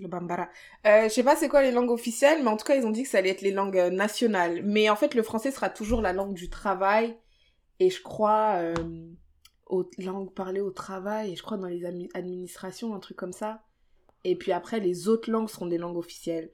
Le 0.00 0.08
Bambara. 0.08 0.48
Euh, 0.84 1.04
je 1.04 1.10
sais 1.10 1.22
pas 1.22 1.36
c'est 1.36 1.48
quoi 1.48 1.62
les 1.62 1.70
langues 1.70 1.92
officielles, 1.92 2.42
mais 2.42 2.50
en 2.50 2.56
tout 2.56 2.64
cas, 2.64 2.74
ils 2.74 2.84
ont 2.84 2.90
dit 2.90 3.04
que 3.04 3.08
ça 3.08 3.18
allait 3.18 3.30
être 3.30 3.42
les 3.42 3.52
langues 3.52 3.78
euh, 3.78 3.90
nationales. 3.90 4.64
Mais 4.64 4.90
en 4.90 4.96
fait, 4.96 5.14
le 5.14 5.22
français 5.22 5.52
sera 5.52 5.70
toujours 5.70 6.02
la 6.02 6.12
langue 6.12 6.34
du 6.34 6.50
travail. 6.50 7.16
Et 7.78 7.88
je 7.88 8.02
crois, 8.02 8.54
euh, 8.56 8.74
aux 9.72 9.88
langues 9.98 10.32
parlées 10.32 10.60
au 10.60 10.70
travail, 10.70 11.32
et 11.32 11.36
je 11.36 11.42
crois 11.42 11.56
dans 11.56 11.66
les 11.66 11.82
admi- 11.82 12.10
administrations, 12.14 12.94
un 12.94 13.00
truc 13.00 13.16
comme 13.16 13.32
ça. 13.32 13.62
Et 14.22 14.36
puis 14.36 14.52
après, 14.52 14.78
les 14.78 15.08
autres 15.08 15.30
langues 15.30 15.48
seront 15.48 15.66
des 15.66 15.78
langues 15.78 15.96
officielles. 15.96 16.50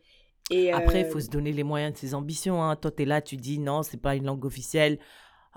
Et, 0.51 0.73
Après, 0.73 1.01
il 1.01 1.07
euh, 1.07 1.11
faut 1.11 1.21
se 1.21 1.29
donner 1.29 1.53
les 1.53 1.65
moyens 1.65 1.93
de 1.93 1.99
ses 1.99 2.15
ambitions. 2.15 2.63
Hein. 2.63 2.77
Toi, 2.77 2.91
tu 2.93 3.03
es 3.03 3.07
là, 3.07 3.21
tu 3.21 3.37
dis 3.37 3.59
non, 3.59 3.83
c'est 3.83 4.01
pas 4.01 4.15
une 4.15 4.25
langue 4.25 4.45
officielle. 4.45 4.99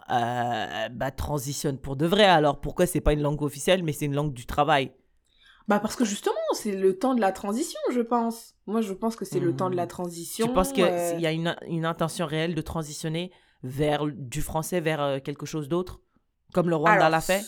Euh, 0.09 0.89
bah, 0.89 1.12
transitionne 1.12 1.78
pour 1.78 1.95
de 1.95 2.07
vrai. 2.07 2.26
Alors, 2.26 2.59
pourquoi 2.59 2.88
c'est 2.88 2.99
pas 2.99 3.14
une 3.14 3.22
langue 3.22 3.43
officielle, 3.43 3.84
mais 3.84 3.93
c'est 3.93 4.05
une 4.05 4.16
langue 4.16 4.34
du 4.34 4.45
travail? 4.45 4.91
Bah 5.68 5.80
parce 5.80 5.95
que 5.95 6.03
justement, 6.03 6.36
c'est 6.53 6.76
le 6.76 6.97
temps 6.97 7.14
de 7.14 7.22
la 7.22 7.32
transition, 7.32 7.80
je 7.93 8.01
pense. 8.01 8.55
Moi, 8.66 8.82
je 8.82 8.93
pense 8.93 9.16
que 9.16 9.26
c'est 9.26 9.39
le 9.39 9.55
temps 9.55 9.70
de 9.70 9.76
la 9.76 9.86
transition. 9.86 10.47
Tu 10.47 10.51
penses 10.51 10.74
qu'il 10.74 10.84
euh, 10.84 11.20
y 11.20 11.28
a 11.28 11.32
une, 11.32 11.55
une 11.68 11.86
intention 11.86 12.26
réelle 12.26 12.55
de 12.55 12.62
transitionner 12.62 13.32
vers 13.64 14.07
du 14.07 14.41
français 14.41 14.82
vers 14.82 15.01
euh, 15.01 15.20
quelque 15.20 15.45
chose 15.45 15.70
d'autre? 15.70 16.01
Comme 16.53 16.69
le 16.69 16.75
Rwanda 16.75 17.09
l'a 17.09 17.21
fait 17.21 17.43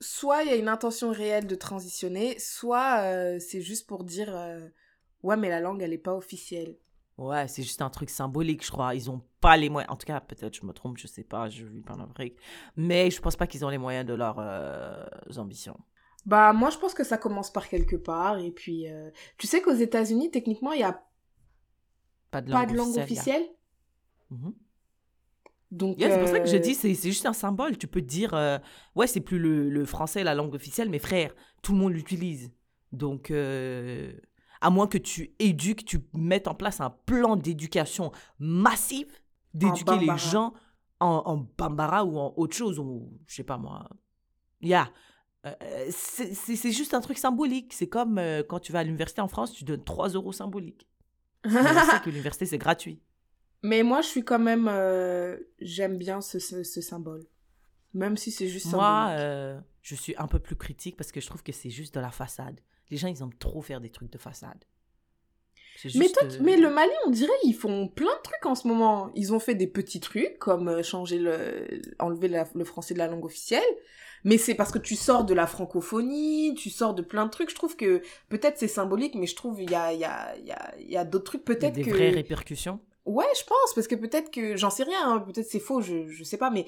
Soit 0.00 0.42
il 0.42 0.50
y 0.50 0.52
a 0.52 0.56
une 0.56 0.68
intention 0.68 1.12
réelle 1.12 1.46
de 1.46 1.54
transitionner, 1.54 2.36
soit 2.40 3.02
euh, 3.02 3.38
c'est 3.38 3.60
juste 3.60 3.86
pour 3.86 4.02
dire 4.02 4.34
euh, 4.36 4.68
ouais 5.22 5.36
mais 5.36 5.48
la 5.48 5.60
langue 5.60 5.80
elle 5.82 5.92
est 5.92 5.98
pas 5.98 6.14
officielle. 6.14 6.76
Ouais, 7.18 7.46
c'est 7.46 7.62
juste 7.62 7.82
un 7.82 7.90
truc 7.90 8.10
symbolique, 8.10 8.64
je 8.64 8.70
crois. 8.70 8.94
Ils 8.96 9.10
ont 9.10 9.22
pas 9.40 9.56
les 9.56 9.68
moyens. 9.68 9.92
En 9.92 9.96
tout 9.96 10.06
cas, 10.06 10.18
peut-être 10.20 10.56
je 10.56 10.64
me 10.66 10.72
trompe, 10.72 10.96
je 10.98 11.06
sais 11.06 11.22
pas, 11.22 11.48
je 11.50 11.64
vis 11.66 11.82
pas 11.82 11.94
en 11.94 12.00
Afrique. 12.00 12.36
Mais 12.74 13.10
je 13.10 13.20
pense 13.20 13.36
pas 13.36 13.46
qu'ils 13.46 13.64
ont 13.64 13.68
les 13.68 13.78
moyens 13.78 14.04
de 14.06 14.14
leurs 14.14 14.38
euh, 14.40 15.04
ambitions. 15.36 15.78
Bah 16.26 16.52
moi 16.52 16.70
je 16.70 16.78
pense 16.78 16.94
que 16.94 17.04
ça 17.04 17.18
commence 17.18 17.52
par 17.52 17.68
quelque 17.68 17.96
part 17.96 18.38
et 18.38 18.50
puis 18.50 18.86
tu 19.38 19.46
sais 19.46 19.60
qu'aux 19.60 19.74
États-Unis 19.74 20.30
techniquement 20.30 20.72
il 20.72 20.80
y 20.80 20.84
a 20.84 21.04
Pas 22.30 22.40
de 22.40 22.50
pas 22.50 22.60
langue 22.62 22.72
de 22.72 22.76
langue 22.76 22.96
officielle. 22.98 23.42
officielle? 23.42 24.52
Donc 25.72 25.98
Yeah, 25.98 26.10
c'est 26.10 26.18
pour 26.20 26.28
ça 26.28 26.38
que 26.40 26.46
je 26.46 26.56
euh, 26.56 26.60
dis, 26.60 26.74
c'est 26.74 26.94
c'est 26.94 27.08
juste 27.10 27.24
un 27.26 27.32
symbole. 27.32 27.78
Tu 27.78 27.86
peux 27.88 28.02
dire, 28.02 28.34
euh, 28.34 28.58
ouais, 28.94 29.06
c'est 29.06 29.20
plus 29.20 29.38
le, 29.38 29.70
le 29.70 29.84
français 29.86 30.22
la 30.22 30.34
langue 30.34 30.54
officielle, 30.54 30.90
mais 30.90 30.98
frère, 30.98 31.34
tout 31.62 31.72
le 31.72 31.78
monde 31.78 31.94
l'utilise. 31.94 32.52
Donc, 32.92 33.30
euh, 33.30 34.12
à 34.60 34.68
moins 34.68 34.86
que 34.86 34.98
tu 34.98 35.34
éduques, 35.38 35.84
tu 35.86 36.00
mettes 36.12 36.46
en 36.46 36.54
place 36.54 36.80
un 36.82 36.90
plan 36.90 37.36
d'éducation 37.36 38.12
massif, 38.38 39.06
d'éduquer 39.54 39.92
les 40.00 40.06
gens 40.18 40.52
en, 41.00 41.22
en 41.24 41.48
bambara 41.58 42.04
ou 42.04 42.18
en 42.18 42.34
autre 42.36 42.54
chose, 42.54 42.78
ou 42.78 43.10
je 43.26 43.34
sais 43.36 43.42
pas 43.44 43.56
moi. 43.56 43.88
Yeah. 44.60 44.90
Euh, 45.46 45.52
c'est 45.90 46.34
c'est- 46.34 46.54
c'est 46.54 46.70
juste 46.70 46.92
un 46.94 47.00
truc 47.00 47.16
symbolique. 47.18 47.72
C'est 47.72 47.88
comme 47.88 48.20
quand 48.48 48.60
tu 48.60 48.72
vas 48.72 48.80
à 48.80 48.84
l'université 48.84 49.22
en 49.22 49.26
France, 49.28 49.52
tu 49.54 49.64
donnes 49.64 49.82
3 49.84 50.10
euros 50.10 50.32
symboliques. 50.32 50.86
On 51.46 51.50
sait 51.50 52.00
que 52.04 52.10
l'université, 52.10 52.44
c'est 52.46 52.58
gratuit. 52.58 53.00
Mais 53.62 53.82
moi 53.82 54.00
je 54.00 54.08
suis 54.08 54.24
quand 54.24 54.38
même 54.38 54.68
euh, 54.68 55.36
j'aime 55.60 55.96
bien 55.98 56.20
ce, 56.20 56.38
ce, 56.38 56.62
ce 56.62 56.80
symbole. 56.80 57.24
Même 57.94 58.16
si 58.16 58.30
c'est 58.30 58.48
juste 58.48 58.72
Moi, 58.72 59.14
euh, 59.18 59.60
je 59.82 59.94
suis 59.94 60.14
un 60.16 60.26
peu 60.26 60.38
plus 60.38 60.56
critique 60.56 60.96
parce 60.96 61.12
que 61.12 61.20
je 61.20 61.26
trouve 61.26 61.42
que 61.42 61.52
c'est 61.52 61.68
juste 61.68 61.94
de 61.94 62.00
la 62.00 62.10
façade. 62.10 62.58
Les 62.90 62.96
gens, 62.96 63.08
ils 63.08 63.20
aiment 63.20 63.34
trop 63.38 63.60
faire 63.60 63.82
des 63.82 63.90
trucs 63.90 64.10
de 64.10 64.16
façade. 64.16 64.64
Mais, 65.84 65.90
juste, 65.90 66.14
toi, 66.14 66.24
euh, 66.24 66.38
mais 66.40 66.56
le 66.56 66.70
Mali, 66.70 66.92
on 67.06 67.10
dirait, 67.10 67.32
ils 67.44 67.52
font 67.54 67.88
plein 67.88 68.14
de 68.16 68.22
trucs 68.22 68.46
en 68.46 68.54
ce 68.54 68.66
moment. 68.66 69.10
Ils 69.14 69.34
ont 69.34 69.38
fait 69.38 69.54
des 69.54 69.66
petits 69.66 70.00
trucs, 70.00 70.38
comme 70.38 70.82
changer 70.82 71.18
le... 71.18 71.82
enlever 71.98 72.28
la- 72.28 72.48
le 72.54 72.64
français 72.64 72.94
de 72.94 72.98
la 72.98 73.08
langue 73.08 73.26
officielle. 73.26 73.62
Mais 74.24 74.38
c'est 74.38 74.54
parce 74.54 74.72
que 74.72 74.78
tu 74.78 74.94
sors 74.96 75.24
de 75.24 75.34
la 75.34 75.46
francophonie, 75.46 76.54
tu 76.54 76.70
sors 76.70 76.94
de 76.94 77.02
plein 77.02 77.26
de 77.26 77.30
trucs. 77.30 77.50
Je 77.50 77.56
trouve 77.56 77.76
que 77.76 78.00
peut-être 78.30 78.56
c'est 78.56 78.68
symbolique, 78.68 79.16
mais 79.16 79.26
je 79.26 79.36
trouve 79.36 79.60
il 79.60 79.70
y 79.70 79.74
a, 79.74 79.92
y 79.92 80.04
a, 80.04 80.34
y 80.38 80.52
a, 80.52 80.74
y 80.78 80.96
a 80.96 81.04
d'autres 81.04 81.24
trucs. 81.24 81.44
Peut-être 81.44 81.74
des 81.74 81.82
que... 81.82 81.90
vraies 81.90 82.10
répercussions. 82.10 82.80
Ouais, 83.04 83.26
je 83.38 83.44
pense, 83.44 83.74
parce 83.74 83.88
que 83.88 83.94
peut-être 83.94 84.30
que... 84.30 84.56
J'en 84.56 84.70
sais 84.70 84.84
rien, 84.84 85.00
hein, 85.04 85.20
peut-être 85.20 85.46
c'est 85.46 85.60
faux, 85.60 85.80
je, 85.80 86.06
je 86.08 86.24
sais 86.24 86.38
pas, 86.38 86.50
mais... 86.50 86.66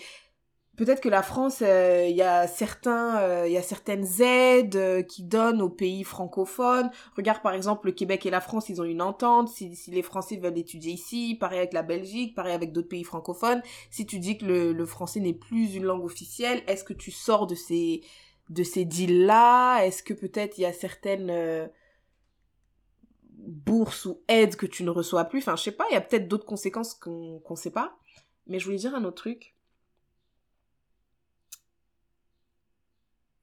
Peut-être 0.76 1.00
que 1.00 1.08
la 1.08 1.22
France, 1.22 1.62
euh, 1.62 2.04
il 2.10 2.16
y 2.16 2.22
a 2.22 2.48
certains, 2.48 3.18
euh, 3.18 3.44
il 3.46 3.52
y 3.52 3.56
a 3.56 3.62
certaines 3.62 4.20
aides 4.20 4.74
euh, 4.74 5.02
qui 5.02 5.22
donnent 5.22 5.62
aux 5.62 5.68
pays 5.68 6.02
francophones. 6.02 6.90
Regarde 7.16 7.42
par 7.42 7.54
exemple 7.54 7.86
le 7.86 7.92
Québec 7.92 8.26
et 8.26 8.30
la 8.30 8.40
France, 8.40 8.68
ils 8.68 8.80
ont 8.80 8.84
une 8.84 9.00
entente. 9.00 9.48
Si, 9.48 9.72
les 9.86 10.02
Français 10.02 10.36
veulent 10.36 10.58
étudier 10.58 10.92
ici, 10.92 11.36
pareil 11.38 11.58
avec 11.58 11.74
la 11.74 11.84
Belgique, 11.84 12.34
pareil 12.34 12.54
avec 12.54 12.72
d'autres 12.72 12.88
pays 12.88 13.04
francophones. 13.04 13.62
Si 13.90 14.04
tu 14.04 14.18
dis 14.18 14.36
que 14.36 14.46
le, 14.46 14.72
le 14.72 14.86
français 14.86 15.20
n'est 15.20 15.32
plus 15.32 15.76
une 15.76 15.84
langue 15.84 16.04
officielle, 16.04 16.64
est-ce 16.66 16.82
que 16.82 16.92
tu 16.92 17.12
sors 17.12 17.46
de 17.46 17.54
ces 17.54 18.02
de 18.50 18.64
ces 18.64 18.84
deals 18.84 19.26
là 19.26 19.84
Est-ce 19.84 20.02
que 20.02 20.12
peut-être 20.12 20.58
il 20.58 20.62
y 20.62 20.66
a 20.66 20.72
certaines 20.72 21.30
bourses 23.46 24.06
ou 24.06 24.22
aides 24.28 24.56
que 24.56 24.66
tu 24.66 24.84
ne 24.84 24.90
reçois 24.90 25.24
plus 25.24 25.40
Enfin, 25.40 25.56
je 25.56 25.62
sais 25.62 25.72
pas. 25.72 25.84
Il 25.90 25.94
y 25.94 25.96
a 25.96 26.00
peut-être 26.00 26.28
d'autres 26.28 26.46
conséquences 26.46 26.94
qu'on 26.94 27.40
qu'on 27.40 27.56
sait 27.56 27.70
pas. 27.70 27.96
Mais 28.46 28.58
je 28.58 28.64
voulais 28.64 28.78
dire 28.78 28.94
un 28.94 29.04
autre 29.04 29.16
truc. 29.16 29.56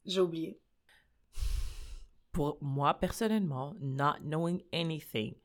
J'ai 0.06 0.22
oublié. 0.22 0.60
Pour 2.32 2.58
moi, 2.62 2.93
personnellement, 2.93 3.76
not 3.80 4.20
knowing 4.22 4.64
anything 4.74 5.36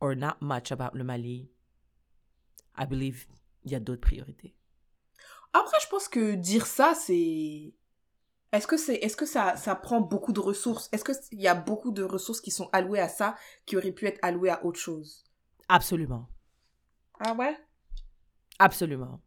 or 0.00 0.14
not 0.14 0.36
much 0.40 0.70
about 0.70 0.96
le 0.96 1.04
Mali, 1.04 1.50
I 2.76 2.86
believe 2.86 3.26
il 3.64 3.72
y 3.72 3.74
a 3.74 3.80
d'autres 3.80 4.02
priorités. 4.02 4.54
Après, 5.52 5.78
je 5.82 5.88
pense 5.88 6.08
que 6.08 6.34
dire 6.34 6.66
ça, 6.66 6.94
c'est. 6.94 7.74
Est-ce 8.52 8.66
que, 8.66 8.76
c'est, 8.76 8.94
est-ce 8.96 9.16
que 9.16 9.26
ça, 9.26 9.56
ça 9.56 9.74
prend 9.74 10.00
beaucoup 10.00 10.32
de 10.32 10.40
ressources? 10.40 10.88
Est-ce 10.92 11.04
qu'il 11.04 11.40
y 11.40 11.48
a 11.48 11.54
beaucoup 11.54 11.90
de 11.90 12.02
ressources 12.02 12.40
qui 12.40 12.50
sont 12.50 12.68
allouées 12.72 13.00
à 13.00 13.08
ça 13.08 13.36
qui 13.66 13.76
auraient 13.76 13.92
pu 13.92 14.06
être 14.06 14.18
allouées 14.22 14.50
à 14.50 14.64
autre 14.64 14.78
chose? 14.78 15.24
Absolument. 15.68 16.28
Ah 17.20 17.34
ouais? 17.34 17.58
Absolument. 18.58 19.20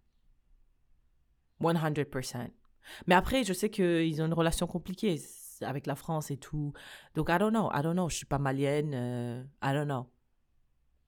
100%. 1.62 2.52
Mais 3.08 3.16
après, 3.16 3.44
je 3.44 3.54
sais 3.54 3.70
qu'ils 3.70 4.22
ont 4.22 4.26
une 4.26 4.34
relation 4.34 4.68
compliquée 4.68 5.22
avec 5.62 5.86
la 5.86 5.96
France 5.96 6.32
et 6.32 6.38
tout. 6.38 6.74
Donc, 7.14 7.28
I 7.30 7.38
don't 7.38 7.52
know. 7.52 7.70
I 7.74 7.82
don't 7.84 7.94
know. 7.94 8.10
Je 8.10 8.16
suis 8.16 8.26
pas 8.26 8.40
malienne. 8.40 8.94
euh, 8.94 9.44
I 9.62 9.74
don't 9.74 9.86
know. 9.88 10.10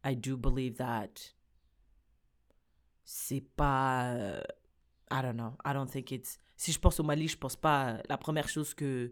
I 0.03 0.15
do 0.15 0.35
believe 0.37 0.75
that. 0.75 1.09
C'est 3.03 3.41
pas. 3.55 4.13
euh, 4.13 4.41
I 5.11 5.21
don't 5.21 5.35
know. 5.37 5.53
I 5.65 5.73
don't 5.73 5.87
think 5.89 6.11
it's. 6.11 6.37
Si 6.61 6.71
je 6.71 6.77
pense 6.79 6.99
au 6.99 7.03
Mali, 7.03 7.27
je 7.27 7.37
pense 7.39 7.55
pas. 7.55 7.97
La 8.07 8.19
première 8.19 8.47
chose 8.47 8.75
que, 8.75 9.11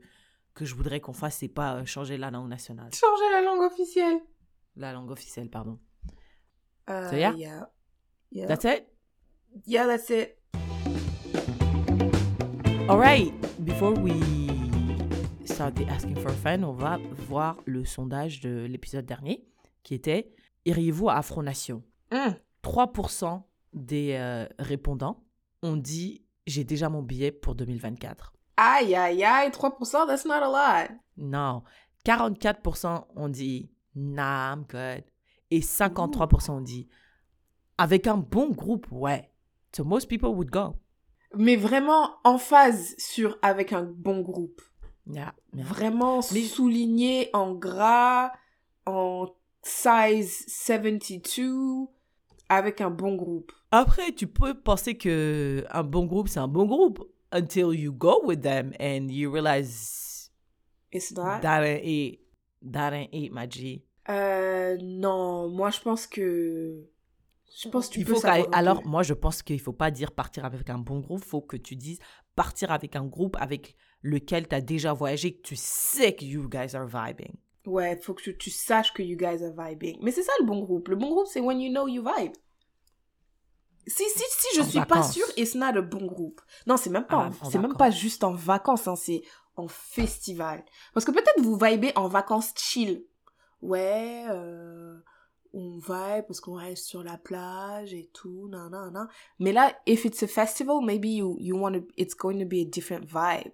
que 0.53 0.65
je 0.65 0.75
voudrais 0.75 0.99
qu'on 0.99 1.13
fasse, 1.13 1.37
c'est 1.37 1.47
pas 1.47 1.77
euh, 1.77 1.85
changer 1.85 2.15
la 2.15 2.29
langue 2.29 2.47
nationale. 2.47 2.91
Changer 2.93 3.31
la 3.31 3.41
langue 3.41 3.63
officielle. 3.63 4.19
La 4.75 4.93
langue 4.93 5.09
officielle, 5.09 5.49
pardon. 5.49 5.79
Uh, 6.87 7.09
So, 7.09 7.15
yeah? 7.15 7.33
yeah. 7.35 7.67
Yeah. 8.31 8.45
That's 8.45 8.65
it? 8.65 8.85
yeah, 9.65 9.87
that's 9.87 10.11
it. 10.11 10.37
Alright, 12.87 13.33
before 13.65 13.93
we 13.99 14.13
start 15.45 15.73
the 15.73 15.87
asking 15.89 16.17
for 16.17 16.29
a 16.29 16.35
friend, 16.35 16.63
on 16.63 16.73
va 16.73 16.99
voir 17.27 17.57
le 17.65 17.83
sondage 17.83 18.41
de 18.41 18.67
l'épisode 18.69 19.07
dernier 19.07 19.43
qui 19.81 19.95
était 19.95 20.31
Iriez-vous 20.65 21.09
à 21.09 21.15
Afronation 21.15 21.81
Hmm. 22.11 22.33
3% 22.63 23.41
des 23.73 24.13
euh, 24.19 24.45
répondants 24.59 25.23
ont 25.63 25.77
dit 25.77 26.23
J'ai 26.49 26.63
déjà 26.63 26.89
mon 26.89 27.03
billet 27.03 27.31
pour 27.31 27.53
2024. 27.53 28.33
Aïe, 28.57 28.95
aïe, 28.95 29.23
aïe, 29.23 29.49
3%, 29.51 30.07
that's 30.07 30.25
not 30.25 30.33
a 30.33 30.47
lot. 30.87 30.95
Non. 31.15 31.61
44% 32.05 33.05
ont 33.15 33.29
dit 33.29 33.69
Nah, 33.95 34.53
I'm 34.55 34.63
good. 34.67 35.03
Et 35.51 35.59
53% 35.61 36.51
ont 36.51 36.61
dit 36.61 36.87
Avec 37.77 38.07
un 38.07 38.17
bon 38.17 38.49
groupe, 38.49 38.87
ouais. 38.91 39.29
So 39.75 39.83
most 39.83 40.07
people 40.09 40.29
would 40.29 40.49
go. 40.49 40.75
Mais 41.35 41.55
vraiment 41.55 42.15
en 42.23 42.39
phase 42.39 42.95
sur 42.97 43.37
avec 43.43 43.71
un 43.71 43.83
bon 43.83 44.21
groupe. 44.21 44.61
Yeah. 45.05 45.35
yeah. 45.53 45.65
Vraiment 45.65 46.21
Mais- 46.33 46.41
souligné 46.45 47.29
en 47.33 47.53
gras, 47.53 48.31
en 48.87 49.27
size 49.61 50.45
72, 50.47 51.87
avec 52.49 52.81
un 52.81 52.89
bon 52.89 53.15
groupe. 53.15 53.51
Après, 53.71 54.11
tu 54.11 54.27
peux 54.27 54.59
penser 54.59 54.97
que 54.97 55.63
un 55.69 55.83
bon 55.83 56.05
groupe, 56.05 56.27
c'est 56.27 56.39
un 56.39 56.47
bon 56.47 56.65
groupe 56.65 56.99
until 57.31 57.73
you 57.73 57.93
go 57.93 58.21
with 58.25 58.41
them 58.41 58.73
and 58.79 59.07
you 59.09 59.31
realize 59.31 60.31
It's 60.91 61.11
not. 61.11 61.41
that 61.41 61.63
ain't 61.63 61.85
it. 61.85 62.19
That 62.61 62.93
ain't 62.93 63.09
it, 63.13 63.31
my 63.31 63.49
G. 63.49 63.85
Euh, 64.09 64.77
non, 64.81 65.49
moi 65.49 65.69
je 65.69 65.79
pense 65.79 66.07
que. 66.07 66.89
Je 67.61 67.67
pense 67.69 67.87
que 67.87 67.93
tu 67.93 67.99
Il 68.01 68.05
peux 68.05 68.13
faut 68.15 68.27
alors, 68.53 68.85
moi, 68.85 69.01
je 69.01 69.13
pense 69.13 69.41
qu'il 69.41 69.59
faut 69.59 69.73
pas 69.73 69.89
dire 69.89 70.11
partir 70.11 70.45
avec 70.45 70.69
un 70.69 70.77
bon 70.77 70.99
groupe. 70.99 71.23
faut 71.23 71.41
que 71.41 71.57
tu 71.57 71.75
dises 71.75 71.99
partir 72.35 72.71
avec 72.71 72.95
un 72.95 73.05
groupe 73.05 73.35
avec 73.39 73.75
lequel 74.01 74.47
tu 74.47 74.55
as 74.55 74.61
déjà 74.61 74.93
voyagé, 74.93 75.33
que 75.33 75.41
tu 75.41 75.55
sais 75.55 76.15
que 76.15 76.23
you 76.23 76.47
guys 76.47 76.75
are 76.75 76.85
vibing. 76.87 77.33
Ouais, 77.65 77.99
faut 78.01 78.13
que 78.13 78.21
tu, 78.23 78.37
tu 78.37 78.49
saches 78.49 78.93
que 78.93 79.03
you 79.03 79.17
guys 79.17 79.43
are 79.43 79.53
vibing. 79.55 79.97
Mais 80.01 80.11
c'est 80.11 80.23
ça 80.23 80.31
le 80.39 80.45
bon 80.45 80.61
groupe. 80.61 80.87
Le 80.87 80.95
bon 80.95 81.09
groupe, 81.09 81.27
c'est 81.27 81.41
when 81.41 81.59
you 81.59 81.71
know 81.71 81.87
you 81.87 82.03
vibe. 82.03 82.33
Si, 83.87 84.03
si, 84.03 84.23
si 84.29 84.55
je 84.55 84.61
En 84.61 84.65
suis 84.65 84.85
pas 84.85 85.03
sûre, 85.03 85.25
it's 85.35 85.55
not 85.55 85.77
a 85.77 85.81
bon 85.81 86.05
groupe. 86.05 86.41
Non, 86.67 86.77
c'est 86.77 86.89
même 86.89 87.05
pas, 87.05 87.29
Ah, 87.31 87.49
c'est 87.49 87.57
même 87.57 87.75
pas 87.75 87.89
juste 87.89 88.23
en 88.23 88.33
vacances, 88.33 88.87
hein, 88.87 88.95
c'est 88.95 89.23
en 89.55 89.67
festival. 89.67 90.63
Parce 90.93 91.05
que 91.05 91.11
peut-être 91.11 91.41
vous 91.41 91.57
vibez 91.57 91.91
en 91.95 92.07
vacances 92.07 92.53
chill. 92.55 93.03
Ouais, 93.61 94.25
euh, 94.29 94.97
on 95.53 95.79
vibe 95.79 96.25
parce 96.27 96.39
qu'on 96.39 96.53
reste 96.53 96.85
sur 96.85 97.03
la 97.03 97.17
plage 97.17 97.93
et 97.93 98.09
tout, 98.13 98.47
nan, 98.49 98.69
nan, 98.69 98.93
nan. 98.93 99.07
Mais 99.39 99.51
là, 99.51 99.75
if 99.87 100.05
it's 100.05 100.21
a 100.23 100.27
festival, 100.27 100.81
maybe 100.81 101.07
you, 101.09 101.35
you 101.39 101.57
want 101.57 101.73
to, 101.73 101.87
it's 101.97 102.15
going 102.15 102.39
to 102.39 102.45
be 102.45 102.61
a 102.61 102.65
different 102.65 103.05
vibe. 103.05 103.51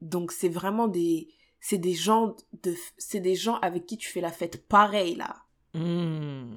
Donc 0.00 0.32
c'est 0.32 0.48
vraiment 0.48 0.88
des, 0.88 1.28
c'est 1.64 1.78
des 1.78 1.94
gens 1.94 2.34
de, 2.64 2.74
c'est 2.98 3.20
des 3.20 3.36
gens 3.36 3.54
avec 3.60 3.86
qui 3.86 3.96
tu 3.96 4.08
fais 4.10 4.20
la 4.20 4.32
fête 4.32 4.66
pareil 4.68 5.14
là. 5.14 5.44
Mm. 5.74 6.56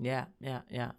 Yeah, 0.00 0.28
yeah, 0.42 0.64
yeah. 0.70 0.94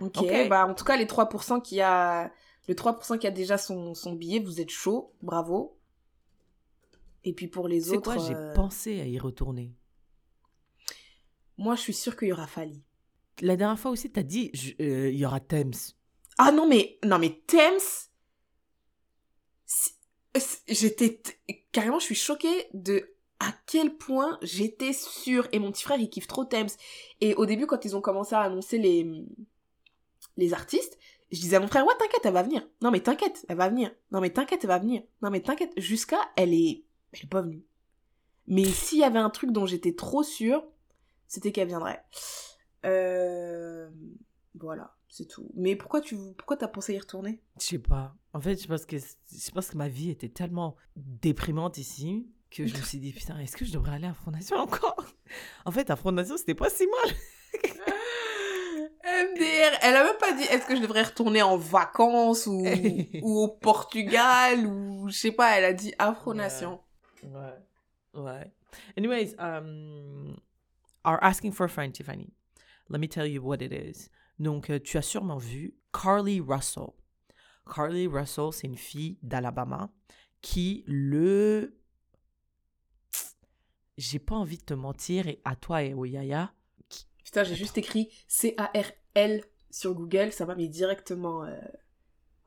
Ok. 0.00 0.22
Bah 0.50 0.66
en 0.66 0.74
tout 0.74 0.84
cas 0.84 0.96
les 0.96 1.06
3% 1.06 1.62
qui 1.62 1.80
a, 1.80 2.30
le 2.68 2.74
3% 2.74 3.18
qui 3.18 3.26
a 3.26 3.30
déjà 3.30 3.56
son, 3.56 3.94
son 3.94 4.12
billet, 4.12 4.40
vous 4.40 4.60
êtes 4.60 4.70
chaud, 4.70 5.14
bravo. 5.22 5.78
Et 7.24 7.32
puis 7.32 7.46
pour 7.48 7.68
les 7.68 7.90
autres, 7.92 8.14
quoi, 8.14 8.26
j'ai 8.28 8.34
euh, 8.34 8.52
pensé 8.54 9.00
à 9.00 9.06
y 9.06 9.18
retourner. 9.18 9.72
moi 11.56 11.76
je 11.76 11.80
suis 11.80 11.94
sûre 11.94 12.16
qu'il 12.16 12.28
y 12.28 12.32
aura 12.32 12.46
Fali. 12.48 12.82
La 13.40 13.56
dernière 13.56 13.78
fois 13.78 13.92
aussi, 13.92 14.10
tu 14.10 14.18
as 14.18 14.24
dit 14.24 14.50
je- 14.52 14.72
euh, 14.80 15.10
il 15.10 15.16
y 15.18 15.24
aura 15.24 15.38
Thames. 15.40 15.72
Ah 16.38 16.50
non 16.52 16.66
mais 16.68 16.98
non 17.04 17.18
mais 17.18 17.40
Thames, 17.46 17.78
j'étais 20.68 21.20
carrément 21.72 21.98
je 21.98 22.04
suis 22.04 22.14
choquée 22.14 22.68
de 22.74 23.14
à 23.40 23.52
quel 23.66 23.96
point 23.96 24.38
j'étais 24.42 24.92
sûre. 24.92 25.48
Et 25.52 25.58
mon 25.58 25.70
petit 25.72 25.84
frère 25.84 26.00
il 26.00 26.10
kiffe 26.10 26.26
trop 26.26 26.44
Thames. 26.44 26.68
Et 27.20 27.34
au 27.34 27.46
début 27.46 27.66
quand 27.66 27.84
ils 27.84 27.96
ont 27.96 28.00
commencé 28.00 28.34
à 28.34 28.40
annoncer 28.40 28.78
les 28.78 29.06
les 30.36 30.54
artistes 30.54 30.98
je 31.30 31.40
disais 31.40 31.56
à 31.56 31.60
mon 31.60 31.68
frère 31.68 31.86
ouais 31.86 31.94
t'inquiète 31.98 32.24
elle 32.24 32.32
va 32.32 32.42
venir. 32.42 32.66
Non 32.82 32.90
mais 32.90 33.00
t'inquiète 33.00 33.44
elle 33.48 33.56
va 33.56 33.68
venir. 33.68 33.90
Non 34.10 34.20
mais 34.20 34.30
t'inquiète 34.30 34.60
elle 34.62 34.68
va 34.68 34.78
venir. 34.78 35.02
Non 35.22 35.30
mais 35.30 35.40
t'inquiète. 35.40 35.72
Jusqu'à 35.76 36.18
elle 36.36 36.54
est 36.54 36.84
elle 37.12 37.20
est 37.24 37.30
pas 37.30 37.42
venue. 37.42 37.64
Mais 38.46 38.64
s'il 38.64 38.98
y 38.98 39.04
avait 39.04 39.18
un 39.18 39.30
truc 39.30 39.52
dont 39.52 39.66
j'étais 39.66 39.94
trop 39.94 40.22
sûre 40.22 40.64
c'était 41.26 41.52
qu'elle 41.52 41.68
viendrait. 41.68 42.02
Euh... 42.86 43.90
voilà 44.54 44.97
c'est 45.08 45.26
tout 45.26 45.50
mais 45.54 45.74
pourquoi 45.76 46.00
tu 46.00 46.16
pourquoi 46.36 46.56
t'as 46.56 46.68
pensé 46.68 46.94
y 46.94 46.98
retourner? 46.98 47.40
Je 47.60 47.64
sais 47.64 47.78
pas. 47.78 48.14
En 48.32 48.40
fait, 48.40 48.60
je 48.60 48.68
pense 48.68 48.84
que 48.86 48.96
je 48.98 49.50
pense 49.50 49.68
que 49.70 49.76
ma 49.76 49.88
vie 49.88 50.10
était 50.10 50.28
tellement 50.28 50.76
déprimante 50.96 51.78
ici 51.78 52.28
que 52.50 52.66
je 52.66 52.76
me 52.76 52.82
suis 52.82 52.98
dit 52.98 53.12
putain, 53.12 53.38
est-ce 53.38 53.56
que 53.56 53.64
je 53.64 53.72
devrais 53.72 53.96
aller 53.96 54.06
à 54.06 54.14
Fondation 54.14 54.56
encore? 54.56 55.04
En 55.64 55.70
fait, 55.70 55.90
à 55.90 55.96
Fondation, 55.96 56.36
c'était 56.36 56.54
pas 56.54 56.70
si 56.70 56.86
mal. 56.86 57.14
MDR, 59.04 59.78
elle 59.82 59.96
a 59.96 60.04
même 60.04 60.18
pas 60.18 60.32
dit 60.32 60.44
est-ce 60.44 60.66
que 60.66 60.76
je 60.76 60.82
devrais 60.82 61.02
retourner 61.02 61.42
en 61.42 61.56
vacances 61.56 62.46
ou, 62.46 62.64
ou 63.22 63.38
au 63.40 63.48
Portugal 63.48 64.66
ou 64.66 65.08
je 65.08 65.16
sais 65.16 65.32
pas, 65.32 65.58
elle 65.58 65.64
a 65.64 65.72
dit 65.72 65.94
Afro-Nation. 65.98 66.80
Ouais. 67.22 67.54
Ouais. 68.14 68.52
Anyways, 68.96 69.34
um, 69.38 70.36
our 71.04 71.18
asking 71.22 71.52
for 71.52 71.64
a 71.64 71.68
friend, 71.68 71.92
Tiffany. 71.94 72.32
Let 72.88 73.00
me 73.00 73.08
tell 73.08 73.26
you 73.26 73.42
what 73.42 73.62
it 73.62 73.72
is. 73.72 74.08
Donc, 74.38 74.70
euh, 74.70 74.78
tu 74.78 74.96
as 74.96 75.02
sûrement 75.02 75.38
vu 75.38 75.74
Carly 75.92 76.40
Russell. 76.40 76.88
Carly 77.72 78.06
Russell, 78.06 78.52
c'est 78.52 78.66
une 78.66 78.76
fille 78.76 79.18
d'Alabama 79.22 79.90
qui, 80.40 80.84
le. 80.86 81.76
J'ai 83.96 84.20
pas 84.20 84.36
envie 84.36 84.58
de 84.58 84.64
te 84.64 84.74
mentir, 84.74 85.26
et 85.26 85.40
à 85.44 85.56
toi 85.56 85.82
et 85.82 85.92
au 85.92 86.04
Yaya, 86.04 86.52
Putain, 87.28 87.44
j'ai 87.44 87.56
juste 87.56 87.76
écrit 87.76 88.08
C-A-R-L 88.26 89.44
sur 89.70 89.94
Google, 89.94 90.32
ça 90.32 90.46
m'a 90.46 90.54
mis 90.54 90.70
directement 90.70 91.44
euh, 91.44 91.60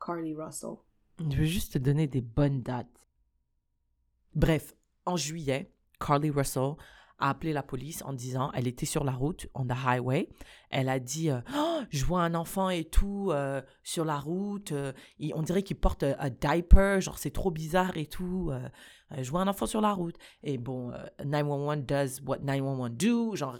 Carly 0.04 0.34
Russell. 0.34 0.74
Je 1.20 1.36
veux 1.36 1.44
juste 1.44 1.74
te 1.74 1.78
donner 1.78 2.08
des 2.08 2.20
bonnes 2.20 2.62
dates. 2.62 3.06
Bref, 4.34 4.74
en 5.06 5.16
juillet, 5.16 5.72
Carly 6.00 6.30
Russell 6.30 6.72
a 7.22 7.30
appelé 7.30 7.52
la 7.52 7.62
police 7.62 8.02
en 8.02 8.12
disant, 8.12 8.50
elle 8.52 8.66
était 8.66 8.86
sur 8.86 9.04
la 9.04 9.12
route, 9.12 9.46
on 9.54 9.64
the 9.64 9.76
highway, 9.86 10.28
elle 10.70 10.88
a 10.88 10.98
dit, 10.98 11.30
euh, 11.30 11.40
Oh, 11.56 11.80
je 11.90 12.04
vois 12.04 12.22
un 12.22 12.34
enfant 12.34 12.68
et 12.68 12.84
tout 12.84 13.30
euh, 13.30 13.62
sur 13.84 14.04
la 14.04 14.18
route, 14.18 14.72
euh, 14.72 14.92
on 15.34 15.42
dirait 15.42 15.62
qu'il 15.62 15.76
porte 15.76 16.02
un 16.02 16.30
diaper, 16.30 17.00
genre 17.00 17.18
c'est 17.18 17.30
trop 17.30 17.50
bizarre 17.50 17.96
et 17.96 18.06
tout, 18.06 18.52
je 19.16 19.30
vois 19.30 19.40
un 19.40 19.48
enfant 19.48 19.66
sur 19.66 19.80
la 19.80 19.92
route. 19.92 20.16
Et 20.42 20.58
bon, 20.58 20.90
euh, 20.90 21.04
911 21.24 21.84
does 21.86 22.20
what 22.26 22.38
911 22.38 22.90
do, 22.90 23.36
genre 23.36 23.58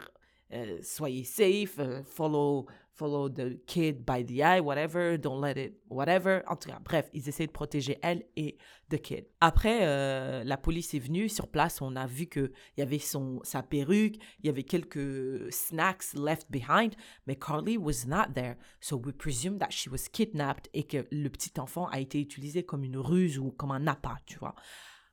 soyez 0.82 1.24
safe, 1.24 1.80
follow 2.04 2.66
follow 2.94 3.28
the 3.28 3.58
kid 3.66 4.04
by 4.04 4.22
the 4.22 4.42
eye, 4.42 4.60
whatever, 4.60 5.16
don't 5.16 5.40
let 5.40 5.56
it, 5.56 5.74
whatever. 5.88 6.42
En 6.46 6.56
tout 6.56 6.68
cas, 6.68 6.78
bref, 6.84 7.08
ils 7.12 7.28
essaient 7.28 7.46
de 7.46 7.52
protéger 7.52 7.98
elle 8.02 8.24
et 8.36 8.58
the 8.90 8.98
kid. 8.98 9.26
Après, 9.40 9.80
euh, 9.82 10.44
la 10.44 10.56
police 10.56 10.94
est 10.94 10.98
venue 10.98 11.28
sur 11.28 11.48
place. 11.48 11.80
On 11.80 11.96
a 11.96 12.06
vu 12.06 12.26
qu'il 12.26 12.52
y 12.76 12.82
avait 12.82 12.98
son, 12.98 13.40
sa 13.42 13.62
perruque, 13.62 14.16
il 14.40 14.46
y 14.46 14.48
avait 14.48 14.64
quelques 14.64 15.52
snacks 15.52 16.14
left 16.14 16.50
behind, 16.50 16.94
mais 17.26 17.36
Carly 17.36 17.76
was 17.78 18.06
not 18.06 18.32
there. 18.34 18.56
So 18.80 18.96
we 18.96 19.12
presume 19.12 19.58
that 19.58 19.70
she 19.70 19.88
was 19.88 20.08
kidnapped 20.12 20.68
et 20.74 20.84
que 20.84 21.06
le 21.10 21.28
petit 21.28 21.58
enfant 21.58 21.86
a 21.88 22.00
été 22.00 22.20
utilisé 22.20 22.64
comme 22.64 22.84
une 22.84 22.98
ruse 22.98 23.38
ou 23.38 23.50
comme 23.50 23.72
un 23.72 23.86
appât, 23.86 24.18
tu 24.26 24.38
vois. 24.38 24.54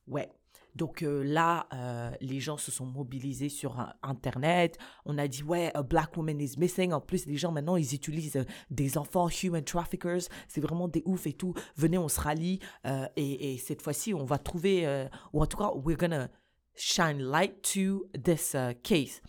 Ouais. 0.07 0.29
Donc 0.75 1.01
euh, 1.01 1.23
là, 1.23 1.67
euh, 1.73 2.11
les 2.21 2.39
gens 2.39 2.57
se 2.57 2.71
sont 2.71 2.85
mobilisés 2.85 3.49
sur 3.49 3.79
euh, 3.79 3.83
Internet. 4.03 4.77
On 5.05 5.17
a 5.17 5.27
dit, 5.27 5.43
ouais, 5.43 5.71
a 5.73 5.83
black 5.83 6.15
woman 6.15 6.39
is 6.39 6.55
missing. 6.57 6.93
En 6.93 7.01
plus, 7.01 7.25
les 7.25 7.37
gens 7.37 7.51
maintenant, 7.51 7.75
ils 7.75 7.93
utilisent 7.93 8.43
des 8.69 8.97
enfants 8.97 9.29
human 9.29 9.63
traffickers. 9.63 10.21
C'est 10.47 10.61
vraiment 10.61 10.87
des 10.87 11.03
ouf 11.05 11.27
et 11.27 11.33
tout. 11.33 11.53
Venez, 11.75 11.97
on 11.97 12.07
se 12.07 12.19
rallie. 12.19 12.59
Et, 13.15 13.53
et, 13.53 13.57
cette 13.57 13.81
fois-ci, 13.81 14.13
on 14.13 14.25
va 14.25 14.37
trouver, 14.37 15.07
ou 15.33 15.41
en 15.41 15.45
tout 15.45 15.57
cas, 15.57 15.71
we're 15.75 15.97
gonna 15.97 16.29
shine 16.75 17.21
light 17.21 17.61
to 17.61 18.05
this 18.23 18.55
case. 18.83 19.21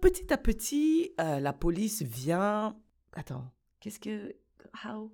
petit 0.00 0.32
à 0.32 0.38
petit, 0.38 1.12
la 1.18 1.52
police 1.52 2.02
vient. 2.02 2.76
Attends, 3.12 3.50
qu'est-ce 3.80 4.00
que. 4.00 4.34
How? 4.84 5.10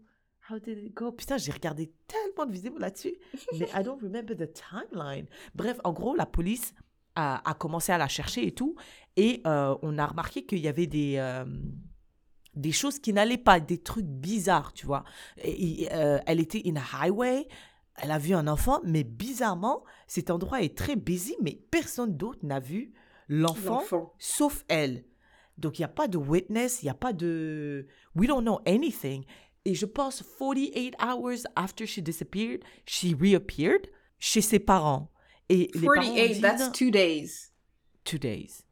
How 0.52 0.58
did 0.58 0.78
it 0.78 0.94
go? 0.94 1.12
Putain, 1.12 1.38
j'ai 1.38 1.50
regardé 1.50 1.90
tellement 2.06 2.44
de 2.44 2.52
vidéos 2.52 2.76
là-dessus, 2.76 3.14
mais 3.58 3.68
I 3.74 3.82
don't 3.82 3.98
remember 4.02 4.36
the 4.36 4.52
timeline. 4.52 5.26
Bref, 5.54 5.80
en 5.82 5.94
gros, 5.94 6.14
la 6.14 6.26
police 6.26 6.74
a, 7.14 7.48
a 7.48 7.54
commencé 7.54 7.90
à 7.90 7.96
la 7.96 8.08
chercher 8.08 8.46
et 8.46 8.52
tout, 8.52 8.76
et 9.16 9.40
euh, 9.46 9.74
on 9.80 9.96
a 9.96 10.06
remarqué 10.06 10.44
qu'il 10.44 10.58
y 10.58 10.68
avait 10.68 10.86
des, 10.86 11.14
euh, 11.16 11.46
des 12.54 12.72
choses 12.72 12.98
qui 12.98 13.14
n'allaient 13.14 13.38
pas, 13.38 13.60
des 13.60 13.78
trucs 13.78 14.04
bizarres, 14.04 14.74
tu 14.74 14.84
vois. 14.84 15.04
Et, 15.42 15.88
euh, 15.92 16.18
elle 16.26 16.38
était 16.38 16.60
in 16.66 16.76
a 16.76 17.04
highway, 17.04 17.48
elle 17.96 18.10
a 18.10 18.18
vu 18.18 18.34
un 18.34 18.46
enfant, 18.46 18.80
mais 18.84 19.04
bizarrement, 19.04 19.84
cet 20.06 20.30
endroit 20.30 20.60
est 20.60 20.76
très 20.76 20.96
busy, 20.96 21.34
mais 21.40 21.62
personne 21.70 22.14
d'autre 22.14 22.40
n'a 22.42 22.60
vu 22.60 22.92
l'enfant, 23.26 23.82
sauf 24.18 24.66
elle. 24.68 25.04
Donc, 25.56 25.78
il 25.78 25.82
n'y 25.82 25.86
a 25.86 25.88
pas 25.88 26.08
de 26.08 26.18
witness, 26.18 26.82
il 26.82 26.86
n'y 26.86 26.90
a 26.90 26.94
pas 26.94 27.14
de... 27.14 27.86
We 28.14 28.28
don't 28.28 28.42
know 28.42 28.60
anything. 28.66 29.24
Et 29.64 29.74
je 29.74 29.86
pense 29.86 30.22
48 30.22 30.96
hours 31.00 31.46
after 31.56 31.86
she 31.86 32.00
disappeared, 32.00 32.64
she 32.84 33.14
reappeared 33.14 33.88
chez 34.18 34.40
ses 34.40 34.58
parents. 34.58 35.10
Et 35.48 35.68
48, 35.68 36.40
that's 36.40 36.72
two 36.72 36.90
days. 36.90 37.52
Two 38.04 38.18
days. 38.18 38.64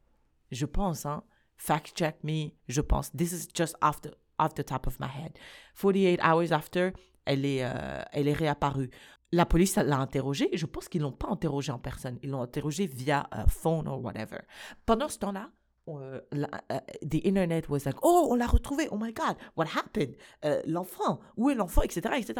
Je 0.51 0.65
pense, 0.65 1.05
hein. 1.05 1.23
Fact 1.55 1.95
check 1.95 2.23
me, 2.23 2.53
je 2.67 2.81
pense. 2.81 3.11
This 3.11 3.31
is 3.31 3.47
just 3.53 3.75
off 3.81 4.01
the, 4.01 4.15
off 4.39 4.55
the 4.55 4.63
top 4.63 4.87
of 4.87 4.99
my 4.99 5.07
head. 5.07 5.37
48 5.75 6.19
hours 6.21 6.51
after, 6.51 6.91
elle 7.25 7.45
est, 7.45 7.63
euh, 7.63 8.01
elle 8.11 8.27
est 8.27 8.33
réapparue. 8.33 8.89
La 9.31 9.45
police 9.45 9.75
l'a 9.75 9.99
interrogée. 9.99 10.49
Je 10.53 10.65
pense 10.65 10.89
qu'ils 10.89 11.01
l'ont 11.01 11.11
pas 11.11 11.29
interrogée 11.29 11.71
en 11.71 11.79
personne. 11.79 12.17
Ils 12.23 12.31
l'ont 12.31 12.41
interrogée 12.41 12.87
via 12.87 13.29
uh, 13.33 13.47
phone 13.47 13.87
or 13.87 14.03
whatever. 14.03 14.39
Pendant 14.85 15.07
ce 15.07 15.19
temps-là, 15.19 15.51
euh, 15.87 16.21
euh, 16.33 16.79
the 17.01 17.25
internet 17.25 17.67
was 17.69 17.85
like, 17.85 17.97
oh, 18.03 18.27
on 18.29 18.35
l'a 18.35 18.47
retrouvé, 18.47 18.87
oh 18.91 18.97
my 18.97 19.11
God, 19.11 19.35
what 19.55 19.65
happened? 19.65 20.15
Euh, 20.45 20.61
l'enfant, 20.65 21.19
où 21.37 21.49
est 21.49 21.55
l'enfant, 21.55 21.81
etc., 21.81 22.15
etc. 22.17 22.35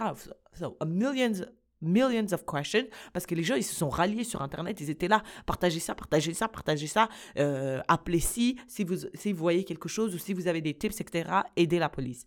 So, 0.53 0.77
millions, 0.85 1.45
millions 1.81 2.31
of 2.33 2.45
questions, 2.45 2.87
parce 3.13 3.25
que 3.25 3.35
les 3.35 3.43
gens, 3.43 3.55
ils 3.55 3.63
se 3.63 3.75
sont 3.75 3.89
ralliés 3.89 4.23
sur 4.23 4.41
Internet, 4.41 4.79
ils 4.79 4.89
étaient 4.89 5.07
là, 5.07 5.23
partagez 5.45 5.79
ça, 5.79 5.95
partagez 5.95 6.33
ça, 6.33 6.47
partagez 6.47 6.87
ça, 6.87 7.09
appelez 7.87 8.19
si, 8.19 8.59
si 8.67 8.83
vous, 8.83 8.97
si 9.13 9.33
vous 9.33 9.39
voyez 9.39 9.63
quelque 9.63 9.89
chose 9.89 10.13
ou 10.13 10.17
si 10.17 10.33
vous 10.33 10.47
avez 10.47 10.61
des 10.61 10.75
tips, 10.75 11.01
etc., 11.01 11.29
aidez 11.55 11.79
la 11.79 11.89
police. 11.89 12.25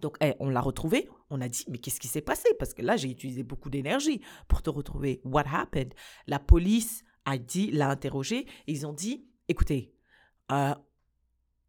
Donc, 0.00 0.16
eh, 0.20 0.34
on 0.40 0.50
l'a 0.50 0.60
retrouvé. 0.60 1.08
On 1.30 1.40
a 1.40 1.48
dit, 1.48 1.64
mais 1.68 1.78
qu'est-ce 1.78 2.00
qui 2.00 2.08
s'est 2.08 2.20
passé? 2.20 2.48
Parce 2.58 2.74
que 2.74 2.82
là, 2.82 2.96
j'ai 2.96 3.10
utilisé 3.10 3.42
beaucoup 3.42 3.70
d'énergie 3.70 4.20
pour 4.46 4.62
te 4.62 4.70
retrouver. 4.70 5.20
What 5.24 5.44
happened? 5.50 5.94
La 6.26 6.38
police 6.38 7.02
a 7.24 7.38
dit, 7.38 7.70
l'a 7.70 7.88
interrogé. 7.88 8.46
ils 8.66 8.86
ont 8.86 8.92
dit, 8.92 9.26
écoutez, 9.48 9.95
uh, 10.50 10.74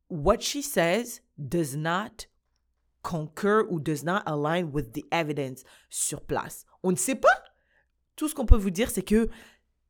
what 0.10 0.42
she 0.42 0.62
says 0.62 1.22
does 1.38 1.76
not 1.76 2.28
concur 3.04 3.66
ou 3.70 3.80
does 3.80 4.04
not 4.04 4.22
align 4.26 4.72
with 4.72 4.94
the 4.94 5.06
evidence 5.12 5.64
sur 5.90 6.22
place. 6.22 6.66
On 6.84 6.92
ne 6.92 6.98
sait 6.98 7.16
pas. 7.16 7.44
Tout 8.16 8.28
ce 8.28 8.36
qu'on 8.36 8.46
peut 8.46 8.58
vous 8.58 8.72
dire, 8.72 8.90
c'est 8.90 9.04
que 9.04 9.30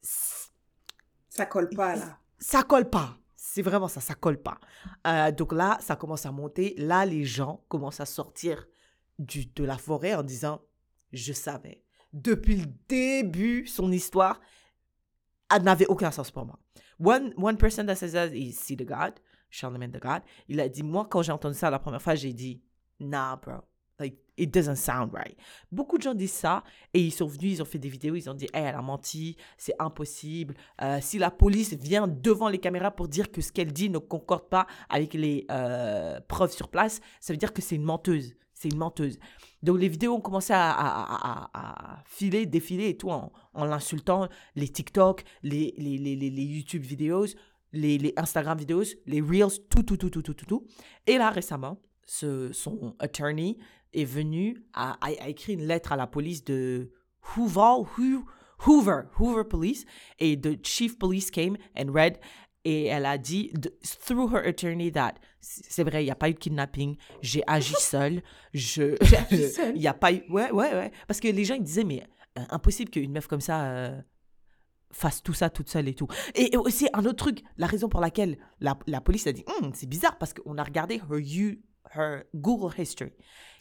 ça 0.02 1.46
colle 1.46 1.70
pas 1.70 1.96
là. 1.96 2.20
Ça 2.40 2.64
colle 2.64 2.90
pas. 2.90 3.18
C'est 3.36 3.62
vraiment 3.62 3.88
ça, 3.88 4.02
ça 4.02 4.16
colle 4.16 4.42
pas. 4.42 4.60
Euh, 5.06 5.32
donc 5.32 5.54
là, 5.54 5.78
ça 5.82 5.96
commence 5.96 6.26
à 6.26 6.32
monter. 6.32 6.76
Là, 6.78 7.06
les 7.06 7.24
gens 7.24 7.64
commencent 7.70 8.00
à 8.00 8.06
sortir 8.06 8.68
du, 9.18 9.46
de 9.46 9.64
la 9.64 9.78
forêt 9.78 10.14
en 10.14 10.24
disant, 10.24 10.62
je 11.12 11.34
savais. 11.34 11.84
Depuis 12.14 12.58
le 12.58 12.68
début, 12.88 13.66
son 13.66 13.92
histoire 13.92 14.40
n'avait 15.62 15.88
aucun 15.88 16.12
sens 16.12 16.32
pour 16.32 16.46
moi. 16.46 16.60
One, 17.00 17.34
one 17.38 17.58
person 17.58 17.86
that 17.88 17.96
says 17.96 18.14
that 18.14 18.34
is 18.34 18.58
See 18.58 18.76
the 18.76 18.86
God, 18.86 19.14
Charlemagne 19.50 19.92
the 19.92 20.00
God. 20.00 20.22
Il 20.48 20.60
a 20.60 20.70
dit, 20.70 20.84
moi, 20.84 21.08
quand 21.10 21.22
j'ai 21.22 21.32
entendu 21.32 21.56
ça 21.56 21.70
la 21.70 21.80
première 21.80 22.02
fois, 22.02 22.16
j'ai 22.16 22.34
dit, 22.34 22.62
nah, 23.00 23.36
bro. 23.36 23.62
Like, 24.00 24.16
it 24.38 24.54
doesn't 24.54 24.76
sound 24.76 25.12
right. 25.12 25.36
Beaucoup 25.72 25.98
de 25.98 26.04
gens 26.04 26.14
disent 26.14 26.32
ça 26.32 26.64
et 26.94 27.02
ils 27.02 27.12
sont 27.12 27.26
venus, 27.26 27.54
ils 27.54 27.62
ont 27.64 27.66
fait 27.66 27.80
des 27.80 27.90
vidéos, 27.90 28.16
ils 28.16 28.30
ont 28.30 28.36
dit, 28.36 28.46
hey, 28.54 28.66
elle 28.66 28.76
a 28.76 28.82
menti, 28.84 29.36
c'est 29.58 29.74
impossible. 29.80 30.54
Euh, 30.84 31.00
si 31.02 31.18
la 31.18 31.32
police 31.32 31.74
vient 31.74 32.08
devant 32.08 32.48
les 32.48 32.60
caméras 32.60 32.92
pour 32.92 33.08
dire 33.08 33.32
que 33.32 33.42
ce 33.42 33.52
qu'elle 33.52 33.74
dit 33.74 33.90
ne 33.90 33.98
concorde 33.98 34.50
pas 34.50 34.68
avec 34.90 35.16
les 35.16 35.48
euh, 35.50 36.20
preuves 36.28 36.52
sur 36.52 36.70
place, 36.70 37.02
ça 37.20 37.34
veut 37.34 37.38
dire 37.38 37.54
que 37.54 37.62
c'est 37.64 37.76
une 37.76 37.84
menteuse. 37.84 38.36
C'est 38.60 38.70
une 38.70 38.78
menteuse. 38.78 39.20
Donc 39.62 39.80
les 39.80 39.88
vidéos 39.88 40.16
ont 40.16 40.20
commencé 40.20 40.52
à, 40.56 42.02
filer, 42.06 42.48
défiler 42.48 42.90
et 42.90 42.98
tout 42.98 43.12
en, 43.12 43.32
l'insultant. 43.54 44.28
Les 44.56 44.68
TikTok, 44.68 45.24
les, 45.44 45.76
les, 45.78 46.00
les, 46.00 46.16
les, 46.16 46.44
YouTube 46.44 46.82
vidéos, 46.82 47.28
les, 47.72 48.14
Instagram 48.18 48.58
vidéos, 48.58 48.84
les 49.06 49.22
Reels, 49.22 49.60
tout, 49.70 49.84
tout, 49.84 49.98
tout, 49.98 50.10
tout, 50.10 50.24
tout, 50.24 50.34
tout, 50.34 50.46
tout. 50.46 50.66
Et 51.06 51.20
là 51.20 51.30
récemment, 51.30 51.80
ce, 52.04 52.52
son 52.52 52.96
attorney 52.98 53.60
est 53.94 54.06
venu, 54.06 54.66
à, 54.74 54.98
a, 55.06 55.30
écrit 55.30 55.54
une 55.54 55.68
lettre 55.68 55.92
à 55.92 55.96
la 55.96 56.08
police 56.08 56.44
de 56.44 56.92
Hoover, 57.36 57.84
Hoover, 58.66 59.04
Hoover 59.20 59.44
Police. 59.48 59.86
Et 60.18 60.36
the 60.42 60.66
chief 60.66 60.98
police 60.98 61.30
came 61.30 61.58
and 61.78 61.92
read 61.94 62.18
et 62.66 62.88
elle 62.88 63.06
a 63.06 63.18
dit, 63.18 63.54
through 64.04 64.34
her 64.34 64.44
attorney, 64.46 64.92
that 64.92 65.14
c'est 65.48 65.84
vrai, 65.84 66.04
il 66.04 66.06
n'y 66.06 66.12
a 66.12 66.16
pas 66.16 66.30
eu 66.30 66.34
de 66.34 66.40
kidnapping, 66.40 66.98
j'ai 67.22 67.44
agi 67.48 67.74
seule. 67.80 68.22
Je, 68.54 68.96
j'ai 69.02 69.18
agi 69.18 69.50
seule? 69.54 69.76
Il 69.76 69.82
n'y 69.82 69.88
a 69.88 69.94
pas 69.94 70.12
eu. 70.12 70.24
Ouais, 70.30 70.52
ouais, 70.52 70.74
ouais. 70.74 70.92
Parce 71.08 71.20
que 71.20 71.28
les 71.28 71.46
gens 71.46 71.56
ils 71.56 71.64
disaient, 71.64 71.84
mais 71.84 72.04
euh, 72.38 72.44
impossible 72.50 72.92
qu'une 72.92 73.12
meuf 73.12 73.28
comme 73.28 73.42
ça 73.42 73.66
euh, 73.66 74.00
fasse 74.92 75.24
tout 75.24 75.34
ça 75.34 75.50
toute 75.50 75.70
seule 75.70 75.88
et 75.88 75.94
tout. 75.94 76.08
Et, 76.36 76.56
aussi, 76.58 76.88
un 76.94 77.06
autre 77.06 77.18
truc, 77.18 77.44
la 77.58 77.68
raison 77.68 77.90
pour 77.90 78.02
laquelle 78.02 78.38
la, 78.60 78.78
la 78.88 79.02
police 79.02 79.28
a 79.28 79.32
dit, 79.32 79.46
hum, 79.62 79.72
c'est 79.74 79.88
bizarre 79.88 80.18
parce 80.18 80.34
qu'on 80.34 80.58
a 80.58 80.64
regardé 80.64 80.96
her, 80.96 81.20
you, 81.20 81.56
her 81.96 82.24
Google 82.36 82.74
History. 82.78 83.14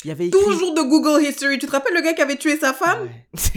Il 0.05 0.09
y 0.09 0.11
avait 0.11 0.30
Toujours 0.30 0.74
de 0.74 0.82
Google 0.82 1.22
History. 1.24 1.59
Tu 1.59 1.66
te 1.66 1.72
rappelles 1.72 1.95
le 1.95 2.03
gars 2.03 2.12
qui 2.12 2.22
avait 2.22 2.37
tué 2.37 2.57
sa 2.59 2.74
femme? 2.74 3.09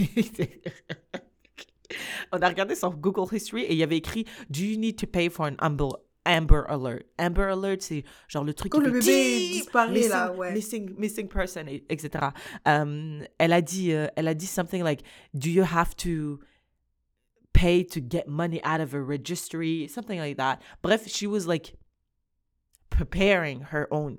On 2.32 2.38
a 2.38 2.48
regardé 2.48 2.76
son 2.76 2.90
Google 2.90 3.34
History 3.34 3.62
et 3.62 3.72
il 3.72 3.78
y 3.78 3.82
avait 3.82 3.96
écrit 3.96 4.24
Do 4.48 4.60
you 4.60 4.78
need 4.78 4.96
to 4.96 5.06
pay 5.06 5.28
for 5.28 5.46
an 5.46 5.56
Amber, 5.58 5.88
Amber 6.30 6.64
Alert? 6.68 7.04
Amber 7.18 7.50
Alert, 7.50 7.82
c'est 7.82 8.04
genre 8.28 8.44
le 8.44 8.54
truc 8.54 8.72
Quand 8.72 8.80
le 8.80 8.92
bébé 8.92 9.50
disparaît 9.52 9.92
missing, 9.92 10.10
là, 10.10 10.32
ouais. 10.32 10.52
Missing, 10.52 10.94
missing 10.96 11.28
person, 11.28 11.66
etc. 11.88 12.30
Um, 12.64 13.22
elle, 13.38 13.52
a 13.52 13.60
dit, 13.60 13.90
uh, 13.90 14.08
elle 14.16 14.28
a 14.28 14.34
dit 14.34 14.46
something 14.46 14.82
like 14.82 15.02
Do 15.34 15.50
you 15.50 15.64
have 15.64 15.96
to 15.96 16.40
pay 17.52 17.84
to 17.84 18.00
get 18.00 18.28
money 18.28 18.60
out 18.62 18.80
of 18.80 18.94
a 18.94 19.02
registry? 19.02 19.88
Something 19.88 20.20
like 20.20 20.36
that. 20.36 20.60
Bref, 20.82 21.08
she 21.08 21.26
was 21.26 21.46
like 21.46 21.76
preparing 22.90 23.62
her 23.72 23.88
own 23.90 24.18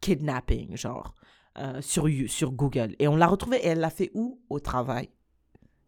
kidnapping, 0.00 0.76
genre. 0.76 1.14
Uh, 1.56 1.80
sur, 1.80 2.08
sur 2.26 2.50
Google. 2.50 2.96
Et 2.98 3.06
on 3.06 3.14
l'a 3.14 3.28
retrouvée 3.28 3.58
et 3.58 3.68
elle 3.68 3.78
l'a 3.78 3.90
fait 3.90 4.10
où? 4.12 4.40
Au 4.50 4.58
travail. 4.58 5.08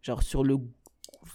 Genre 0.02 0.22
sur 0.22 0.44
le 0.44 0.58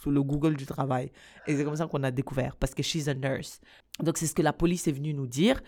sur 0.01 0.11
le 0.11 0.23
Google 0.23 0.55
du 0.55 0.65
travail. 0.65 1.11
Et 1.47 1.55
c'est 1.55 1.63
comme 1.63 1.75
ça 1.75 1.87
qu'on 1.87 2.03
a 2.03 2.11
découvert, 2.11 2.55
parce 2.55 2.73
que 2.73 2.83
she's 2.83 3.07
a 3.07 3.13
nurse. 3.13 3.59
Donc, 3.99 4.17
c'est 4.17 4.27
ce 4.27 4.33
que 4.33 4.41
la 4.41 4.53
police 4.53 4.87
est 4.87 4.91
venue 4.91 5.13
nous 5.13 5.27
dire. 5.27 5.61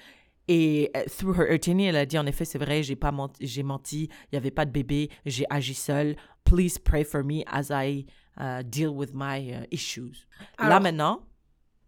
Et 0.48 0.92
euh, 0.96 1.04
through 1.06 1.38
her 1.38 1.50
attorney, 1.50 1.86
elle 1.86 1.96
a 1.96 2.06
dit 2.06 2.18
en 2.18 2.26
effet, 2.26 2.46
c'est 2.46 2.58
vrai, 2.58 2.84
j'ai 2.84 2.96
pas 2.96 3.12
menti, 3.12 3.48
j'ai 3.48 3.64
menti, 3.64 4.10
il 4.26 4.30
n'y 4.34 4.38
avait 4.38 4.52
pas 4.52 4.66
de 4.66 4.72
bébé, 4.72 5.10
j'ai 5.26 5.46
agi 5.50 5.74
seule. 5.74 6.16
Please 6.44 6.78
pray 6.78 7.04
for 7.04 7.24
me 7.24 7.44
as 7.48 7.72
I 7.72 8.06
uh, 8.38 8.62
deal 8.64 8.90
with 8.90 9.12
my 9.14 9.54
uh, 9.54 9.66
issues. 9.72 10.28
Là 10.60 10.82
maintenant, 10.82 11.22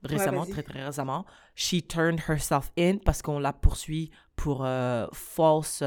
récemment, 0.03 0.45
très 0.45 0.63
très 0.63 0.85
récemment, 0.85 1.25
she 1.53 1.85
turned 1.85 2.21
herself 2.29 2.71
in 2.77 2.97
parce 3.03 3.21
qu'on 3.21 3.39
la 3.39 3.51
poursuit 3.51 4.09
pour 4.37 4.65
uh, 4.65 5.07
false 5.11 5.83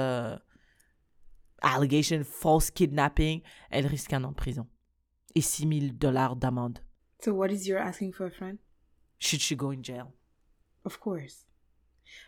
allegation, 1.63 2.23
false 2.23 2.71
kidnapping. 2.71 3.41
Elle 3.71 3.87
risque 3.87 4.13
un 4.13 4.25
an 4.25 4.33
de 4.33 4.37
prison 4.37 4.67
et 5.39 5.41
6 5.41 5.81
000 5.81 5.93
dollars 5.95 6.37
d'amende. 6.37 6.81
So 7.25 7.33
what 7.33 7.49
is 7.49 7.67
your 7.67 7.79
asking 7.79 8.13
for, 8.13 8.31
friend? 8.31 8.59
Should 9.19 9.41
she 9.41 9.57
go 9.57 9.71
in 9.71 9.83
jail? 9.83 10.13
Of 10.85 10.99
course. 10.99 11.47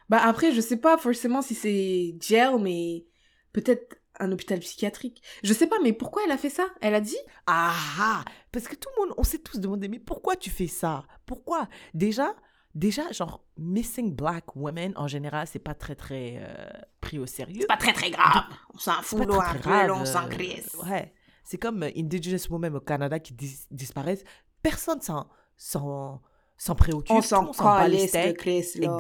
Bah 0.09 0.21
après, 0.23 0.53
je 0.53 0.61
sais 0.61 0.77
pas 0.77 0.97
forcément 0.97 1.43
si 1.43 1.55
c'est 1.55 2.17
jail, 2.21 2.59
mais 2.61 3.07
peut-être 3.53 3.97
un 4.19 4.31
hôpital 4.33 4.61
psychiatrique. 4.61 5.23
Je 5.43 5.53
sais 5.53 5.67
pas, 5.67 5.79
mais 5.83 5.93
pourquoi 5.93 6.23
elle 6.25 6.31
a 6.31 6.37
fait 6.37 6.51
ça? 6.51 6.67
Elle 6.81 6.95
a 6.95 7.01
dit? 7.01 7.19
Ah 7.47 7.75
ah 7.99 8.25
Parce 8.53 8.69
que 8.69 8.77
tout 8.77 8.89
le 8.97 9.07
monde, 9.07 9.15
on 9.19 9.25
s'est 9.25 9.39
tous 9.39 9.59
demandé, 9.59 9.89
mais 9.89 9.99
pourquoi 9.99 10.37
tu 10.37 10.51
fais 10.51 10.67
ça? 10.67 11.05
Pourquoi? 11.27 11.69
Déjà, 11.95 12.35
déjà, 12.75 13.11
genre, 13.13 13.45
missing 13.57 14.15
black 14.15 14.55
women, 14.55 14.93
en 14.97 15.09
général, 15.09 15.47
c'est 15.47 15.59
pas 15.59 15.75
très, 15.75 15.95
très 15.95 16.39
euh, 16.41 16.71
pris 17.01 17.19
au 17.19 17.27
sérieux. 17.27 17.61
C'est 17.63 17.67
pas 17.67 17.77
très 17.77 17.93
très 17.93 18.11
grave. 18.11 18.45
On 18.75 18.79
s'en 18.79 19.03
fout, 19.03 19.23
un 19.23 19.55
peu, 19.55 19.93
on 19.93 20.05
s'en 20.05 20.29
euh. 20.29 20.89
Ouais. 20.89 21.15
C'est 21.45 21.59
comme 21.59 21.83
euh, 21.83 21.91
Indigenous 21.97 22.49
Women 22.51 22.77
au 22.77 22.81
Canada 22.81 23.19
qui 23.19 23.33
dis- 23.35 23.67
disparaissent. 23.71 24.25
Personne 24.63 25.01
s'en, 25.01 25.29
s'en, 25.57 26.21
s'en 26.57 26.75
préoccupe. 26.75 27.17
On 27.49 27.53
s'en 27.53 27.65
bat 27.65 27.89
les. 27.89 28.07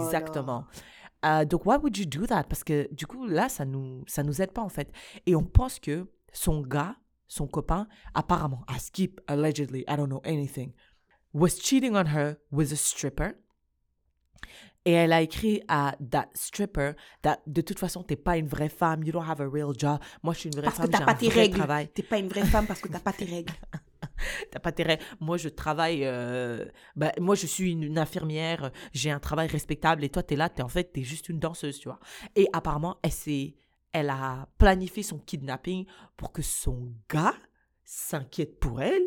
Exactement. 0.06 0.64
Euh, 1.24 1.44
donc, 1.44 1.66
why 1.66 1.76
would 1.76 1.96
you 1.96 2.06
do 2.06 2.26
that? 2.26 2.44
Parce 2.44 2.64
que 2.64 2.88
du 2.92 3.06
coup, 3.06 3.26
là, 3.26 3.48
ça 3.48 3.64
nous, 3.64 4.02
ça 4.06 4.22
nous 4.22 4.40
aide 4.40 4.52
pas, 4.52 4.62
en 4.62 4.68
fait. 4.70 4.90
Et 5.26 5.36
on 5.36 5.44
pense 5.44 5.78
que 5.78 6.06
son 6.32 6.62
gars, 6.62 6.96
son 7.28 7.46
copain, 7.46 7.86
apparemment, 8.14 8.64
à 8.66 8.78
Skip, 8.78 9.20
allegedly, 9.26 9.80
I 9.86 9.96
don't 9.96 10.08
know 10.08 10.22
anything, 10.24 10.72
was 11.34 11.50
cheating 11.60 11.94
on 11.94 12.06
her 12.06 12.36
with 12.50 12.72
a 12.72 12.76
stripper. 12.76 13.34
Et 14.86 14.92
elle 14.92 15.12
a 15.12 15.20
écrit 15.20 15.62
à 15.68 15.94
that 16.10 16.28
stripper 16.34 16.92
that 17.22 17.40
de 17.46 17.60
toute 17.60 17.78
façon, 17.78 18.02
t'es 18.02 18.16
pas 18.16 18.38
une 18.38 18.46
vraie 18.48 18.70
femme, 18.70 19.02
you 19.04 19.12
don't 19.12 19.28
have 19.28 19.40
a 19.40 19.48
real 19.48 19.72
job. 19.76 19.98
Moi, 20.22 20.32
je 20.34 20.40
suis 20.40 20.48
une 20.48 20.54
vraie 20.56 20.64
Parce 20.64 20.76
que 20.78 20.82
femme, 20.82 20.90
t'as 20.90 20.98
j'ai 20.98 21.04
pas 21.04 21.12
un 21.12 21.14
tes 21.14 21.28
vrai 21.28 21.40
règles. 21.42 21.56
travail. 21.58 21.88
T'es 21.88 22.02
pas 22.02 22.18
une 22.18 22.28
vraie 22.28 22.46
femme 22.46 22.66
parce 22.66 22.80
que 22.80 22.88
t'as 22.88 22.98
pas 23.00 23.12
tes 23.12 23.24
règles. 23.26 23.52
T'as 24.50 24.58
pas 24.60 24.70
intérêt. 24.70 24.98
Moi, 25.18 25.36
je 25.38 25.48
travaille. 25.48 26.04
euh, 26.04 26.64
bah, 26.96 27.12
moi, 27.20 27.34
je 27.34 27.46
suis 27.46 27.72
une, 27.72 27.82
une 27.82 27.98
infirmière. 27.98 28.70
J'ai 28.92 29.10
un 29.10 29.18
travail 29.18 29.46
respectable. 29.48 30.04
Et 30.04 30.08
toi, 30.10 30.22
t'es 30.22 30.36
là. 30.36 30.48
T'es 30.50 30.62
en 30.62 30.68
fait, 30.68 30.92
t'es 30.92 31.02
juste 31.02 31.28
une 31.30 31.38
danseuse, 31.38 31.78
tu 31.78 31.88
vois. 31.88 32.00
Et 32.36 32.46
apparemment, 32.52 32.98
elle 33.02 33.12
s'est, 33.12 33.56
elle 33.92 34.10
a 34.10 34.48
planifié 34.58 35.02
son 35.02 35.18
kidnapping 35.18 35.86
pour 36.16 36.32
que 36.32 36.42
son 36.42 36.92
gars 37.10 37.34
s'inquiète 37.84 38.58
pour 38.60 38.80
elle 38.82 39.02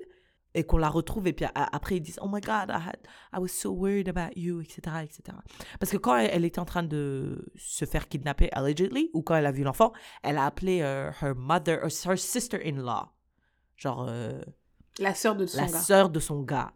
et 0.56 0.64
qu'on 0.66 0.78
la 0.78 0.90
retrouve. 0.90 1.28
Et 1.28 1.34
puis 1.34 1.46
après, 1.56 1.98
ils 1.98 2.02
disent, 2.02 2.20
oh 2.22 2.28
my 2.28 2.40
God, 2.42 2.70
I, 2.70 2.74
had, 2.88 2.98
I 3.34 3.40
was 3.40 3.48
so 3.50 3.72
worried 3.72 4.08
about 4.08 4.34
you, 4.38 4.62
etc., 4.62 4.82
etc. 5.04 5.38
Parce 5.80 5.92
que 5.92 5.98
quand 5.98 6.16
elle, 6.18 6.30
elle 6.32 6.46
était 6.46 6.60
en 6.60 6.66
train 6.66 6.84
de 6.84 7.52
se 7.56 7.86
faire 7.86 8.08
kidnapper 8.08 8.50
allegedly, 8.52 9.10
ou 9.14 9.22
quand 9.24 9.36
elle 9.36 9.46
a 9.48 9.52
vu 9.52 9.64
l'enfant, 9.64 9.94
elle 10.22 10.38
a 10.38 10.46
appelé 10.46 10.82
euh, 10.82 11.12
her 11.22 11.34
mother, 11.36 11.80
or 11.84 11.90
her 12.12 12.18
sister-in-law. 12.18 13.12
Genre. 13.78 14.06
euh, 14.08 14.42
La 15.00 15.16
sœur 15.16 15.36
de 15.36 15.46
son 15.48 15.58
la 15.62 15.68
gars. 15.72 15.80
sœur 15.80 16.10
de 16.10 16.20
son 16.20 16.42
gars 16.44 16.74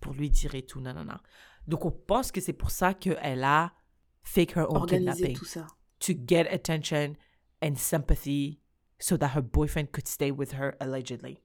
pour 0.00 0.12
lui 0.14 0.30
dire 0.30 0.54
et 0.54 0.62
tout, 0.62 0.80
nanana. 0.80 1.20
Donc 1.66 1.84
on 1.84 1.90
pense 1.90 2.30
que 2.30 2.40
c'est 2.40 2.52
pour 2.52 2.70
ça 2.70 2.94
qu'elle 2.94 3.42
a 3.42 3.72
fake 4.22 4.56
her 4.56 4.66
own 4.68 4.86
kidnapping. 4.86 5.36
tout 5.36 5.44
ça. 5.44 5.66
To 6.00 6.12
get 6.26 6.46
attention 6.52 7.14
and 7.62 7.74
sympathy 7.76 8.60
so 9.00 9.16
that 9.16 9.30
her 9.34 9.42
boyfriend 9.42 9.90
could 9.90 10.06
stay 10.06 10.30
with 10.30 10.52
her 10.54 10.76
allegedly. 10.78 11.42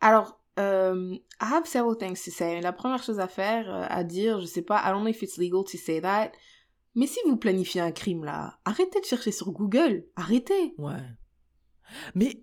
Alors, 0.00 0.38
euh, 0.58 1.14
I 1.40 1.44
have 1.52 1.66
several 1.66 1.96
things 1.96 2.22
to 2.24 2.30
say. 2.30 2.60
La 2.60 2.72
première 2.72 3.02
chose 3.02 3.20
à 3.20 3.28
faire, 3.28 3.72
euh, 3.72 3.86
à 3.88 4.04
dire, 4.04 4.40
je 4.40 4.46
sais 4.46 4.62
pas, 4.62 4.82
I 4.84 4.90
don't 4.90 5.00
know 5.00 5.08
if 5.08 5.22
it's 5.22 5.38
legal 5.38 5.64
to 5.64 5.76
say 5.76 6.00
that, 6.00 6.32
mais 6.94 7.06
si 7.06 7.18
vous 7.26 7.36
planifiez 7.36 7.80
un 7.80 7.92
crime 7.92 8.24
là, 8.24 8.58
arrêtez 8.64 9.00
de 9.00 9.04
chercher 9.04 9.32
sur 9.32 9.50
Google. 9.52 10.06
Arrêtez. 10.16 10.74
Ouais. 10.78 11.02
Mais, 12.14 12.42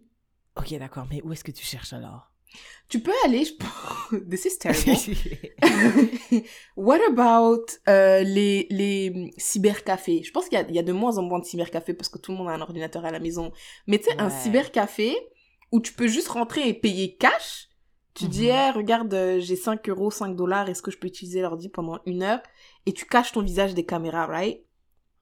ok 0.58 0.78
d'accord, 0.78 1.08
mais 1.10 1.22
où 1.24 1.34
est-ce 1.34 1.44
que 1.44 1.52
tu 1.52 1.66
cherches 1.66 1.94
alors? 1.94 2.34
Tu 2.88 3.00
peux 3.00 3.14
aller, 3.26 3.46
je 3.46 3.54
pense. 3.56 4.22
This 4.30 4.46
is 4.46 4.60
terrible. 4.60 5.00
What 6.76 7.00
about 7.10 7.66
euh, 7.90 8.22
les, 8.22 8.68
les 8.70 9.32
cybercafés? 9.38 10.22
Je 10.24 10.32
pense 10.32 10.48
qu'il 10.48 10.60
y 10.60 10.62
a, 10.62 10.68
il 10.70 10.76
y 10.76 10.80
a 10.80 10.84
de 10.84 10.92
moins 10.92 11.18
en 11.18 11.24
moins 11.24 11.40
de 11.40 11.46
cybercafés 11.46 11.96
parce 11.96 12.10
que 12.10 12.20
tout 12.20 12.32
le 12.32 12.38
monde 12.38 12.50
a 12.50 12.52
un 12.52 12.62
ordinateur 12.62 13.06
à 13.06 13.12
la 13.12 13.20
maison. 13.20 13.52
Mais 13.88 13.98
tu 13.98 14.06
sais, 14.06 14.22
un 14.22 14.30
cybercafé 14.30 15.16
où 15.72 15.82
tu 15.82 15.94
peux 15.94 16.08
juste 16.08 16.28
rentrer 16.28 16.68
et 16.68 16.74
payer 16.74 17.16
cash. 17.16 17.70
Tu 18.16 18.28
dis, 18.28 18.44
Mhm. 18.46 18.50
hey, 18.52 18.72
regarde, 18.72 19.14
euh, 19.14 19.40
j'ai 19.40 19.56
5 19.56 19.90
euros, 19.90 20.12
5 20.12 20.36
dollars, 20.36 20.70
est-ce 20.70 20.82
que 20.84 20.92
je 20.92 20.98
peux 21.00 21.08
utiliser 21.08 21.42
l'ordi 21.42 21.68
pendant 21.70 22.00
une 22.06 22.22
heure? 22.22 22.42
Et 22.86 22.94
tu 22.94 23.06
caches 23.06 23.32
ton 23.32 23.42
visage 23.42 23.74
des 23.74 23.86
caméras, 23.86 24.28
right? 24.28 24.64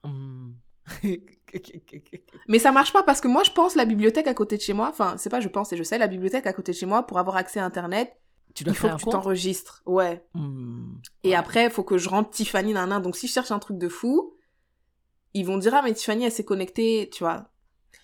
Hmm. 0.04 0.52
Mais 2.48 2.58
ça 2.58 2.72
marche 2.72 2.92
pas 2.92 3.02
parce 3.02 3.20
que 3.20 3.28
moi, 3.28 3.42
je 3.44 3.50
pense 3.50 3.74
la 3.76 3.84
bibliothèque 3.84 4.26
à 4.26 4.34
côté 4.34 4.56
de 4.56 4.62
chez 4.62 4.72
moi, 4.72 4.88
enfin, 4.88 5.16
c'est 5.18 5.30
pas 5.30 5.40
je 5.40 5.48
pense 5.48 5.72
et 5.72 5.76
je 5.76 5.82
sais, 5.82 5.98
la 5.98 6.06
bibliothèque 6.08 6.46
à 6.46 6.52
côté 6.52 6.72
de 6.72 6.76
chez 6.76 6.86
moi, 6.86 7.06
pour 7.06 7.18
avoir 7.18 7.36
accès 7.36 7.60
à 7.60 7.64
Internet, 7.64 8.14
tu 8.54 8.64
dois 8.64 8.72
il 8.72 8.76
faut 8.76 8.88
que 8.88 8.96
tu 8.96 9.04
t'enregistres. 9.06 9.82
Ouais. 9.86 10.24
Hmm. 10.34 10.94
Et 11.24 11.30
Ouais. 11.30 11.34
après, 11.34 11.64
il 11.66 11.70
faut 11.70 11.84
que 11.84 11.98
je 11.98 12.08
rentre 12.08 12.30
Tiffany 12.30 12.72
nan, 12.74 12.88
nan. 12.90 13.00
Donc, 13.02 13.16
si 13.16 13.26
je 13.26 13.32
cherche 13.32 13.50
un 13.50 13.58
truc 13.58 13.78
de 13.78 13.88
fou, 13.88 14.34
ils 15.34 15.46
vont 15.46 15.56
dire, 15.56 15.74
ah, 15.74 15.82
mais 15.82 15.94
Tiffany, 15.94 16.24
elle 16.24 16.32
s'est 16.32 16.44
connectée, 16.44 17.08
tu 17.12 17.24
vois. 17.24 17.48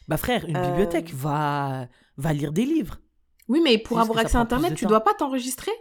Bah 0.07 0.17
frère, 0.17 0.47
une 0.47 0.57
Euh, 0.57 0.67
bibliothèque 0.69 1.13
va, 1.13 1.89
va 2.17 2.33
lire 2.33 2.53
des 2.53 2.65
livres. 2.65 3.01
Oui, 3.49 3.61
mais 3.63 3.79
pour 3.79 3.99
avoir 3.99 4.19
accès 4.19 4.37
à 4.37 4.41
Internet, 4.41 4.75
tu 4.75 4.87
dois 4.87 5.01
pas 5.03 5.15
t'enregistrer 5.15 5.73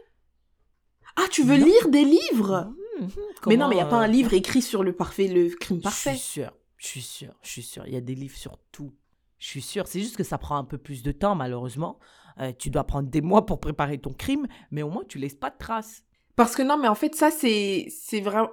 Ah, 1.16 1.24
tu 1.32 1.44
veux 1.44 1.58
Non. 1.58 1.66
lire 1.66 1.90
des 1.90 2.06
livres? 2.06 2.72
Hmm, 3.00 3.08
Mais 3.48 3.58
non, 3.58 3.68
mais 3.68 3.76
il 3.76 3.80
n'y 3.80 3.84
a 3.84 3.88
pas 3.88 3.98
un 3.98 4.04
euh, 4.10 4.12
livre 4.12 4.34
écrit 4.34 4.62
sur 4.62 4.84
le 4.84 4.94
parfait, 4.94 5.28
le 5.28 5.50
crime 5.50 5.78
Je 5.78 5.84
parfait. 5.84 6.12
suis 6.12 6.20
sûr, 6.20 6.52
je 6.78 6.88
suis 6.88 7.02
sûr, 7.02 7.34
je 7.42 7.50
suis 7.50 7.64
sûr. 7.64 7.84
Il 7.88 7.94
y 7.94 7.98
a 7.98 8.02
des 8.02 8.16
livres 8.16 8.38
sur 8.38 8.58
tout. 8.72 8.94
Je 9.40 9.48
suis 9.48 9.62
sûr. 9.62 9.88
C'est 9.88 10.00
juste 10.00 10.16
que 10.18 10.24
ça 10.24 10.38
prend 10.38 10.58
un 10.58 10.64
peu 10.64 10.78
plus 10.80 11.04
de 11.04 11.12
temps, 11.12 11.36
malheureusement. 11.36 12.00
Euh, 12.40 12.52
tu 12.58 12.70
dois 12.70 12.84
prendre 12.86 13.10
des 13.10 13.22
mois 13.22 13.46
pour 13.46 13.60
préparer 13.60 13.98
ton 14.00 14.14
crime, 14.14 14.48
mais 14.72 14.82
au 14.84 14.90
moins 14.90 15.04
tu 15.08 15.18
laisses 15.18 15.36
pas 15.36 15.50
de 15.50 15.58
traces. 15.58 16.04
Parce 16.36 16.56
que 16.56 16.62
non, 16.62 16.78
mais 16.78 16.88
en 16.88 16.96
fait, 16.96 17.16
ça, 17.16 17.32
c'est 17.32 17.88
c'est 17.90 18.22
vraiment... 18.22 18.50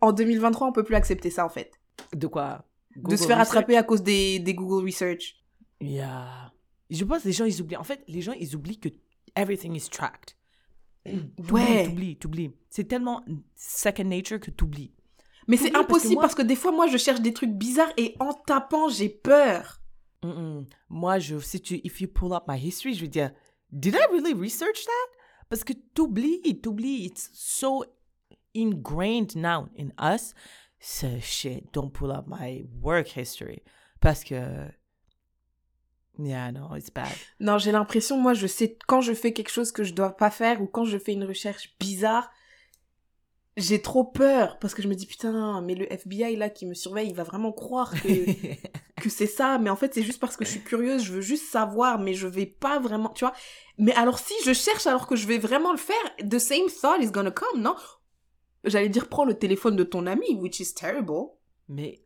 En 0.00 0.12
2023, 0.12 0.68
on 0.68 0.72
peut 0.72 0.84
plus 0.84 0.94
accepter 0.94 1.30
ça, 1.30 1.44
en 1.44 1.48
fait. 1.48 1.72
De 2.14 2.28
quoi? 2.28 2.64
De 2.96 3.16
se 3.16 3.26
faire 3.26 3.40
attraper 3.40 3.76
à 3.76 3.82
cause 3.82 4.02
des, 4.02 4.38
des 4.38 4.54
Google 4.54 4.84
Research. 4.86 5.36
Yeah. 5.80 6.43
Je 6.90 7.04
pense 7.04 7.22
que 7.22 7.28
les 7.28 7.32
gens, 7.32 7.44
ils 7.44 7.60
oublient. 7.62 7.76
En 7.76 7.84
fait, 7.84 8.02
les 8.08 8.20
gens, 8.20 8.32
ils 8.32 8.54
oublient 8.54 8.78
que 8.78 8.88
everything 9.36 9.74
is 9.74 9.88
tracked. 9.90 10.36
Ouais. 11.50 11.84
T'oublies, 11.86 12.16
t'oublies. 12.16 12.50
C'est 12.70 12.84
tellement 12.88 13.22
second 13.56 14.04
nature 14.04 14.40
que 14.40 14.50
t'oublies. 14.50 14.92
Mais 15.46 15.56
c'est 15.58 15.64
Oui, 15.64 15.70
parce 15.72 15.84
que 15.86 15.90
impossible 15.92 16.14
moi- 16.14 16.22
parce 16.22 16.34
que 16.34 16.42
des 16.42 16.56
fois, 16.56 16.72
moi, 16.72 16.86
je 16.86 16.96
cherche 16.96 17.20
des 17.20 17.34
trucs 17.34 17.52
bizarres 17.52 17.92
et 17.98 18.16
en 18.20 18.32
tapant, 18.32 18.88
j'ai 18.88 19.10
peur. 19.10 19.80
Moi, 20.88 21.18
je, 21.18 21.38
si 21.38 21.60
tu, 21.60 21.80
if 21.84 22.00
you 22.00 22.08
pull 22.08 22.32
up 22.32 22.44
my 22.48 22.58
history, 22.58 22.94
je 22.94 23.02
vais 23.02 23.08
dire, 23.08 23.30
did 23.70 23.94
I 23.94 24.06
really 24.10 24.32
research 24.32 24.84
that? 24.86 25.10
Parce 25.50 25.62
que 25.64 25.74
t'oublies, 25.94 26.40
t'oublies. 26.62 27.04
It's 27.04 27.28
so 27.34 27.84
ingrained 28.54 29.36
now 29.36 29.68
in 29.76 29.92
us. 29.98 30.32
So 30.80 31.18
shit, 31.20 31.70
don't 31.72 31.90
pull 31.92 32.10
up 32.10 32.26
my 32.26 32.64
work 32.80 33.08
history. 33.08 33.62
Parce 34.00 34.24
que, 34.24 34.70
yeah, 36.18 36.52
no, 36.52 36.74
it's 36.76 36.90
bad. 36.90 37.12
Non, 37.40 37.58
j'ai 37.58 37.72
l'impression, 37.72 38.18
moi, 38.18 38.34
je 38.34 38.46
sais 38.46 38.78
quand 38.86 39.00
je 39.00 39.12
fais 39.12 39.32
quelque 39.32 39.50
chose 39.50 39.72
que 39.72 39.84
je 39.84 39.94
dois 39.94 40.16
pas 40.16 40.30
faire 40.30 40.62
ou 40.62 40.66
quand 40.66 40.84
je 40.84 40.98
fais 40.98 41.12
une 41.12 41.24
recherche 41.24 41.74
bizarre, 41.78 42.30
j'ai 43.56 43.80
trop 43.80 44.04
peur 44.04 44.58
parce 44.58 44.74
que 44.74 44.82
je 44.82 44.88
me 44.88 44.94
dis 44.94 45.06
putain, 45.06 45.60
mais 45.60 45.74
le 45.74 45.90
FBI 45.92 46.36
là 46.36 46.50
qui 46.50 46.66
me 46.66 46.74
surveille, 46.74 47.08
il 47.08 47.14
va 47.14 47.22
vraiment 47.22 47.52
croire 47.52 47.92
que, 47.92 48.52
que 49.00 49.08
c'est 49.08 49.26
ça. 49.26 49.58
Mais 49.58 49.70
en 49.70 49.76
fait, 49.76 49.94
c'est 49.94 50.02
juste 50.02 50.20
parce 50.20 50.36
que 50.36 50.44
je 50.44 50.50
suis 50.50 50.62
curieuse, 50.62 51.04
je 51.04 51.12
veux 51.12 51.20
juste 51.20 51.50
savoir, 51.50 51.98
mais 51.98 52.14
je 52.14 52.26
vais 52.26 52.46
pas 52.46 52.78
vraiment, 52.80 53.10
tu 53.10 53.24
vois. 53.24 53.34
Mais 53.78 53.94
alors, 53.94 54.18
si 54.18 54.34
je 54.44 54.52
cherche 54.52 54.86
alors 54.86 55.06
que 55.06 55.16
je 55.16 55.26
vais 55.26 55.38
vraiment 55.38 55.72
le 55.72 55.78
faire, 55.78 55.96
the 56.18 56.38
same 56.38 56.66
thought 56.80 57.00
is 57.00 57.10
gonna 57.10 57.30
come, 57.30 57.60
non? 57.60 57.76
J'allais 58.64 58.88
dire, 58.88 59.08
prends 59.08 59.24
le 59.24 59.34
téléphone 59.34 59.76
de 59.76 59.84
ton 59.84 60.06
ami, 60.06 60.34
which 60.36 60.58
is 60.58 60.74
terrible. 60.74 61.32
Mais, 61.68 62.00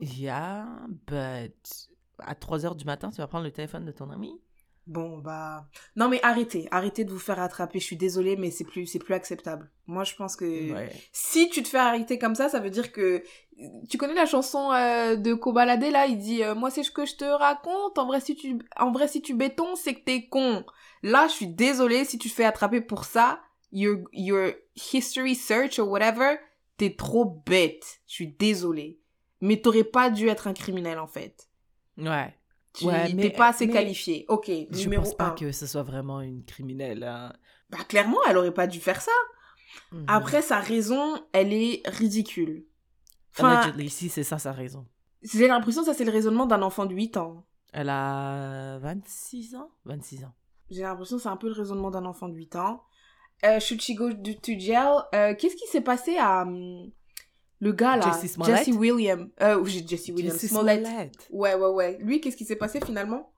yeah, 0.00 0.66
but 1.06 1.88
à 2.18 2.34
3 2.34 2.66
heures 2.66 2.74
du 2.74 2.84
matin, 2.84 3.10
tu 3.10 3.18
vas 3.18 3.26
prendre 3.26 3.44
le 3.44 3.52
téléphone 3.52 3.84
de 3.84 3.92
ton 3.92 4.10
ami? 4.10 4.40
Bon, 4.86 5.18
bah. 5.18 5.66
Non, 5.96 6.08
mais 6.08 6.20
arrêtez. 6.22 6.68
Arrêtez 6.70 7.04
de 7.04 7.10
vous 7.10 7.18
faire 7.18 7.40
attraper. 7.40 7.80
Je 7.80 7.84
suis 7.84 7.96
désolée, 7.96 8.36
mais 8.36 8.50
c'est 8.50 8.64
plus, 8.64 8.86
c'est 8.86 8.98
plus 8.98 9.14
acceptable. 9.14 9.70
Moi, 9.86 10.04
je 10.04 10.14
pense 10.14 10.36
que. 10.36 10.72
Ouais. 10.72 10.92
Si 11.12 11.48
tu 11.48 11.62
te 11.62 11.68
fais 11.68 11.78
arrêter 11.78 12.18
comme 12.18 12.34
ça, 12.34 12.48
ça 12.48 12.60
veut 12.60 12.70
dire 12.70 12.92
que. 12.92 13.22
Tu 13.88 13.96
connais 13.96 14.14
la 14.14 14.26
chanson 14.26 14.72
euh, 14.72 15.16
de 15.16 15.32
Kobalade, 15.32 15.84
là? 15.84 16.06
Il 16.06 16.18
dit 16.18 16.42
euh, 16.42 16.54
Moi, 16.54 16.70
c'est 16.70 16.82
ce 16.82 16.90
que 16.90 17.06
je 17.06 17.16
te 17.16 17.24
raconte. 17.24 17.98
En 17.98 18.06
vrai, 18.06 18.20
si 18.20 18.34
tu, 18.34 18.58
en 18.76 18.92
vrai, 18.92 19.08
si 19.08 19.22
tu 19.22 19.34
béton, 19.34 19.74
c'est 19.74 19.94
que 19.94 20.04
t'es 20.04 20.28
con. 20.28 20.64
Là, 21.02 21.28
je 21.28 21.32
suis 21.32 21.48
désolée. 21.48 22.04
Si 22.04 22.18
tu 22.18 22.28
te 22.28 22.34
fais 22.34 22.44
attraper 22.44 22.82
pour 22.82 23.06
ça, 23.06 23.40
your, 23.72 24.00
your 24.12 24.50
history 24.92 25.34
search 25.34 25.78
or 25.78 25.88
whatever, 25.88 26.36
t'es 26.76 26.94
trop 26.94 27.24
bête. 27.46 28.00
Je 28.06 28.14
suis 28.14 28.36
désolée. 28.38 29.00
Mais 29.40 29.60
t'aurais 29.62 29.84
pas 29.84 30.10
dû 30.10 30.28
être 30.28 30.46
un 30.46 30.54
criminel, 30.54 30.98
en 30.98 31.06
fait. 31.06 31.48
Ouais. 31.98 32.34
Tu 32.74 32.86
Ouais, 32.86 33.12
mais- 33.14 33.30
pas 33.30 33.48
assez 33.48 33.66
mais- 33.66 33.72
qualifié. 33.72 34.24
Ok, 34.28 34.50
Je 34.70 34.78
numéro 34.82 35.02
pense 35.04 35.14
pas 35.14 35.26
un. 35.28 35.30
que 35.30 35.52
ce 35.52 35.66
soit 35.66 35.82
vraiment 35.84 36.20
une 36.20 36.44
criminelle. 36.44 37.04
hein. 37.04 37.32
Bah, 37.70 37.78
clairement, 37.88 38.18
elle 38.28 38.36
aurait 38.36 38.52
pas 38.54 38.66
dû 38.66 38.80
faire 38.80 39.00
ça. 39.00 39.12
Mhm. 39.92 40.04
Après, 40.08 40.42
sa 40.42 40.58
raison, 40.58 41.22
elle 41.32 41.52
est 41.52 41.82
ridicule. 41.86 42.64
Enfin, 43.38 43.72
si 43.88 44.08
c'est 44.08 44.22
ça 44.24 44.38
sa 44.38 44.52
raison. 44.52 44.86
j'ai 45.22 45.48
l'impression 45.48 45.82
que 45.82 45.86
ça, 45.86 45.94
c'est 45.94 46.04
le 46.04 46.12
raisonnement 46.12 46.46
d'un 46.46 46.62
enfant 46.62 46.86
de 46.86 46.94
8 46.94 47.16
ans. 47.16 47.46
Elle 47.72 47.88
a 47.90 48.78
26 48.78 49.54
ans? 49.56 49.70
26 49.84 50.24
ans. 50.24 50.34
J'ai 50.70 50.82
l'impression 50.82 51.16
que 51.16 51.22
c'est 51.22 51.28
un 51.28 51.36
peu 51.36 51.48
le 51.48 51.54
raisonnement 51.54 51.90
d'un 51.90 52.04
enfant 52.04 52.28
de 52.28 52.34
8 52.34 52.54
ans. 52.56 52.82
Euh, 53.44 53.58
should 53.60 53.80
she 53.80 53.94
go 53.94 54.12
to 54.12 54.32
to 54.34 54.52
jail? 54.58 55.02
Euh, 55.14 55.34
Qu'est-ce 55.34 55.56
qui 55.56 55.66
s'est 55.66 55.80
passé 55.80 56.16
à 56.18 56.42
hum, 56.42 56.90
Le 57.64 57.72
gars 57.72 57.96
là, 57.96 58.12
Jesse 58.12 58.32
Smollett? 58.32 58.58
Jesse 58.66 58.76
William. 58.76 59.30
Euh, 59.40 59.64
Jesse 59.64 60.08
William. 60.10 60.32
Jesse 60.32 60.48
Smollett. 60.48 60.84
Smollett. 60.86 61.28
Ouais, 61.30 61.54
ouais, 61.54 61.68
ouais. 61.68 61.98
Lui, 61.98 62.20
qu'est-ce 62.20 62.36
qui 62.36 62.44
s'est 62.44 62.56
passé 62.56 62.78
finalement? 62.84 63.32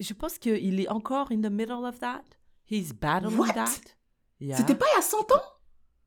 Je 0.00 0.12
pense 0.14 0.36
qu'il 0.36 0.80
est 0.80 0.88
encore 0.88 1.30
in 1.30 1.40
the 1.40 1.50
middle 1.50 1.84
of 1.84 2.00
that. 2.00 2.24
He's 2.68 2.92
battling 2.92 3.38
What? 3.38 3.52
that. 3.52 3.68
Yeah. 4.40 4.56
C'était 4.56 4.74
pas 4.74 4.86
il 4.92 4.96
y 4.96 4.98
a 4.98 5.02
100 5.02 5.30
ans? 5.30 5.42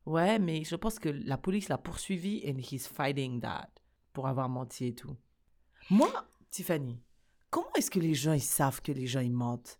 Ouais, 0.04 0.38
mais 0.38 0.64
je 0.64 0.76
pense 0.76 0.98
que 0.98 1.08
la 1.08 1.38
police 1.38 1.70
l'a 1.70 1.78
poursuivi 1.78 2.42
and 2.46 2.58
he's 2.58 2.86
fighting 2.86 3.40
that 3.40 3.70
pour 4.12 4.28
avoir 4.28 4.50
menti 4.50 4.88
et 4.88 4.94
tout. 4.94 5.16
Moi, 5.88 6.12
Tiffany, 6.50 7.00
comment 7.48 7.72
est-ce 7.74 7.90
que 7.90 8.00
les 8.00 8.12
gens 8.14 8.34
ils 8.34 8.42
savent 8.42 8.82
que 8.82 8.92
les 8.92 9.06
gens 9.06 9.20
ils 9.20 9.32
mentent? 9.32 9.78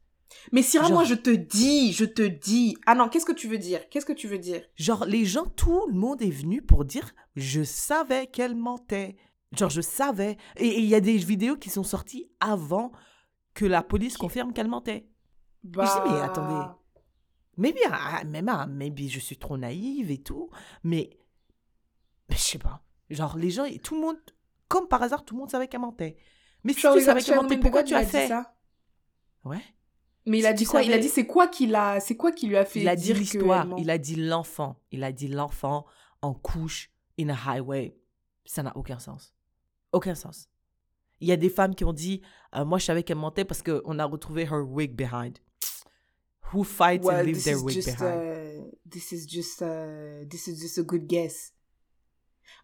Mais 0.53 0.63
Syrah, 0.63 0.85
Genre- 0.89 0.95
moi, 0.95 1.05
je 1.05 1.15
te 1.15 1.31
dis, 1.31 1.93
je 1.93 2.05
te 2.05 2.23
dis. 2.23 2.77
Ah 2.87 2.95
non, 2.95 3.09
qu'est-ce 3.09 3.27
que 3.27 3.33
tu 3.33 3.49
veux 3.49 3.59
dire? 3.59 3.89
Qu'est-ce 3.89 4.07
que 4.07 4.13
tu 4.13 4.27
veux 4.29 4.39
dire? 4.39 4.63
Genre 4.77 5.05
les 5.05 5.25
gens, 5.25 5.47
tout 5.47 5.87
le 5.89 5.95
monde 5.95 6.23
est 6.23 6.31
venu 6.31 6.63
pour 6.63 6.85
dire 6.85 7.11
je 7.37 7.63
savais 7.63 8.27
qu'elle 8.27 8.55
mentait. 8.57 9.17
Genre 9.53 9.71
je 9.71 9.81
savais. 9.81 10.37
Et 10.57 10.79
il 10.79 10.87
y 10.87 10.95
a 10.95 11.01
des 11.01 11.17
vidéos 11.17 11.57
qui 11.57 11.71
sont 11.71 11.83
sorties 11.85 12.31
avant 12.41 12.93
que 13.55 13.65
la 13.67 13.83
police 13.83 14.17
confirme 14.17 14.53
qu'elle 14.53 14.69
mentait. 14.69 15.07
Bah... 15.63 15.85
Je 15.85 16.09
dis, 16.09 16.15
mais 16.15 16.21
attendez. 16.23 16.67
Maybe, 17.59 17.77
I- 17.85 18.27
même, 18.27 18.49
ah, 18.49 18.67
maybe 18.67 19.09
je 19.09 19.21
suis 19.21 19.37
trop 19.37 19.59
naïve 19.59 20.11
et 20.11 20.23
tout, 20.23 20.49
mais, 20.83 21.11
mais 22.31 22.37
je 22.37 22.43
sais 22.43 22.59
pas. 22.59 22.83
Genre, 23.11 23.37
les 23.37 23.51
gens, 23.51 23.67
tout 23.83 23.95
le 23.95 24.01
monde, 24.01 24.17
comme 24.69 24.89
par 24.89 25.03
hasard, 25.03 25.23
tout 25.25 25.35
le 25.35 25.41
monde 25.41 25.51
savait 25.51 25.69
qu'elle 25.69 25.81
mentait. 25.83 26.17
Mais 26.65 26.73
si 26.73 26.81
tu 26.81 27.01
savais 27.03 27.21
qu'elle 27.23 27.37
mentait, 27.37 27.59
pourquoi 27.59 27.83
tu 27.83 27.95
as 27.95 28.07
fait? 28.07 28.29
ça? 28.29 28.55
Ouais. 29.45 29.61
Mais 30.27 30.39
il 30.39 30.47
a 30.47 30.53
dit 30.53 30.65
quoi? 30.65 30.83
Il 30.83 30.93
a 30.93 30.99
dit 30.99 31.09
c'est 31.09 31.27
quoi 31.27 31.49
qu'il 31.49 31.75
a 31.75 31.99
c'est 32.01 32.17
quoi 32.17 32.33
qui 32.33 32.47
lui 32.47 32.57
a 32.57 32.65
fait 32.65 32.81
Il 32.81 32.89
a 32.89 32.97
dit 32.97 33.13
l'histoire, 33.13 33.69
que 33.69 33.81
il 33.81 33.91
a 33.91 33.99
dit 33.99 34.17
l'enfant, 34.17 34.77
il 34.93 35.03
a 35.05 35.13
dit 35.13 35.29
l'enfant 35.29 35.85
en 36.21 36.33
couche 36.35 36.91
in 37.19 37.29
a 37.29 37.35
highway. 37.35 37.97
Ça 38.45 38.63
n'a 38.63 38.77
aucun 38.77 38.99
sens. 38.99 39.35
Aucun 39.93 40.15
sens. 40.15 40.49
Il 41.21 41.29
y 41.29 41.33
a 41.33 41.37
des 41.37 41.51
femmes 41.51 41.75
qui 41.75 41.85
ont 41.85 41.93
dit, 41.93 42.21
euh, 42.57 42.65
moi 42.65 42.79
je 42.79 42.85
savais 42.85 43.03
qu'elle 43.05 43.19
mentait 43.19 43.45
parce 43.45 43.63
qu'on 43.63 43.99
a 43.99 44.05
retrouvé 44.05 44.43
her 44.45 44.63
wig 44.65 44.93
behind. 44.95 45.39
Who 46.53 46.65
fights 46.65 47.05
Well, 47.05 47.21
and 47.21 47.25
leaves 47.25 47.45
their 47.45 47.57
is 47.57 47.63
wig 47.63 47.75
just 47.75 47.99
behind? 47.99 48.19
uh, 48.19 48.65
this 48.91 49.13
is 49.13 49.27
just 49.27 49.63
uh, 49.63 50.25
this 50.29 50.47
is 50.49 50.61
just 50.61 50.79
a 50.79 50.83
good 50.83 51.07
guess. 51.07 51.53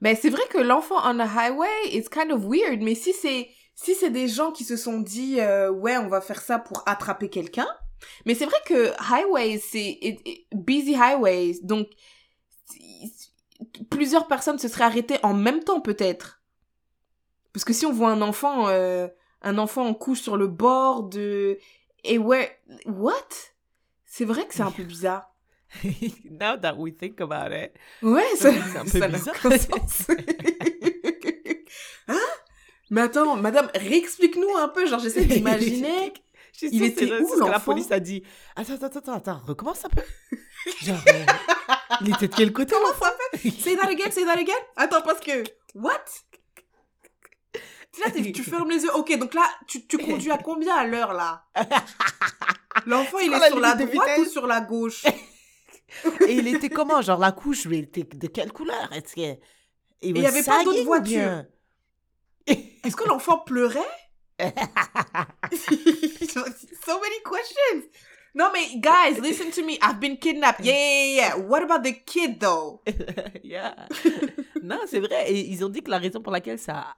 Mais 0.00 0.14
c'est 0.14 0.30
vrai 0.30 0.42
que 0.50 0.58
l'enfant 0.58 1.00
on 1.04 1.18
a 1.20 1.26
highway 1.26 1.66
it's 1.92 2.08
kind 2.08 2.30
of 2.30 2.44
weird 2.44 2.82
mais 2.82 2.94
si 2.94 3.12
c'est 3.12 3.48
si 3.80 3.94
c'est 3.94 4.10
des 4.10 4.26
gens 4.26 4.50
qui 4.50 4.64
se 4.64 4.76
sont 4.76 4.98
dit 5.00 5.40
euh, 5.40 5.70
ouais, 5.70 5.96
on 5.98 6.08
va 6.08 6.20
faire 6.20 6.42
ça 6.42 6.58
pour 6.58 6.82
attraper 6.86 7.28
quelqu'un. 7.30 7.68
Mais 8.26 8.34
c'est 8.34 8.46
vrai 8.46 8.58
que 8.66 8.90
highways 9.12 9.58
c'est 9.60 9.98
busy 10.52 10.96
highways 10.96 11.60
donc 11.62 11.86
si- 12.70 13.12
plusieurs 13.90 14.26
personnes 14.28 14.58
se 14.58 14.66
seraient 14.68 14.84
arrêtées 14.84 15.18
en 15.22 15.34
même 15.34 15.62
temps 15.64 15.80
peut-être. 15.80 16.40
Parce 17.52 17.64
que 17.64 17.72
si 17.72 17.86
on 17.86 17.92
voit 17.92 18.10
un 18.10 18.20
enfant 18.22 18.68
euh, 18.68 19.06
un 19.42 19.58
enfant 19.58 19.86
en 19.86 19.94
couche 19.94 20.20
sur 20.22 20.36
le 20.36 20.46
bord 20.48 21.04
de 21.04 21.58
et 22.04 22.18
where 22.18 22.48
what? 22.86 23.14
C'est 24.04 24.24
vrai 24.24 24.46
que 24.46 24.54
c'est 24.54 24.62
un 24.62 24.70
peu 24.72 24.82
bizarre. 24.84 25.32
Now 26.30 26.56
that 26.56 26.74
we 26.76 26.96
think 26.96 27.20
about 27.20 27.52
it. 27.54 27.72
Ouais, 28.02 28.24
ça- 28.36 28.52
ça, 28.52 28.58
c'est 28.64 28.78
un 28.78 28.84
peu 28.84 28.98
ça 28.98 29.08
bizarre. 29.08 29.36
sens. 29.36 30.06
hein? 32.08 32.18
Mais 32.90 33.02
attends, 33.02 33.36
madame, 33.36 33.70
réexplique-nous 33.74 34.56
un 34.56 34.68
peu. 34.68 34.86
Genre, 34.86 35.00
j'essaie 35.00 35.24
d'imaginer. 35.24 36.12
Je 36.60 36.66
Il 36.72 36.82
était 36.82 37.06
c'est 37.06 37.20
où, 37.20 37.28
que 37.28 37.40
la 37.40 37.52
l'enfant 37.52 37.72
police 37.72 37.92
a 37.92 38.00
dit. 38.00 38.22
Attends, 38.56 38.74
attends, 38.74 38.98
attends, 38.98 39.12
attends, 39.12 39.40
recommence 39.46 39.84
un 39.84 39.88
peu. 39.90 40.02
Genre, 40.82 40.98
euh, 41.08 41.24
il 42.00 42.10
était 42.10 42.26
de 42.26 42.34
quel 42.34 42.52
côté 42.52 42.74
Comment 42.74 42.98
ça 42.98 43.14
fait 43.32 43.50
Say 43.50 43.76
that 43.76 43.88
again, 43.88 44.10
say 44.10 44.24
that 44.24 44.32
again. 44.38 44.54
Attends, 44.76 45.02
parce 45.02 45.20
que. 45.20 45.44
What? 45.74 46.04
Là, 48.04 48.10
tu 48.10 48.42
fermes 48.42 48.70
les 48.70 48.82
yeux. 48.82 48.94
Ok, 48.94 49.16
donc 49.18 49.34
là, 49.34 49.44
tu, 49.66 49.86
tu 49.86 49.98
conduis 49.98 50.30
à 50.30 50.38
combien 50.38 50.74
à 50.74 50.86
l'heure, 50.86 51.12
là? 51.12 51.44
L'enfant, 52.86 53.18
il 53.18 53.32
est 53.32 53.38
la 53.38 53.48
sur 53.48 53.60
la 53.60 53.74
droite 53.74 54.18
ou 54.18 54.24
sur 54.24 54.46
la 54.46 54.60
gauche? 54.60 55.04
Et 56.26 56.34
il 56.34 56.48
était 56.48 56.70
comment? 56.70 57.02
Genre, 57.02 57.18
la 57.18 57.32
couche, 57.32 57.66
mais 57.66 57.78
il 57.78 57.84
était 57.84 58.04
de 58.04 58.26
quelle 58.26 58.52
couleur? 58.52 58.92
Est-ce 58.92 59.14
que. 59.14 59.20
Et 59.20 59.38
il 60.00 60.18
y 60.18 60.26
avait 60.26 60.42
pas 60.42 60.62
d'autres 60.64 60.84
voitures. 60.84 61.44
Est-ce 62.48 62.96
que 62.96 63.08
l'enfant 63.08 63.38
pleurait? 63.38 63.80
So 65.50 67.00
many 67.00 67.20
questions. 67.24 67.84
No, 68.34 68.46
mais 68.52 68.78
guys, 68.80 69.18
listen 69.20 69.50
to 69.50 69.64
me. 69.64 69.78
I've 69.82 69.98
been 70.00 70.16
kidnapped. 70.16 70.64
Yeah, 70.64 70.74
yeah, 70.74 71.16
yeah. 71.16 71.36
What 71.36 71.62
about 71.62 71.82
the 71.82 71.92
kid 72.06 72.38
though? 72.40 72.82
yeah. 73.42 73.74
Non, 74.62 74.80
c'est 74.86 75.00
vrai. 75.00 75.32
Ils 75.32 75.64
ont 75.64 75.68
dit 75.68 75.82
que 75.82 75.90
la 75.90 75.98
raison 75.98 76.20
pour 76.20 76.32
laquelle 76.32 76.58
ça 76.58 76.78
a 76.78 76.96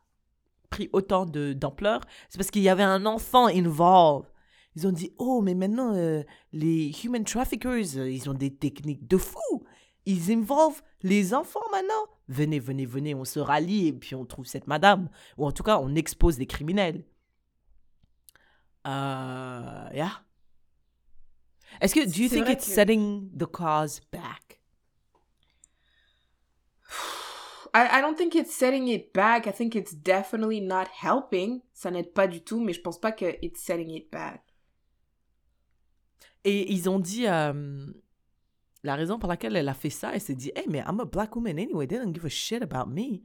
pris 0.70 0.88
autant 0.92 1.24
de- 1.26 1.52
d'ampleur, 1.52 2.00
c'est 2.28 2.36
parce 2.38 2.50
qu'il 2.50 2.62
y 2.62 2.68
avait 2.68 2.82
un 2.82 3.06
enfant 3.06 3.46
involved. 3.46 4.28
Ils 4.76 4.86
ont 4.86 4.92
dit, 4.92 5.12
oh, 5.18 5.40
mais 5.40 5.54
maintenant, 5.54 5.94
euh, 5.94 6.22
les 6.52 6.92
human 7.04 7.24
traffickers, 7.24 7.96
euh, 7.96 8.08
ils 8.10 8.28
ont 8.30 8.34
des 8.34 8.54
techniques 8.54 9.08
de 9.08 9.16
fou. 9.16 9.64
Ils 10.06 10.30
involvent 10.30 10.82
les 11.02 11.34
enfants 11.34 11.64
maintenant. 11.72 12.06
Venez, 12.30 12.60
venez, 12.60 12.86
venez, 12.86 13.12
on 13.12 13.24
se 13.24 13.40
rallie 13.40 13.88
et 13.88 13.92
puis 13.92 14.14
on 14.14 14.24
trouve 14.24 14.46
cette 14.46 14.68
madame. 14.68 15.08
Ou 15.36 15.46
en 15.46 15.50
tout 15.50 15.64
cas, 15.64 15.80
on 15.80 15.96
expose 15.96 16.36
des 16.38 16.46
criminels. 16.46 17.04
Euh, 18.86 19.88
yeah. 19.92 20.22
Est-ce 21.80 21.92
que, 21.92 22.06
do 22.06 22.22
you 22.22 22.28
think 22.28 22.48
it's 22.48 22.66
que- 22.66 22.72
setting 22.72 23.30
the 23.36 23.46
cause 23.46 24.00
back? 24.12 24.60
I, 27.74 27.98
I 27.98 28.00
don't 28.00 28.16
think 28.16 28.34
it's 28.36 28.52
setting 28.54 28.88
it 28.88 29.12
back. 29.12 29.46
I 29.48 29.52
think 29.52 29.74
it's 29.74 29.92
definitely 29.92 30.60
not 30.60 30.86
helping. 31.02 31.62
Ça 31.74 31.90
n'aide 31.90 32.12
pas 32.12 32.28
du 32.28 32.42
tout, 32.42 32.60
mais 32.60 32.72
je 32.72 32.80
pense 32.80 33.00
pas 33.00 33.12
que 33.12 33.36
it's 33.42 33.60
setting 33.60 33.90
it 33.90 34.10
back. 34.10 34.42
Et 36.44 36.72
ils 36.72 36.88
ont 36.88 37.00
dit 37.00 37.26
euh, 37.26 37.86
la 38.82 38.94
raison 38.94 39.18
pour 39.18 39.28
laquelle 39.28 39.56
elle 39.56 39.68
a 39.68 39.74
fait 39.74 39.90
ça, 39.90 40.12
elle 40.14 40.20
s'est 40.20 40.34
dit, 40.34 40.52
hey, 40.54 40.64
mais 40.68 40.78
I'm 40.86 41.00
a 41.00 41.04
black 41.04 41.34
woman 41.36 41.58
anyway, 41.58 41.86
they 41.86 41.98
don't 41.98 42.14
give 42.14 42.24
a 42.24 42.30
shit 42.30 42.62
about 42.62 42.90
me. 42.90 43.20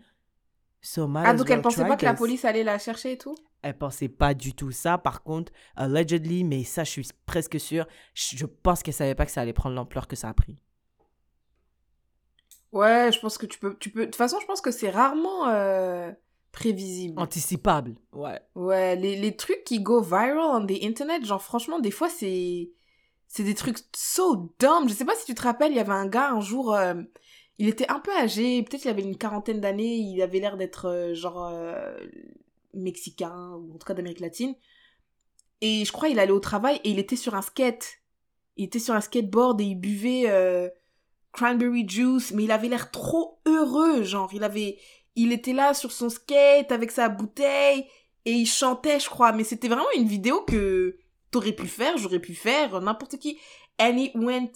So 0.82 1.10
Ah, 1.16 1.34
donc 1.34 1.50
elle 1.50 1.62
pensait 1.64 1.84
pas 1.88 1.98
que 1.98 2.06
la 2.06 2.14
police 2.14 2.46
allait 2.46 2.64
la 2.64 2.78
chercher 2.78 3.14
et 3.14 3.18
tout? 3.18 3.36
Elle 3.64 3.76
pensait 3.76 4.08
pas 4.08 4.36
du 4.36 4.54
tout 4.54 4.70
ça. 4.70 5.00
Par 5.00 5.24
contre, 5.24 5.52
allegedly, 5.76 6.44
mais 6.44 6.64
ça, 6.64 6.84
je 6.84 6.92
suis 6.92 7.08
presque 7.26 7.60
sûre, 7.60 7.88
je 8.14 8.38
je 8.38 8.46
pense 8.46 8.84
qu'elle 8.84 8.94
savait 8.94 9.16
pas 9.16 9.26
que 9.26 9.32
ça 9.32 9.42
allait 9.42 9.54
prendre 9.54 9.76
l'ampleur 9.76 10.08
que 10.08 10.16
ça 10.16 10.30
a 10.30 10.34
pris. 10.36 10.60
Ouais, 12.72 13.10
je 13.12 13.20
pense 13.20 13.40
que 13.40 13.48
tu 13.48 13.58
peux, 13.58 13.76
tu 13.80 13.90
peux. 13.90 14.02
De 14.02 14.06
toute 14.06 14.16
façon, 14.16 14.38
je 14.40 14.46
pense 14.46 14.62
que 14.62 14.70
c'est 14.70 14.92
rarement 14.92 15.48
euh, 15.48 16.12
prévisible. 16.52 17.20
Anticipable. 17.20 17.96
Ouais. 18.12 18.40
Ouais, 18.54 18.96
les, 18.96 19.16
les 19.16 19.36
trucs 19.36 19.64
qui 19.64 19.80
go 19.80 20.02
viral 20.02 20.38
on 20.38 20.68
the 20.68 20.84
internet, 20.84 21.26
genre 21.26 21.42
franchement, 21.42 21.80
des 21.80 21.92
fois 21.92 22.10
c'est 22.10 22.70
c'est 23.36 23.44
des 23.44 23.54
trucs 23.54 23.80
so 23.94 24.50
dumb. 24.60 24.88
Je 24.88 24.94
sais 24.94 25.04
pas 25.04 25.16
si 25.16 25.26
tu 25.26 25.36
te 25.36 25.42
rappelles, 25.42 25.74
il 25.74 25.76
y 25.76 25.82
avait 25.82 25.92
un 25.92 26.08
gars 26.08 26.32
un 26.32 26.40
jour, 26.40 26.74
euh, 26.74 26.94
il 27.58 27.68
était 27.68 27.92
un 27.92 28.00
peu 28.00 28.16
âgé, 28.16 28.64
peut-être 28.64 28.86
il 28.86 28.88
avait 28.88 29.02
une 29.02 29.18
quarantaine 29.18 29.60
d'années, 29.60 29.96
il 29.98 30.22
avait 30.22 30.40
l'air 30.40 30.56
d'être 30.56 30.86
euh, 30.86 31.14
genre 31.14 31.50
euh, 31.52 31.98
mexicain 32.74 33.52
ou 33.58 33.76
en 33.76 33.78
tout 33.78 33.86
cas 33.86 33.94
d'Amérique 33.94 34.22
latine. 34.22 34.56
Et 35.60 35.84
je 35.84 35.92
crois 35.92 36.08
il 36.08 36.20
allait 36.20 36.32
au 36.32 36.40
travail 36.40 36.80
et 36.86 36.90
il 36.92 36.98
était 36.98 37.18
sur 37.18 37.36
un 37.36 37.42
skate. 37.42 38.00
Il 38.56 38.66
était 38.66 38.80
sur 38.80 38.94
un 38.94 39.02
skateboard 39.02 39.60
et 39.60 39.66
il 39.66 39.76
buvait 39.76 40.32
cranberry 41.34 41.86
juice, 41.90 42.32
mais 42.32 42.46
il 42.46 42.52
avait 42.52 42.70
l'air 42.70 42.90
trop 42.90 43.42
heureux, 43.46 44.04
genre 44.04 44.30
il 44.34 44.46
avait 44.46 44.80
il 45.18 45.34
était 45.34 45.52
là 45.52 45.74
sur 45.74 45.92
son 45.92 46.10
skate 46.10 46.72
avec 46.72 46.90
sa 46.90 47.10
bouteille 47.10 47.86
et 48.24 48.32
il 48.32 48.46
chantait, 48.46 49.02
je 49.02 49.10
crois. 49.10 49.34
Mais 49.34 49.44
c'était 49.44 49.68
vraiment 49.68 49.92
une 49.98 50.08
vidéo 50.08 50.42
que 50.48 50.98
t'aurais 51.36 51.52
pu 51.54 51.68
faire, 51.68 51.98
j'aurais 51.98 52.20
pu 52.20 52.34
faire, 52.34 52.80
n'importe 52.80 53.18
qui. 53.18 53.38
And 53.78 53.98
it 53.98 54.14
went 54.16 54.52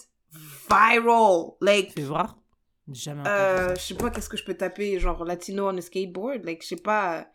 viral. 0.69 1.55
Like, 1.59 1.91
Fais 1.93 2.03
voir. 2.03 2.37
Jamais 2.91 3.27
euh, 3.27 3.75
je 3.75 3.81
sais 3.81 3.93
pas 3.95 4.09
qu'est-ce 4.09 4.29
que 4.29 4.37
je 4.37 4.45
peux 4.45 4.55
taper, 4.55 4.97
genre 4.97 5.23
latino 5.25 5.67
on 5.69 5.77
a 5.77 5.81
skateboard? 5.81 6.43
Like, 6.45 6.63
je 6.63 6.69
sais 6.69 6.75
pas, 6.77 7.27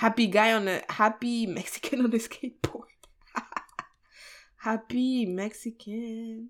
happy 0.00 0.28
guy 0.28 0.52
on 0.58 0.66
a, 0.66 0.80
happy 0.98 1.46
Mexican 1.46 1.98
on 2.00 2.12
a 2.12 2.18
skateboard. 2.18 2.88
happy 4.64 5.26
Mexican 5.26 6.48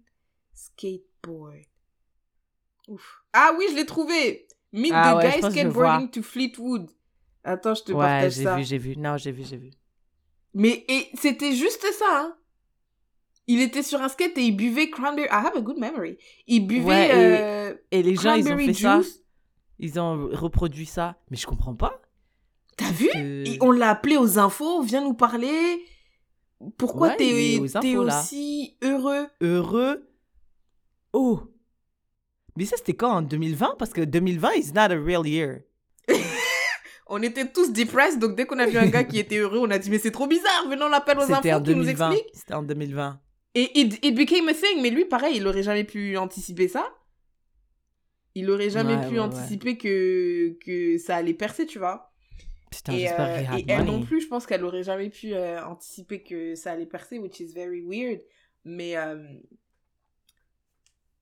skateboard. 0.55 1.67
Ouf. 2.89 3.23
Ah 3.33 3.53
oui, 3.59 3.67
je 3.71 3.77
l'ai 3.77 3.87
trouvé. 3.87 4.49
Meet 4.73 4.93
Ah 4.95 5.13
the 5.13 5.17
ouais, 5.19 5.41
guy 5.41 5.51
skateboarding 5.51 6.11
to 6.11 6.23
Fleetwood. 6.23 6.91
Attends, 7.45 7.75
je 7.75 7.83
te 7.83 7.93
Ouais, 7.93 7.99
partage 7.99 8.33
j'ai 8.33 8.43
ça. 8.45 8.57
vu, 8.57 8.65
j'ai 8.65 8.79
vu. 8.79 8.97
Non, 8.97 9.17
j'ai 9.19 9.33
vu, 9.33 9.45
j'ai 9.45 9.59
vu. 9.59 9.71
Mais 10.55 10.85
et 10.89 11.09
c'était 11.15 11.53
juste 11.55 11.85
ça, 11.99 12.05
hein. 12.11 12.37
Il 13.49 13.61
était 13.61 13.83
sur 13.83 14.01
un 14.01 14.09
skate 14.09 14.39
et 14.39 14.43
il 14.43 14.53
buvait 14.57 14.89
cranberry. 14.91 15.27
I 15.27 15.33
have 15.47 15.57
a 15.57 15.61
good 15.61 15.79
memory. 15.79 16.17
Il 16.47 16.67
buvait 16.67 16.85
Ouais, 16.87 17.07
et- 17.09 17.13
euh, 17.15 17.75
Et 17.91 18.03
les 18.03 18.15
gens, 18.15 18.35
ils 18.35 18.51
ont 18.53 18.57
fait 18.59 18.73
ça. 18.75 19.01
Ils 19.81 19.99
ont 19.99 20.29
reproduit 20.33 20.87
ça. 20.87 21.17
Mais 21.31 21.37
je 21.37 21.47
comprends 21.47 21.75
pas. 21.75 22.01
T'as 22.77 22.91
vu? 22.93 23.09
que- 23.09 23.19
Et 23.49 23.59
on 23.61 23.73
l'a 23.73 23.91
appelé 23.91 24.17
aux 24.17 24.39
infos, 24.39 24.83
viens 24.83 25.03
nous 25.03 25.15
parler. 25.15 25.85
Pourquoi 26.79 27.09
Ouais, 27.09 27.17
t'es 27.17 27.59
là. 28.05 28.21
aussi 28.21 28.77
heureux? 28.83 29.27
Heureux? 29.41 30.09
Oh! 31.13 31.41
Mais 32.57 32.65
ça, 32.65 32.77
c'était 32.77 32.95
quand 32.95 33.11
en 33.11 33.23
2020? 33.23 33.75
Parce 33.79 33.93
que 33.93 34.03
2020 34.03 34.53
is 34.53 34.73
not 34.73 34.83
a 34.83 34.89
real 35.03 35.27
year. 35.27 35.63
On 37.15 37.23
était 37.23 37.47
tous 37.47 37.73
depressed, 37.73 38.19
donc 38.19 38.37
dès 38.37 38.47
qu'on 38.47 38.59
a 38.59 38.67
vu 38.67 38.79
un 38.79 38.87
gars 38.87 39.05
qui 39.05 39.19
était 39.19 39.37
heureux, 39.37 39.59
on 39.59 39.71
a 39.71 39.79
dit 39.79 39.91
mais 39.91 39.99
c'est 39.99 40.11
trop 40.11 40.27
bizarre, 40.27 40.67
venons 40.71 40.89
l'appel 40.89 41.19
aux 41.19 41.31
infos 41.31 41.43
qui 41.43 41.51
nous 41.51 41.61
2020. 41.61 42.11
explique. 42.11 42.31
C'était 42.35 42.55
en 42.55 42.63
2020. 42.63 43.21
Et 43.55 43.81
it, 43.81 43.99
it 44.03 44.15
became 44.15 44.49
a 44.49 44.55
thing, 44.55 44.81
mais 44.81 44.89
lui 44.89 45.05
pareil, 45.05 45.37
il 45.37 45.47
aurait 45.47 45.63
jamais 45.63 45.85
pu 45.85 46.17
anticiper 46.17 46.69
ça. 46.69 46.89
Il 48.35 48.51
aurait 48.51 48.71
jamais 48.71 48.95
Ouais, 48.97 49.03
pu 49.03 49.09
ouais, 49.09 49.13
ouais. 49.13 49.19
anticiper 49.19 49.77
que, 49.77 50.57
que 50.65 50.97
ça 50.97 51.17
allait 51.17 51.35
percer, 51.35 51.67
tu 51.67 51.79
vois. 51.79 52.11
Putain, 52.71 52.95
et 52.95 53.11
euh, 53.13 53.43
et 53.59 53.65
elle 53.69 53.85
non 53.85 54.01
plus, 54.03 54.23
je 54.23 54.29
pense 54.29 54.47
qu'elle 54.47 54.65
aurait 54.65 54.83
jamais 54.83 55.11
pu 55.11 55.35
euh, 55.35 55.63
anticiper 55.67 56.23
que 56.23 56.55
ça 56.55 56.73
allait 56.73 56.87
percer, 56.87 57.19
which 57.19 57.41
is 57.41 57.53
very 57.53 57.83
weird. 57.83 58.23
Mais 58.65 58.97
euh, 58.97 59.23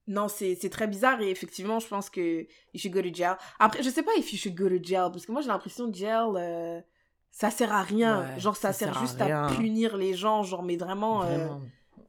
non, 0.07 0.27
c'est 0.27 0.57
très 0.69 0.87
bizarre 0.87 1.21
et 1.21 1.29
effectivement, 1.29 1.79
je 1.79 1.87
pense 1.87 2.09
que 2.09 2.41
you 2.73 2.79
should 2.79 2.93
go 2.93 3.01
to 3.01 3.13
jail. 3.13 3.35
Après, 3.59 3.81
je 3.83 3.89
sais 3.89 4.03
pas 4.03 4.11
if 4.17 4.31
you 4.33 4.37
should 4.39 4.55
go 4.55 4.67
to 4.67 4.75
jail 4.81 5.09
parce 5.11 5.25
que 5.25 5.31
moi 5.31 5.41
j'ai 5.41 5.47
l'impression 5.49 5.89
que 5.91 5.97
jail, 5.97 6.27
euh, 6.35 6.81
ça 7.31 7.49
sert 7.49 7.71
à 7.71 7.81
rien. 7.83 8.21
Ouais, 8.33 8.39
genre, 8.39 8.55
ça, 8.57 8.73
ça 8.73 8.85
sert, 8.87 8.99
juste 8.99 9.21
à, 9.21 9.47
punir 9.55 9.95
les 9.95 10.13
gens, 10.13 10.43
genre, 10.43 10.63
mais 10.63 10.75
vraiment. 10.77 11.23
euh, 11.23 11.27
Vraiment. 11.37 11.61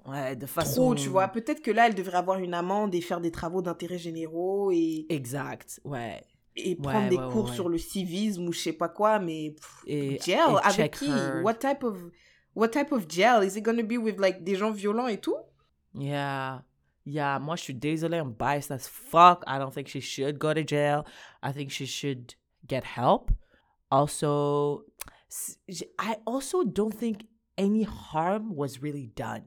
Ouais, 0.05 0.35
de 0.35 0.47
façon. 0.47 0.75
trop, 0.83 0.95
tu 0.97 1.09
vois. 1.09 1.29
Peut-être 1.29 1.63
que 1.63 1.71
là, 1.71 1.87
elle 1.87 1.95
devrait 1.95 2.17
avoir 2.19 2.39
une 2.41 2.55
amende 2.55 2.93
et 2.93 3.01
faire 3.01 3.21
des 3.21 3.31
travaux 3.31 3.63
d'intérêt 3.63 3.99
généraux 3.99 4.73
et, 4.73 5.07
Exact, 5.11 5.81
ouais. 5.85 6.21
et 6.57 6.71
Ouais, 6.71 6.77
prendre 6.83 7.09
des 7.09 7.17
ouais, 7.19 7.31
cours 7.31 7.51
sur 7.51 7.69
le 7.69 7.79
civisme 7.79 8.49
ou 8.49 8.53
je 8.53 8.59
sais 8.59 8.73
pas 8.73 8.89
quoi, 8.89 9.21
mais 9.21 9.51
pff, 9.53 9.85
Et, 9.87 10.19
jail 10.19 10.39
et 10.39 10.67
avec 10.67 10.95
qui? 10.99 11.07
her. 11.09 11.41
What 11.45 11.55
type 11.55 11.85
of 11.85 11.97
what 12.57 12.69
type 12.71 12.91
of 12.91 13.09
jail? 13.09 13.45
Is 13.47 13.57
it 13.57 13.63
gonna 13.63 13.85
be 13.85 13.97
with 13.97 14.19
like 14.19 14.43
des 14.43 14.57
gens 14.57 14.73
violents 14.73 15.07
et 15.07 15.19
tout? 15.19 15.37
Yeah. 15.95 16.65
Yeah, 17.05 17.39
moi 17.41 17.57
je 17.57 17.63
suis 17.63 17.75
désolée, 17.75 18.19
I'm 18.19 18.33
biased 18.33 18.71
as 18.71 18.89
fuck. 18.89 19.43
I 19.47 19.59
don't 19.59 19.73
think 19.73 19.89
she 19.89 20.01
should 20.01 20.39
go 20.39 20.55
to 20.55 20.63
jail. 20.65 21.05
I 21.43 21.53
think 21.53 21.71
she 21.71 21.87
should 21.87 22.35
get 22.67 22.85
help. 22.85 23.31
Also, 23.91 24.85
I 25.99 26.17
also 26.25 26.65
don't 26.65 26.95
think 26.97 27.27
any 27.59 27.85
harm 27.85 28.53
was 28.55 28.79
really 28.81 29.13
done. 29.17 29.45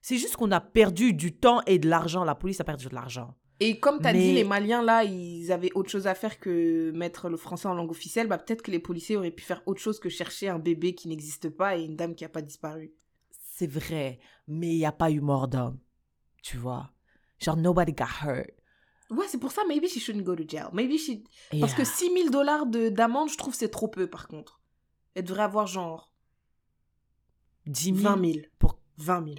C'est 0.00 0.18
juste 0.18 0.36
qu'on 0.36 0.52
a 0.52 0.60
perdu 0.60 1.12
du 1.12 1.36
temps 1.36 1.60
et 1.66 1.78
de 1.78 1.88
l'argent. 1.88 2.24
La 2.24 2.34
police 2.34 2.60
a 2.60 2.64
perdu 2.64 2.88
de 2.88 2.94
l'argent. 2.94 3.34
Et 3.58 3.80
comme 3.80 4.00
tu 4.00 4.06
as 4.06 4.12
dit, 4.12 4.32
les 4.32 4.44
Maliens, 4.44 4.82
là, 4.82 5.02
ils 5.02 5.50
avaient 5.50 5.72
autre 5.74 5.90
chose 5.90 6.06
à 6.06 6.14
faire 6.14 6.38
que 6.38 6.90
mettre 6.92 7.28
le 7.28 7.36
français 7.36 7.66
en 7.68 7.74
langue 7.74 7.90
officielle. 7.90 8.28
Bah, 8.28 8.38
peut-être 8.38 8.62
que 8.62 8.70
les 8.70 8.78
policiers 8.78 9.16
auraient 9.16 9.30
pu 9.30 9.42
faire 9.42 9.62
autre 9.66 9.80
chose 9.80 9.98
que 9.98 10.08
chercher 10.08 10.48
un 10.48 10.58
bébé 10.58 10.94
qui 10.94 11.08
n'existe 11.08 11.48
pas 11.48 11.76
et 11.76 11.82
une 11.82 11.96
dame 11.96 12.14
qui 12.14 12.24
n'a 12.24 12.28
pas 12.28 12.42
disparu. 12.42 12.92
C'est 13.30 13.66
vrai, 13.66 14.18
mais 14.46 14.68
il 14.68 14.78
n'y 14.78 14.86
a 14.86 14.92
pas 14.92 15.10
eu 15.10 15.20
mort 15.20 15.48
d'homme. 15.48 15.78
Tu 16.46 16.56
vois? 16.58 16.90
Genre, 17.40 17.56
nobody 17.56 17.92
got 17.92 18.04
hurt. 18.24 18.50
Ouais, 19.10 19.26
c'est 19.28 19.38
pour 19.38 19.50
ça, 19.52 19.62
maybe 19.68 19.86
she 19.88 19.98
shouldn't 20.00 20.22
go 20.22 20.36
to 20.36 20.44
jail. 20.46 20.66
Maybe 20.72 20.96
she... 20.98 21.22
Parce 21.60 21.74
que 21.74 21.82
Yeah. 21.82 21.84
6 21.84 22.12
000 22.12 22.30
dollars 22.30 22.66
de- 22.66 22.88
d'amende, 22.88 23.30
je 23.30 23.36
trouve 23.36 23.54
c'est 23.54 23.68
trop 23.68 23.88
peu, 23.88 24.08
par 24.08 24.28
contre. 24.28 24.60
Elle 25.14 25.24
devrait 25.24 25.42
avoir 25.42 25.66
genre 25.66 26.12
10 27.66 27.94
000 27.96 28.14
20 28.16 28.32
000. 28.32 28.46
pour 28.58 28.78
20 28.98 29.24
000. 29.24 29.36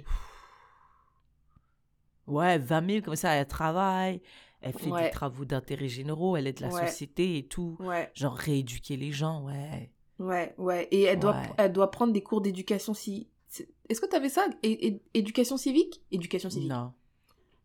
Ouais, 2.26 2.58
20 2.58 2.90
000, 2.90 3.02
comme 3.04 3.16
ça, 3.16 3.32
elle 3.34 3.46
travaille, 3.48 4.20
elle 4.60 4.72
fait 4.74 4.90
Ouais. 4.90 5.04
des 5.04 5.10
travaux 5.10 5.44
d'intérêt 5.46 5.88
généraux, 5.88 6.36
elle 6.36 6.46
aide 6.46 6.60
la 6.60 6.68
Ouais. 6.68 6.86
société 6.86 7.38
et 7.38 7.46
tout. 7.46 7.76
Ouais, 7.80 8.10
Genre, 8.14 8.34
rééduquer 8.34 8.96
les 8.96 9.12
gens, 9.12 9.44
ouais. 9.46 9.90
ouais, 10.18 10.54
ouais. 10.58 10.88
Et 10.90 11.02
elle 11.04 11.18
doit, 11.18 11.40
elle 11.56 11.72
doit 11.72 11.90
prendre 11.90 12.12
des 12.12 12.22
cours 12.22 12.40
d'éducation 12.42 12.92
si... 12.92 13.30
Est-ce 13.88 14.00
que 14.02 14.06
tu 14.06 14.14
avais 14.16 14.28
ça? 14.28 14.46
É- 14.62 14.86
é- 14.88 15.02
Éducation 15.14 15.56
civique? 15.56 16.02
Éducation 16.10 16.50
civique. 16.50 16.68
Non. 16.68 16.92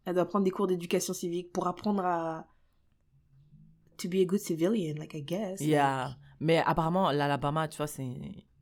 Elle 0.06 0.16
doit 0.16 0.26
prendre 0.26 0.43
des 0.45 0.51
cours 0.51 0.68
d'éducation 0.68 1.14
civique 1.14 1.51
pour 1.54 1.68
apprendre 1.68 2.04
à... 2.06 2.47
To 3.97 4.10
be 4.10 4.16
a 4.16 4.26
good 4.26 4.39
civilian, 4.39 4.95
like 4.97 5.14
I 5.14 5.22
guess. 5.22 5.62
Yeah. 5.62 6.18
Mais 6.39 6.58
apparemment, 6.66 7.12
l'Alabama, 7.12 7.68
tu 7.68 7.78
vois, 7.78 7.88
c'est 7.88 8.06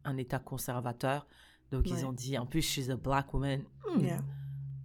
un 0.03 0.17
État 0.17 0.39
conservateur. 0.39 1.25
Donc, 1.71 1.85
Ouais. 1.85 1.91
ils 1.91 2.05
ont 2.05 2.11
dit, 2.13 2.37
en 2.37 2.45
plus, 2.45 2.61
she's 2.61 2.89
a 2.89 2.95
black 2.97 3.33
woman. 3.33 3.63
hmm, 3.87 4.01
Yeah. 4.05 4.17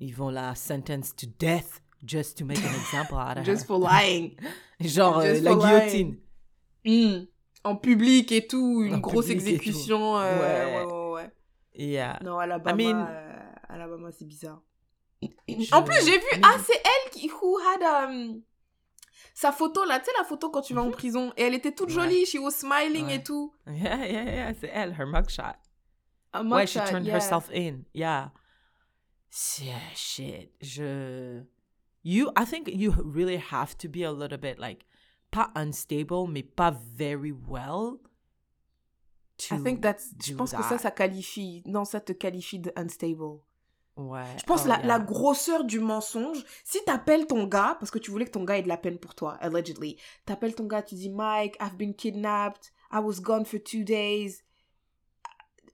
Ils 0.00 0.14
vont 0.14 0.30
la 0.30 0.54
sentence 0.54 1.14
to 1.16 1.26
death 1.38 1.82
just 2.06 2.38
to 2.38 2.44
make 2.44 2.58
an 2.58 2.74
example 2.74 3.16
out 3.18 3.38
of 3.38 3.44
Just 3.44 3.62
her. 3.62 3.66
for 3.66 3.78
lying. 3.80 4.36
Genre, 4.80 5.18
euh, 5.18 5.40
la 5.40 5.54
guillotine. 5.54 6.16
Hmm. 6.84 7.24
En 7.64 7.76
public 7.76 8.30
et 8.30 8.46
tout, 8.46 8.82
une 8.84 8.94
En 8.94 8.98
grosse 8.98 9.26
tout. 9.26 9.32
euh, 9.32 10.38
Ouais. 10.38 10.84
ouais, 10.86 10.92
ouais, 10.92 11.12
ouais. 11.12 11.30
Yeah. 11.74 12.18
Non, 12.22 12.38
Alabama, 12.38 12.80
I 12.82 12.86
mean- 12.86 13.04
euh, 13.08 13.40
Alabama, 13.68 14.12
c'est 14.12 14.24
bizarre. 14.26 14.62
Je- 15.22 15.74
En 15.74 15.82
plus, 15.82 16.04
j'ai 16.04 16.18
vu, 16.18 16.26
I 16.34 16.40
ah, 16.42 16.56
c'est 16.64 16.74
elle 16.84 17.10
qui, 17.10 17.30
who 17.30 17.58
had, 17.58 17.82
um, 18.10 18.42
sa 19.34 19.52
photo 19.52 19.84
là, 19.84 19.98
tu 20.00 20.06
sais, 20.06 20.12
la 20.18 20.24
photo 20.24 20.50
quand 20.50 20.62
tu 20.62 20.74
vas 20.74 20.82
en 20.82 20.90
prison. 20.90 21.32
Et 21.36 21.42
elle 21.42 21.54
était 21.54 21.72
toute 21.72 21.88
Mhm. 21.90 21.94
Jolie, 21.94 22.26
she 22.26 22.36
was 22.38 22.50
smiling 22.52 23.08
et 23.10 23.22
tout. 23.22 23.52
Yeah, 23.66 24.06
yeah, 24.06 24.24
yeah, 24.24 24.54
c'est 24.54 24.70
elle, 24.72 24.92
her 24.98 25.06
mugshot. 25.06 25.42
Un 26.32 26.50
Ouais, 26.50 26.66
she 26.66 26.76
mugshot, 26.78 26.90
turned 26.90 27.06
yeah. 27.06 27.14
herself 27.16 27.48
in. 27.52 27.84
Yeah. 27.94 28.30
Yeah, 29.62 29.78
shit. 29.94 30.52
Je. 30.60 31.42
You, 32.02 32.30
I 32.36 32.44
think 32.44 32.68
you 32.68 32.92
really 33.04 33.36
have 33.38 33.76
to 33.78 33.88
be 33.88 34.02
a 34.04 34.12
little 34.12 34.38
bit 34.38 34.58
like, 34.58 34.84
pas 35.30 35.50
unstable, 35.56 36.28
mais 36.28 36.42
pas 36.42 36.70
very 36.70 37.32
well. 37.32 37.98
I 39.50 39.56
to 39.58 39.62
think 39.62 39.82
that's, 39.82 40.14
je 40.24 40.34
pense 40.34 40.52
que 40.52 40.62
ça, 40.62 40.70
that. 40.70 40.78
ça 40.78 40.90
qualifie, 40.90 41.62
non, 41.66 41.84
ça 41.84 42.00
te 42.00 42.12
qualifie 42.12 42.58
de 42.58 42.72
unstable. 42.76 43.40
Ouais. 43.96 44.24
Je 44.38 44.44
pense 44.44 44.62
oh, 44.64 44.68
la, 44.68 44.76
yeah. 44.78 44.86
la 44.86 44.98
grosseur 44.98 45.64
du 45.64 45.80
mensonge, 45.80 46.44
si 46.64 46.84
t'appelles 46.84 47.26
ton 47.26 47.44
gars, 47.46 47.76
parce 47.80 47.90
que 47.90 47.98
tu 47.98 48.10
voulais 48.10 48.26
que 48.26 48.30
ton 48.30 48.44
gars 48.44 48.58
ait 48.58 48.62
de 48.62 48.68
la 48.68 48.76
peine 48.76 48.98
pour 48.98 49.14
toi, 49.14 49.34
allegedly, 49.40 49.96
t'appelles 50.26 50.54
ton 50.54 50.66
gars, 50.66 50.82
tu 50.82 50.94
dis 50.94 51.08
Mike, 51.08 51.56
I've 51.60 51.76
been 51.76 51.94
kidnapped, 51.94 52.72
I 52.92 52.98
was 52.98 53.20
gone 53.20 53.44
for 53.46 53.58
two 53.58 53.84
days. 53.84 54.42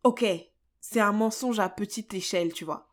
Ok, 0.04 0.24
c'est 0.80 1.00
un 1.00 1.12
mensonge 1.12 1.58
à 1.58 1.68
petite 1.68 2.14
échelle, 2.14 2.52
tu 2.52 2.64
vois. 2.64 2.88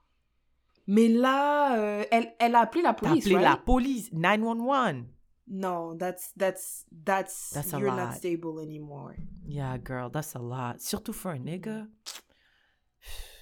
Mais 0.87 1.07
là, 1.07 1.77
euh, 1.77 2.03
elle, 2.09 2.33
elle 2.39 2.55
a 2.55 2.61
appelé 2.61 2.81
la 2.81 2.95
T'as 2.95 3.07
police, 3.09 3.25
appelé 3.25 3.35
right? 3.35 3.47
la 3.47 3.57
police, 3.57 4.11
911. 4.11 5.05
No, 5.51 5.95
that's, 5.95 6.31
that's, 6.37 6.85
that's, 6.91 7.51
That's 7.53 7.73
a 7.73 7.79
you're 7.79 7.89
lot. 7.89 7.97
not 7.97 8.13
stable 8.15 8.59
anymore. 8.59 9.15
Yeah, 9.47 9.77
girl, 9.77 10.09
that's 10.09 10.35
a 10.35 10.39
lot. 10.39 10.79
Surtout 10.79 11.13
for 11.15 11.31
a 11.31 11.39
nigga. 11.39 11.87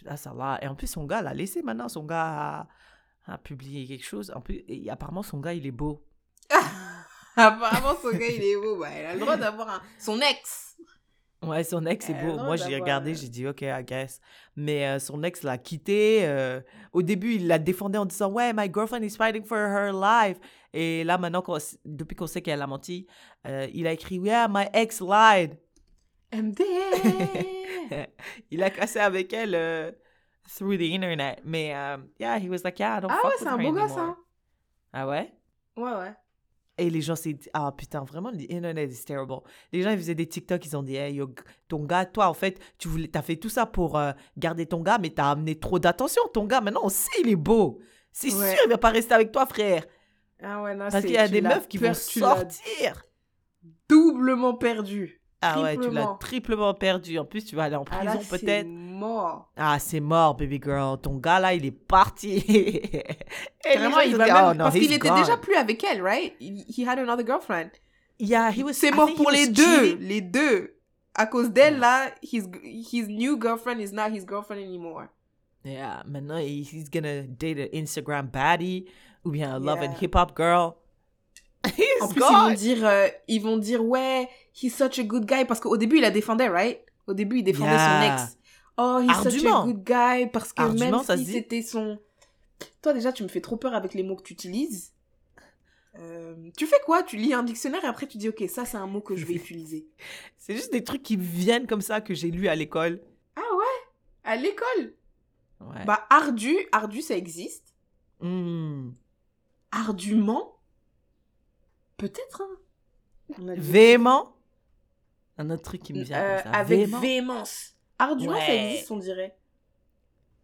That's 0.08 0.26
a 0.26 0.34
lot. 0.34 0.58
Et 0.62 0.68
en 0.68 0.76
plus, 0.76 0.88
son 0.88 1.06
gars 1.06 1.22
l'a 1.22 1.34
laissé 1.34 1.62
maintenant. 1.62 1.90
Son 1.90 2.04
gars 2.06 2.68
a, 3.28 3.34
a 3.34 3.38
publié 3.38 3.86
quelque 3.86 4.06
chose. 4.06 4.32
En 4.36 4.42
plus, 4.42 4.64
et 4.68 4.90
apparemment, 4.90 5.24
son 5.24 5.40
gars, 5.40 5.54
il 5.54 5.66
est 5.68 5.72
beau. 5.72 6.04
Apparemment, 7.36 7.96
son 8.02 8.12
gars, 8.18 8.28
il 8.30 8.42
est 8.44 8.56
beau, 8.56 8.78
bah, 8.80 8.88
elle 8.90 9.06
a 9.06 9.14
le 9.14 9.20
droit 9.20 9.38
d'avoir 9.38 9.70
un... 9.70 9.82
son 10.00 10.20
ex. 10.22 10.76
Ouais, 11.44 11.64
son 11.64 11.86
ex 11.86 12.10
est 12.10 12.16
beau. 12.16 12.36
Moi, 12.38 12.56
j'ai 12.56 12.76
regardé, 12.76 13.12
euh, 13.12 13.16
j'ai 13.16 13.30
dit, 13.30 13.46
OK, 13.46 13.62
I 13.62 13.84
guess. 13.86 14.20
Mais 14.56 14.88
euh, 14.88 14.98
son 14.98 15.22
ex 15.22 15.44
l'a 15.44 15.60
quitté. 15.60 16.26
euh, 16.26 16.62
au 16.94 17.04
début, 17.04 17.36
il 17.36 17.48
la 17.48 17.60
défendait 17.60 18.00
en 18.00 18.06
disant, 18.06 18.32
ouais, 18.32 18.54
my 18.54 18.72
girlfriend 18.74 19.04
is 19.04 19.12
fighting 19.12 19.44
for 19.44 19.58
her 19.58 19.92
life. 19.94 20.40
Et 20.74 21.04
là, 21.04 21.20
maintenant, 21.20 21.44
depuis 21.86 22.16
qu'on 22.16 22.26
sait 22.26 22.42
qu'elle 22.42 22.62
a 22.62 22.68
menti, 22.68 23.06
euh, 23.46 23.68
il 23.72 23.86
a 23.86 23.92
écrit, 23.92 24.16
yeah, 24.18 24.48
my 24.50 24.66
ex 24.74 25.00
lied. 25.00 25.58
MD. 26.32 26.60
il 28.52 28.64
a 28.64 28.70
cassé 28.70 29.00
avec 29.00 29.32
elle 29.34 29.56
euh, 29.56 29.92
through 30.58 30.78
the 30.78 30.82
internet. 30.94 31.42
Mais, 31.46 31.74
euh, 31.76 31.98
yeah, 32.20 32.38
he 32.40 32.50
was 32.50 32.60
like, 32.64 32.80
yeah, 32.80 32.98
I 32.98 33.02
don't 33.02 33.12
ah 33.12 33.16
fuck 33.22 33.26
ouais, 33.26 33.32
with 33.32 33.40
c'est 33.40 33.48
un 33.48 33.58
her 33.58 33.64
beau 33.64 33.72
gosse, 33.74 33.84
anymore. 33.92 34.00
hein. 34.00 34.18
Ah 34.94 35.08
ouais? 35.08 35.34
Ouais, 35.78 35.92
ouais. 35.92 36.14
Et 36.80 36.90
les 36.92 37.02
gens 37.02 37.16
s'est 37.16 37.34
dit, 37.34 37.50
ah 37.54 37.72
putain, 37.76 38.04
vraiment, 38.04 38.30
l'internet 38.30 38.92
is 38.92 39.04
terrible. 39.04 39.34
Les 39.72 39.82
gens, 39.82 39.90
ils 39.92 39.98
faisaient 39.98 40.14
des 40.16 40.28
TikTok, 40.28 40.64
ils 40.66 40.78
ont 40.78 40.84
dit, 40.84 40.96
hey, 40.96 41.16
yo, 41.16 41.34
ton 41.68 41.84
gars, 41.86 42.06
toi, 42.06 42.28
en 42.28 42.34
fait, 42.36 42.60
tu 42.78 42.88
voulais, 42.88 43.08
t'as 43.08 43.24
fait 43.24 43.38
tout 43.38 43.50
ça 43.50 43.66
pour 43.66 43.98
euh, 43.98 44.12
garder 44.38 44.66
ton 44.68 44.82
gars, 44.82 45.00
mais 45.00 45.10
t'as 45.10 45.32
amené 45.32 45.58
trop 45.58 45.80
d'attention. 45.80 46.22
Ton 46.34 46.46
gars, 46.46 46.62
maintenant, 46.62 46.82
on 46.84 46.90
sait, 46.90 47.10
il 47.22 47.30
est 47.30 47.36
beau. 47.36 47.80
C'est 48.12 48.34
Ouais. 48.34 48.52
sûr, 48.56 48.60
il 48.66 48.70
va 48.70 48.78
pas 48.78 48.90
rester 48.90 49.14
avec 49.16 49.32
toi, 49.32 49.46
frère. 49.48 49.86
Ah 50.44 50.62
ouais, 50.62 50.76
non, 50.76 50.88
Parce 50.92 51.02
qu'il 51.04 51.14
y 51.14 51.18
a 51.18 51.28
des 51.28 51.42
meufs 51.42 51.68
qui 51.68 51.78
vont 51.80 51.94
sortir. 51.96 53.02
doublement 53.90 54.54
perdu. 54.54 55.20
Ah 55.42 55.62
ouais, 55.62 55.78
tu 55.78 55.92
l'as 55.92 56.18
triplement. 56.20 56.74
perdu. 56.74 57.20
En 57.20 57.26
plus, 57.26 57.46
tu 57.46 57.56
vas 57.56 57.66
aller 57.66 57.76
en 57.76 57.84
Ah 57.92 57.98
prison 57.98 58.04
là, 58.06 58.20
c'est 58.22 58.40
peut-être. 58.46 58.68
mort. 58.68 59.52
Ah, 59.56 59.78
c'est 59.80 60.00
mort, 60.00 60.36
baby 60.36 60.60
girl. 60.64 61.00
Ton 61.00 61.18
gars, 61.18 61.40
là, 61.40 61.54
il 61.54 61.64
est 61.66 61.72
parti. 61.72 62.38
Ils 62.48 63.04
il 63.66 63.80
va 63.90 64.06
dit, 64.06 64.16
même... 64.16 64.46
oh, 64.50 64.54
no, 64.54 64.64
Parce 64.64 64.74
qu'il 64.76 64.92
était 64.94 65.12
déjà 65.14 65.38
plus 65.38 65.56
avec 65.56 65.84
elle, 65.84 66.02
right? 66.02 66.34
He 66.40 66.88
had 66.88 66.98
another 67.00 67.26
girlfriend. 67.26 67.70
Yeah, 68.20 68.50
he 68.52 68.64
was, 68.64 68.74
C'est 68.74 68.92
mort 68.92 69.14
pour 69.14 69.30
les 69.30 69.48
deux. 69.48 69.64
cheating. 69.86 70.00
Les 70.08 70.22
deux. 70.22 70.74
À 71.14 71.26
cause 71.28 71.52
d'elle, 71.52 71.78
là, 71.80 72.10
his, 72.24 72.44
his 72.64 73.04
new 73.08 73.40
girlfriend 73.40 73.80
is 73.80 73.92
not 73.94 74.10
his 74.12 74.26
girlfriend 74.28 74.62
anymore. 74.64 75.06
Yeah, 75.64 76.02
maintenant, 76.08 76.38
he- 76.38 76.64
he's 76.64 76.90
gonna 76.90 77.24
date 77.24 77.58
an 77.60 77.68
Instagram 77.78 78.28
baddie 78.28 78.86
ou 79.26 79.32
bien 79.32 79.54
a 79.56 79.60
love 79.60 79.82
and 79.82 79.94
hip 80.02 80.16
hop 80.16 80.34
girl. 80.38 80.76
He's 81.66 82.02
En 82.02 82.08
plus, 82.08 82.22
ils 82.22 82.38
vont 82.38 82.54
dire, 82.54 82.86
euh, 82.86 83.08
ils 83.28 83.42
vont 83.42 83.58
dire, 83.58 83.84
ouais, 83.84 84.30
he's 84.62 84.76
such 84.76 85.00
a 85.00 85.04
good 85.04 85.26
guy. 85.26 85.46
Parce 85.46 85.60
qu'au 85.60 85.78
début, 85.78 85.98
il 85.98 86.02
la 86.02 86.12
défendait, 86.12 86.48
right? 86.50 86.80
Au 87.08 87.14
début, 87.14 87.40
il 87.40 87.44
défendait 87.44 87.72
Yeah. 87.72 88.18
son 88.18 88.24
ex. 88.24 88.38
Oh, 88.78 89.00
he's 89.02 89.24
such 89.24 89.46
a 89.46 89.64
good 89.64 89.84
guy. 89.84 90.28
Parce 90.32 90.54
que 90.54 90.64
même 90.78 91.00
si 91.04 91.26
c'était 91.26 91.62
son... 91.62 92.00
Toi, 92.82 92.94
déjà, 92.94 93.12
tu 93.12 93.24
me 93.24 93.28
fais 93.28 93.42
trop 93.42 93.58
peur 93.58 93.74
avec 93.74 93.94
les 93.94 94.04
mots 94.04 94.16
que 94.16 94.24
tu 94.24 94.34
utilises. 94.34 94.94
Euh, 96.00 96.36
tu 96.56 96.68
fais 96.68 96.80
quoi? 96.86 97.02
Tu 97.04 97.18
lis 97.18 97.34
un 97.34 97.42
dictionnaire 97.44 97.84
et 97.84 97.88
après 97.88 98.06
tu 98.08 98.20
dis, 98.20 98.30
ok, 98.30 98.44
ça 98.48 98.66
c'est 98.66 98.78
un 98.78 98.86
mot 98.86 99.02
que 99.02 99.16
je 99.16 99.26
vais 99.26 99.34
utiliser. 99.44 99.88
C'est 100.38 100.56
juste 100.56 100.72
des 100.72 100.84
trucs 100.84 101.02
qui 101.02 101.16
viennent 101.18 101.66
comme 101.66 101.82
ça 101.82 102.02
que 102.02 102.14
j'ai 102.14 102.30
lu 102.30 102.48
à 102.48 102.56
l'école. 102.56 103.02
Ah 103.36 103.42
ouais? 103.58 103.92
À 104.24 104.36
l'école? 104.36 104.94
Ouais. 105.60 105.86
Bah, 105.86 106.06
ardu, 106.12 106.56
ardu, 106.72 107.02
ça 107.02 107.16
existe. 107.18 107.74
Hmm. 108.20 108.92
Ardument 109.72 110.54
Peut-être, 111.98 112.44
hein. 112.44 113.46
Véhément? 113.58 114.37
Un 115.38 115.50
autre 115.50 115.64
truc 115.64 115.84
qui 115.84 115.94
me 115.94 116.04
vient 116.04 116.20
Euh, 116.20 116.40
avec 116.52 116.80
Véhément? 116.80 117.00
véhémence. 117.00 117.74
Ardument, 118.00 118.34
ça 118.40 118.48
Ouais. 118.48 118.72
existe, 118.74 118.92
on 118.92 118.98
dirait. 118.98 119.36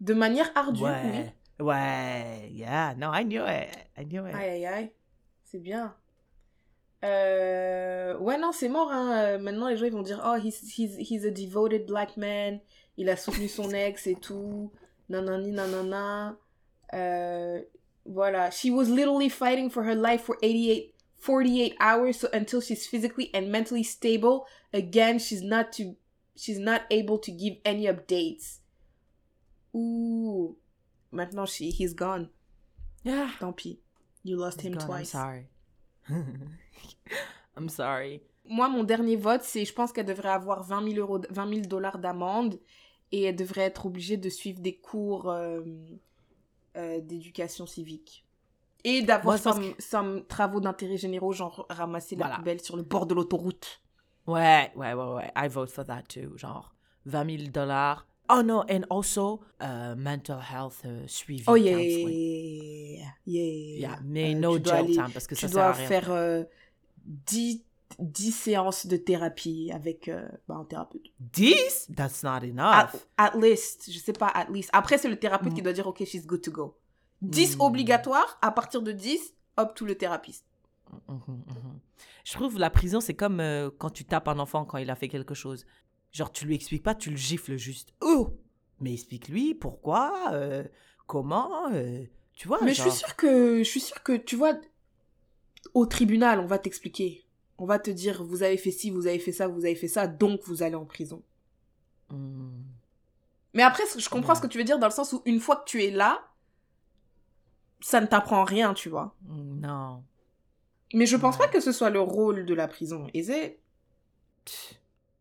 De 0.02 0.14
manière 0.14 0.52
ardue, 0.56 0.84
oui. 0.84 0.90
Ouais. 0.90 1.34
Ouais. 1.60 2.50
Yeah. 2.52 2.96
No, 2.98 3.12
I 3.14 3.24
knew 3.24 3.44
it. 3.46 3.70
I 3.98 4.06
knew 4.06 4.28
it. 4.28 4.36
Aïe, 4.36 4.50
aïe, 4.50 4.66
aïe. 4.66 4.92
C'est 5.44 5.60
bien. 5.60 5.96
Euh, 7.04 8.18
Ouais, 8.20 8.38
non, 8.38 8.52
c'est 8.52 8.70
mort. 8.70 8.92
Hein. 8.92 9.12
Euh, 9.18 9.40
Maintenant, 9.40 9.68
les 9.68 9.78
gens 9.78 9.86
ils 9.86 9.92
vont 9.92 10.02
dire 10.02 10.22
Oh, 10.26 10.36
he's, 10.38 10.62
he's, 10.78 10.96
he's 10.98 11.26
a 11.26 11.32
devoted 11.32 11.86
black 11.86 12.18
man. 12.18 12.60
Il 12.98 13.10
a 13.10 13.18
soutenu 13.18 13.48
son 13.48 13.70
ex 13.74 14.08
et 14.08 14.16
tout. 14.16 14.72
Nanani, 15.10 15.52
nanana. 15.52 16.38
Euh, 16.94 17.62
voilà. 18.06 18.52
She 18.52 18.70
was 18.72 18.86
literally 18.90 19.30
fighting 19.30 19.70
for 19.70 19.84
her 19.84 19.96
life 19.96 20.22
for 20.24 20.38
88, 20.42 20.94
48 21.18 21.76
hours 21.80 22.14
so 22.20 22.28
until 22.34 22.62
she's 22.62 22.88
physically 22.88 23.30
and 23.34 23.48
mentally 23.50 23.84
stable. 23.84 24.46
Again, 24.74 25.20
she's 25.20 25.42
not 25.44 25.72
to, 25.74 25.96
she's 26.36 26.60
not 26.60 26.82
able 26.90 27.20
to 27.20 27.32
give 27.32 27.58
any 27.64 27.86
updates. 27.86 28.60
Ouh. 29.76 30.56
Maintenant, 31.12 31.46
she, 31.46 31.70
he's 31.70 31.94
gone. 31.94 32.30
Yeah. 33.04 33.30
Tant 33.40 33.54
pis. 33.56 33.78
You 34.24 34.38
lost 34.38 34.62
He's 34.62 34.68
him 34.68 34.74
gone, 34.74 34.82
I'm 34.84 34.88
twice. 34.88 35.10
sorry. 35.12 35.48
I'm 37.58 37.70
sorry. 37.70 38.22
Moi, 38.46 38.68
mon 38.68 38.84
dernier 38.84 39.16
vote, 39.16 39.42
c'est 39.44 39.64
je 39.66 39.74
pense 39.74 39.92
qu'elle 39.92 40.06
devrait 40.06 40.30
avoir 40.30 40.64
20 40.64 40.92
000 40.94 41.00
euros, 41.00 41.22
20 41.30 41.50
000 41.50 41.62
dollars 41.68 41.98
d'amende 42.00 42.60
et 43.12 43.24
elle 43.24 43.36
devrait 43.36 43.62
être 43.62 43.86
obligée 43.86 44.18
de 44.18 44.30
suivre 44.30 44.60
des 44.60 44.76
cours 44.76 45.30
euh, 45.30 45.62
euh, 46.76 47.00
d'éducation 47.02 47.66
civique. 47.68 48.26
Et 48.84 49.02
d'avoir 49.02 49.38
some, 49.38 49.74
some 49.80 50.26
travaux 50.26 50.60
d'intérêt 50.60 50.98
généraux, 50.98 51.32
genre 51.32 51.66
ramasser 51.70 52.16
la 52.18 52.30
poubelle 52.36 52.60
sur 52.60 52.76
le 52.76 52.84
bord 52.84 53.06
de 53.06 53.14
l'autoroute. 53.14 53.82
Ouais, 54.28 54.72
ouais, 54.76 54.94
ouais, 54.94 55.14
ouais. 55.16 55.32
I 55.36 55.48
vote 55.50 55.70
for 55.70 55.86
that 55.86 56.04
too. 56.08 56.38
Genre 56.38 56.74
20 57.06 57.38
000 57.40 57.52
dollars. 57.52 58.06
Oh 58.30 58.42
no, 58.42 58.64
and 58.70 58.84
also 58.90 59.42
uh, 59.62 59.96
mental 59.98 60.40
health 60.40 60.86
uh, 60.86 61.06
suivi. 61.08 61.44
Oh 61.48 61.56
yeah, 61.56 61.72
counseling. 61.74 63.00
yeah. 63.26 63.80
Yeah, 63.80 64.00
mais 64.06 64.34
Euh, 64.34 64.40
no 64.40 64.58
dois 64.60 64.76
jail 64.78 64.86
aller- 64.86 64.94
time 64.96 65.12
parce 65.14 65.28
que 65.28 65.36
ça 65.36 65.48
sert 65.50 65.58
à 65.58 65.64
dois 65.68 65.72
rien. 65.74 65.88
faire 65.88 66.12
euh, 66.12 66.44
10, 67.06 67.66
10 68.00 68.32
séances 68.32 68.86
de 68.88 68.96
thérapie 68.96 69.72
avec 69.74 70.08
euh, 70.08 70.26
bah, 70.48 70.56
un 70.56 70.64
thérapeute. 70.64 71.08
10? 71.20 71.90
That's 71.96 72.24
not 72.24 72.30
At, 72.38 72.44
enough. 72.46 72.96
at 73.18 73.32
least, 73.36 73.92
je 73.92 74.00
sais 74.00 74.14
pas, 74.14 74.28
at 74.34 74.48
least. 74.50 74.70
Après, 74.72 74.98
c'est 74.98 75.10
le 75.10 75.20
thérapeute 75.20 75.52
Mm. 75.52 75.56
qui 75.56 75.62
doit 75.62 75.74
dire, 75.74 75.86
ok, 75.88 76.04
she's 76.06 76.26
good 76.26 76.42
to 76.42 76.52
go. 76.52 76.78
10 77.22 77.58
Mm. 77.58 77.62
obligatoire, 77.62 78.38
à 78.42 78.52
partir 78.52 78.82
de 78.82 78.94
10, 78.94 79.34
hop, 79.58 79.76
tout 79.76 79.86
le 79.86 79.96
thérapeute. 79.96 80.44
Mhm, 81.08 81.22
mhm. 81.28 81.80
Je 82.24 82.34
trouve 82.34 82.60
la 82.60 82.70
prison, 82.70 83.00
c'est 83.02 83.14
comme 83.16 83.40
euh, 83.40 83.70
quand 83.78 83.90
tu 83.90 84.06
tapes 84.06 84.28
un 84.28 84.40
enfant 84.40 84.66
quand 84.66 84.78
il 84.78 84.90
a 84.90 84.96
fait 84.96 85.08
quelque 85.08 85.34
chose. 85.34 85.66
Genre, 86.12 86.32
tu 86.32 86.46
lui 86.46 86.56
expliques 86.56 86.84
pas, 86.84 86.94
tu 86.96 87.10
le 87.10 87.16
gifles 87.18 87.58
juste. 87.58 87.94
Oh! 88.02 88.38
Mais 88.80 88.94
explique-lui 88.94 89.56
pourquoi, 89.56 90.32
euh, 90.34 90.64
comment, 91.08 91.72
euh, 91.72 92.04
tu 92.34 92.48
vois. 92.48 92.62
Mais 92.64 92.74
je 92.74 92.82
suis 92.82 92.92
sûre 92.92 93.16
que, 93.16 93.60
je 93.60 93.64
suis 93.70 93.80
sûre 93.80 94.04
que, 94.04 94.16
tu 94.18 94.36
vois, 94.36 94.54
au 95.74 95.86
tribunal, 95.86 96.40
on 96.40 96.46
va 96.46 96.60
t'expliquer. 96.60 97.26
On 97.58 97.66
va 97.66 97.80
te 97.80 97.90
dire, 97.90 98.24
vous 98.24 98.44
avez 98.44 98.58
fait 98.58 98.72
ci, 98.72 98.90
vous 98.92 99.08
avez 99.08 99.20
fait 99.20 99.32
ça, 99.32 99.48
vous 99.48 99.66
avez 99.66 99.76
fait 99.76 99.88
ça, 99.88 100.06
donc 100.08 100.42
vous 100.44 100.62
allez 100.64 100.76
en 100.76 100.86
prison. 100.86 101.24
Mais 103.54 103.64
après, 103.64 103.84
je 103.98 104.10
comprends 104.10 104.30
Ouais. 104.34 104.36
ce 104.36 104.42
que 104.42 104.48
tu 104.48 104.58
veux 104.58 104.64
dire 104.64 104.80
dans 104.80 104.88
le 104.88 104.94
sens 104.94 105.14
où 105.14 105.22
une 105.26 105.40
fois 105.40 105.58
que 105.58 105.66
tu 105.66 105.84
es 105.84 105.92
là, 105.92 106.28
ça 107.80 108.02
ne 108.02 108.06
t'apprend 108.08 108.44
rien, 108.44 108.74
tu 108.74 108.90
vois. 108.90 109.16
Non. 109.28 110.04
Mais 110.94 111.06
je 111.06 111.18
pense 111.18 111.36
Ouais. 111.38 111.46
pas 111.46 111.52
que 111.52 111.60
ce 111.60 111.72
soit 111.72 111.90
le 111.90 112.00
rôle 112.02 112.46
de 112.46 112.54
la 112.54 112.68
prison. 112.68 113.08
Et 113.14 113.24
c'est... 113.24 113.60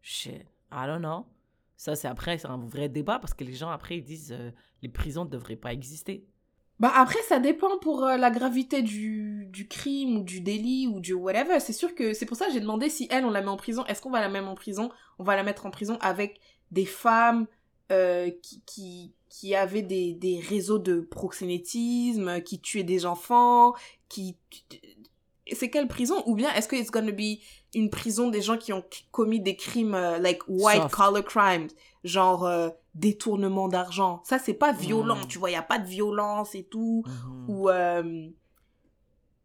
Shit. 0.00 0.44
I 0.72 0.86
don't 0.86 1.00
know. 1.00 1.26
Ça, 1.76 1.96
c'est 1.96 2.08
après, 2.08 2.38
c'est 2.38 2.48
un 2.48 2.58
vrai 2.58 2.88
débat 2.88 3.18
parce 3.18 3.34
que 3.34 3.44
les 3.44 3.54
gens, 3.54 3.70
après, 3.70 3.96
ils 3.98 4.04
disent 4.04 4.32
euh, 4.32 4.50
les 4.82 4.88
prisons 4.88 5.24
ne 5.24 5.30
devraient 5.30 5.56
pas 5.56 5.72
exister. 5.72 6.26
Bah 6.80 6.92
après, 6.94 7.20
ça 7.28 7.38
dépend 7.38 7.78
pour 7.78 8.04
euh, 8.04 8.16
la 8.16 8.30
gravité 8.30 8.82
du, 8.82 9.46
du 9.50 9.68
crime 9.68 10.18
ou 10.18 10.22
du 10.22 10.40
délit 10.40 10.88
ou 10.88 11.00
du 11.00 11.12
whatever. 11.12 11.60
C'est 11.60 11.72
sûr 11.72 11.94
que 11.94 12.12
c'est 12.14 12.26
pour 12.26 12.36
ça 12.36 12.46
que 12.46 12.52
j'ai 12.52 12.60
demandé 12.60 12.88
si 12.88 13.06
elle, 13.10 13.24
on 13.24 13.30
la 13.30 13.40
met 13.40 13.48
en 13.48 13.56
prison. 13.56 13.84
Est-ce 13.86 14.00
qu'on 14.02 14.10
va 14.10 14.20
la 14.20 14.28
mettre 14.28 14.48
en 14.48 14.54
prison? 14.54 14.90
On 15.18 15.24
va 15.24 15.36
la 15.36 15.42
mettre 15.42 15.66
en 15.66 15.70
prison 15.70 15.98
avec 16.00 16.40
des 16.70 16.86
femmes 16.86 17.46
euh, 17.92 18.30
qui, 18.42 18.62
qui, 18.64 19.14
qui 19.28 19.54
avaient 19.54 19.82
des, 19.82 20.14
des 20.14 20.40
réseaux 20.40 20.78
de 20.78 21.00
proxénétisme, 21.00 22.40
qui 22.42 22.60
tuaient 22.60 22.84
des 22.84 23.06
enfants, 23.06 23.74
qui... 24.08 24.36
C'est 25.54 25.70
quelle 25.70 25.88
prison? 25.88 26.22
Ou 26.26 26.34
bien 26.34 26.52
est-ce 26.54 26.68
que 26.68 26.76
it's 26.76 26.90
gonna 26.90 27.12
be 27.12 27.38
une 27.74 27.90
prison 27.90 28.28
des 28.28 28.42
gens 28.42 28.56
qui 28.58 28.72
ont 28.72 28.84
commis 29.10 29.40
des 29.40 29.56
crimes 29.56 29.94
euh, 29.94 30.18
like 30.18 30.42
white 30.48 30.82
Soft. 30.82 30.94
collar 30.94 31.24
crimes, 31.24 31.68
genre 32.04 32.44
euh, 32.46 32.68
détournement 32.94 33.68
d'argent. 33.68 34.22
Ça 34.24 34.38
c'est 34.38 34.54
pas 34.54 34.72
violent, 34.72 35.16
Mm. 35.16 35.26
tu 35.28 35.38
vois, 35.38 35.50
il 35.50 35.54
y 35.54 35.56
a 35.56 35.62
pas 35.62 35.78
de 35.78 35.86
violence 35.86 36.54
et 36.54 36.64
tout 36.64 37.02
Mhm. 37.06 37.44
ou 37.48 37.68
euh, 37.70 38.28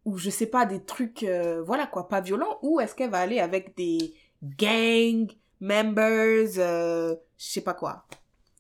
ou 0.05 0.17
je 0.17 0.29
sais 0.29 0.45
pas 0.47 0.65
des 0.65 0.81
trucs 0.83 1.23
euh, 1.23 1.61
voilà 1.63 1.85
quoi, 1.87 2.07
pas 2.07 2.21
violents 2.21 2.59
ou 2.61 2.79
est-ce 2.79 2.95
qu'elle 2.95 3.09
va 3.09 3.19
aller 3.19 3.39
avec 3.39 3.75
des 3.75 4.13
gang 4.57 5.27
members 5.59 6.47
je 6.55 7.15
sais 7.37 7.61
pas 7.61 7.73
quoi. 7.73 8.05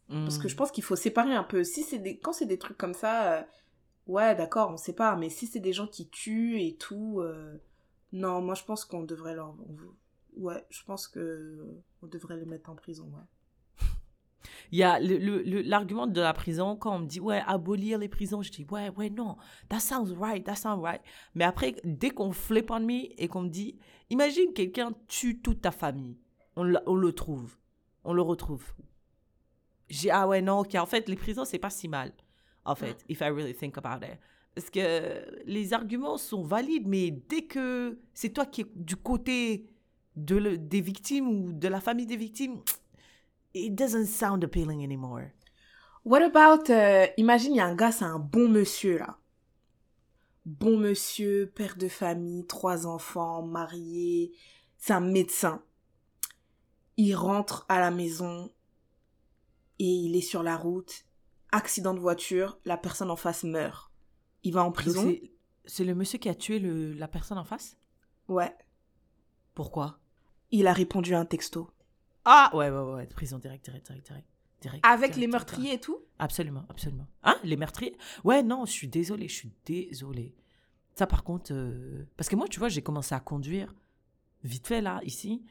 Parce 0.09 0.37
que 0.37 0.45
Hmm. 0.45 0.49
je 0.49 0.55
pense 0.55 0.71
qu'il 0.71 0.83
faut 0.85 0.95
séparer 0.95 1.33
un 1.33 1.43
peu. 1.43 1.65
Si 1.65 1.83
c'est 1.83 1.97
des 1.99 2.17
quand 2.17 2.31
c'est 2.31 2.45
des 2.45 2.57
trucs 2.57 2.77
comme 2.77 2.93
ça 2.93 3.45
ouais, 4.07 4.35
d'accord, 4.35 4.71
on 4.71 4.77
sépare, 4.77 5.17
mais 5.17 5.29
si 5.29 5.47
c'est 5.47 5.59
des 5.59 5.73
gens 5.73 5.87
qui 5.87 6.07
tuent 6.09 6.61
et 6.61 6.75
tout 6.75 7.19
euh, 7.19 7.57
non, 8.13 8.41
moi 8.41 8.55
je 8.55 8.63
pense 8.63 8.85
qu'on 8.85 9.03
devrait 9.03 9.35
leur 9.35 9.55
ouais, 10.37 10.65
je 10.69 10.83
pense 10.83 11.07
que 11.07 11.81
on 12.01 12.07
devrait 12.07 12.37
les 12.37 12.45
mettre 12.45 12.69
en 12.69 12.75
prison. 12.75 13.11
Il 14.71 14.77
y 14.77 14.83
a 14.83 14.99
l'argument 14.99 16.07
de 16.07 16.21
la 16.21 16.33
prison, 16.33 16.75
quand 16.75 16.95
on 16.95 16.99
me 16.99 17.07
dit, 17.07 17.19
ouais, 17.19 17.41
abolir 17.45 17.97
les 17.97 18.07
prisons, 18.07 18.41
je 18.41 18.51
dis, 18.51 18.65
ouais, 18.69 18.89
ouais, 18.95 19.09
non, 19.09 19.37
that 19.69 19.79
sounds 19.79 20.13
right, 20.17 20.45
that 20.45 20.55
sounds 20.55 20.81
right. 20.81 21.01
Mais 21.35 21.43
après, 21.43 21.75
dès 21.83 22.11
qu'on 22.11 22.31
flip 22.31 22.71
on 22.71 22.79
me 22.79 23.21
et 23.21 23.27
qu'on 23.27 23.41
me 23.41 23.49
dit, 23.49 23.77
imagine 24.09 24.53
quelqu'un 24.53 24.93
tue 25.07 25.39
toute 25.39 25.61
ta 25.61 25.71
famille, 25.71 26.17
on, 26.55 26.73
on 26.85 26.95
le 26.95 27.11
trouve, 27.13 27.57
on 28.03 28.13
le 28.13 28.21
retrouve. 28.21 28.73
J'ai, 29.89 30.11
ah 30.11 30.27
ouais, 30.27 30.41
non, 30.41 30.59
ok, 30.59 30.75
en 30.75 30.85
fait, 30.85 31.07
les 31.07 31.15
prisons, 31.15 31.45
c'est 31.45 31.59
pas 31.59 31.69
si 31.69 31.87
mal, 31.87 32.13
en 32.67 32.75
fait, 32.75 33.03
if 33.09 33.21
I 33.21 33.29
really 33.29 33.55
think 33.55 33.77
about 33.77 34.05
it. 34.05 34.19
Parce 34.53 34.69
que 34.69 35.43
les 35.45 35.73
arguments 35.73 36.17
sont 36.17 36.43
valides, 36.43 36.87
mais 36.87 37.11
dès 37.11 37.43
que 37.43 37.99
c'est 38.13 38.29
toi 38.29 38.45
qui 38.45 38.61
es 38.61 38.65
du 38.75 38.95
côté 38.95 39.67
de 40.15 40.35
le- 40.35 40.57
des 40.57 40.81
victimes 40.81 41.27
ou 41.27 41.53
de 41.53 41.67
la 41.67 41.79
famille 41.79 42.07
des 42.07 42.17
victimes, 42.17 42.61
it 43.53 43.75
doesn't 43.75 44.05
sound 44.07 44.43
appealing 44.43 44.83
anymore. 44.83 45.29
What 46.05 46.21
about, 46.23 46.71
euh, 46.71 47.05
imagine, 47.17 47.53
il 47.53 47.57
y 47.57 47.59
a 47.59 47.65
un 47.67 47.75
gars, 47.75 47.91
c'est 47.91 48.05
un 48.05 48.17
bon 48.19 48.49
monsieur, 48.49 48.97
là. 48.97 49.19
Bon 50.45 50.77
monsieur, 50.77 51.51
père 51.53 51.75
de 51.75 51.87
famille, 51.89 52.47
trois 52.47 52.87
enfants, 52.87 53.43
marié, 53.43 54.31
c'est 54.77 54.93
un 54.93 55.01
médecin. 55.01 55.61
Il 56.95 57.13
rentre 57.15 57.65
à 57.69 57.79
la 57.79 57.91
maison 57.91 58.49
et 59.77 59.85
il 59.85 60.15
est 60.15 60.21
sur 60.21 60.41
la 60.41 60.55
route. 60.57 61.05
Accident 61.57 61.93
de 61.95 61.99
voiture, 61.99 62.59
la 62.65 62.77
personne 62.77 63.09
en 63.09 63.15
face 63.15 63.43
meurt. 63.43 63.91
Il 64.43 64.53
va 64.53 64.63
en 64.63 64.71
prison 64.71 65.11
c'est- 65.65 65.83
le 65.83 65.95
monsieur 65.95 66.19
qui 66.19 66.29
a 66.29 66.35
tué 66.35 66.59
le, 66.59 66.93
la 66.93 67.07
personne 67.07 67.39
en 67.39 67.43
face? 67.43 67.77
Ouais. 68.27 68.55
Pourquoi? 69.55 69.99
Il 70.51 70.67
a 70.67 70.73
répondu 70.73 71.15
à 71.15 71.19
un 71.19 71.25
texto. 71.25 71.69
Ah 72.25 72.51
Ouais, 72.53 72.69
ouais, 72.69 72.93
ouais, 72.93 73.07
prison 73.07 73.39
direct, 73.39 73.65
direct, 73.65 73.85
direct, 73.87 74.05
direct. 74.05 74.27
direct 74.61 74.85
Avec 74.85 74.99
direct, 75.11 75.15
les 75.15 75.19
direct, 75.27 75.31
meurtriers 75.33 75.73
et 75.73 75.79
tout? 75.79 75.97
Absolument, 76.19 76.65
absolument. 76.69 77.07
Hein 77.23 77.37
Les 77.43 77.57
meurtriers? 77.57 77.97
Ouais, 78.23 78.43
non, 78.43 78.65
je 78.65 78.71
suis 78.71 78.87
désolée, 78.87 79.27
je 79.27 79.35
suis 79.35 79.51
désolée. 79.65 80.35
Ça, 80.95 81.07
par 81.07 81.23
contre, 81.23 81.51
euh, 81.53 82.05
parce 82.17 82.29
que 82.29 82.35
moi, 82.35 82.47
tu 82.47 82.59
vois, 82.59 82.69
j'ai 82.69 82.81
commencé 82.83 83.15
à 83.15 83.19
conduire 83.19 83.73
vite 84.43 84.67
fait, 84.67 84.81
là, 84.81 84.99
ici. 85.03 85.43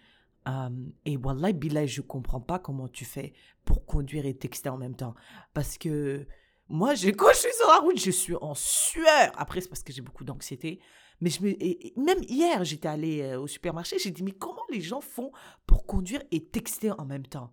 Euh, 0.49 0.69
et 1.05 1.17
Wallah, 1.17 1.53
Bilal, 1.53 1.87
je 1.89 2.01
comprends 2.03 2.41
pas 2.41 2.59
comment 2.59 2.89
tu 2.89 3.05
fais 3.05 3.33
pour 3.65 3.85
conduire 3.85 4.27
et 4.27 4.35
texter 4.37 4.69
en 4.69 4.77
même 4.79 4.95
temps. 4.95 5.15
Parce 5.55 5.77
que 5.79 6.27
moi, 6.69 6.95
je, 6.95 7.09
quand 7.11 7.31
je 7.33 7.39
suis 7.39 7.53
sur 7.59 7.69
la 7.69 7.79
route, 7.79 7.99
je 7.99 8.11
suis 8.11 8.35
en 8.41 8.55
sueur. 8.55 9.33
Après, 9.37 9.61
c'est 9.61 9.69
parce 9.69 9.83
que 9.83 9.93
j'ai 9.93 10.03
beaucoup 10.03 10.25
d'anxiété. 10.25 10.81
Mais 11.21 11.31
je 11.31 11.43
me, 11.43 11.49
et- 11.49 11.89
et 11.89 11.95
même 11.99 12.23
hier, 12.29 12.63
j'étais 12.65 12.89
allée 12.89 13.35
au 13.37 13.47
supermarché, 13.47 13.99
j'ai 13.99 14.11
dit, 14.11 14.23
mais 14.23 14.33
comment 14.33 14.63
les 14.71 14.81
gens 14.81 15.01
font 15.01 15.33
pour 15.67 15.87
conduire 15.87 16.23
et 16.31 16.45
texter 16.45 16.91
en 16.93 17.07
même 17.07 17.27
temps? 17.27 17.53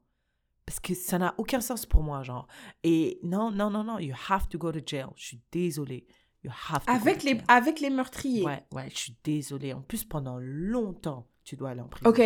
Parce 0.65 0.79
que 0.79 0.93
ça 0.93 1.17
n'a 1.17 1.33
aucun 1.37 1.61
sens 1.61 1.85
pour 1.85 2.03
moi, 2.03 2.23
genre. 2.23 2.47
Et 2.83 3.19
non, 3.23 3.51
non, 3.51 3.69
non, 3.69 3.83
non, 3.83 3.99
you 3.99 4.13
have 4.29 4.47
to 4.49 4.57
go 4.57 4.71
to 4.71 4.79
jail. 4.85 5.07
Je 5.15 5.25
suis 5.25 5.41
désolée. 5.51 6.05
You 6.43 6.51
have 6.69 6.85
to 6.85 6.91
go 6.91 6.97
Avec 6.99 7.19
to 7.19 7.25
les, 7.25 7.33
jail. 7.35 7.43
avec 7.47 7.79
les 7.79 7.89
meurtriers. 7.89 8.43
Ouais, 8.45 8.63
ouais, 8.73 8.89
je 8.89 8.97
suis 8.97 9.17
désolée. 9.23 9.73
En 9.73 9.81
plus, 9.81 10.03
pendant 10.03 10.37
longtemps, 10.39 11.27
tu 11.43 11.55
dois 11.55 11.71
aller 11.71 11.81
en 11.81 11.87
prison. 11.87 12.09
Ok. 12.09 12.21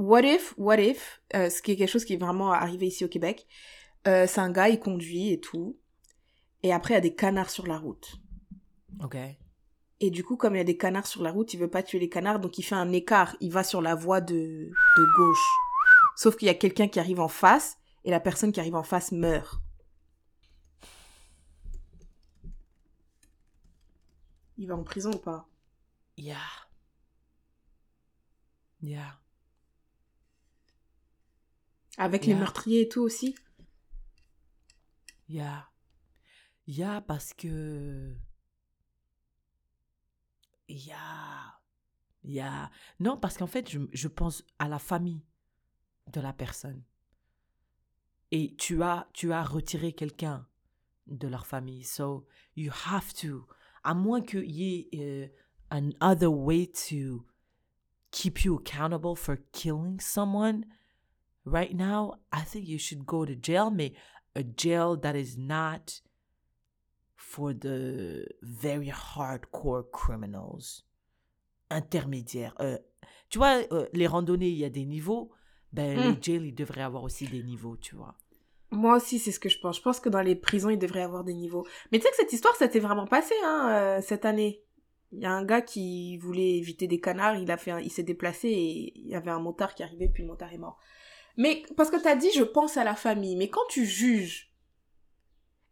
What 0.00 0.22
if, 0.22 0.54
what 0.56 0.78
if, 0.78 1.20
euh, 1.34 1.50
ce 1.50 1.60
qui 1.60 1.72
est 1.72 1.76
quelque 1.76 1.90
chose 1.90 2.06
qui 2.06 2.14
est 2.14 2.16
vraiment 2.16 2.52
arrivé 2.52 2.86
ici 2.86 3.04
au 3.04 3.08
Québec, 3.08 3.46
euh, 4.08 4.26
c'est 4.26 4.40
un 4.40 4.50
gars, 4.50 4.70
il 4.70 4.80
conduit 4.80 5.30
et 5.30 5.38
tout, 5.38 5.78
et 6.62 6.72
après 6.72 6.94
il 6.94 6.96
y 6.96 6.98
a 6.98 7.02
des 7.02 7.14
canards 7.14 7.50
sur 7.50 7.66
la 7.66 7.76
route. 7.76 8.16
Ok. 9.04 9.18
Et 10.00 10.10
du 10.10 10.24
coup, 10.24 10.36
comme 10.38 10.54
il 10.54 10.58
y 10.58 10.62
a 10.62 10.64
des 10.64 10.78
canards 10.78 11.06
sur 11.06 11.22
la 11.22 11.30
route, 11.30 11.52
il 11.52 11.60
veut 11.60 11.68
pas 11.68 11.82
tuer 11.82 11.98
les 11.98 12.08
canards, 12.08 12.40
donc 12.40 12.56
il 12.56 12.62
fait 12.62 12.74
un 12.74 12.90
écart. 12.92 13.36
Il 13.40 13.52
va 13.52 13.62
sur 13.62 13.82
la 13.82 13.94
voie 13.94 14.22
de, 14.22 14.70
de 14.96 15.16
gauche. 15.18 15.46
Sauf 16.16 16.34
qu'il 16.36 16.46
y 16.46 16.50
a 16.50 16.54
quelqu'un 16.54 16.88
qui 16.88 16.98
arrive 16.98 17.20
en 17.20 17.28
face, 17.28 17.76
et 18.04 18.10
la 18.10 18.20
personne 18.20 18.52
qui 18.52 18.60
arrive 18.60 18.76
en 18.76 18.82
face 18.82 19.12
meurt. 19.12 19.60
Il 24.56 24.66
va 24.66 24.76
en 24.76 24.82
prison 24.82 25.10
ou 25.12 25.18
pas? 25.18 25.46
Yeah. 26.16 26.38
Yeah. 28.80 29.18
Avec 32.00 32.24
les 32.24 32.34
meurtriers 32.34 32.82
et 32.82 32.88
tout 32.88 33.02
aussi 33.02 33.34
Yeah. 35.28 35.68
Yeah, 36.66 37.02
parce 37.02 37.34
que. 37.34 38.16
Yeah. 40.66 41.60
Yeah. 42.24 42.70
Non, 42.98 43.16
parce 43.16 43.36
qu'en 43.36 43.46
fait, 43.46 43.70
je, 43.70 43.80
je 43.92 44.08
pense 44.08 44.42
à 44.58 44.68
la 44.68 44.78
famille 44.78 45.24
de 46.12 46.20
la 46.20 46.32
personne. 46.32 46.82
Et 48.30 48.56
tu 48.56 48.82
as, 48.82 49.08
tu 49.12 49.32
as 49.32 49.44
retiré 49.44 49.92
quelqu'un 49.92 50.48
de 51.06 51.28
leur 51.28 51.46
famille. 51.46 51.84
So, 51.84 52.26
you 52.56 52.72
have 52.86 53.12
to. 53.20 53.46
À 53.84 53.94
moins 53.94 54.22
qu'il 54.22 54.50
y 54.50 54.74
ait 54.74 54.88
euh, 54.94 55.28
an 55.70 55.90
other 56.00 56.32
way 56.32 56.66
to 56.88 57.26
keep 58.10 58.42
you 58.44 58.56
accountable 58.56 59.16
for 59.16 59.36
killing 59.52 60.00
someone. 60.00 60.64
Right 61.50 61.74
now, 61.74 62.14
I 62.32 62.42
think 62.44 62.68
you 62.68 62.78
should 62.78 63.04
go 63.04 63.24
to 63.26 63.32
jail, 63.40 63.70
mais 63.70 63.92
a 64.36 64.42
jail 64.56 64.96
that 65.00 65.14
is 65.16 65.36
not 65.36 66.02
for 67.16 67.52
the 67.52 68.24
very 68.42 68.90
hardcore 68.90 69.84
criminals. 69.92 70.84
Intermédiaires. 71.70 72.54
Euh, 72.60 72.78
tu 73.28 73.38
vois, 73.38 73.60
euh, 73.72 73.86
les 73.92 74.06
randonnées, 74.06 74.48
il 74.48 74.58
y 74.58 74.64
a 74.64 74.70
des 74.70 74.84
niveaux. 74.84 75.30
Ben, 75.72 75.96
Mm. 75.98 76.14
les 76.16 76.22
jails, 76.22 76.48
ils 76.48 76.54
devraient 76.54 76.82
avoir 76.82 77.04
aussi 77.04 77.26
des 77.28 77.42
niveaux, 77.44 77.76
tu 77.76 77.94
vois. 77.94 78.16
Moi 78.72 78.96
aussi, 78.96 79.18
c'est 79.18 79.30
ce 79.32 79.38
que 79.40 79.48
je 79.48 79.58
pense. 79.60 79.76
Je 79.78 79.82
pense 79.82 80.00
que 80.00 80.08
dans 80.08 80.20
les 80.20 80.34
prisons, 80.36 80.70
il 80.70 80.78
devrait 80.78 81.00
y 81.00 81.02
avoir 81.04 81.22
des 81.24 81.34
niveaux. 81.34 81.66
Mais 81.92 81.98
tu 81.98 82.04
sais 82.04 82.10
que 82.10 82.16
cette 82.16 82.32
histoire, 82.32 82.54
ça 82.56 82.68
s'est 82.70 82.80
vraiment 82.80 83.06
passé, 83.06 83.34
hein, 83.44 83.68
euh, 83.70 84.00
cette 84.00 84.24
année. 84.24 84.62
Il 85.12 85.20
y 85.20 85.26
a 85.26 85.32
un 85.32 85.44
gars 85.44 85.60
qui 85.62 86.16
voulait 86.18 86.56
éviter 86.56 86.86
des 86.86 87.00
canards, 87.00 87.36
il 87.36 87.50
a 87.50 87.56
fait, 87.56 87.72
un- 87.72 87.80
il 87.80 87.90
s'est 87.90 88.04
déplacé 88.04 88.48
et 88.48 88.98
il 88.98 89.08
y 89.08 89.14
avait 89.16 89.30
un 89.32 89.40
motard 89.40 89.74
qui 89.74 89.82
arrivait, 89.82 90.08
puis 90.08 90.22
le 90.22 90.28
motard 90.28 90.52
est 90.52 90.58
mort. 90.58 90.78
Mais 91.36 91.62
parce 91.76 91.90
que 91.90 91.96
t'as 92.00 92.16
dit, 92.16 92.30
je 92.34 92.42
pense 92.42 92.76
à 92.76 92.84
la 92.84 92.94
famille. 92.94 93.36
Mais 93.36 93.48
quand 93.48 93.66
tu 93.68 93.84
juges, 93.86 94.52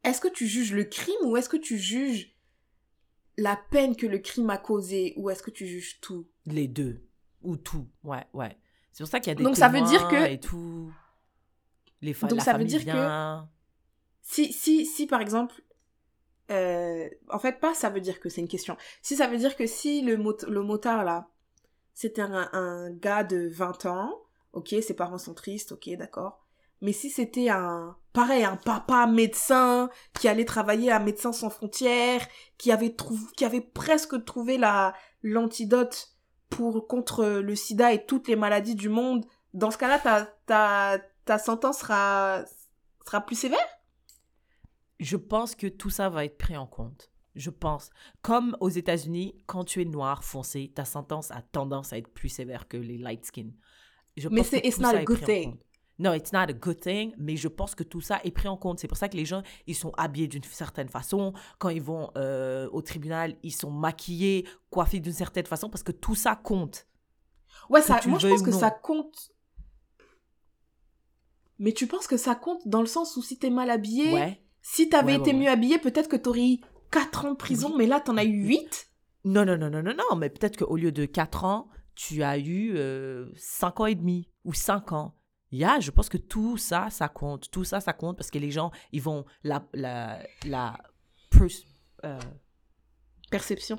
est-ce 0.04 0.20
que 0.20 0.28
tu 0.28 0.46
juges 0.46 0.72
le 0.72 0.84
crime 0.84 1.16
ou 1.24 1.36
est-ce 1.36 1.48
que 1.48 1.56
tu 1.56 1.78
juges 1.78 2.34
la 3.36 3.56
peine 3.70 3.94
que 3.96 4.06
le 4.06 4.18
crime 4.18 4.50
a 4.50 4.58
causé 4.58 5.14
ou 5.16 5.30
est-ce 5.30 5.42
que 5.42 5.50
tu 5.50 5.66
juges 5.66 6.00
tout? 6.00 6.26
Les 6.46 6.68
deux. 6.68 7.04
Ou 7.42 7.56
tout. 7.56 7.86
Ouais, 8.04 8.24
ouais. 8.32 8.56
C'est 8.92 9.04
pour 9.04 9.10
ça 9.10 9.20
qu'il 9.20 9.28
y 9.30 9.32
a 9.32 9.34
des 9.36 9.44
Donc, 9.44 9.56
ça 9.56 9.68
veut 9.68 9.82
dire 9.82 10.08
que- 10.08 10.30
Et 10.30 10.40
tout. 10.40 10.92
Les 12.00 12.14
fa- 12.14 12.26
Donc, 12.28 12.38
la 12.38 12.44
ça 12.44 12.56
veut 12.56 12.64
dire 12.64 12.84
que-. 12.84 13.46
Si, 14.22 14.52
si, 14.52 14.86
si 14.86 15.06
par 15.06 15.20
exemple, 15.20 15.54
euh, 16.50 17.08
en 17.30 17.38
fait, 17.38 17.60
pas 17.60 17.74
ça 17.74 17.90
veut 17.90 18.00
dire 18.00 18.20
que 18.20 18.28
c'est 18.28 18.40
une 18.40 18.48
question. 18.48 18.76
Si 19.02 19.16
ça 19.16 19.26
veut 19.26 19.36
dire 19.38 19.56
que 19.56 19.66
si 19.66 20.02
le, 20.02 20.16
mot 20.16 20.36
le 20.48 20.62
motard 20.62 21.04
là, 21.04 21.28
c'était 21.94 22.22
un, 22.22 22.48
un 22.52 22.90
gars 22.90 23.24
de 23.24 23.48
20 23.48 23.86
ans, 23.86 24.20
ok, 24.52 24.74
ses 24.80 24.94
parents 24.94 25.18
sont 25.18 25.34
tristes, 25.34 25.72
ok, 25.72 25.90
d'accord. 25.96 26.44
Mais 26.80 26.92
si 26.92 27.10
c'était 27.10 27.48
un, 27.48 27.96
pareil, 28.12 28.44
un 28.44 28.56
papa 28.56 29.06
médecin 29.06 29.90
qui 30.14 30.28
allait 30.28 30.44
travailler 30.44 30.92
à 30.92 31.00
Médecins 31.00 31.32
sans 31.32 31.50
frontières, 31.50 32.26
qui 32.56 32.70
avait 32.70 32.94
trouvé, 32.94 33.24
qui 33.36 33.44
avait 33.44 33.60
presque 33.60 34.24
trouvé 34.24 34.58
la, 34.58 34.94
l'antidote 35.22 36.16
pour, 36.50 36.86
contre 36.86 37.24
le 37.26 37.54
sida 37.56 37.92
et 37.92 38.06
toutes 38.06 38.28
les 38.28 38.36
maladies 38.36 38.76
du 38.76 38.88
monde, 38.88 39.26
dans 39.54 39.70
ce 39.70 39.78
cas-là, 39.78 39.98
ta, 39.98 40.26
ta, 40.46 40.98
ta 41.24 41.38
sentence 41.38 41.78
sera, 41.78 42.44
sera 43.04 43.20
plus 43.20 43.36
sévère? 43.36 43.58
Je 45.00 45.16
pense 45.16 45.54
que 45.54 45.66
tout 45.66 45.90
ça 45.90 46.08
va 46.08 46.24
être 46.24 46.38
pris 46.38 46.56
en 46.56 46.66
compte. 46.66 47.10
Je 47.34 47.50
pense. 47.50 47.90
Comme 48.20 48.56
aux 48.60 48.68
États-Unis, 48.68 49.36
quand 49.46 49.64
tu 49.64 49.80
es 49.80 49.84
noir 49.84 50.24
foncé, 50.24 50.72
ta 50.74 50.84
sentence 50.84 51.30
a 51.30 51.40
tendance 51.40 51.92
à 51.92 51.98
être 51.98 52.08
plus 52.08 52.28
sévère 52.28 52.66
que 52.66 52.76
les 52.76 52.98
light 52.98 53.24
skin. 53.24 53.50
Je 54.20 54.28
Mais 54.28 54.42
c'est- 54.42 54.60
it's 54.66 54.78
not 54.78 54.88
a 54.90 55.04
good 55.04 55.24
thing. 55.24 55.56
Non, 56.00 56.12
it's 56.14 56.32
not 56.32 56.40
a 56.42 56.52
good 56.52 56.78
thing, 56.78 57.12
mais 57.18 57.36
je 57.36 57.48
pense 57.48 57.74
que 57.74 57.82
tout 57.82 58.00
ça 58.00 58.20
est 58.22 58.30
pris 58.30 58.46
en 58.46 58.56
compte. 58.56 58.78
C'est 58.78 58.86
pour 58.86 58.96
ça 58.96 59.08
que 59.08 59.16
les 59.16 59.24
gens, 59.24 59.42
ils 59.66 59.74
sont 59.74 59.90
habillés 59.96 60.28
d'une 60.28 60.44
certaine 60.44 60.88
façon. 60.88 61.32
Quand 61.58 61.70
ils 61.70 61.82
vont 61.82 62.10
euh, 62.16 62.68
au 62.72 62.82
tribunal, 62.82 63.36
ils 63.42 63.50
sont 63.50 63.70
maquillés, 63.72 64.46
coiffés 64.70 65.00
d'une 65.00 65.12
certaine 65.12 65.46
façon, 65.46 65.68
parce 65.68 65.82
que 65.82 65.90
tout 65.90 66.14
ça 66.14 66.36
compte. 66.36 66.86
Ouais, 67.68 67.82
ça, 67.82 67.98
moi 68.06 68.18
je 68.20 68.28
pense 68.28 68.42
que 68.42 68.50
non. 68.50 68.58
ça 68.60 68.70
compte. 68.70 69.32
Mais 71.58 71.72
tu 71.72 71.86
penses 71.88 72.06
que 72.06 72.16
ça 72.16 72.34
compte 72.36 72.66
dans 72.68 72.80
le 72.80 72.86
sens 72.86 73.16
où 73.16 73.22
si 73.22 73.36
t'es 73.38 73.50
mal 73.50 73.68
habillé, 73.70 74.12
Ouais. 74.12 74.40
si 74.62 74.88
t'avais 74.88 75.14
Ouais, 75.14 75.18
été 75.20 75.32
ouais. 75.32 75.36
mieux 75.38 75.48
habillé, 75.48 75.78
peut-être 75.78 76.08
que 76.08 76.16
t'aurais 76.16 76.46
eu 76.48 76.58
4 76.92 77.24
ans 77.24 77.32
de 77.32 77.36
prison, 77.36 77.74
mais 77.76 77.86
là 77.86 78.00
t'en 78.00 78.16
as 78.16 78.24
eu 78.24 78.44
8 78.46 78.88
Non, 79.24 79.44
non, 79.44 79.58
non, 79.58 79.68
non, 79.68 79.82
non, 79.82 79.94
non, 79.94 80.16
mais 80.16 80.30
peut-être 80.30 80.56
qu'au 80.64 80.76
lieu 80.76 80.92
de 80.92 81.04
4 81.06 81.44
ans, 81.44 81.68
tu 82.00 82.22
as 82.22 82.38
eu 82.38 82.76
5 83.34 83.80
ans 83.80 83.86
et 83.86 83.96
demi 83.96 84.28
ou 84.44 84.54
5 84.54 84.92
ans. 84.92 85.14
Yeah, 85.50 85.80
je 85.80 85.90
pense 85.90 86.08
que 86.08 86.18
tout 86.18 86.56
ça, 86.58 86.90
ça 86.90 87.08
compte. 87.08 87.50
Tout 87.50 87.64
ça, 87.64 87.80
ça 87.80 87.92
compte 87.92 88.16
parce 88.16 88.30
que 88.30 88.38
les 88.38 88.50
gens, 88.52 88.70
ils 88.92 89.02
vont 89.02 89.24
la... 89.42 89.66
la, 89.72 90.20
la 90.46 90.78
pers- 91.30 91.64
euh, 92.04 92.18
Perception. 93.30 93.78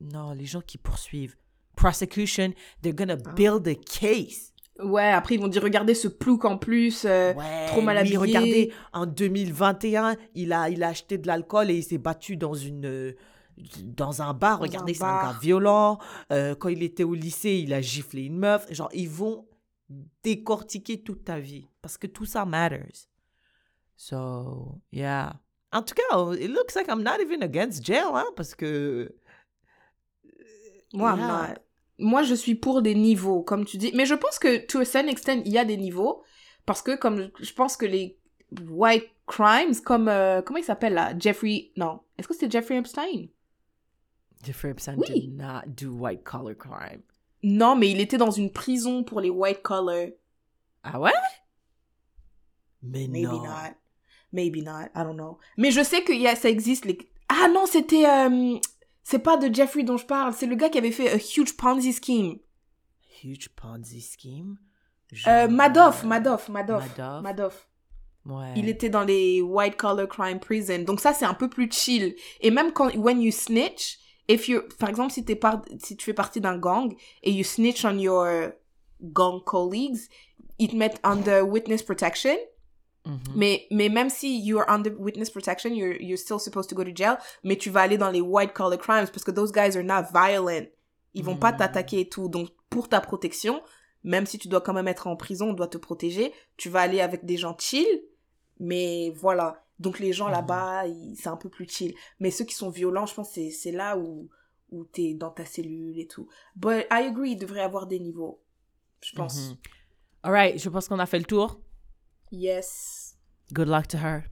non, 0.00 0.32
les 0.32 0.46
gens 0.46 0.60
qui 0.62 0.78
poursuivent. 0.78 1.36
Prosecution, 1.76 2.52
they're 2.82 2.94
gonna 2.94 3.16
Ah. 3.26 3.32
build 3.34 3.68
a 3.68 3.74
case. 3.74 4.52
Ouais, 4.82 5.10
après 5.10 5.34
ils 5.34 5.40
vont 5.40 5.48
dire 5.48 5.62
regardez 5.62 5.94
ce 5.94 6.08
plouc 6.08 6.44
en 6.46 6.56
plus. 6.56 7.04
euh, 7.04 7.34
Ouais, 7.34 7.66
trop 7.66 7.82
mal 7.82 7.98
habillé. 7.98 8.16
regardez, 8.16 8.72
en 8.94 9.04
2021, 9.04 10.16
il 10.34 10.52
a, 10.54 10.70
il 10.70 10.82
a 10.82 10.88
acheté 10.88 11.18
de 11.18 11.26
l'alcool 11.26 11.70
et 11.70 11.76
il 11.76 11.82
s'est 11.82 11.98
battu 11.98 12.36
dans 12.38 12.54
une... 12.54 13.14
euh, 13.60 13.82
dans 13.82 14.22
un 14.22 14.34
bar, 14.34 14.58
Dans 14.58 14.64
regardez, 14.64 14.94
c'est 14.94 15.04
un 15.04 15.22
gars 15.22 15.38
violent. 15.40 15.98
Euh, 16.32 16.54
quand 16.54 16.68
il 16.68 16.82
était 16.82 17.04
au 17.04 17.14
lycée, 17.14 17.60
il 17.62 17.72
a 17.72 17.80
giflé 17.80 18.24
une 18.24 18.38
meuf. 18.38 18.66
Genre, 18.72 18.90
ils 18.92 19.08
vont 19.08 19.46
décortiquer 20.22 21.02
toute 21.02 21.24
ta 21.24 21.38
vie 21.38 21.66
parce 21.82 21.98
que 21.98 22.06
tout 22.06 22.24
ça 22.24 22.44
matters. 22.44 23.08
So, 23.96 24.80
yeah. 24.92 25.34
En 25.72 25.82
tout 25.82 25.94
cas, 25.94 26.34
it 26.34 26.50
looks 26.50 26.74
like 26.74 26.88
I'm 26.88 27.02
not 27.02 27.20
even 27.20 27.42
against 27.42 27.84
jail, 27.84 28.10
hein, 28.14 28.26
parce 28.36 28.54
que... 28.54 29.14
Moi, 30.92 31.14
Yeah. 31.16 31.22
I'm 31.22 31.28
not. 31.28 31.58
moi 32.00 32.22
je 32.22 32.34
suis 32.34 32.54
pour 32.54 32.82
des 32.82 32.94
niveaux, 32.94 33.42
comme 33.42 33.64
tu 33.64 33.76
dis. 33.76 33.92
Mais 33.94 34.06
je 34.06 34.14
pense 34.14 34.38
que 34.38 34.66
to 34.66 34.80
a 34.80 34.84
certain 34.84 35.08
extent, 35.08 35.42
il 35.44 35.52
y 35.52 35.58
a 35.58 35.64
des 35.64 35.76
niveaux. 35.76 36.22
Parce 36.66 36.82
que 36.82 36.96
comme 36.96 37.30
je 37.38 37.52
pense 37.52 37.76
que 37.76 37.86
les 37.86 38.18
white 38.68 39.08
crimes, 39.26 39.74
comme 39.84 40.08
euh, 40.08 40.42
comment 40.42 40.58
il 40.58 40.64
s'appelle 40.64 40.94
là? 40.94 41.12
Jeffrey. 41.18 41.70
Non. 41.76 42.00
Est-ce 42.18 42.26
que 42.28 42.34
c'était 42.34 42.50
Jeffrey 42.50 42.76
Epstein? 42.76 43.28
Jeffrey 44.42 44.70
Epstein 44.70 44.96
Oui. 44.98 45.20
did 45.22 45.36
not 45.36 45.62
do 45.66 45.92
white 45.92 46.24
collar 46.24 46.54
crime. 46.56 47.02
Non, 47.42 47.76
mais 47.76 47.90
il 47.90 48.00
était 48.00 48.18
dans 48.18 48.30
une 48.30 48.50
prison 48.52 49.02
pour 49.04 49.20
les 49.20 49.30
white 49.30 49.62
collar. 49.62 50.08
Ah 50.82 50.98
ouais? 51.00 51.10
Mais 52.82 53.06
Maybe 53.08 53.24
non. 53.26 53.42
not. 53.44 53.74
Maybe 54.32 54.62
not. 54.62 54.86
I 54.94 55.02
don't 55.04 55.16
know. 55.16 55.38
Mais 55.56 55.70
je 55.70 55.82
sais 55.82 56.02
que 56.02 56.12
y 56.12 56.26
a, 56.26 56.36
ça 56.36 56.48
existe. 56.48 56.84
Les... 56.84 56.98
Ah 57.28 57.48
non, 57.52 57.66
c'était. 57.66 58.06
euh, 58.08 58.58
c'est 59.02 59.18
pas 59.18 59.36
de 59.36 59.52
Jeffrey 59.52 59.82
dont 59.82 59.96
je 59.96 60.06
parle. 60.06 60.32
C'est 60.32 60.46
le 60.46 60.54
gars 60.56 60.68
qui 60.68 60.78
avait 60.78 60.92
fait 60.92 61.10
a 61.10 61.16
huge 61.16 61.56
Ponzi 61.56 61.92
scheme. 61.92 62.38
Huge 63.22 63.48
Ponzi 63.50 64.00
scheme? 64.00 64.56
Euh, 65.26 65.46
Genre, 65.48 65.50
Madoff, 65.50 66.04
euh, 66.04 66.06
Madoff, 66.06 66.48
Madoff. 66.48 66.96
Madoff? 66.96 67.22
Madoff. 67.22 67.68
Ouais. 68.26 68.52
Il 68.56 68.68
était 68.68 68.90
dans 68.90 69.02
les 69.02 69.40
white 69.42 69.76
collar 69.76 70.06
crime 70.06 70.38
prison. 70.38 70.80
Donc 70.84 71.00
ça, 71.00 71.12
c'est 71.12 71.24
un 71.24 71.34
peu 71.34 71.48
plus 71.50 71.70
chill. 71.72 72.14
Et 72.40 72.50
même 72.50 72.72
quand, 72.72 72.94
when 72.96 73.20
you 73.20 73.32
snitch, 73.32 73.98
if 74.32 74.48
you, 74.48 74.62
par 74.78 74.88
exemple, 74.88 75.12
si, 75.12 75.24
t'es 75.24 75.36
par, 75.36 75.62
si 75.82 75.96
tu 75.96 76.04
fais 76.04 76.14
partie 76.14 76.40
d'un 76.40 76.56
gang 76.58 76.94
et 77.22 77.32
you 77.32 77.44
snitch 77.44 77.84
on 77.84 77.98
your 77.98 78.52
gang 79.02 79.42
colleagues, 79.44 79.98
ils 80.58 80.68
te 80.68 80.76
mettent 80.76 81.00
under 81.02 81.42
witness 81.42 81.82
protection. 81.82 82.36
Mhm. 83.06 83.18
Mais, 83.34 83.66
mais 83.70 83.88
même 83.88 84.10
si 84.10 84.40
you're 84.40 84.64
under 84.68 84.92
witness 84.98 85.30
protection, 85.30 85.70
you're, 85.72 85.96
you're 86.00 86.18
still 86.18 86.38
supposed 86.38 86.68
to 86.68 86.76
go 86.76 86.84
to 86.84 86.94
jail, 86.94 87.16
mais 87.42 87.56
tu 87.56 87.70
vas 87.70 87.80
aller 87.82 87.96
dans 87.98 88.10
les 88.10 88.20
white 88.20 88.52
collar 88.52 88.78
crimes 88.78 89.06
parce 89.06 89.24
que 89.24 89.30
those 89.30 89.52
guys 89.52 89.76
are 89.76 89.82
not 89.84 90.08
violent. 90.12 90.66
Ils 91.14 91.24
vont 91.24 91.36
pas 91.36 91.52
Mm. 91.52 91.56
t'attaquer 91.56 92.00
et 92.00 92.08
tout. 92.08 92.28
Donc, 92.28 92.50
pour 92.68 92.88
ta 92.88 93.00
protection, 93.00 93.62
même 94.04 94.26
si 94.26 94.38
tu 94.38 94.48
dois 94.48 94.60
quand 94.60 94.74
même 94.74 94.86
être 94.86 95.06
en 95.06 95.16
prison, 95.16 95.50
on 95.50 95.52
doit 95.54 95.66
te 95.66 95.78
protéger, 95.78 96.32
tu 96.56 96.68
vas 96.68 96.80
aller 96.82 97.00
avec 97.00 97.24
des 97.24 97.36
gens 97.36 97.56
chill, 97.58 97.86
mais 98.60 99.10
voilà. 99.16 99.64
Donc 99.80 99.98
les 99.98 100.12
gens 100.12 100.26
Mhm. 100.26 100.32
là-bas, 100.32 100.84
c'est 101.16 101.28
un 101.28 101.36
peu 101.36 101.48
plus 101.48 101.66
chill. 101.68 101.94
Mais 102.20 102.30
ceux 102.30 102.44
qui 102.44 102.54
sont 102.54 102.70
violents, 102.70 103.06
je 103.06 103.14
pense 103.14 103.32
que 103.34 103.50
c'est- 103.50 103.72
là 103.72 103.96
où, 103.98 104.28
où 104.70 104.84
t'es 104.84 105.14
dans 105.14 105.30
ta 105.30 105.44
cellule 105.44 105.98
et 105.98 106.06
tout. 106.06 106.28
But 106.54 106.86
I 106.92 107.06
agree, 107.08 107.32
il 107.32 107.36
devrait 107.38 107.60
y 107.60 107.62
avoir 107.62 107.86
des 107.88 107.98
niveaux. 107.98 108.40
Je 109.02 109.16
pense. 109.16 109.48
Mhm. 109.50 109.56
All 110.22 110.32
right, 110.32 110.58
je 110.62 110.68
pense 110.68 110.86
qu'on 110.86 110.98
a 110.98 111.06
fait 111.06 111.18
le 111.18 111.24
tour. 111.24 111.60
Yes. 112.30 113.16
Good 113.52 113.68
luck 113.68 113.88
to 113.88 113.98
her. 113.98 114.24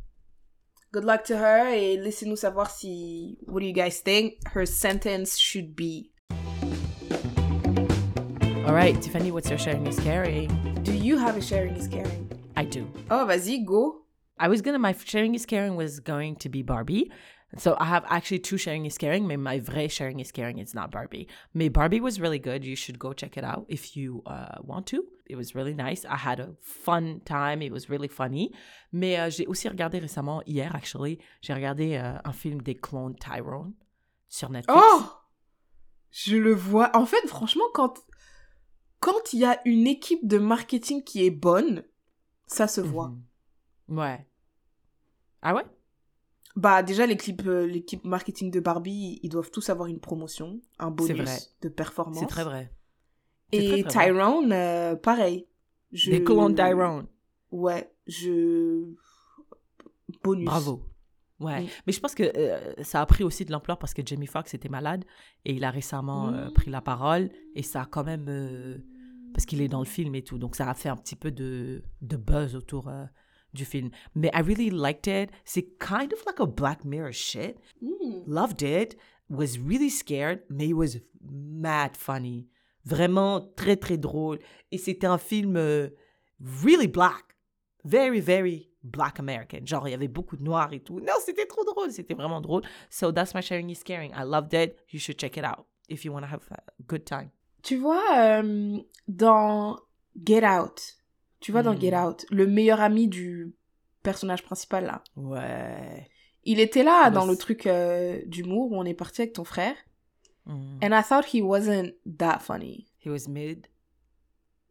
Good 0.93 1.05
luck 1.05 1.23
to 1.25 1.35
her 1.35 1.67
et 1.75 1.97
laissez-nous 1.97 2.37
savoir 2.37 2.71
si. 2.71 3.39
What 3.47 3.61
do 3.61 3.67
you 3.67 3.73
guys 3.75 4.03
think 4.03 4.35
her 4.55 4.65
sentence 4.67 5.39
should 5.39 5.75
be? 5.75 6.11
All 8.67 8.75
right, 8.75 8.99
Tiffany, 9.01 9.31
what's 9.31 9.49
your 9.49 9.59
sharing 9.59 9.87
is 9.87 9.99
caring? 9.99 10.49
Do 10.83 10.93
you 10.93 11.17
have 11.19 11.37
a 11.37 11.41
sharing 11.41 11.75
is 11.77 11.89
caring? 11.89 12.29
I 12.55 12.67
do. 12.67 12.87
Oh, 13.11 13.25
vas-y, 13.27 13.61
go. 13.65 14.05
I 14.41 14.49
was 14.49 14.63
gonna 14.63 14.79
my 14.79 14.95
sharing 15.05 15.35
is 15.35 15.47
caring 15.47 15.77
was 15.77 16.01
going 16.01 16.37
to 16.37 16.49
be 16.49 16.63
Barbie. 16.63 17.11
So 17.57 17.77
I 17.81 17.87
have 17.87 18.05
actually 18.09 18.41
two 18.41 18.59
sharing 18.59 18.85
is 18.85 18.99
caring, 18.99 19.27
but 19.27 19.39
my 19.39 19.59
vrai 19.59 19.89
sharing 19.89 20.21
is 20.21 20.31
caring 20.31 20.59
is 20.59 20.75
not 20.75 20.91
Barbie. 20.91 21.29
Mais 21.55 21.71
Barbie 21.71 22.01
was 22.01 22.21
really 22.21 22.39
good. 22.39 22.63
You 22.63 22.77
should 22.77 22.99
go 22.99 23.15
check 23.15 23.39
it 23.39 23.45
out 23.45 23.65
if 23.69 23.97
you 23.97 24.23
uh, 24.27 24.57
want 24.63 24.87
to. 24.89 25.03
It 25.27 25.37
was 25.37 25.55
really 25.55 25.73
nice. 25.73 26.05
I 26.05 26.17
had 26.17 26.41
a 26.41 26.51
fun 26.61 27.23
time. 27.25 27.63
It 27.63 27.73
was 27.73 27.89
really 27.89 28.09
funny. 28.09 28.53
Mais 28.93 29.19
euh, 29.19 29.31
j'ai 29.31 29.47
aussi 29.47 29.67
regardé 29.69 29.99
récemment, 29.99 30.43
hier 30.47 30.75
actually, 30.75 31.19
j'ai 31.41 31.55
regardé 31.55 31.97
euh, 31.97 32.19
un 32.23 32.33
film 32.33 32.61
des 32.61 32.75
clones 32.75 33.17
Tyrone 33.17 33.73
sur 34.29 34.51
Netflix. 34.51 34.79
Oh! 34.79 35.05
Je 36.11 36.37
le 36.37 36.53
vois. 36.53 36.95
En 36.95 37.07
fait, 37.07 37.27
franchement, 37.27 37.65
quand 37.73 37.95
quand 39.01 39.33
il 39.33 39.41
y 39.41 39.45
a 39.45 39.61
une 39.65 39.87
équipe 39.87 40.27
de 40.27 40.39
marketing 40.39 41.03
qui 41.03 41.25
est 41.25 41.31
bonne, 41.31 41.85
ça 42.47 42.67
se 42.67 42.81
voit. 42.81 43.09
Mhm. 43.09 43.23
Ouais. 43.89 44.27
Ah 45.43 45.55
ouais? 45.55 45.63
Bah 46.57 46.83
déjà 46.83 47.07
l'équipe 47.07 47.43
euh, 47.47 47.67
l'équipe 47.67 48.05
marketing 48.05 48.51
de 48.51 48.59
Barbie, 48.61 49.21
ils 49.23 49.29
doivent 49.29 49.51
tous 49.51 49.69
avoir 49.71 49.87
une 49.89 50.01
promotion, 50.01 50.61
un 50.79 50.91
bonus 50.91 51.17
vrai. 51.21 51.39
de 51.63 51.69
performance. 51.69 52.19
C'est 52.19 52.27
très 52.27 52.45
vrai. 52.45 52.73
Et 53.53 53.69
très, 53.69 53.83
très 53.85 54.11
vrai. 54.13 54.19
Tyrone, 54.19 54.53
euh, 54.53 54.97
pareil. 54.97 55.47
Je... 55.93 56.11
Des 56.11 56.25
clones 56.25 56.55
Tyrone. 56.55 57.07
Ouais, 57.53 57.93
je 58.07 58.85
bonus. 60.23 60.47
Bravo. 60.47 60.83
Ouais. 61.41 61.67
Mais 61.87 61.93
je 61.93 62.01
pense 62.01 62.15
que 62.17 62.25
euh, 62.37 62.83
ça 62.83 63.01
a 63.01 63.07
pris 63.07 63.23
aussi 63.23 63.45
de 63.45 63.53
l'ampleur 63.53 63.79
parce 63.79 63.95
que 63.95 64.03
Jamie 64.05 64.27
Foxx 64.27 64.53
était 64.55 64.69
malade 64.69 65.05
et 65.45 65.53
il 65.55 65.63
a 65.65 65.71
récemment 65.71 66.31
euh, 66.31 66.49
Mm. 66.49 66.53
pris 66.53 66.71
la 66.71 66.81
parole 66.81 67.31
et 67.55 67.63
ça 67.63 67.83
a 67.83 67.87
quand 67.87 68.03
même. 68.05 68.25
parce 69.33 69.47
qu'il 69.47 69.61
est 69.63 69.69
dans 69.69 69.79
le 69.79 69.85
film 69.87 70.15
et 70.17 70.23
tout. 70.23 70.39
Donc 70.39 70.57
ça 70.57 70.69
a 70.69 70.75
fait 70.75 70.89
un 70.89 70.97
petit 70.97 71.15
peu 71.15 71.31
de, 71.31 71.85
de 72.03 72.17
buzz 72.17 72.57
autour 72.57 72.91
du 73.53 73.65
film. 73.65 73.91
Mais 74.15 74.31
I 74.35 74.41
really 74.41 74.71
liked 74.71 75.07
it. 75.07 75.31
C'est 75.45 75.79
kind 75.79 76.13
of 76.13 76.25
like 76.27 76.41
a 76.41 76.47
Black 76.47 76.85
Mirror 76.85 77.13
shit. 77.13 77.59
Mm. 77.83 78.25
Loved 78.27 78.63
it. 78.63 78.97
Was 79.31 79.59
really 79.59 79.91
scared, 79.91 80.43
mais 80.49 80.69
it 80.69 80.75
was 80.75 80.97
mad 81.21 81.97
funny. 81.97 82.49
Vraiment 82.85 83.41
très, 83.57 83.77
très 83.77 83.99
drôle. 83.99 84.39
Et 84.73 84.79
c'était 84.79 85.07
un 85.07 85.19
film 85.19 85.57
euh, 85.57 85.91
really 86.41 86.87
black. 86.87 87.37
Very, 87.85 88.21
very 88.21 88.71
black 88.83 89.19
American. 89.21 89.67
Genre, 89.67 89.87
il 89.89 89.91
y 89.91 89.95
avait 89.95 90.09
beaucoup 90.09 90.37
de 90.37 90.43
noirs 90.43 90.73
et 90.73 90.81
tout. 90.81 91.01
Non, 91.01 91.15
c'était 91.25 91.47
trop 91.47 91.65
drôle. 91.65 91.93
C'était 91.93 92.15
vraiment 92.15 92.41
drôle. 92.41 92.63
So 92.89 93.13
that's 93.13 93.35
my 93.35 93.43
sharing 93.43 93.69
is 93.71 93.83
caring. 93.85 94.13
I 94.13 94.25
loved 94.25 94.55
it. 94.55 94.77
You 94.91 94.99
should 94.99 95.19
check 95.19 95.37
it 95.37 95.45
out 95.45 95.67
if 95.89 96.05
you 96.05 96.13
want 96.13 96.23
to 96.23 96.29
have 96.29 96.43
a 96.51 96.63
good 96.87 97.05
time. 97.05 97.31
Tu 97.63 97.77
vois 97.77 98.03
euh, 98.17 98.79
dans 99.09 99.79
Get 100.17 100.45
Out. 100.45 100.98
Tu 101.41 101.53
vois 101.53 101.63
dans 101.63 101.75
Mm. 101.75 101.81
Get 101.81 101.97
Out, 101.97 102.27
le 102.31 102.47
meilleur 102.47 102.81
ami 102.81 103.09
du 103.09 103.55
personnage 104.03 104.43
principal 104.43 104.85
là. 104.87 105.03
Ouais. 105.17 106.09
Il 106.45 106.61
était 106.61 106.83
là 106.83 107.05
Ouais, 107.07 107.11
dans 107.13 107.27
le 107.27 107.37
truc 107.37 107.67
euh, 107.67 108.21
d'humour 108.27 108.73
où 108.73 108.77
on 108.77 108.85
est 108.85 108.95
parti 108.95 109.23
avec 109.23 109.35
ton 109.35 109.45
frère. 109.45 109.75
Mm. 110.47 110.79
And 110.83 110.99
I 110.99 111.03
thought 111.07 111.27
he 111.35 111.41
wasn't 111.43 111.93
that 112.19 112.39
funny. 112.41 112.87
He 113.05 113.09
was 113.09 113.29
mid. 113.29 113.67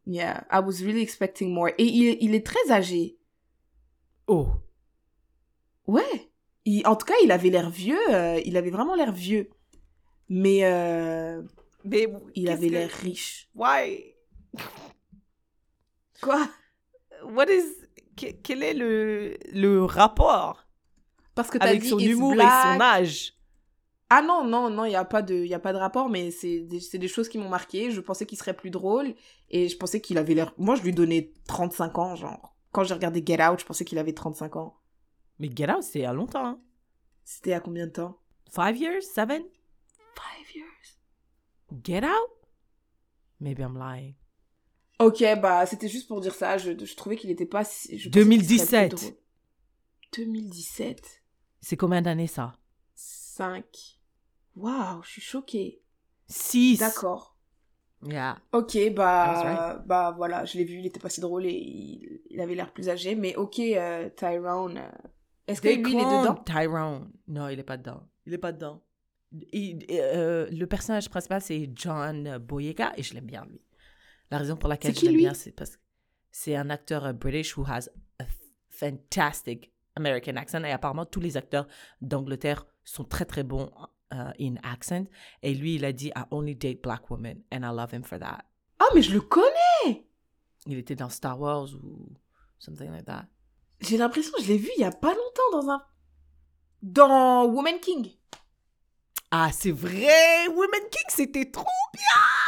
Yeah, 0.06 0.44
I 0.50 0.60
was 0.60 0.82
really 0.84 1.02
expecting 1.02 1.52
more. 1.52 1.68
Et 1.78 1.84
il, 1.84 2.16
il 2.20 2.34
est 2.34 2.44
très 2.44 2.70
âgé. 2.70 3.18
Oh. 4.26 4.48
Ouais. 5.86 6.30
Il- 6.64 6.86
en 6.86 6.96
tout 6.96 7.06
cas, 7.06 7.14
il 7.24 7.30
avait 7.30 7.50
l'air 7.50 7.70
vieux. 7.70 7.98
euh, 8.10 8.40
il 8.44 8.56
avait 8.56 8.70
vraiment 8.70 8.94
l'air 8.94 9.12
vieux. 9.12 9.48
Mais 10.30 10.64
euh, 10.64 11.42
Mais 11.84 12.06
il 12.34 12.50
avait 12.50 12.66
que- 12.68 12.72
l'air 12.72 12.90
riche. 12.90 13.48
Why? 13.54 14.14
Quoi? 16.22 16.46
What 17.24 17.46
is... 17.50 17.64
que- 18.16 18.32
Quel 18.42 18.62
est 18.62 18.74
le, 18.74 19.36
le 19.52 19.84
rapport 19.84 20.64
Parce 21.34 21.50
que 21.50 21.58
t'as 21.58 21.66
avec 21.68 21.82
dit 21.82 21.88
son 21.88 21.98
humour 21.98 22.34
et 22.34 22.38
son 22.38 22.80
âge? 22.80 23.34
Ah 24.10 24.22
non, 24.22 24.42
non, 24.44 24.70
non, 24.70 24.84
il 24.86 24.90
n'y 24.90 24.96
a, 24.96 25.04
pas 25.04 25.20
de- 25.20 25.44
y 25.44 25.52
a 25.54 25.58
pas 25.58 25.72
de 25.74 25.78
rapport, 25.78 26.08
mais 26.08 26.30
c'est 26.30 26.60
des, 26.60 26.80
c'est 26.80 26.96
des 26.98 27.08
choses 27.08 27.28
qui 27.28 27.36
m'ont 27.38 27.48
marqué. 27.50 27.90
Je 27.90 28.00
pensais 28.00 28.24
qu'il 28.24 28.38
serait 28.38 28.56
plus 28.56 28.70
drôle 28.70 29.14
et 29.50 29.68
je 29.68 29.76
pensais 29.76 30.00
qu'il 30.00 30.16
avait 30.16 30.32
l'air... 30.34 30.54
Moi, 30.56 30.76
je 30.76 30.82
lui 30.82 30.92
donnais 30.92 31.32
35 31.46 31.98
ans, 31.98 32.16
genre. 32.16 32.56
Quand 32.72 32.84
j'ai 32.84 32.94
regardé 32.94 33.22
Get 33.26 33.42
Out, 33.46 33.60
je 33.60 33.64
pensais 33.66 33.84
qu'il 33.84 33.98
avait 33.98 34.14
35 34.14 34.56
ans. 34.56 34.78
Mais 35.38 35.50
Get 35.54 35.70
Out, 35.70 35.82
c'est 35.82 36.00
y 36.00 36.04
a 36.06 36.12
longtemps. 36.12 36.44
Hein. 36.46 36.60
C'était 37.24 37.52
à 37.52 37.60
combien 37.60 37.86
de 37.86 37.92
temps? 37.92 38.18
Five 38.50 38.76
years? 38.78 39.02
Seven? 39.02 39.42
Five 40.14 40.54
years. 40.54 40.98
Get 41.84 42.02
Out? 42.04 42.30
Maybe 43.40 43.60
I'm 43.60 43.76
lying. 43.76 44.14
Ok, 44.98 45.22
bah, 45.40 45.64
c'était 45.66 45.88
juste 45.88 46.08
pour 46.08 46.20
dire 46.20 46.34
ça. 46.34 46.58
Je, 46.58 46.72
je 46.84 46.96
trouvais 46.96 47.16
qu'il 47.16 47.30
était 47.30 47.46
pas... 47.46 47.64
si- 47.64 47.98
je 47.98 48.08
pensais 48.08 48.20
qu'il 48.20 48.58
serait 48.58 48.88
2017. 48.88 48.88
plus 48.96 48.96
drôle. 49.10 49.18
2017. 50.16 51.22
C'est 51.60 51.76
combien 51.76 52.02
d'années 52.02 52.26
ça? 52.26 52.54
5. 52.94 53.64
Waouh, 54.56 55.02
je 55.04 55.10
suis 55.10 55.20
choquée. 55.22 55.82
Six. 56.26 56.78
D'accord. 56.78 57.36
Yeah. 58.06 58.38
Ok, 58.52 58.76
bah, 58.94 59.82
bah 59.86 60.14
voilà, 60.16 60.44
je 60.44 60.56
l'ai 60.56 60.64
vu, 60.64 60.78
il 60.78 60.86
était 60.86 61.00
pas 61.00 61.08
si 61.08 61.20
drôle 61.20 61.46
et 61.46 61.52
il, 61.52 62.20
il 62.30 62.40
avait 62.40 62.54
l'air 62.54 62.72
plus 62.72 62.88
âgé. 62.88 63.14
Mais 63.16 63.34
ok, 63.34 63.58
euh, 63.58 64.08
Tyrone, 64.10 64.78
euh, 64.78 64.88
est-ce 65.48 65.60
que 65.60 65.68
lui, 65.68 65.92
il 65.92 66.00
est 66.00 66.18
dedans? 66.22 66.34
Tyrone. 66.44 67.10
Non, 67.26 67.48
il 67.48 67.58
est 67.58 67.64
pas 67.64 67.76
dedans. 67.76 68.08
Il 68.26 68.34
est 68.34 68.38
pas 68.38 68.52
dedans. 68.52 68.82
Il- 69.52 69.84
euh, 69.90 70.48
le 70.50 70.66
personnage 70.66 71.08
principal, 71.10 71.40
c'est 71.42 71.70
John 71.74 72.38
Boyega 72.38 72.92
et 72.96 73.02
je 73.02 73.14
l'aime 73.14 73.26
bien, 73.26 73.44
lui. 73.46 73.60
La 74.30 74.38
raison 74.38 74.56
pour 74.56 74.68
laquelle 74.68 74.94
C'est 74.94 75.00
je 75.00 75.06
l'aime 75.06 75.16
bien, 75.16 75.34
c'est 75.34 75.52
parce 75.52 75.76
que 75.76 75.82
c'est 76.30 76.56
un 76.56 76.70
acteur 76.70 77.04
euh, 77.04 77.12
British 77.12 77.56
who 77.56 77.64
has 77.66 77.88
a 78.20 78.24
fantastic 78.68 79.72
American 79.96 80.36
accent 80.36 80.62
et 80.64 80.72
apparemment 80.72 81.06
tous 81.06 81.20
les 81.20 81.36
acteurs 81.36 81.66
d'Angleterre 82.00 82.66
sont 82.84 83.04
très 83.04 83.24
très 83.24 83.42
bons 83.42 83.70
euh, 84.12 84.30
in 84.40 84.54
accent. 84.62 85.04
Et 85.42 85.54
lui, 85.54 85.74
il 85.74 85.84
a 85.84 85.92
dit 85.92 86.08
I 86.16 86.24
only 86.30 86.54
date 86.54 86.82
black 86.82 87.10
women 87.10 87.42
and 87.52 87.62
I 87.62 87.74
love 87.74 87.92
him 87.92 88.02
for 88.02 88.18
that. 88.18 88.44
Ah, 88.78 88.86
mais 88.94 89.02
je 89.02 89.12
le 89.12 89.20
connais 89.20 90.06
Il 90.66 90.78
était 90.78 90.94
dans 90.94 91.08
Star 91.08 91.40
Wars 91.40 91.74
ou 91.74 92.08
something 92.58 92.90
like 92.90 93.06
that. 93.06 93.26
J'ai 93.80 93.96
l'impression 93.96 94.32
que 94.36 94.42
je 94.42 94.48
l'ai 94.48 94.58
vu 94.58 94.70
il 94.76 94.80
y 94.80 94.84
a 94.84 94.92
pas 94.92 95.14
longtemps 95.14 95.60
dans 95.62 95.70
un... 95.70 95.82
Dans 96.82 97.46
Woman 97.46 97.80
King. 97.80 98.12
Ah, 99.30 99.50
c'est 99.52 99.72
vrai! 99.72 100.46
Woman 100.48 100.80
King, 100.90 101.04
c'était 101.08 101.50
trop 101.50 101.66
bien! 101.92 102.47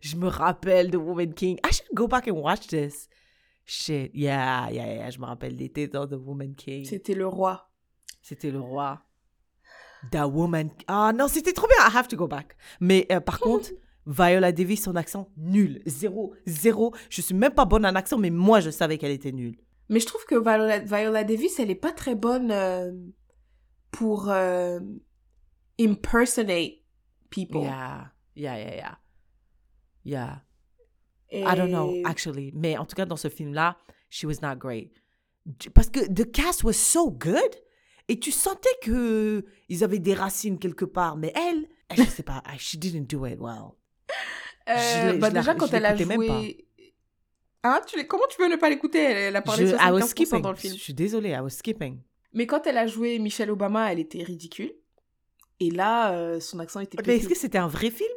Je 0.00 0.16
me 0.16 0.28
rappelle 0.28 0.90
de 0.90 0.96
Woman 0.96 1.32
King. 1.32 1.58
I 1.66 1.72
should 1.72 1.88
go 1.94 2.06
back 2.06 2.28
and 2.28 2.32
watch 2.32 2.66
this. 2.68 3.08
Shit, 3.64 4.12
yeah, 4.14 4.70
yeah, 4.70 4.94
yeah. 4.94 5.10
Je 5.10 5.18
me 5.18 5.24
rappelle 5.24 5.56
des 5.56 5.68
tétons 5.68 6.06
de 6.06 6.16
Woman 6.16 6.54
King. 6.54 6.84
C'était 6.84 7.14
le 7.14 7.26
roi. 7.26 7.68
C'était 8.22 8.50
le 8.50 8.60
roi. 8.60 9.02
The 10.12 10.18
Woman... 10.24 10.70
Ah 10.86 11.12
non, 11.12 11.26
c'était 11.26 11.52
trop 11.52 11.66
bien. 11.66 11.76
I 11.78 11.96
have 11.96 12.08
to 12.08 12.16
go 12.16 12.28
back. 12.28 12.56
Mais 12.80 13.06
euh, 13.10 13.20
par 13.20 13.40
contre, 13.40 13.70
Viola 14.06 14.52
Davis, 14.52 14.84
son 14.84 14.94
accent, 14.94 15.30
nul. 15.36 15.82
Zéro, 15.84 16.34
zéro. 16.46 16.94
Je 17.10 17.20
suis 17.20 17.34
même 17.34 17.54
pas 17.54 17.64
bonne 17.64 17.84
en 17.84 17.94
accent, 17.94 18.18
mais 18.18 18.30
moi, 18.30 18.60
je 18.60 18.70
savais 18.70 18.98
qu'elle 18.98 19.10
était 19.10 19.32
nulle. 19.32 19.56
Mais 19.88 20.00
je 20.00 20.06
trouve 20.06 20.24
que 20.26 20.36
Viola, 20.36 20.78
Viola 20.80 21.24
Davis, 21.24 21.58
elle 21.58 21.70
est 21.70 21.74
pas 21.74 21.92
très 21.92 22.14
bonne 22.14 22.50
euh, 22.52 22.92
pour 23.90 24.30
euh, 24.30 24.78
impersonate 25.80 26.82
people. 27.30 27.62
Yeah, 27.62 28.12
yeah, 28.36 28.58
yeah, 28.58 28.74
yeah. 28.76 28.98
Yeah. 30.06 30.42
Et- 31.30 31.40
I 31.40 31.54
don't 31.56 31.68
know, 31.68 31.92
actually. 32.04 32.52
Mais 32.54 32.76
en 32.78 32.84
tout 32.86 32.94
cas, 32.94 33.04
dans 33.04 33.16
ce 33.16 33.28
film-là, 33.28 33.76
she 34.10 34.24
was 34.24 34.36
not 34.42 34.56
great. 34.56 34.92
Parce 35.74 35.90
que 35.90 36.00
the 36.12 36.30
cast 36.30 36.62
was 36.64 36.72
so 36.74 37.10
good. 37.10 37.50
Et 38.08 38.18
tu 38.20 38.30
sentais 38.30 38.68
que 38.82 39.44
ils 39.68 39.82
avaient 39.82 39.98
des 39.98 40.14
racines 40.14 40.58
quelque 40.58 40.84
part. 40.84 41.16
Mais 41.16 41.32
elle, 41.34 41.66
je 41.96 42.04
sais 42.04 42.22
pas, 42.22 42.42
she 42.58 42.76
didn't 42.76 43.06
do 43.08 43.26
it 43.26 43.38
well. 43.40 43.72
Euh, 44.68 45.12
Je 45.12 45.18
bah 45.18 45.28
je 45.28 45.34
déjà, 45.34 45.52
je 45.52 45.58
quand 45.58 45.72
elle 45.72 45.84
a 45.86 45.94
l'écoutais 45.94 46.16
même 46.16 46.26
joué... 46.28 46.66
Hein, 47.64 47.80
tu 47.86 47.96
l'es- 47.96 48.06
Comment 48.06 48.26
tu 48.30 48.36
peux 48.36 48.48
ne 48.48 48.56
pas 48.56 48.68
l'écouter? 48.70 48.98
Elle, 49.00 49.34
a 49.36 49.42
parlé 49.42 49.66
Je, 49.66 49.74
I 49.74 49.90
was 49.90 50.00
75% 50.00 50.06
skipping. 50.08 50.40
dans 50.42 50.50
le 50.50 50.56
film. 50.56 50.74
Je 50.74 50.80
suis 50.80 50.94
désolée, 50.94 51.30
I 51.30 51.40
was 51.40 51.50
skipping. 51.50 51.98
Mais 52.32 52.46
quand 52.46 52.64
elle 52.66 52.78
a 52.78 52.86
joué 52.86 53.18
Michelle 53.18 53.50
Obama, 53.50 53.92
elle 53.92 53.98
était 53.98 54.22
ridicule. 54.22 54.72
Et 55.58 55.70
là, 55.70 56.12
euh, 56.12 56.38
son 56.38 56.58
accent 56.60 56.80
était 56.80 56.98
Mais 57.06 57.16
est-ce 57.16 57.28
que 57.28 57.34
c'était 57.36 57.58
un 57.58 57.66
vrai 57.68 57.90
film? 57.90 58.10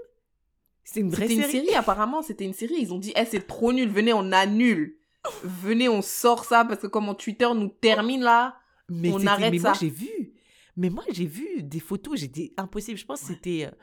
C'est 0.83 1.01
une 1.01 1.09
vraie 1.09 1.27
C'était 1.27 1.41
une 1.43 1.49
série, 1.49 1.65
série, 1.65 1.75
apparemment, 1.75 2.21
c'était 2.21 2.45
une 2.45 2.53
série. 2.53 2.75
Ils 2.79 2.93
ont 2.93 2.97
dit, 2.97 3.13
eh, 3.15 3.25
c'est 3.25 3.45
trop 3.45 3.71
nul, 3.73 3.89
venez, 3.89 4.13
on 4.13 4.31
annule. 4.31 4.97
Venez, 5.43 5.89
on 5.89 6.01
sort 6.01 6.45
ça, 6.45 6.65
parce 6.65 6.81
que 6.81 6.87
comme 6.87 7.05
mon 7.05 7.13
Twitter 7.13 7.47
nous 7.53 7.67
termine 7.67 8.21
là, 8.21 8.55
Mais, 8.89 9.11
On 9.11 9.25
arrête 9.27 9.51
mais 9.51 9.59
moi, 9.59 9.73
ça. 9.73 9.79
j'ai 9.79 9.89
vu. 9.89 10.33
Mais 10.75 10.89
moi, 10.89 11.03
j'ai 11.11 11.25
vu 11.25 11.61
des 11.61 11.79
photos, 11.79 12.19
j'ai 12.19 12.27
dit 12.27 12.53
impossible. 12.57 12.97
Je 12.97 13.05
pense 13.05 13.21
que 13.21 13.27
c'était 13.27 13.65
euh, 13.65 13.75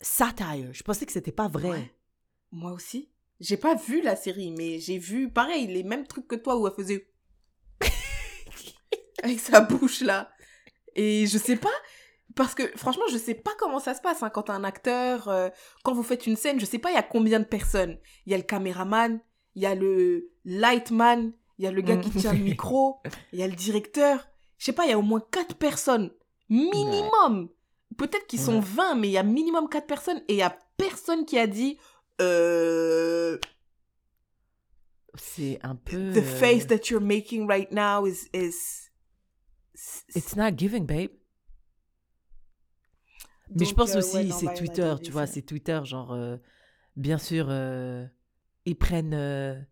satire. 0.00 0.72
Je 0.72 0.82
pensais 0.82 1.04
que 1.04 1.12
c'était 1.12 1.32
pas 1.32 1.48
vrai. 1.48 1.68
Ouais. 1.68 1.94
Moi 2.52 2.72
aussi. 2.72 3.10
J'ai 3.40 3.56
pas 3.56 3.74
vu 3.74 4.00
la 4.00 4.16
série, 4.16 4.52
mais 4.52 4.78
j'ai 4.78 4.96
vu, 4.98 5.28
pareil, 5.28 5.66
les 5.66 5.82
mêmes 5.82 6.06
trucs 6.06 6.28
que 6.28 6.36
toi 6.36 6.56
où 6.56 6.66
elle 6.66 6.72
faisait. 6.74 7.10
Avec 9.22 9.40
sa 9.40 9.60
bouche 9.60 10.00
là. 10.00 10.30
Et 10.94 11.26
je 11.26 11.38
sais 11.38 11.56
pas. 11.56 11.74
Parce 12.34 12.54
que 12.54 12.64
franchement, 12.76 13.04
je 13.12 13.16
sais 13.18 13.34
pas 13.34 13.52
comment 13.58 13.78
ça 13.78 13.94
se 13.94 14.00
passe 14.00 14.22
hein, 14.22 14.30
quand 14.30 14.50
un 14.50 14.64
acteur, 14.64 15.28
euh, 15.28 15.48
quand 15.84 15.92
vous 15.94 16.02
faites 16.02 16.26
une 16.26 16.36
scène, 16.36 16.58
je 16.58 16.64
sais 16.64 16.78
pas 16.78 16.90
il 16.90 16.94
y 16.94 16.98
a 16.98 17.02
combien 17.02 17.38
de 17.38 17.44
personnes. 17.44 17.98
Il 18.26 18.32
y 18.32 18.34
a 18.34 18.38
le 18.38 18.42
caméraman, 18.42 19.20
il 19.54 19.62
y 19.62 19.66
a 19.66 19.74
le 19.76 20.30
lightman, 20.44 21.32
il 21.58 21.64
y 21.64 21.68
a 21.68 21.70
le 21.70 21.80
gars 21.82 21.96
qui 21.96 22.10
Mm. 22.10 22.20
tient 22.20 22.32
le 22.32 22.38
micro, 22.44 22.98
il 23.32 23.38
y 23.38 23.42
a 23.42 23.46
le 23.46 23.54
directeur. 23.54 24.26
Je 24.58 24.64
sais 24.66 24.72
pas, 24.72 24.84
il 24.86 24.90
y 24.90 24.92
a 24.92 24.98
au 24.98 25.02
moins 25.02 25.22
quatre 25.30 25.54
personnes. 25.56 26.10
Minimum. 26.48 27.48
Peut-être 27.96 28.26
qu'ils 28.26 28.40
sont 28.40 28.56
Ouais. 28.56 28.64
20, 28.64 28.94
mais 28.96 29.08
il 29.08 29.12
y 29.12 29.18
a 29.18 29.22
minimum 29.22 29.68
quatre 29.68 29.86
personnes 29.86 30.22
et 30.28 30.32
il 30.34 30.38
y 30.38 30.42
a 30.42 30.58
personne 30.76 31.24
qui 31.24 31.38
a 31.38 31.46
dit 31.46 31.78
euh, 32.20 33.38
C'est 35.16 35.60
un 35.62 35.76
peu. 35.76 36.12
the 36.12 36.18
euh, 36.18 36.22
face 36.22 36.66
that 36.66 36.88
you're 36.90 37.00
making 37.00 37.46
right 37.48 37.70
now 37.70 38.04
is 38.06 38.28
is 38.32 38.90
It's 40.16 40.34
not 40.36 40.52
giving, 40.56 40.86
babe. 40.86 41.10
Mais 43.54 43.64
je 43.64 43.74
pense 43.74 43.94
euh, 43.94 43.98
aussi, 43.98 44.16
ouais, 44.16 44.28
c'est 44.30 44.40
Viola 44.40 44.54
Twitter, 44.54 44.94
tu 45.02 45.10
vois, 45.10 45.26
c'est 45.26 45.42
Twitter, 45.42 45.80
genre, 45.84 46.12
euh, 46.12 46.36
bien 46.96 47.18
sûr, 47.18 47.46
euh, 47.50 48.06
ils 48.64 48.76
prennent, 48.76 49.66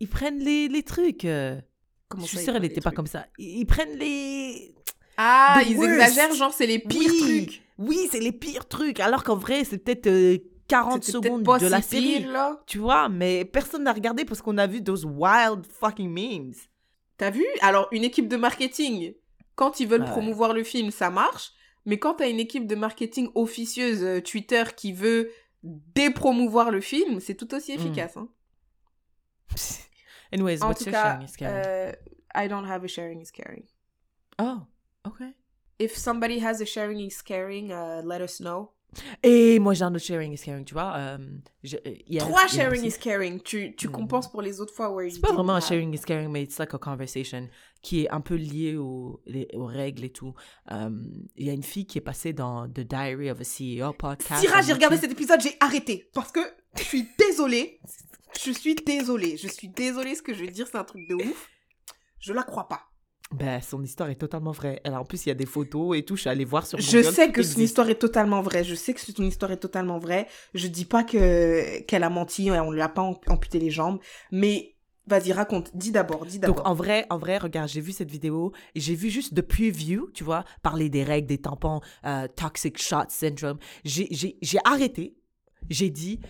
ils 0.00 0.08
prennent 0.08 0.38
les, 0.38 0.68
les 0.68 0.82
trucs. 0.82 1.26
Comment 2.08 2.24
je 2.24 2.28
suis 2.28 2.36
ça, 2.38 2.44
sûre, 2.44 2.56
elle 2.56 2.62
n'était 2.62 2.80
pas 2.82 2.90
comme 2.90 3.06
ça. 3.06 3.26
Ils, 3.38 3.64
prennent 3.64 3.96
les. 3.98 4.74
Ah, 5.16 5.60
The 5.62 5.70
ils 5.70 5.76
worst. 5.78 5.92
exagèrent, 5.92 6.34
genre 6.34 6.52
c'est 6.52 6.66
les 6.66 6.78
pires 6.78 7.10
oui, 7.10 7.46
trucs. 7.46 7.62
Oui, 7.78 8.08
c'est 8.10 8.20
les 8.20 8.32
pires 8.32 8.68
trucs, 8.68 9.00
alors 9.00 9.24
qu'en 9.24 9.36
vrai, 9.36 9.64
c'est 9.64 9.78
peut-être 9.78 10.06
euh, 10.08 10.38
40 10.68 11.02
C'était 11.04 11.18
peut-être 11.18 11.24
secondes 11.42 11.60
de 11.60 11.66
la 11.66 11.80
série. 11.82 12.18
pire, 12.20 12.30
là. 12.32 12.62
Tu 12.66 12.78
vois, 12.78 13.08
mais 13.08 13.44
personne 13.46 13.84
n'a 13.84 13.92
regardé 13.94 14.24
parce 14.26 14.42
qu'on 14.42 14.58
a 14.58 14.66
vu 14.66 14.84
those 14.84 15.04
wild 15.06 15.66
fucking 15.66 16.10
memes. 16.10 16.52
T'as 17.16 17.30
vu? 17.30 17.44
Alors, 17.62 17.88
une 17.92 18.04
équipe 18.04 18.28
de 18.28 18.36
marketing, 18.36 19.14
quand 19.54 19.80
ils 19.80 19.88
veulent 19.88 20.02
Ouais. 20.02 20.10
promouvoir 20.10 20.52
le 20.52 20.64
film, 20.64 20.90
ça 20.90 21.08
marche. 21.10 21.52
Mais 21.84 21.98
quand 21.98 22.14
t'as 22.14 22.28
une 22.30 22.38
équipe 22.40 22.66
de 22.66 22.74
marketing 22.74 23.30
officieuse 23.34 24.02
euh, 24.04 24.20
Twitter 24.20 24.64
qui 24.76 24.92
veut 24.92 25.30
dépromouvoir 25.62 26.70
le 26.70 26.80
film, 26.80 27.20
c'est 27.20 27.34
tout 27.34 27.52
aussi 27.54 27.72
efficace. 27.72 28.16
hein. 28.16 28.28
Anyways, 30.32 30.62
En 30.62 30.68
what's 30.68 30.78
tout 30.84 30.86
your 30.90 30.92
cas, 30.92 31.02
sharing 31.02 31.22
is 31.28 31.36
caring? 31.36 31.64
euh, 31.66 31.92
I 32.34 32.48
don't 32.48 32.66
have 32.66 32.84
a 32.84 32.88
sharing 32.88 33.20
is 33.20 33.30
caring. 33.30 33.64
Oh, 34.38 34.62
ok. 35.04 35.22
If 35.78 35.96
somebody 35.96 36.38
has 36.40 36.60
a 36.60 36.64
sharing 36.66 37.00
is 37.00 37.20
caring, 37.22 37.70
uh, 37.72 38.02
let 38.04 38.20
us 38.22 38.40
know. 38.40 38.72
Et 39.22 39.58
moi, 39.58 39.72
j'ai 39.74 39.84
un 39.84 39.94
autre 39.94 40.04
sharing 40.04 40.32
is 40.34 40.38
caring, 40.38 40.64
tu 40.64 40.74
vois. 40.74 40.94
euh, 40.96 41.18
je- 41.64 41.76
euh, 41.86 42.18
Trois 42.18 42.46
sharing 42.46 42.84
is 42.84 42.98
caring. 43.00 43.40
Tu, 43.40 43.74
tu 43.74 43.88
Mm. 43.88 43.92
compenses 43.92 44.30
pour 44.30 44.42
les 44.42 44.60
autres 44.60 44.74
fois 44.74 44.90
où 44.92 45.00
C'est 45.08 45.20
pas 45.20 45.32
vraiment 45.32 45.54
un 45.54 45.60
sharing 45.60 45.94
is 45.94 46.00
caring, 46.00 46.28
mais 46.30 46.42
it's 46.42 46.58
like 46.58 46.74
a 46.74 46.78
conversation 46.78 47.48
qui 47.80 48.02
est 48.04 48.10
un 48.10 48.20
peu 48.20 48.34
lié 48.34 48.76
aux, 48.76 49.20
les- 49.26 49.48
aux 49.54 49.64
règles 49.66 50.04
et 50.04 50.10
tout. 50.10 50.34
Euh, 50.70 50.90
Il 51.36 51.46
y 51.46 51.50
a 51.50 51.54
une 51.54 51.62
fille 51.62 51.86
qui 51.86 51.98
est 51.98 52.02
passée 52.02 52.32
dans 52.32 52.68
The 52.68 52.80
Diary 52.80 53.30
of 53.30 53.40
a 53.40 53.44
CEO 53.44 53.92
podcast. 53.94 54.40
Syrah, 54.42 54.60
j'ai 54.62 54.72
regardé 54.74 54.96
cet 54.98 55.10
épisode, 55.10 55.40
j'ai 55.40 55.56
arrêté. 55.60 56.10
Parce 56.12 56.30
que 56.30 56.40
je 56.76 56.82
suis 56.82 57.08
désolée. 57.18 57.80
Je 58.44 58.50
suis 58.52 58.74
désolée. 58.74 59.36
Je 59.36 59.48
suis 59.48 59.68
désolée. 59.68 60.14
Ce 60.14 60.22
que 60.22 60.34
je 60.34 60.44
vais 60.44 60.50
dire, 60.50 60.66
c'est 60.70 60.78
un 60.78 60.84
truc 60.84 61.08
de 61.08 61.14
ouf. 61.14 61.48
Je 62.20 62.32
la 62.32 62.42
crois 62.42 62.68
pas. 62.68 62.82
Ben, 63.34 63.60
son 63.62 63.82
histoire 63.82 64.10
est 64.10 64.16
totalement 64.16 64.52
vraie. 64.52 64.80
Elle, 64.84 64.94
en 64.94 65.04
plus, 65.04 65.26
il 65.26 65.30
y 65.30 65.32
a 65.32 65.34
des 65.34 65.46
photos 65.46 65.96
et 65.96 66.04
tout. 66.04 66.16
Je 66.16 66.22
suis 66.22 66.30
allée 66.30 66.44
voir 66.44 66.66
sur 66.66 66.78
Je 66.78 66.98
Google, 66.98 67.12
sais 67.14 67.26
tout 67.26 67.32
que 67.32 67.42
son 67.42 67.60
histoire 67.60 67.88
est 67.88 67.94
totalement 67.98 68.42
vraie. 68.42 68.64
Je 68.64 68.74
sais 68.74 68.92
que 68.94 69.00
son 69.00 69.22
histoire 69.24 69.50
est 69.52 69.56
totalement 69.58 69.98
vraie. 69.98 70.26
Je 70.54 70.66
dis 70.68 70.84
pas 70.84 71.04
que 71.04 71.80
qu'elle 71.82 72.02
a 72.04 72.10
menti 72.10 72.48
et 72.48 72.60
on 72.60 72.70
lui 72.70 72.80
a 72.82 72.88
pas 72.88 73.02
am- 73.02 73.16
amputé 73.28 73.58
les 73.58 73.70
jambes. 73.70 73.98
Mais 74.30 74.76
vas-y, 75.06 75.32
raconte. 75.32 75.70
Dis 75.76 75.90
d'abord. 75.92 76.26
Dis 76.26 76.38
Donc 76.38 76.56
d'abord. 76.56 76.66
en 76.70 76.74
vrai, 76.74 77.06
en 77.10 77.18
vrai, 77.18 77.38
regarde, 77.38 77.68
j'ai 77.68 77.80
vu 77.80 77.92
cette 77.92 78.10
vidéo 78.10 78.52
et 78.74 78.80
j'ai 78.80 78.94
vu 78.94 79.10
juste 79.10 79.34
de 79.34 79.40
preview, 79.40 80.10
tu 80.14 80.24
vois, 80.24 80.44
parler 80.62 80.88
des 80.88 81.02
règles, 81.04 81.26
des 81.26 81.38
tampons, 81.38 81.80
euh, 82.04 82.28
toxic 82.36 82.80
shot 82.80 83.04
syndrome. 83.08 83.58
J'ai, 83.84 84.36
arrêté. 84.64 85.16
J'ai 85.70 85.90
dit, 85.90 86.20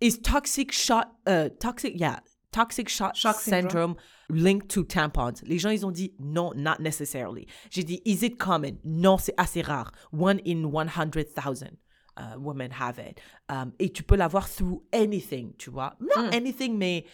is 0.00 0.20
toxic 0.20 0.72
shot, 0.72 0.94
euh, 1.28 1.48
toxic, 1.48 1.98
yeah, 1.98 2.20
toxic 2.52 2.88
shot 2.88 3.12
syndrome 3.38 3.94
linked 4.30 4.68
to 4.68 4.82
tampons? 4.84 5.42
Les 5.44 5.58
gens, 5.58 5.70
ils 5.70 5.84
ont 5.86 5.90
dit, 5.90 6.14
non, 6.18 6.52
not 6.54 6.76
necessarily. 6.80 7.46
J'ai 7.70 7.84
dit, 7.84 8.00
is 8.04 8.24
it 8.24 8.36
common? 8.38 8.78
Non, 8.84 9.18
c'est 9.18 9.34
assez 9.36 9.62
rare. 9.62 9.90
One 10.12 10.40
in 10.46 10.64
100,000. 10.64 11.76
Uh, 12.18 12.36
women 12.38 12.70
have 12.72 12.98
it. 12.98 13.20
Um, 13.48 13.72
et 13.78 13.90
tu 13.92 14.02
peux 14.02 14.16
l'avoir 14.16 14.48
through 14.48 14.82
anything, 14.92 15.52
tu 15.56 15.70
vois. 15.70 15.94
Not 16.00 16.24
Mm. 16.30 16.34
anything, 16.34 16.76
mais 16.76 17.04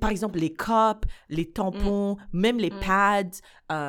par 0.00 0.10
exemple, 0.10 0.38
les 0.38 0.52
cups, 0.54 1.06
les 1.28 1.50
tampons, 1.52 2.16
même 2.32 2.58
les 2.58 2.70
Mm. 2.70 2.80
pads, 2.80 3.40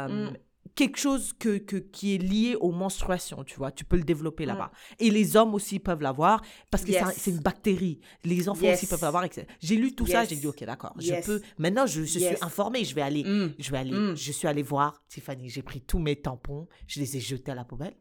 Mm. 0.10 0.34
Quelque 0.76 0.98
chose 0.98 1.34
que, 1.34 1.58
que- 1.58 1.76
qui 1.78 2.16
est 2.16 2.18
lié 2.18 2.56
aux 2.60 2.72
menstruations, 2.72 3.44
tu 3.44 3.56
vois, 3.58 3.72
tu 3.72 3.84
peux 3.84 3.98
le 3.98 4.04
développer 4.04 4.46
Mm. 4.46 4.50
là-bas. 4.50 4.72
Et 5.00 5.10
les 5.10 5.36
hommes 5.36 5.54
aussi 5.54 5.80
peuvent 5.80 6.02
l'avoir 6.02 6.42
parce 6.70 6.84
que 6.86 6.92
c'est 6.94 7.00
un- 7.00 7.08
Yes. 7.10 7.18
c'est 7.18 7.32
une 7.32 7.40
bactérie. 7.40 8.00
Les 8.24 8.48
enfants 8.48 8.64
Yes. 8.64 8.78
aussi 8.80 8.88
peuvent 8.88 9.02
l'avoir. 9.02 9.26
J'ai 9.60 9.76
lu 9.76 9.94
tout 9.96 10.06
ça, 10.08 10.24
j'ai 10.26 10.36
dit, 10.38 10.48
ok, 10.48 10.64
d'accord, 10.64 10.94
je 10.98 11.14
peux. 11.26 11.42
Maintenant, 11.58 11.86
je, 11.86 12.02
je 12.04 12.20
suis 12.20 12.44
informée, 12.44 12.86
je 12.86 12.96
vais 12.96 13.02
aller. 13.02 13.24
Mm. 13.24 13.54
Je 13.60 13.72
vais 13.72 13.78
aller, 13.78 13.92
Mm. 13.92 14.16
je 14.16 14.32
suis 14.32 14.48
allée 14.48 14.64
voir 14.64 15.02
Tiffany, 15.10 15.50
j'ai 15.50 15.62
pris 15.62 15.82
tous 15.82 16.00
mes 16.00 16.16
tampons, 16.16 16.68
je 16.88 17.00
les 17.00 17.18
ai 17.18 17.20
jetés 17.20 17.52
à 17.52 17.56
la 17.56 17.66
poubelle. 17.66 17.96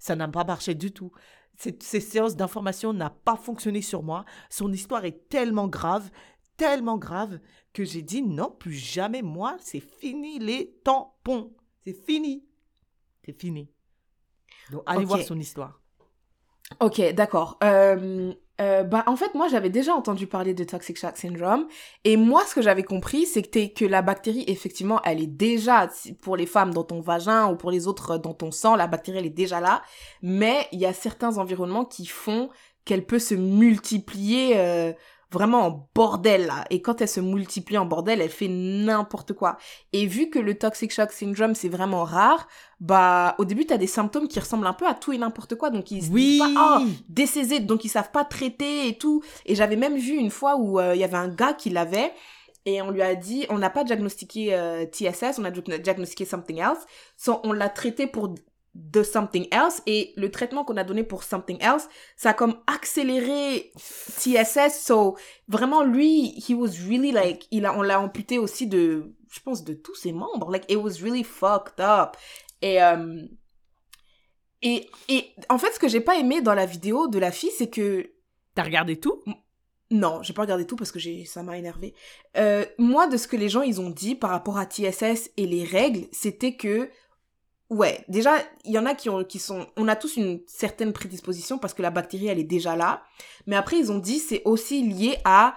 Ça 0.00 0.16
n'a 0.16 0.28
pas 0.28 0.44
marché 0.44 0.74
du 0.74 0.90
tout. 0.92 1.12
Cette, 1.56 1.82
ces 1.82 2.00
séances 2.00 2.36
d'information 2.36 2.92
n'a 2.92 3.10
pas 3.10 3.36
fonctionné 3.36 3.82
sur 3.82 4.02
moi. 4.02 4.24
Son 4.48 4.72
histoire 4.72 5.04
est 5.04 5.28
tellement 5.28 5.66
grave, 5.68 6.08
tellement 6.56 6.98
grave, 6.98 7.40
que 7.72 7.84
j'ai 7.84 8.02
dit 8.02 8.22
non, 8.22 8.50
plus 8.50 8.72
jamais 8.74 9.22
moi, 9.22 9.56
c'est 9.60 9.80
fini 9.80 10.38
les 10.38 10.72
tampons. 10.84 11.52
C'est 11.88 12.04
fini. 12.04 12.44
C'est 13.24 13.40
fini. 13.40 13.70
Donc 14.70 14.82
allez 14.84 15.06
voir 15.06 15.22
son 15.22 15.38
histoire. 15.38 15.80
Ok, 16.80 17.00
d'accord. 17.14 17.56
Euh, 17.64 18.34
euh, 18.60 18.82
bah, 18.82 19.04
en 19.06 19.16
fait, 19.16 19.34
moi, 19.34 19.48
j'avais 19.48 19.70
déjà 19.70 19.94
entendu 19.94 20.26
parler 20.26 20.52
de 20.52 20.64
Toxic 20.64 20.98
Shock 20.98 21.16
Syndrome. 21.16 21.66
Et 22.04 22.18
moi, 22.18 22.44
ce 22.44 22.54
que 22.54 22.60
j'avais 22.60 22.82
compris, 22.82 23.24
c'est 23.24 23.40
que, 23.40 23.86
la 23.86 24.02
bactérie, 24.02 24.44
effectivement, 24.48 25.00
elle 25.02 25.22
est 25.22 25.26
déjà, 25.26 25.88
pour 26.20 26.36
les 26.36 26.44
femmes, 26.44 26.74
dans 26.74 26.84
ton 26.84 27.00
vagin 27.00 27.50
ou 27.50 27.56
pour 27.56 27.70
les 27.70 27.86
autres, 27.86 28.16
euh, 28.16 28.18
dans 28.18 28.34
ton 28.34 28.50
sang, 28.50 28.76
la 28.76 28.86
bactérie, 28.86 29.16
elle 29.16 29.26
est 29.26 29.30
déjà 29.30 29.58
là. 29.58 29.80
Mais 30.20 30.66
il 30.72 30.80
y 30.80 30.84
a 30.84 30.92
certains 30.92 31.38
environnements 31.38 31.86
qui 31.86 32.04
font 32.04 32.50
qu'elle 32.84 33.06
peut 33.06 33.18
se 33.18 33.34
multiplier 33.34 34.58
euh, 34.58 34.92
vraiment 35.30 35.66
en 35.66 35.88
bordel, 35.94 36.46
là. 36.46 36.64
Et 36.70 36.80
quand 36.80 37.00
elle 37.00 37.08
se 37.08 37.20
multiplie 37.20 37.76
en 37.78 37.84
bordel, 37.84 38.20
elle 38.20 38.30
fait 38.30 38.48
n'importe 38.48 39.32
quoi. 39.34 39.56
Et 39.92 40.06
vu 40.06 40.30
que 40.30 40.38
le 40.38 40.56
Toxic 40.56 40.92
Shock 40.92 41.12
Syndrome, 41.12 41.54
c'est 41.54 41.68
vraiment 41.68 42.04
rare, 42.04 42.48
bah, 42.80 43.34
au 43.38 43.44
début, 43.44 43.66
t'as 43.66 43.76
des 43.76 43.86
symptômes 43.86 44.28
qui 44.28 44.40
ressemblent 44.40 44.66
un 44.66 44.72
peu 44.72 44.86
à 44.86 44.94
tout 44.94 45.12
et 45.12 45.18
n'importe 45.18 45.54
quoi. 45.56 45.70
Donc, 45.70 45.90
ils 45.90 46.04
se 46.04 46.10
Oui. 46.10 46.40
disent 46.40 46.54
pas, 46.54 46.78
oh, 46.80 46.84
DCZ, 47.08 47.60
donc 47.66 47.84
ils 47.84 47.88
savent 47.90 48.10
pas 48.10 48.24
traiter 48.24 48.88
et 48.88 48.96
tout. 48.96 49.22
Et 49.46 49.54
j'avais 49.54 49.76
même 49.76 49.96
vu 49.96 50.14
une 50.14 50.30
fois 50.30 50.56
où 50.56 50.78
euh, 50.80 50.94
il 50.94 51.00
y 51.00 51.04
avait 51.04 51.16
un 51.16 51.28
gars 51.28 51.52
qui 51.52 51.70
l'avait 51.70 52.12
et 52.64 52.82
on 52.82 52.90
lui 52.90 53.02
a 53.02 53.14
dit, 53.14 53.46
on 53.48 53.58
n'a 53.58 53.70
pas 53.70 53.82
diagnostiqué 53.84 54.54
euh, 54.54 54.84
TSS, 54.84 55.38
on 55.38 55.44
a 55.44 55.50
dia- 55.50 55.78
diagnostiqué 55.78 56.24
something 56.24 56.58
else. 56.58 56.84
So, 57.16 57.40
on 57.44 57.52
l'a 57.52 57.68
traité 57.68 58.06
pour 58.06 58.34
de 58.78 59.02
something 59.02 59.46
else 59.50 59.82
et 59.86 60.12
le 60.16 60.30
traitement 60.30 60.64
qu'on 60.64 60.76
a 60.76 60.84
donné 60.84 61.02
pour 61.02 61.24
something 61.24 61.58
else, 61.60 61.88
ça 62.16 62.30
a 62.30 62.34
comme 62.34 62.58
accéléré 62.66 63.72
TSS. 63.76 64.80
So, 64.80 65.16
vraiment, 65.48 65.82
lui, 65.82 66.34
he 66.38 66.54
was 66.54 66.70
really 66.88 67.12
like, 67.12 67.46
il 67.50 67.66
a, 67.66 67.76
on 67.76 67.82
l'a 67.82 68.00
amputé 68.00 68.38
aussi 68.38 68.66
de, 68.66 69.14
je 69.30 69.40
pense, 69.40 69.64
de 69.64 69.74
tous 69.74 69.94
ses 69.94 70.12
membres. 70.12 70.50
Like, 70.50 70.64
it 70.70 70.76
was 70.76 71.02
really 71.02 71.24
fucked 71.24 71.80
up. 71.80 72.16
Et, 72.62 72.82
euh, 72.82 73.26
et, 74.62 74.88
et 75.08 75.32
en 75.48 75.58
fait, 75.58 75.72
ce 75.72 75.78
que 75.78 75.88
j'ai 75.88 76.00
pas 76.00 76.16
aimé 76.16 76.40
dans 76.40 76.54
la 76.54 76.66
vidéo 76.66 77.08
de 77.08 77.18
la 77.18 77.30
fille, 77.32 77.52
c'est 77.56 77.70
que 77.70 78.10
T'as 78.58 78.64
regardé 78.64 78.96
tout? 78.96 79.22
Non, 79.92 80.20
j'ai 80.24 80.32
pas 80.32 80.42
regardé 80.42 80.66
tout 80.66 80.74
parce 80.74 80.90
que 80.90 80.98
j'ai 80.98 81.24
ça 81.24 81.44
m'a 81.44 81.56
énervé. 81.58 81.94
Euh, 82.36 82.64
moi, 82.76 83.06
de 83.06 83.16
ce 83.16 83.28
que 83.28 83.36
les 83.36 83.48
gens 83.48 83.62
ils 83.62 83.80
ont 83.80 83.90
dit 83.90 84.16
par 84.16 84.30
rapport 84.30 84.58
à 84.58 84.66
TSS 84.66 85.30
et 85.36 85.46
les 85.46 85.62
règles, 85.62 86.08
c'était 86.10 86.56
que 86.56 86.90
ouais, 87.70 88.04
déjà 88.08 88.36
il 88.64 88.72
y 88.72 88.78
en 88.78 88.86
a 88.86 88.94
qui 88.94 89.08
ont 89.08 89.24
qui 89.24 89.38
sont, 89.38 89.66
on 89.76 89.88
a 89.88 89.96
tous 89.96 90.16
une 90.16 90.40
certaine 90.46 90.92
prédisposition 90.92 91.58
parce 91.58 91.74
que 91.74 91.82
la 91.82 91.90
bactérie 91.90 92.28
elle 92.28 92.38
est 92.38 92.44
déjà 92.44 92.76
là. 92.76 93.02
Mais 93.46 93.56
après 93.56 93.78
ils 93.78 93.92
ont 93.92 93.98
dit 93.98 94.18
c'est 94.18 94.42
aussi 94.44 94.82
lié 94.82 95.18
à 95.24 95.56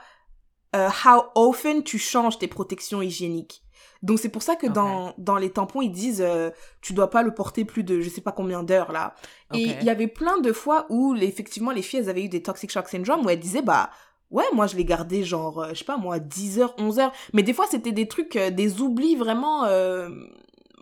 euh, 0.75 0.89
how 1.05 1.23
often 1.35 1.83
tu 1.83 1.97
changes 1.97 2.39
tes 2.39 2.47
protections 2.47 3.01
hygiéniques. 3.01 3.63
Donc 4.03 4.19
c'est 4.19 4.29
pour 4.29 4.41
ça 4.41 4.55
que 4.55 4.67
dans 4.67 5.13
dans 5.17 5.37
les 5.37 5.51
tampons 5.51 5.81
ils 5.81 5.91
disent 5.91 6.23
euh, 6.25 6.49
tu 6.81 6.93
dois 6.93 7.09
pas 7.09 7.21
le 7.21 7.33
porter 7.33 7.65
plus 7.65 7.83
de 7.83 8.01
je 8.01 8.09
sais 8.09 8.21
pas 8.21 8.31
combien 8.31 8.63
d'heures 8.63 8.91
là. 8.91 9.15
Et 9.53 9.63
il 9.63 9.83
y 9.83 9.89
avait 9.89 10.07
plein 10.07 10.39
de 10.39 10.51
fois 10.53 10.85
où 10.89 11.15
effectivement 11.15 11.71
les 11.71 11.81
filles 11.81 11.99
elles 11.99 12.09
avaient 12.09 12.23
eu 12.23 12.29
des 12.29 12.41
toxic 12.41 12.71
shock 12.71 12.87
syndrome 12.87 13.25
où 13.25 13.29
elles 13.29 13.39
disaient 13.39 13.61
bah 13.61 13.89
Ouais, 14.31 14.45
moi 14.53 14.65
je 14.65 14.77
les 14.77 14.85
gardais 14.85 15.23
genre, 15.23 15.59
euh, 15.61 15.69
je 15.73 15.79
sais 15.79 15.85
pas 15.85 15.97
moi, 15.97 16.17
10 16.17 16.59
heures, 16.59 16.73
11 16.77 16.99
heures. 16.99 17.11
Mais 17.33 17.43
des 17.43 17.53
fois 17.53 17.65
c'était 17.69 17.91
des 17.91 18.07
trucs, 18.07 18.37
euh, 18.37 18.49
des 18.49 18.81
oublis 18.81 19.17
vraiment 19.17 19.65
euh, 19.65 20.09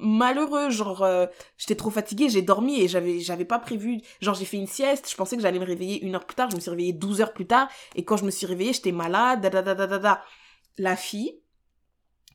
malheureux. 0.01 0.69
Genre, 0.69 1.03
euh, 1.03 1.25
j'étais 1.57 1.75
trop 1.75 1.89
fatiguée, 1.89 2.29
j'ai 2.29 2.41
dormi 2.41 2.81
et 2.81 2.87
j'avais, 2.87 3.19
j'avais 3.19 3.45
pas 3.45 3.59
prévu. 3.59 4.01
Genre, 4.21 4.35
j'ai 4.35 4.45
fait 4.45 4.57
une 4.57 4.67
sieste, 4.67 5.09
je 5.09 5.15
pensais 5.15 5.35
que 5.35 5.41
j'allais 5.41 5.59
me 5.59 5.65
réveiller 5.65 6.01
une 6.05 6.15
heure 6.15 6.25
plus 6.25 6.35
tard, 6.35 6.49
je 6.49 6.55
me 6.55 6.61
suis 6.61 6.69
réveillée 6.71 6.93
12 6.93 7.21
heures 7.21 7.33
plus 7.33 7.47
tard. 7.47 7.69
Et 7.95 8.03
quand 8.05 8.17
je 8.17 8.25
me 8.25 8.31
suis 8.31 8.45
réveillée, 8.45 8.73
j'étais 8.73 8.91
malade, 8.91 9.41
da, 9.41 9.49
da, 9.49 9.73
da, 9.75 9.97
da. 9.99 10.23
La 10.77 10.95
fille, 10.95 11.39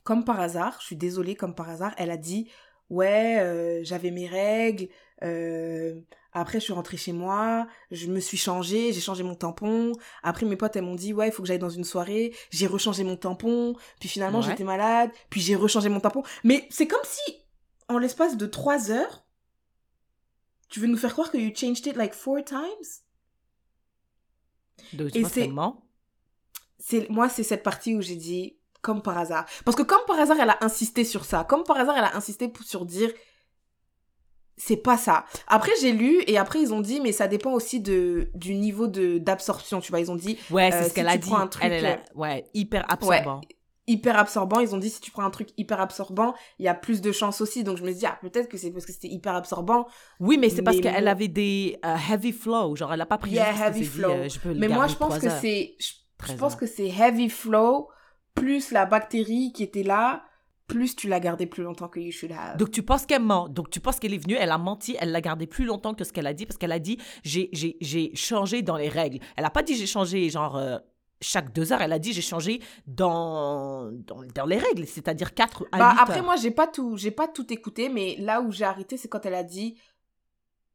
comme 0.03 0.24
par 0.24 0.41
hasard, 0.41 0.77
je 0.81 0.86
suis 0.86 0.97
désolée, 0.97 1.35
comme 1.35 1.55
par 1.55 1.69
hasard, 1.70 1.93
elle 1.97 2.11
a 2.11 2.16
dit 2.16 2.49
Ouais, 2.91 3.39
euh, 3.41 3.81
j'avais 3.82 4.11
mes 4.11 4.27
règles. 4.27 4.89
euh, 5.23 5.95
après, 6.36 6.59
je 6.59 6.65
suis 6.65 6.73
rentrée 6.73 6.97
chez 6.97 7.12
moi. 7.12 7.66
Je 7.93 8.09
me 8.09 8.19
suis 8.19 8.36
changée. 8.36 8.93
J'ai 8.93 9.01
changé 9.01 9.23
mon 9.23 9.36
tampon. 9.36 9.93
Après, 10.24 10.45
mes 10.45 10.57
potes, 10.57 10.74
elles 10.74 10.82
m'ont 10.82 10.97
dit 10.97 11.12
Ouais, 11.12 11.28
il 11.28 11.32
faut 11.32 11.43
que 11.43 11.47
j'aille 11.49 11.61
dans 11.61 11.70
une 11.70 11.85
soirée. 11.85 12.35
J'ai 12.51 12.66
rechangé 12.66 13.05
mon 13.05 13.15
tampon. 13.16 13.77
Puis 14.01 14.09
finalement, 14.09 14.41
Ouais. 14.41 14.47
j'étais 14.49 14.65
malade. 14.65 15.11
Puis 15.31 15.41
j'ai 15.41 15.55
rechangé 15.55 15.89
mon 15.89 16.01
tampon. 16.01 16.24
Mais 16.43 16.66
c'est 16.70 16.89
comme 16.89 16.99
si, 17.05 17.36
en 17.89 17.98
l'espace 17.98 18.36
de 18.36 18.47
trois 18.47 18.90
heures, 18.90 19.24
tu 20.69 20.81
veux 20.81 20.86
nous 20.86 20.97
faire 20.97 21.12
croire 21.12 21.31
que 21.31 21.36
you 21.39 21.52
changed 21.55 21.86
it 21.86 21.97
like 21.97 22.15
four 22.15 22.43
times? 22.44 22.61
Donc, 24.93 25.15
Et 25.15 25.24
c'est- 25.24 27.09
moi 27.11 27.28
c'est 27.28 27.43
cette 27.43 27.62
partie 27.62 27.94
où 27.94 28.02
j'ai 28.02 28.16
dit 28.16 28.56
comme 28.82 29.01
par 29.02 29.16
hasard. 29.16 29.47
Parce 29.65 29.77
que 29.77 29.82
comme 29.82 30.05
par 30.06 30.19
hasard 30.19 30.39
elle 30.40 30.51
a 30.51 30.59
insisté 30.62 31.05
sur 31.05 31.24
ça. 31.24 31.44
Comme 31.44 31.65
par 31.65 31.77
hasard 31.78 31.97
elle 31.97 32.05
a 32.05 32.16
insisté 32.16 32.48
pour 32.48 32.65
sur 32.66 32.85
dire 32.85 33.11
c'est 34.56 34.77
pas 34.77 34.98
ça. 34.98 35.24
Après 35.47 35.73
j'ai 35.81 35.93
lu 35.93 36.23
et 36.27 36.36
après 36.39 36.61
ils 36.61 36.73
ont 36.74 36.81
dit 36.81 37.01
mais 37.01 37.12
ça 37.12 37.27
dépend 37.28 37.52
aussi 37.52 37.81
de 37.81 38.31
du 38.35 38.55
niveau 38.55 38.86
de 38.86 39.19
d'absorption 39.19 39.81
tu 39.81 39.90
vois. 39.90 40.01
Ils 40.01 40.11
ont 40.11 40.16
dit 40.16 40.39
Ouais, 40.51 40.70
c'est 40.70 40.77
Euh, 40.78 40.82
ce 40.82 40.89
si 40.90 40.94
qu'elle 40.94 41.09
a 41.09 41.16
dit. 41.16 41.31
truc, 41.51 41.65
elle, 41.65 41.73
elle 41.73 41.86
a- 41.86 41.93
euh, 41.98 42.15
ouais, 42.15 42.44
hyper 42.55 42.85
absorbant. 42.90 43.40
Hyper 43.86 44.16
absorbant 44.19 44.61
ils 44.61 44.74
ont 44.74 44.78
dit 44.78 44.89
si 44.90 45.01
tu 45.01 45.11
prends 45.11 45.24
un 45.24 45.31
truc 45.31 45.48
hyper 45.59 45.81
absorbant 45.81 46.35
il 46.59 46.65
y 46.65 46.69
a 46.69 46.74
plus 46.74 47.01
de 47.02 47.12
chances 47.12 47.40
aussi 47.40 47.65
donc 47.65 47.77
je 47.77 47.85
me 47.85 47.93
dis 47.93 48.06
ah 48.06 48.19
peut-être 48.23 48.48
que 48.48 48.56
c'est 48.56 48.70
parce 48.70 48.86
que 48.86 48.93
c'était 48.93 49.09
hyper 49.09 49.35
absorbant 49.35 49.86
Oui, 50.20 50.39
mais 50.39 50.48
c'est 50.48 50.62
parce 50.62 50.81
qu'elle 50.81 51.09
avait 51.09 51.28
des 51.28 51.78
euh, 51.85 51.97
heavy 52.11 52.32
flow. 52.32 52.77
Genre, 52.77 52.93
elle 52.93 53.01
a 53.01 53.06
pas 53.06 53.19
pris 53.19 53.32
Yeah, 53.32 53.52
heavy 53.69 53.81
dit, 53.81 53.86
flow. 53.86 54.11
euh, 54.11 54.28
je 54.28 54.39
peux 54.39 54.52
le 54.52 54.59
mais 54.59 54.69
moi 54.69 54.86
je 54.86 54.94
pense 54.97 55.19
que 55.19 55.28
c'est 55.28 55.74
je, 55.78 55.86
je 55.89 55.93
13 56.19 56.36
pense 56.39 56.56
que 56.56 56.66
c'est 56.66 56.89
heavy 56.89 57.28
flow 57.28 57.89
plus 58.35 58.70
la 58.73 58.86
bactérie 58.86 59.52
qui 59.52 59.62
était 59.62 59.82
là 59.82 60.24
plus 60.66 60.97
tu 60.97 61.09
l'as 61.09 61.20
gardé 61.20 61.44
plus 61.47 61.62
longtemps 61.62 61.89
que 61.89 62.01
you 62.01 62.11
should 62.11 62.32
have 62.32 62.56
Donc 62.56 62.70
tu 62.70 62.82
penses 62.82 63.05
qu'elle 63.05 63.23
ment. 63.23 63.48
Donc 63.51 63.69
tu 63.69 63.81
penses 63.81 64.01
qu'elle 64.01 64.15
est 64.15 64.19
venue, 64.19 64.35
elle 64.35 64.51
a 64.51 64.56
menti, 64.56 64.97
elle 64.98 65.12
l'a 65.12 65.20
gardé 65.20 65.47
plus 65.47 65.66
longtemps 65.66 65.93
que 65.93 66.05
ce 66.05 66.12
qu'elle 66.12 66.27
a 66.27 66.32
dit 66.32 66.47
parce 66.47 66.56
qu'elle 66.56 66.73
a 66.73 66.78
dit 66.78 66.97
j'ai 67.23 68.11
changé 68.15 68.62
dans 68.62 68.78
les 68.78 68.89
règles. 68.89 69.19
Elle 69.36 69.44
a 69.44 69.51
pas 69.51 69.62
dit 69.62 69.77
j'ai 69.77 69.86
changé 69.86 70.31
genre 70.31 70.56
euh, 70.56 70.78
chaque 71.24 71.52
deux 71.52 71.72
heures. 71.72 71.82
Elle 71.82 71.92
a 71.92 71.98
dit 71.98 72.12
j'ai 72.12 72.22
changé 72.22 72.60
dans, 72.86 73.90
dans 73.92 74.22
dans 74.34 74.46
les 74.46 74.59
règles, 74.59 74.86
c'est-à-dire 74.86 75.34
quatre 75.34 75.66
à 75.72 75.78
Bah, 75.78 75.92
huit 75.92 76.01
après 76.01 76.18
heures. 76.18 76.24
moi 76.24 76.36
j'ai 76.36 76.51
pas 76.51 76.66
tout 76.66 76.96
j'ai 76.96 77.10
pas 77.10 77.28
tout 77.28 77.52
écouté 77.52 77.88
mais 77.88 78.16
là 78.18 78.40
où 78.40 78.52
j'ai 78.52 78.64
arrêté 78.64 78.96
c'est 78.96 79.09
quand 79.09 79.24
elle 79.26 79.34
a 79.34 79.42
dit 79.42 79.76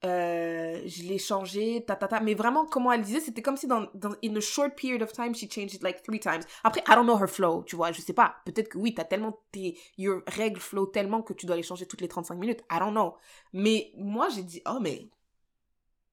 euh, 0.06 0.82
je 0.86 1.04
l'ai 1.04 1.18
changé 1.18 1.84
ta 1.86 1.98
ta 1.98 2.08
ta 2.08 2.22
mais 2.22 2.34
vraiment 2.34 2.66
comment 2.66 2.90
elle 2.94 3.02
disait 3.02 3.20
c'était 3.20 3.42
comme 3.42 3.58
si 3.58 3.68
dans, 3.68 3.86
dans 3.94 4.12
in 4.24 4.34
a 4.38 4.40
short 4.40 4.74
period 4.74 5.02
of 5.02 5.12
time 5.12 5.36
she 5.36 5.50
changed 5.52 5.74
it 5.74 5.84
like 5.84 6.02
three 6.04 6.22
times 6.22 6.40
après 6.64 6.82
I 6.88 6.96
don't 6.96 7.04
know 7.06 7.18
her 7.22 7.28
flow 7.28 7.64
tu 7.64 7.76
vois 7.76 7.92
je 7.92 8.00
sais 8.00 8.14
pas 8.14 8.38
peut-être 8.46 8.70
que 8.70 8.78
oui 8.78 8.94
t'as 8.94 9.04
tellement 9.04 9.38
tes 9.52 9.78
your 9.98 10.22
règles 10.26 10.62
flow 10.62 10.86
tellement 10.86 11.22
que 11.22 11.34
tu 11.34 11.46
dois 11.46 11.58
les 11.58 11.64
changer 11.64 11.86
toutes 11.86 12.00
les 12.00 12.08
35 12.08 12.36
minutes 12.36 12.62
I 12.72 12.80
don't 12.80 12.92
know 12.92 13.16
mais 13.52 13.92
moi 13.98 14.30
j'ai 14.30 14.44
dit 14.44 14.62
oh 14.70 14.80
mais 14.80 15.10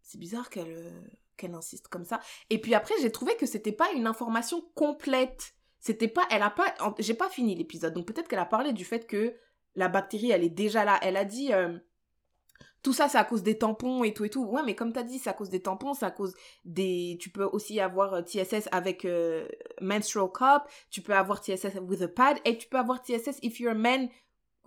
c'est 0.02 0.18
bizarre 0.18 0.50
qu'elle 0.50 0.66
euh, 0.68 0.90
qu'elle 1.36 1.54
insiste 1.54 1.88
comme 1.88 2.04
ça. 2.04 2.20
Et 2.50 2.60
puis 2.60 2.74
après 2.74 2.94
j'ai 3.00 3.12
trouvé 3.12 3.36
que 3.36 3.46
c'était 3.46 3.72
pas 3.72 3.90
une 3.92 4.06
information 4.06 4.62
complète. 4.74 5.54
C'était 5.78 6.08
pas 6.08 6.26
elle 6.30 6.42
a 6.42 6.50
pas 6.50 6.74
j'ai 6.98 7.14
pas 7.14 7.28
fini 7.28 7.54
l'épisode. 7.54 7.94
Donc 7.94 8.06
peut-être 8.06 8.28
qu'elle 8.28 8.38
a 8.38 8.46
parlé 8.46 8.72
du 8.72 8.84
fait 8.84 9.06
que 9.06 9.34
la 9.74 9.88
bactérie 9.88 10.30
elle 10.30 10.44
est 10.44 10.50
déjà 10.50 10.84
là. 10.84 10.98
Elle 11.02 11.16
a 11.16 11.24
dit 11.24 11.52
euh, 11.52 11.78
tout 12.82 12.92
ça 12.92 13.08
c'est 13.08 13.18
à 13.18 13.24
cause 13.24 13.42
des 13.42 13.58
tampons 13.58 14.02
et 14.04 14.14
tout 14.14 14.24
et 14.24 14.30
tout. 14.30 14.44
Ouais 14.44 14.62
mais 14.64 14.74
comme 14.74 14.92
t'as 14.92 15.02
dit 15.02 15.18
c'est 15.18 15.30
à 15.30 15.34
cause 15.34 15.50
des 15.50 15.62
tampons 15.62 15.94
c'est 15.94 16.06
à 16.06 16.10
cause 16.10 16.34
des 16.64 17.18
tu 17.20 17.30
peux 17.30 17.44
aussi 17.44 17.78
avoir 17.80 18.14
euh, 18.14 18.22
TSS 18.22 18.68
avec 18.72 19.04
euh, 19.04 19.46
menstrual 19.80 20.30
cup. 20.32 20.70
Tu 20.90 21.02
peux 21.02 21.14
avoir 21.14 21.42
TSS 21.42 21.78
with 21.82 22.02
a 22.02 22.08
pad. 22.08 22.38
Et 22.44 22.58
tu 22.58 22.68
peux 22.68 22.78
avoir 22.78 23.02
TSS 23.02 23.38
if 23.42 23.60
you're 23.60 23.72
a 23.72 23.74
man 23.74 24.08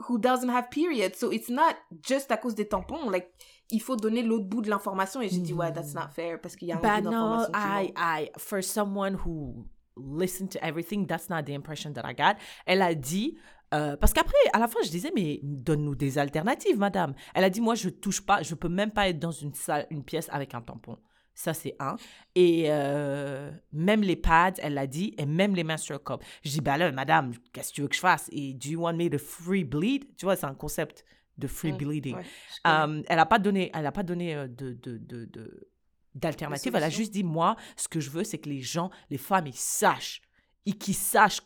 who 0.07 0.17
doesn't 0.17 0.49
have 0.49 0.69
period. 0.69 1.15
So 1.15 1.31
it's 1.31 1.49
not 1.49 1.75
just 2.01 2.31
à 2.31 2.37
cause 2.37 2.55
des 2.55 2.67
tampons. 2.67 3.09
Like 3.09 3.29
il 3.71 3.81
faut 3.81 3.95
donner 3.95 4.23
l'autre 4.23 4.45
bout 4.45 4.61
de 4.61 4.69
l'information 4.69 5.21
et 5.21 5.29
j'ai 5.29 5.39
dit 5.39 5.53
ouais 5.53 5.71
that's 5.71 5.93
not 5.93 6.09
fair 6.13 6.39
parce 6.41 6.55
qu'il 6.55 6.67
y 6.67 6.71
a 6.71 6.77
un 6.77 6.81
Bah 6.81 7.01
bout 7.01 7.11
no, 7.11 7.43
I. 7.53 7.93
I, 7.95 8.29
for 8.37 8.63
someone 8.63 9.15
who 9.25 9.65
listened 9.95 10.51
to 10.51 10.59
everything, 10.63 11.05
that's 11.05 11.29
not 11.29 11.43
the 11.43 11.53
impression 11.53 11.93
that 11.93 12.03
I 12.05 12.13
got. 12.13 12.37
Elle 12.65 12.81
a 12.81 12.95
dit, 12.95 13.37
euh, 13.73 13.97
parce 13.97 14.13
qu'après, 14.13 14.37
à 14.53 14.59
la 14.59 14.67
fin, 14.67 14.79
je 14.83 14.89
disais, 14.89 15.11
mais 15.15 15.39
donne-nous 15.43 15.95
des 15.95 16.17
alternatives, 16.17 16.77
madame. 16.77 17.13
Elle 17.33 17.43
a 17.43 17.49
dit, 17.49 17.61
moi, 17.61 17.75
je 17.75 17.89
touche 17.89 18.21
pas, 18.21 18.41
je 18.41 18.55
peux 18.55 18.69
même 18.69 18.91
pas 18.91 19.09
être 19.09 19.19
dans 19.19 19.31
une 19.31 19.53
salle, 19.53 19.85
une 19.89 20.03
pièce 20.03 20.29
avec 20.31 20.55
un 20.55 20.61
tampon. 20.61 20.97
Ça, 21.33 21.53
c'est 21.53 21.75
un. 21.79 21.95
Et 22.35 22.65
euh, 22.67 23.51
même 23.71 24.01
les 24.01 24.17
pads, 24.17 24.53
elle 24.57 24.73
l'a 24.73 24.87
dit, 24.87 25.15
et 25.17 25.25
même 25.25 25.55
les 25.55 25.63
menstrual 25.63 25.99
cups. 25.99 26.25
Je 26.43 26.51
dis, 26.51 26.61
bah 26.61 26.77
là, 26.77 26.91
madame, 26.91 27.33
qu'est-ce 27.53 27.69
que 27.69 27.75
tu 27.75 27.81
veux 27.81 27.87
que 27.87 27.95
je 27.95 28.01
fasse? 28.01 28.29
Et 28.31 28.53
do 28.53 28.69
you 28.69 28.81
want 28.81 28.93
me 28.93 29.09
to 29.09 29.17
free 29.17 29.63
bleed? 29.63 30.05
Tu 30.17 30.25
vois, 30.25 30.35
c'est 30.35 30.47
un 30.47 30.55
concept 30.55 31.05
de 31.39 31.47
free 31.47 31.71
Mm, 31.73 31.77
bleeding. 31.77 32.15
ouais. 32.15 32.23
Euh, 32.67 33.01
elle 33.07 33.15
n'a 33.17 33.25
pas 33.25 33.39
donné, 33.39 33.71
elle 33.73 33.85
a 33.85 33.91
pas 33.91 34.03
donné 34.03 34.35
de, 34.35 34.73
de, 34.73 34.97
de, 34.97 35.25
de- 35.25 35.67
d'alternative. 36.15 36.75
Elle 36.75 36.83
a 36.83 36.89
juste 36.89 37.11
dit, 37.13 37.23
moi, 37.23 37.55
ce 37.75 37.87
que 37.87 37.99
je 37.99 38.09
veux, 38.09 38.23
c'est 38.23 38.37
que 38.37 38.49
les 38.49 38.61
gens, 38.61 38.89
les 39.09 39.17
femmes, 39.17 39.47
ils 39.47 39.55
sachent. 39.55 40.21
Et 40.65 40.73
qu'ils 40.73 40.95
sachent 40.95 41.41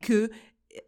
que, 0.00 0.30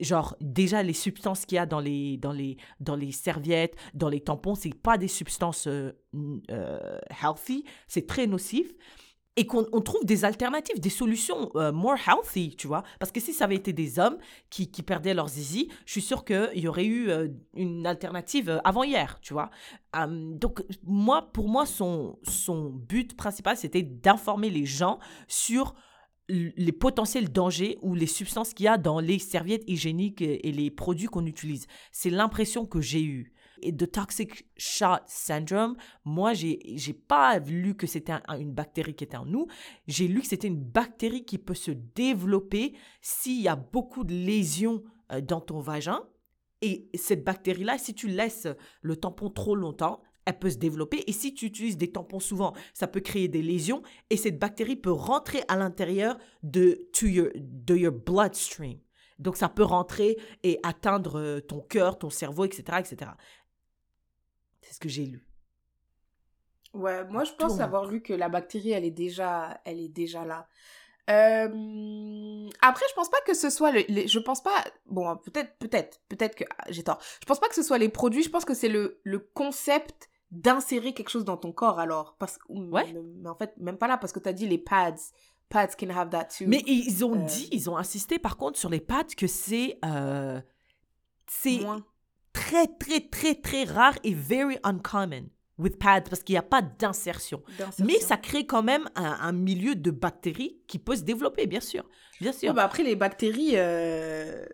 genre, 0.00 0.36
déjà, 0.40 0.82
les 0.82 0.92
substances 0.92 1.46
qu'il 1.46 1.56
y 1.56 1.58
a 1.58 1.66
dans 1.66 1.80
les, 1.80 2.16
dans 2.16 2.32
les, 2.32 2.56
dans 2.80 2.96
les 2.96 3.12
serviettes, 3.12 3.74
dans 3.94 4.08
les 4.08 4.20
tampons, 4.20 4.54
c'est 4.54 4.74
pas 4.74 4.98
des 4.98 5.08
substances 5.08 5.66
euh, 5.66 5.92
euh, 6.50 6.98
healthy. 7.22 7.64
C'est 7.86 8.06
très 8.06 8.26
nocif. 8.26 8.72
Et 9.36 9.46
qu'on 9.46 9.66
on 9.72 9.80
trouve 9.80 10.04
des 10.04 10.24
alternatives, 10.24 10.80
des 10.80 10.90
solutions 10.90 11.50
euh, 11.54 11.72
more 11.72 11.96
healthy, 12.06 12.56
tu 12.56 12.66
vois. 12.66 12.82
Parce 12.98 13.12
que 13.12 13.20
si 13.20 13.32
ça 13.32 13.44
avait 13.44 13.54
été 13.54 13.72
des 13.72 13.98
hommes 13.98 14.18
qui, 14.50 14.70
qui 14.70 14.82
perdaient 14.82 15.14
leur 15.14 15.28
zizi, 15.28 15.68
je 15.86 15.92
suis 15.92 16.02
sûre 16.02 16.24
qu'il 16.24 16.50
y 16.58 16.66
aurait 16.66 16.84
eu 16.84 17.10
euh, 17.10 17.28
une 17.54 17.86
alternative 17.86 18.50
euh, 18.50 18.58
avant 18.64 18.82
hier, 18.82 19.18
tu 19.22 19.32
vois. 19.32 19.50
Hum, 19.94 20.36
donc, 20.36 20.62
moi, 20.82 21.30
pour 21.32 21.48
moi, 21.48 21.64
son, 21.64 22.18
son 22.24 22.70
but 22.70 23.16
principal, 23.16 23.56
c'était 23.56 23.82
d'informer 23.82 24.50
les 24.50 24.66
gens 24.66 24.98
sur 25.28 25.74
les 26.28 26.72
potentiels 26.72 27.30
dangers 27.30 27.76
ou 27.82 27.94
les 27.94 28.06
substances 28.06 28.54
qu'il 28.54 28.64
y 28.64 28.68
a 28.68 28.78
dans 28.78 29.00
les 29.00 29.18
serviettes 29.18 29.64
hygiéniques 29.66 30.22
et 30.22 30.52
les 30.52 30.70
produits 30.70 31.08
qu'on 31.08 31.26
utilise. 31.26 31.66
C'est 31.92 32.10
l'impression 32.10 32.66
que 32.66 32.80
j'ai 32.80 33.02
eue. 33.02 33.32
Et 33.62 33.72
de 33.72 33.86
toxic 33.86 34.46
shot 34.56 34.98
syndrome, 35.06 35.76
moi, 36.04 36.32
j'ai 36.32 36.58
j'ai 36.76 36.92
pas 36.94 37.38
lu 37.38 37.74
que 37.74 37.86
c'était 37.86 38.12
un- 38.12 38.38
une 38.38 38.52
bactérie 38.52 38.94
qui 38.94 39.04
était 39.04 39.16
en 39.16 39.26
nous. 39.26 39.46
J'ai 39.86 40.08
lu 40.08 40.20
que 40.20 40.26
c'était 40.26 40.48
une 40.48 40.62
bactérie 40.62 41.24
qui 41.24 41.38
peut 41.38 41.54
se 41.54 41.70
développer 41.70 42.74
s'il 43.00 43.40
y 43.40 43.48
a 43.48 43.56
beaucoup 43.56 44.04
de 44.04 44.14
lésions 44.14 44.82
euh, 45.12 45.20
dans 45.20 45.40
ton 45.40 45.60
vagin. 45.60 46.00
Et 46.62 46.90
cette 46.94 47.24
bactérie-là, 47.24 47.78
si 47.78 47.94
tu 47.94 48.06
laisses 48.08 48.46
le 48.82 48.96
tampon 48.96 49.30
trop 49.30 49.54
longtemps, 49.54 50.02
elle 50.26 50.38
peut 50.38 50.50
se 50.50 50.58
développer. 50.58 51.02
Et 51.06 51.12
si 51.12 51.32
tu 51.32 51.46
utilises 51.46 51.78
des 51.78 51.90
tampons 51.90 52.20
souvent, 52.20 52.52
ça 52.74 52.86
peut 52.86 53.00
créer 53.00 53.28
des 53.28 53.42
lésions. 53.42 53.82
Et 54.10 54.16
cette 54.18 54.38
bactérie 54.38 54.76
peut 54.76 54.92
rentrer 54.92 55.42
à 55.48 55.56
l'intérieur 55.56 56.18
de, 56.42 56.88
to 56.92 57.06
your, 57.06 57.28
de 57.34 57.76
your 57.76 57.92
bloodstream. 57.92 58.78
Donc, 59.18 59.36
ça 59.36 59.48
peut 59.48 59.64
rentrer 59.64 60.18
et 60.42 60.58
atteindre 60.62 61.18
euh, 61.18 61.40
ton 61.40 61.60
cœur, 61.60 61.98
ton 61.98 62.08
cerveau, 62.10 62.44
etc., 62.44 62.62
etc. 62.78 63.10
C'est 64.70 64.74
ce 64.76 64.80
que 64.80 64.88
j'ai 64.88 65.04
lu. 65.06 65.20
Ouais, 66.74 67.04
moi 67.08 67.24
je 67.24 67.32
pense 67.32 67.58
avoir 67.58 67.86
lu 67.86 68.00
que 68.00 68.12
la 68.12 68.28
bactérie, 68.28 68.70
elle 68.70 68.84
est 68.84 68.92
déjà, 68.92 69.60
elle 69.64 69.80
est 69.80 69.88
déjà 69.88 70.24
là. 70.24 70.46
Euh, 71.10 72.48
Après, 72.62 72.84
je 72.88 72.94
pense 72.94 73.10
pas 73.10 73.20
que 73.26 73.34
ce 73.34 73.50
soit 73.50 73.72
le, 73.72 73.82
les- 73.88 74.06
je 74.06 74.18
pense 74.20 74.40
pas, 74.40 74.64
bon, 74.86 75.16
peut-être, 75.16 75.56
peut-être, 75.58 76.00
peut-être 76.08 76.36
que 76.36 76.44
ah, 76.56 76.64
j'ai 76.68 76.84
tort. 76.84 77.00
Je 77.20 77.26
pense 77.26 77.40
pas 77.40 77.48
que 77.48 77.56
ce 77.56 77.64
soit 77.64 77.78
les 77.78 77.88
produits, 77.88 78.22
je 78.22 78.30
pense 78.30 78.44
que 78.44 78.54
c'est 78.54 78.68
le, 78.68 79.00
le 79.02 79.18
concept 79.18 80.08
d'insérer 80.30 80.94
quelque 80.94 81.08
chose 81.08 81.24
dans 81.24 81.36
ton 81.36 81.50
corps 81.50 81.80
alors. 81.80 82.14
Parce 82.20 82.38
Ouais. 82.48 82.84
mais, 82.92 83.28
en 83.28 83.34
fait, 83.34 83.52
même 83.56 83.76
pas 83.76 83.88
là, 83.88 83.98
parce 83.98 84.12
que 84.12 84.20
t'as 84.20 84.32
dit 84.32 84.46
les 84.46 84.58
pads. 84.58 84.94
Pads 85.48 85.74
can 85.76 85.88
have 85.90 86.10
that 86.10 86.26
too. 86.26 86.44
Mais 86.46 86.62
ils 86.68 87.04
ont 87.04 87.14
Euh. 87.16 87.24
dit, 87.24 87.48
ils 87.50 87.68
ont 87.68 87.76
insisté 87.76 88.20
par 88.20 88.36
contre 88.36 88.56
sur 88.56 88.70
les 88.70 88.78
pattes 88.78 89.16
que 89.16 89.26
c'est 89.26 89.80
euh, 89.84 90.40
c'est 91.26 91.58
Moins. 91.58 91.84
Très, 92.50 92.66
très, 92.66 93.00
très, 93.00 93.34
très 93.34 93.64
rare 93.64 93.94
et 94.02 94.14
very 94.14 94.58
uncommon 94.64 95.26
with 95.58 95.78
pads 95.78 96.02
parce 96.08 96.22
qu'il 96.22 96.32
n'y 96.34 96.38
a 96.38 96.42
pas 96.42 96.62
d'insertion. 96.62 97.42
Mais 97.78 97.98
ça 98.00 98.16
crée 98.16 98.46
quand 98.46 98.62
même 98.62 98.88
un, 98.96 99.18
un 99.20 99.32
milieu 99.32 99.74
de 99.74 99.90
bactéries 99.90 100.58
qui 100.66 100.78
peut 100.78 100.96
se 100.96 101.02
développer, 101.02 101.46
bien 101.46 101.60
sûr. 101.60 101.84
Bien 102.20 102.32
sûr. 102.32 102.48
Ouais, 102.48 102.54
bah 102.54 102.64
après, 102.64 102.82
les 102.82 102.96
bactéries, 102.96 103.52
euh, 103.54 104.44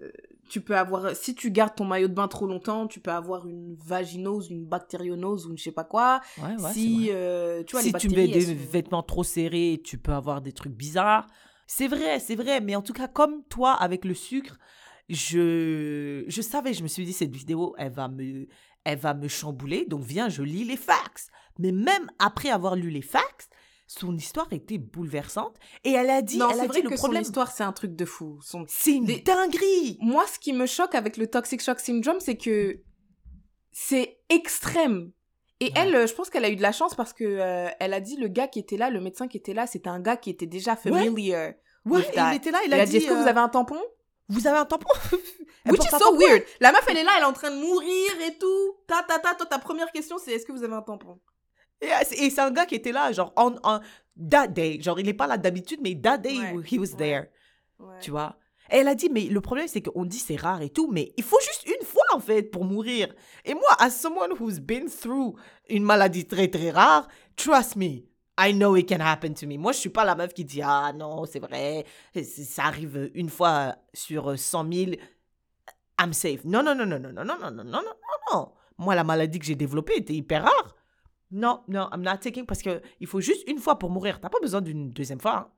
tu 0.49 0.61
peux 0.61 0.77
avoir, 0.77 1.15
si 1.17 1.35
tu 1.35 1.51
gardes 1.51 1.75
ton 1.77 1.85
maillot 1.85 2.09
de 2.09 2.15
bain 2.15 2.29
trop 2.29 2.47
longtemps, 2.47 2.87
tu 2.87 3.01
peux 3.01 3.11
avoir 3.13 3.47
une 3.47 3.77
vaginose, 3.77 4.51
une 4.51 4.65
bactérionose 4.65 5.47
ou 5.47 5.51
une 5.51 5.59
je 5.59 5.65
sais 5.65 5.73
pas 5.73 5.85
quoi. 5.85 6.21
Ouais, 6.39 6.49
ouais, 6.49 6.57
c'est 6.57 6.73
si, 6.73 7.09
euh, 7.11 7.63
tu 7.65 7.73
vois, 7.73 7.83
si 7.83 7.93
les 7.93 7.99
tu 7.99 8.09
mets 8.11 8.29
des 8.29 8.41
sont- 8.47 8.55
vêtements 8.73 9.03
trop 9.03 9.25
serrés, 9.25 9.81
tu 9.85 9.99
peux 9.99 10.13
avoir 10.13 10.41
des 10.43 10.53
trucs 10.53 10.75
bizarres. 10.75 11.27
C'est 11.69 11.89
vrai, 11.89 12.21
c'est 12.21 12.37
vrai. 12.37 12.61
Mais 12.61 12.77
en 12.77 12.83
tout 12.83 12.93
cas, 12.93 13.09
comme 13.09 13.43
toi 13.45 13.73
avec 13.73 14.05
le 14.05 14.15
sucre, 14.15 14.59
je, 15.09 16.25
je 16.27 16.43
savais, 16.43 16.73
je 16.75 16.83
me 16.83 16.89
suis 16.89 17.05
dit, 17.05 17.13
cette 17.13 17.35
vidéo, 17.35 17.75
elle 17.79 17.93
va 17.93 18.09
me, 18.09 18.47
elle 18.85 18.99
va 18.99 19.15
me 19.15 19.29
chambouler. 19.29 19.85
Donc, 19.87 20.03
viens, 20.03 20.29
je 20.29 20.43
lis 20.43 20.65
les 20.65 20.77
facts. 20.77 21.29
Mais 21.59 21.73
même 21.73 22.11
après 22.19 22.51
avoir 22.51 22.77
lu 22.77 22.91
les 22.91 23.03
facts, 23.03 23.49
son 23.87 24.17
histoire 24.17 24.49
était 24.53 24.79
bouleversante. 24.79 25.57
Et 25.85 25.93
elle 25.93 26.11
a 26.11 26.23
dit, 26.23 26.39
non, 26.39 26.49
elle 26.51 26.59
a 26.59 26.63
c'est 26.63 26.69
dit 26.69 26.69
vrai 26.69 26.83
le 26.83 26.91
que 26.91 26.95
problème. 26.97 27.23
son 27.23 27.29
histoire, 27.29 27.51
c'est 27.53 27.63
un 27.65 27.73
truc 27.73 27.95
de 27.95 28.05
fou. 28.05 28.39
Son... 28.43 28.65
C'est 28.69 28.93
une 28.95 29.05
Des- 29.05 29.21
dinguerie. 29.21 29.97
Moi, 30.01 30.25
ce 30.27 30.39
qui 30.39 30.53
me 30.53 30.67
choque 30.67 30.95
avec 30.95 31.17
le 31.17 31.29
Toxic 31.29 31.63
Shock 31.63 31.79
Syndrome, 31.81 32.19
c'est 32.21 32.37
que 32.37 32.81
c'est 33.73 34.19
extrême. 34.29 35.13
Et 35.61 35.67
Ouais. 35.67 35.73
elle, 35.77 36.07
je 36.09 36.13
pense 36.13 36.29
qu'elle 36.29 36.45
a 36.45 36.51
eu 36.51 36.57
de 36.57 36.63
la 36.63 36.73
chance 36.73 36.95
parce 36.95 37.13
que 37.15 37.25
euh, 37.25 37.69
elle 37.81 37.95
a 37.95 38.01
dit 38.01 38.17
le 38.17 38.29
gars 38.29 38.47
qui 38.49 38.59
était 38.59 38.77
là, 38.77 38.91
le 38.91 39.01
médecin 39.01 39.27
qui 39.29 39.39
était 39.39 39.55
là, 39.55 39.67
c'était 39.67 39.89
un 39.89 40.01
gars 40.01 40.17
qui 40.19 40.29
était 40.31 40.47
déjà 40.47 40.77
familiar. 40.77 41.55
Ouais, 41.87 42.03
that. 42.13 42.33
il 42.33 42.37
était 42.37 42.51
là, 42.51 42.59
il 42.65 42.69
Il 42.69 42.75
a, 42.75 42.85
dit, 42.85 42.97
est-ce 42.97 43.07
que 43.07 43.15
vous 43.15 43.21
euh, 43.23 43.27
avez 43.27 43.41
un 43.41 43.49
tampon? 43.49 43.79
Vous 44.29 44.47
avez 44.47 44.59
un 44.59 44.65
tampon? 44.65 44.89
Elle 45.65 45.73
Which 45.73 45.85
is 45.85 45.89
so 45.91 45.99
tampon. 45.99 46.19
weird. 46.19 46.45
La 46.61 46.71
meuf, 46.73 46.85
elle 46.89 46.99
est 46.99 47.05
là, 47.05 47.11
elle 47.17 47.23
est 47.23 47.27
en 47.27 47.33
train 47.33 47.51
de 47.51 47.57
mourir 47.61 48.11
et 48.29 48.39
tout. 48.39 48.77
Ta, 48.87 49.03
ta, 49.03 49.19
ta, 49.19 49.35
toi, 49.35 49.47
ta 49.47 49.59
première 49.59 49.91
question, 49.91 50.17
c'est 50.19 50.33
est-ce 50.33 50.47
que 50.47 50.53
vous 50.53 50.63
avez 50.63 50.75
un 50.75 50.83
tampon? 50.83 51.19
Et, 51.81 51.87
euh, 51.93 51.97
c'est- 52.05 52.17
et 52.25 52.31
c'est 52.31 52.41
un 52.41 52.51
gars 52.53 52.67
qui 52.67 52.77
était 52.77 52.93
là, 52.93 53.11
genre, 53.13 53.33
on, 53.37 53.57
on- 53.65 53.81
that 54.31 54.47
day. 54.49 54.79
Genre, 54.81 54.99
il 55.01 55.07
n'est 55.07 55.13
pas 55.15 55.27
là 55.27 55.37
d'habitude, 55.37 55.81
mais 55.83 55.95
that 56.01 56.19
day, 56.19 56.39
Ouais, 56.39 56.63
he 56.71 56.79
was 56.79 56.93
ouais. 56.93 56.97
there. 56.97 57.25
Ouais. 57.81 57.99
Tu 58.01 58.11
vois? 58.13 58.37
Et 58.71 58.77
elle 58.79 58.89
a 58.89 58.95
dit, 58.95 59.09
mais 59.11 59.25
le 59.25 59.41
problème, 59.41 59.69
c'est 59.69 59.83
qu'on 59.83 60.05
dit 60.05 60.19
c'est 60.19 60.37
rare 60.37 60.63
et 60.63 60.71
tout, 60.71 60.89
mais 60.91 61.13
il 61.17 61.23
faut 61.25 61.39
juste 61.41 61.67
une 61.67 61.85
fois, 61.87 62.03
en 62.13 62.21
fait, 62.21 62.45
pour 62.45 62.65
mourir. 62.65 63.13
Et 63.45 63.55
moi, 63.55 63.69
as 63.79 63.91
someone 63.91 64.33
who's 64.41 64.59
been 64.61 64.89
through 64.89 65.35
une 65.69 65.83
maladie 65.85 66.27
très, 66.27 66.49
très 66.49 66.71
rare, 66.71 67.07
trust 67.37 67.77
me, 67.77 68.03
I 68.39 68.53
know 68.53 68.77
it 68.77 68.89
can 68.89 69.01
happen 69.01 69.35
to 69.35 69.47
me. 69.47 69.57
Moi, 69.57 69.73
je 69.73 69.79
suis 69.79 69.89
pas 69.89 70.05
la 70.05 70.15
meuf 70.15 70.35
qui 70.35 70.45
dit, 70.45 70.61
ah 70.63 70.93
non, 70.95 71.25
c'est 71.25 71.39
vrai, 71.41 71.85
ça 72.23 72.65
arrive 72.65 73.11
une 73.15 73.31
fois 73.31 73.77
sur 73.95 74.31
euh, 74.31 74.37
100 74.37 74.73
000, 74.73 74.91
I'm 75.99 76.13
safe. 76.13 76.45
Non, 76.45 76.63
non, 76.63 76.75
non, 76.75 76.85
non, 76.87 76.99
non, 76.99 77.13
non, 77.13 77.25
non, 77.25 77.37
non, 77.39 77.51
non, 77.51 77.65
non, 77.65 77.83
non, 77.83 78.33
non. 78.33 78.53
Moi, 78.79 78.95
la 78.95 79.05
maladie 79.05 79.39
que 79.39 79.47
j'ai 79.47 79.55
développée 79.55 79.97
était 79.97 80.13
hyper 80.13 80.43
rare. 80.45 80.77
Non, 81.31 81.63
non, 81.69 81.89
I'm 81.93 82.03
not 82.03 82.19
taking, 82.19 82.45
parce 82.45 82.63
que 82.63 82.83
il 83.01 83.07
faut 83.07 83.21
juste 83.21 83.49
une 83.49 83.59
fois 83.59 83.79
pour 83.79 83.91
mourir. 83.91 84.21
T'as 84.21 84.29
pas 84.29 84.41
besoin 84.41 84.61
d'une 84.61 84.91
deuxième 84.91 85.21
fois. 85.21 85.37
hein. 85.37 85.51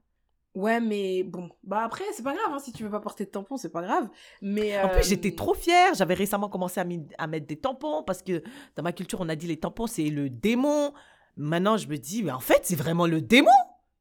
Ouais, 0.54 0.80
mais 0.80 1.24
bon. 1.24 1.50
Bah 1.62 1.82
après, 1.84 2.04
c'est 2.12 2.22
pas 2.22 2.32
grave, 2.34 2.52
hein, 2.52 2.58
si 2.58 2.72
tu 2.72 2.82
veux 2.82 2.90
pas 2.90 3.00
porter 3.00 3.24
de 3.24 3.30
tampon, 3.30 3.56
c'est 3.56 3.68
pas 3.68 3.82
grave. 3.82 4.08
Mais. 4.40 4.78
En 4.80 4.88
euh, 4.88 4.92
plus, 4.92 5.08
j'étais 5.08 5.34
trop 5.34 5.54
fière. 5.54 5.94
J'avais 5.94 6.14
récemment 6.14 6.48
commencé 6.48 6.80
à, 6.80 6.86
à 7.18 7.26
mettre 7.26 7.46
des 7.46 7.56
tampons 7.56 8.02
parce 8.02 8.22
que 8.22 8.42
dans 8.76 8.82
ma 8.82 8.92
culture, 8.92 9.20
on 9.20 9.28
a 9.28 9.36
dit 9.36 9.46
les 9.46 9.58
tampons, 9.58 9.86
c'est 9.86 10.08
le 10.08 10.30
démon. 10.30 10.92
Maintenant, 11.38 11.76
je 11.76 11.86
me 11.88 11.96
dis, 11.96 12.22
mais 12.22 12.32
en 12.32 12.40
fait, 12.40 12.60
c'est 12.64 12.76
vraiment 12.76 13.06
le 13.06 13.22
démon. 13.22 13.50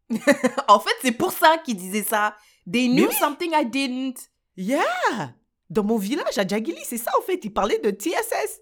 en 0.67 0.79
fait, 0.79 0.93
c'est 1.01 1.11
pour 1.11 1.31
ça 1.31 1.57
qu'ils 1.63 1.77
disaient 1.77 2.03
ça. 2.03 2.35
They 2.69 2.89
knew 2.89 3.07
oui. 3.07 3.13
something 3.15 3.51
I 3.53 3.65
didn't. 3.65 4.15
Yeah! 4.57 5.33
Dans 5.69 5.83
mon 5.83 5.97
village, 5.97 6.37
à 6.37 6.45
Djagili, 6.47 6.79
c'est 6.83 6.97
ça, 6.97 7.11
en 7.17 7.21
fait. 7.21 7.39
Ils 7.45 7.53
parlaient 7.53 7.79
de 7.79 7.91
TSS. 7.91 8.61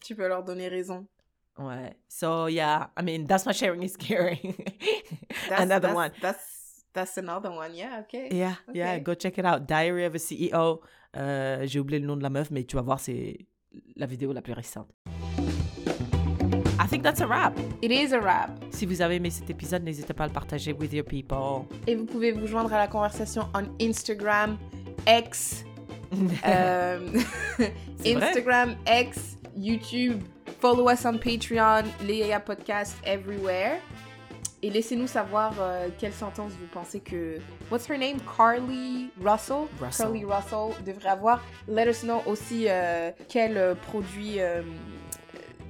Tu 0.00 0.14
peux 0.14 0.26
leur 0.28 0.42
donner 0.44 0.68
raison. 0.68 1.06
Ouais. 1.58 1.96
So, 2.08 2.48
yeah. 2.48 2.90
I 2.98 3.02
mean, 3.02 3.26
that's 3.26 3.44
my 3.46 3.52
sharing 3.52 3.82
is 3.82 3.96
caring. 3.96 4.54
That's, 5.48 5.62
Another 5.62 5.88
that's- 5.88 5.94
one. 5.96 6.10
That's, 6.20 6.84
that's 6.92 7.18
another 7.18 7.50
one, 7.50 7.74
yeah, 7.74 8.00
okay. 8.04 8.28
Yeah, 8.30 8.54
yeah, 8.72 8.98
go 9.00 9.14
check 9.14 9.36
it 9.38 9.44
out. 9.44 9.66
Diary 9.66 10.04
of 10.04 10.14
a 10.14 10.18
CEO. 10.18 10.80
Euh, 11.16 11.66
J'ai 11.66 11.80
oublié 11.80 11.98
le 12.00 12.06
nom 12.06 12.16
de 12.16 12.22
la 12.22 12.30
meuf, 12.30 12.50
mais 12.50 12.64
tu 12.64 12.76
vas 12.76 12.82
voir, 12.82 13.00
c'est 13.00 13.46
la 13.96 14.06
vidéo 14.06 14.32
la 14.32 14.42
plus 14.42 14.52
récente. 14.54 14.88
I 16.86 16.88
think 16.88 17.02
that's 17.02 17.20
a 17.20 17.26
wrap. 17.26 17.58
It 17.82 17.90
is 17.90 18.12
a 18.12 18.20
wrap. 18.20 18.50
Si 18.70 18.86
vous 18.86 19.02
avez 19.02 19.16
aimé 19.16 19.28
cet 19.28 19.50
épisode, 19.50 19.82
n'hésitez 19.82 20.14
pas 20.14 20.22
à 20.22 20.26
le 20.28 20.32
partager 20.32 20.72
with 20.72 20.92
your 20.92 21.04
people. 21.04 21.66
Et 21.88 21.96
vous 21.96 22.04
pouvez 22.04 22.30
vous 22.30 22.46
joindre 22.46 22.72
à 22.72 22.78
la 22.78 22.86
conversation 22.86 23.48
on 23.54 23.64
Instagram, 23.84 24.56
X, 25.04 25.64
euh, 26.46 27.00
vrai. 27.58 27.74
Instagram, 28.06 28.76
X, 28.86 29.36
YouTube. 29.56 30.22
Follow 30.60 30.88
us 30.88 31.04
on 31.04 31.18
Patreon, 31.18 31.90
Léa 32.06 32.38
Podcast 32.38 32.96
everywhere. 33.04 33.80
Et 34.62 34.70
laissez-nous 34.70 35.08
savoir 35.08 35.54
euh, 35.60 35.88
quelle 35.98 36.12
sentence 36.12 36.52
vous 36.52 36.68
pensez 36.72 37.00
que. 37.00 37.38
What's 37.68 37.88
her 37.88 37.98
name? 37.98 38.18
Carly 38.36 39.10
Russell? 39.20 39.66
Russell. 39.80 40.06
Carly 40.06 40.24
Russell 40.24 40.84
devrait 40.84 41.08
avoir. 41.08 41.42
Let 41.66 41.88
us 41.88 42.02
know 42.02 42.22
aussi 42.26 42.66
euh, 42.68 43.10
quel 43.28 43.58
euh, 43.58 43.74
produit 43.74 44.38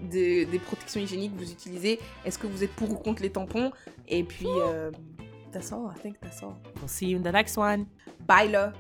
de- 0.02 0.44
des 0.44 0.58
protections 0.58 1.00
hygiéniques 1.00 1.32
vous 1.36 1.50
utilisez. 1.50 1.98
Est-ce 2.24 2.38
que 2.38 2.46
vous 2.46 2.62
êtes 2.64 2.72
pour 2.72 2.90
ou 2.90 2.94
contre 2.94 3.22
les 3.22 3.30
tampons? 3.30 3.70
Et 4.08 4.22
puis, 4.24 4.46
euh, 4.48 4.90
that's 5.52 5.72
all. 5.72 5.90
I 5.96 6.00
think 6.00 6.20
that's 6.20 6.42
all. 6.42 6.54
We'll 6.76 6.88
see 6.88 7.10
you 7.10 7.18
in 7.18 7.22
the 7.22 7.32
next 7.32 7.56
one. 7.56 7.86
Bye 8.26 8.50
là! 8.50 8.72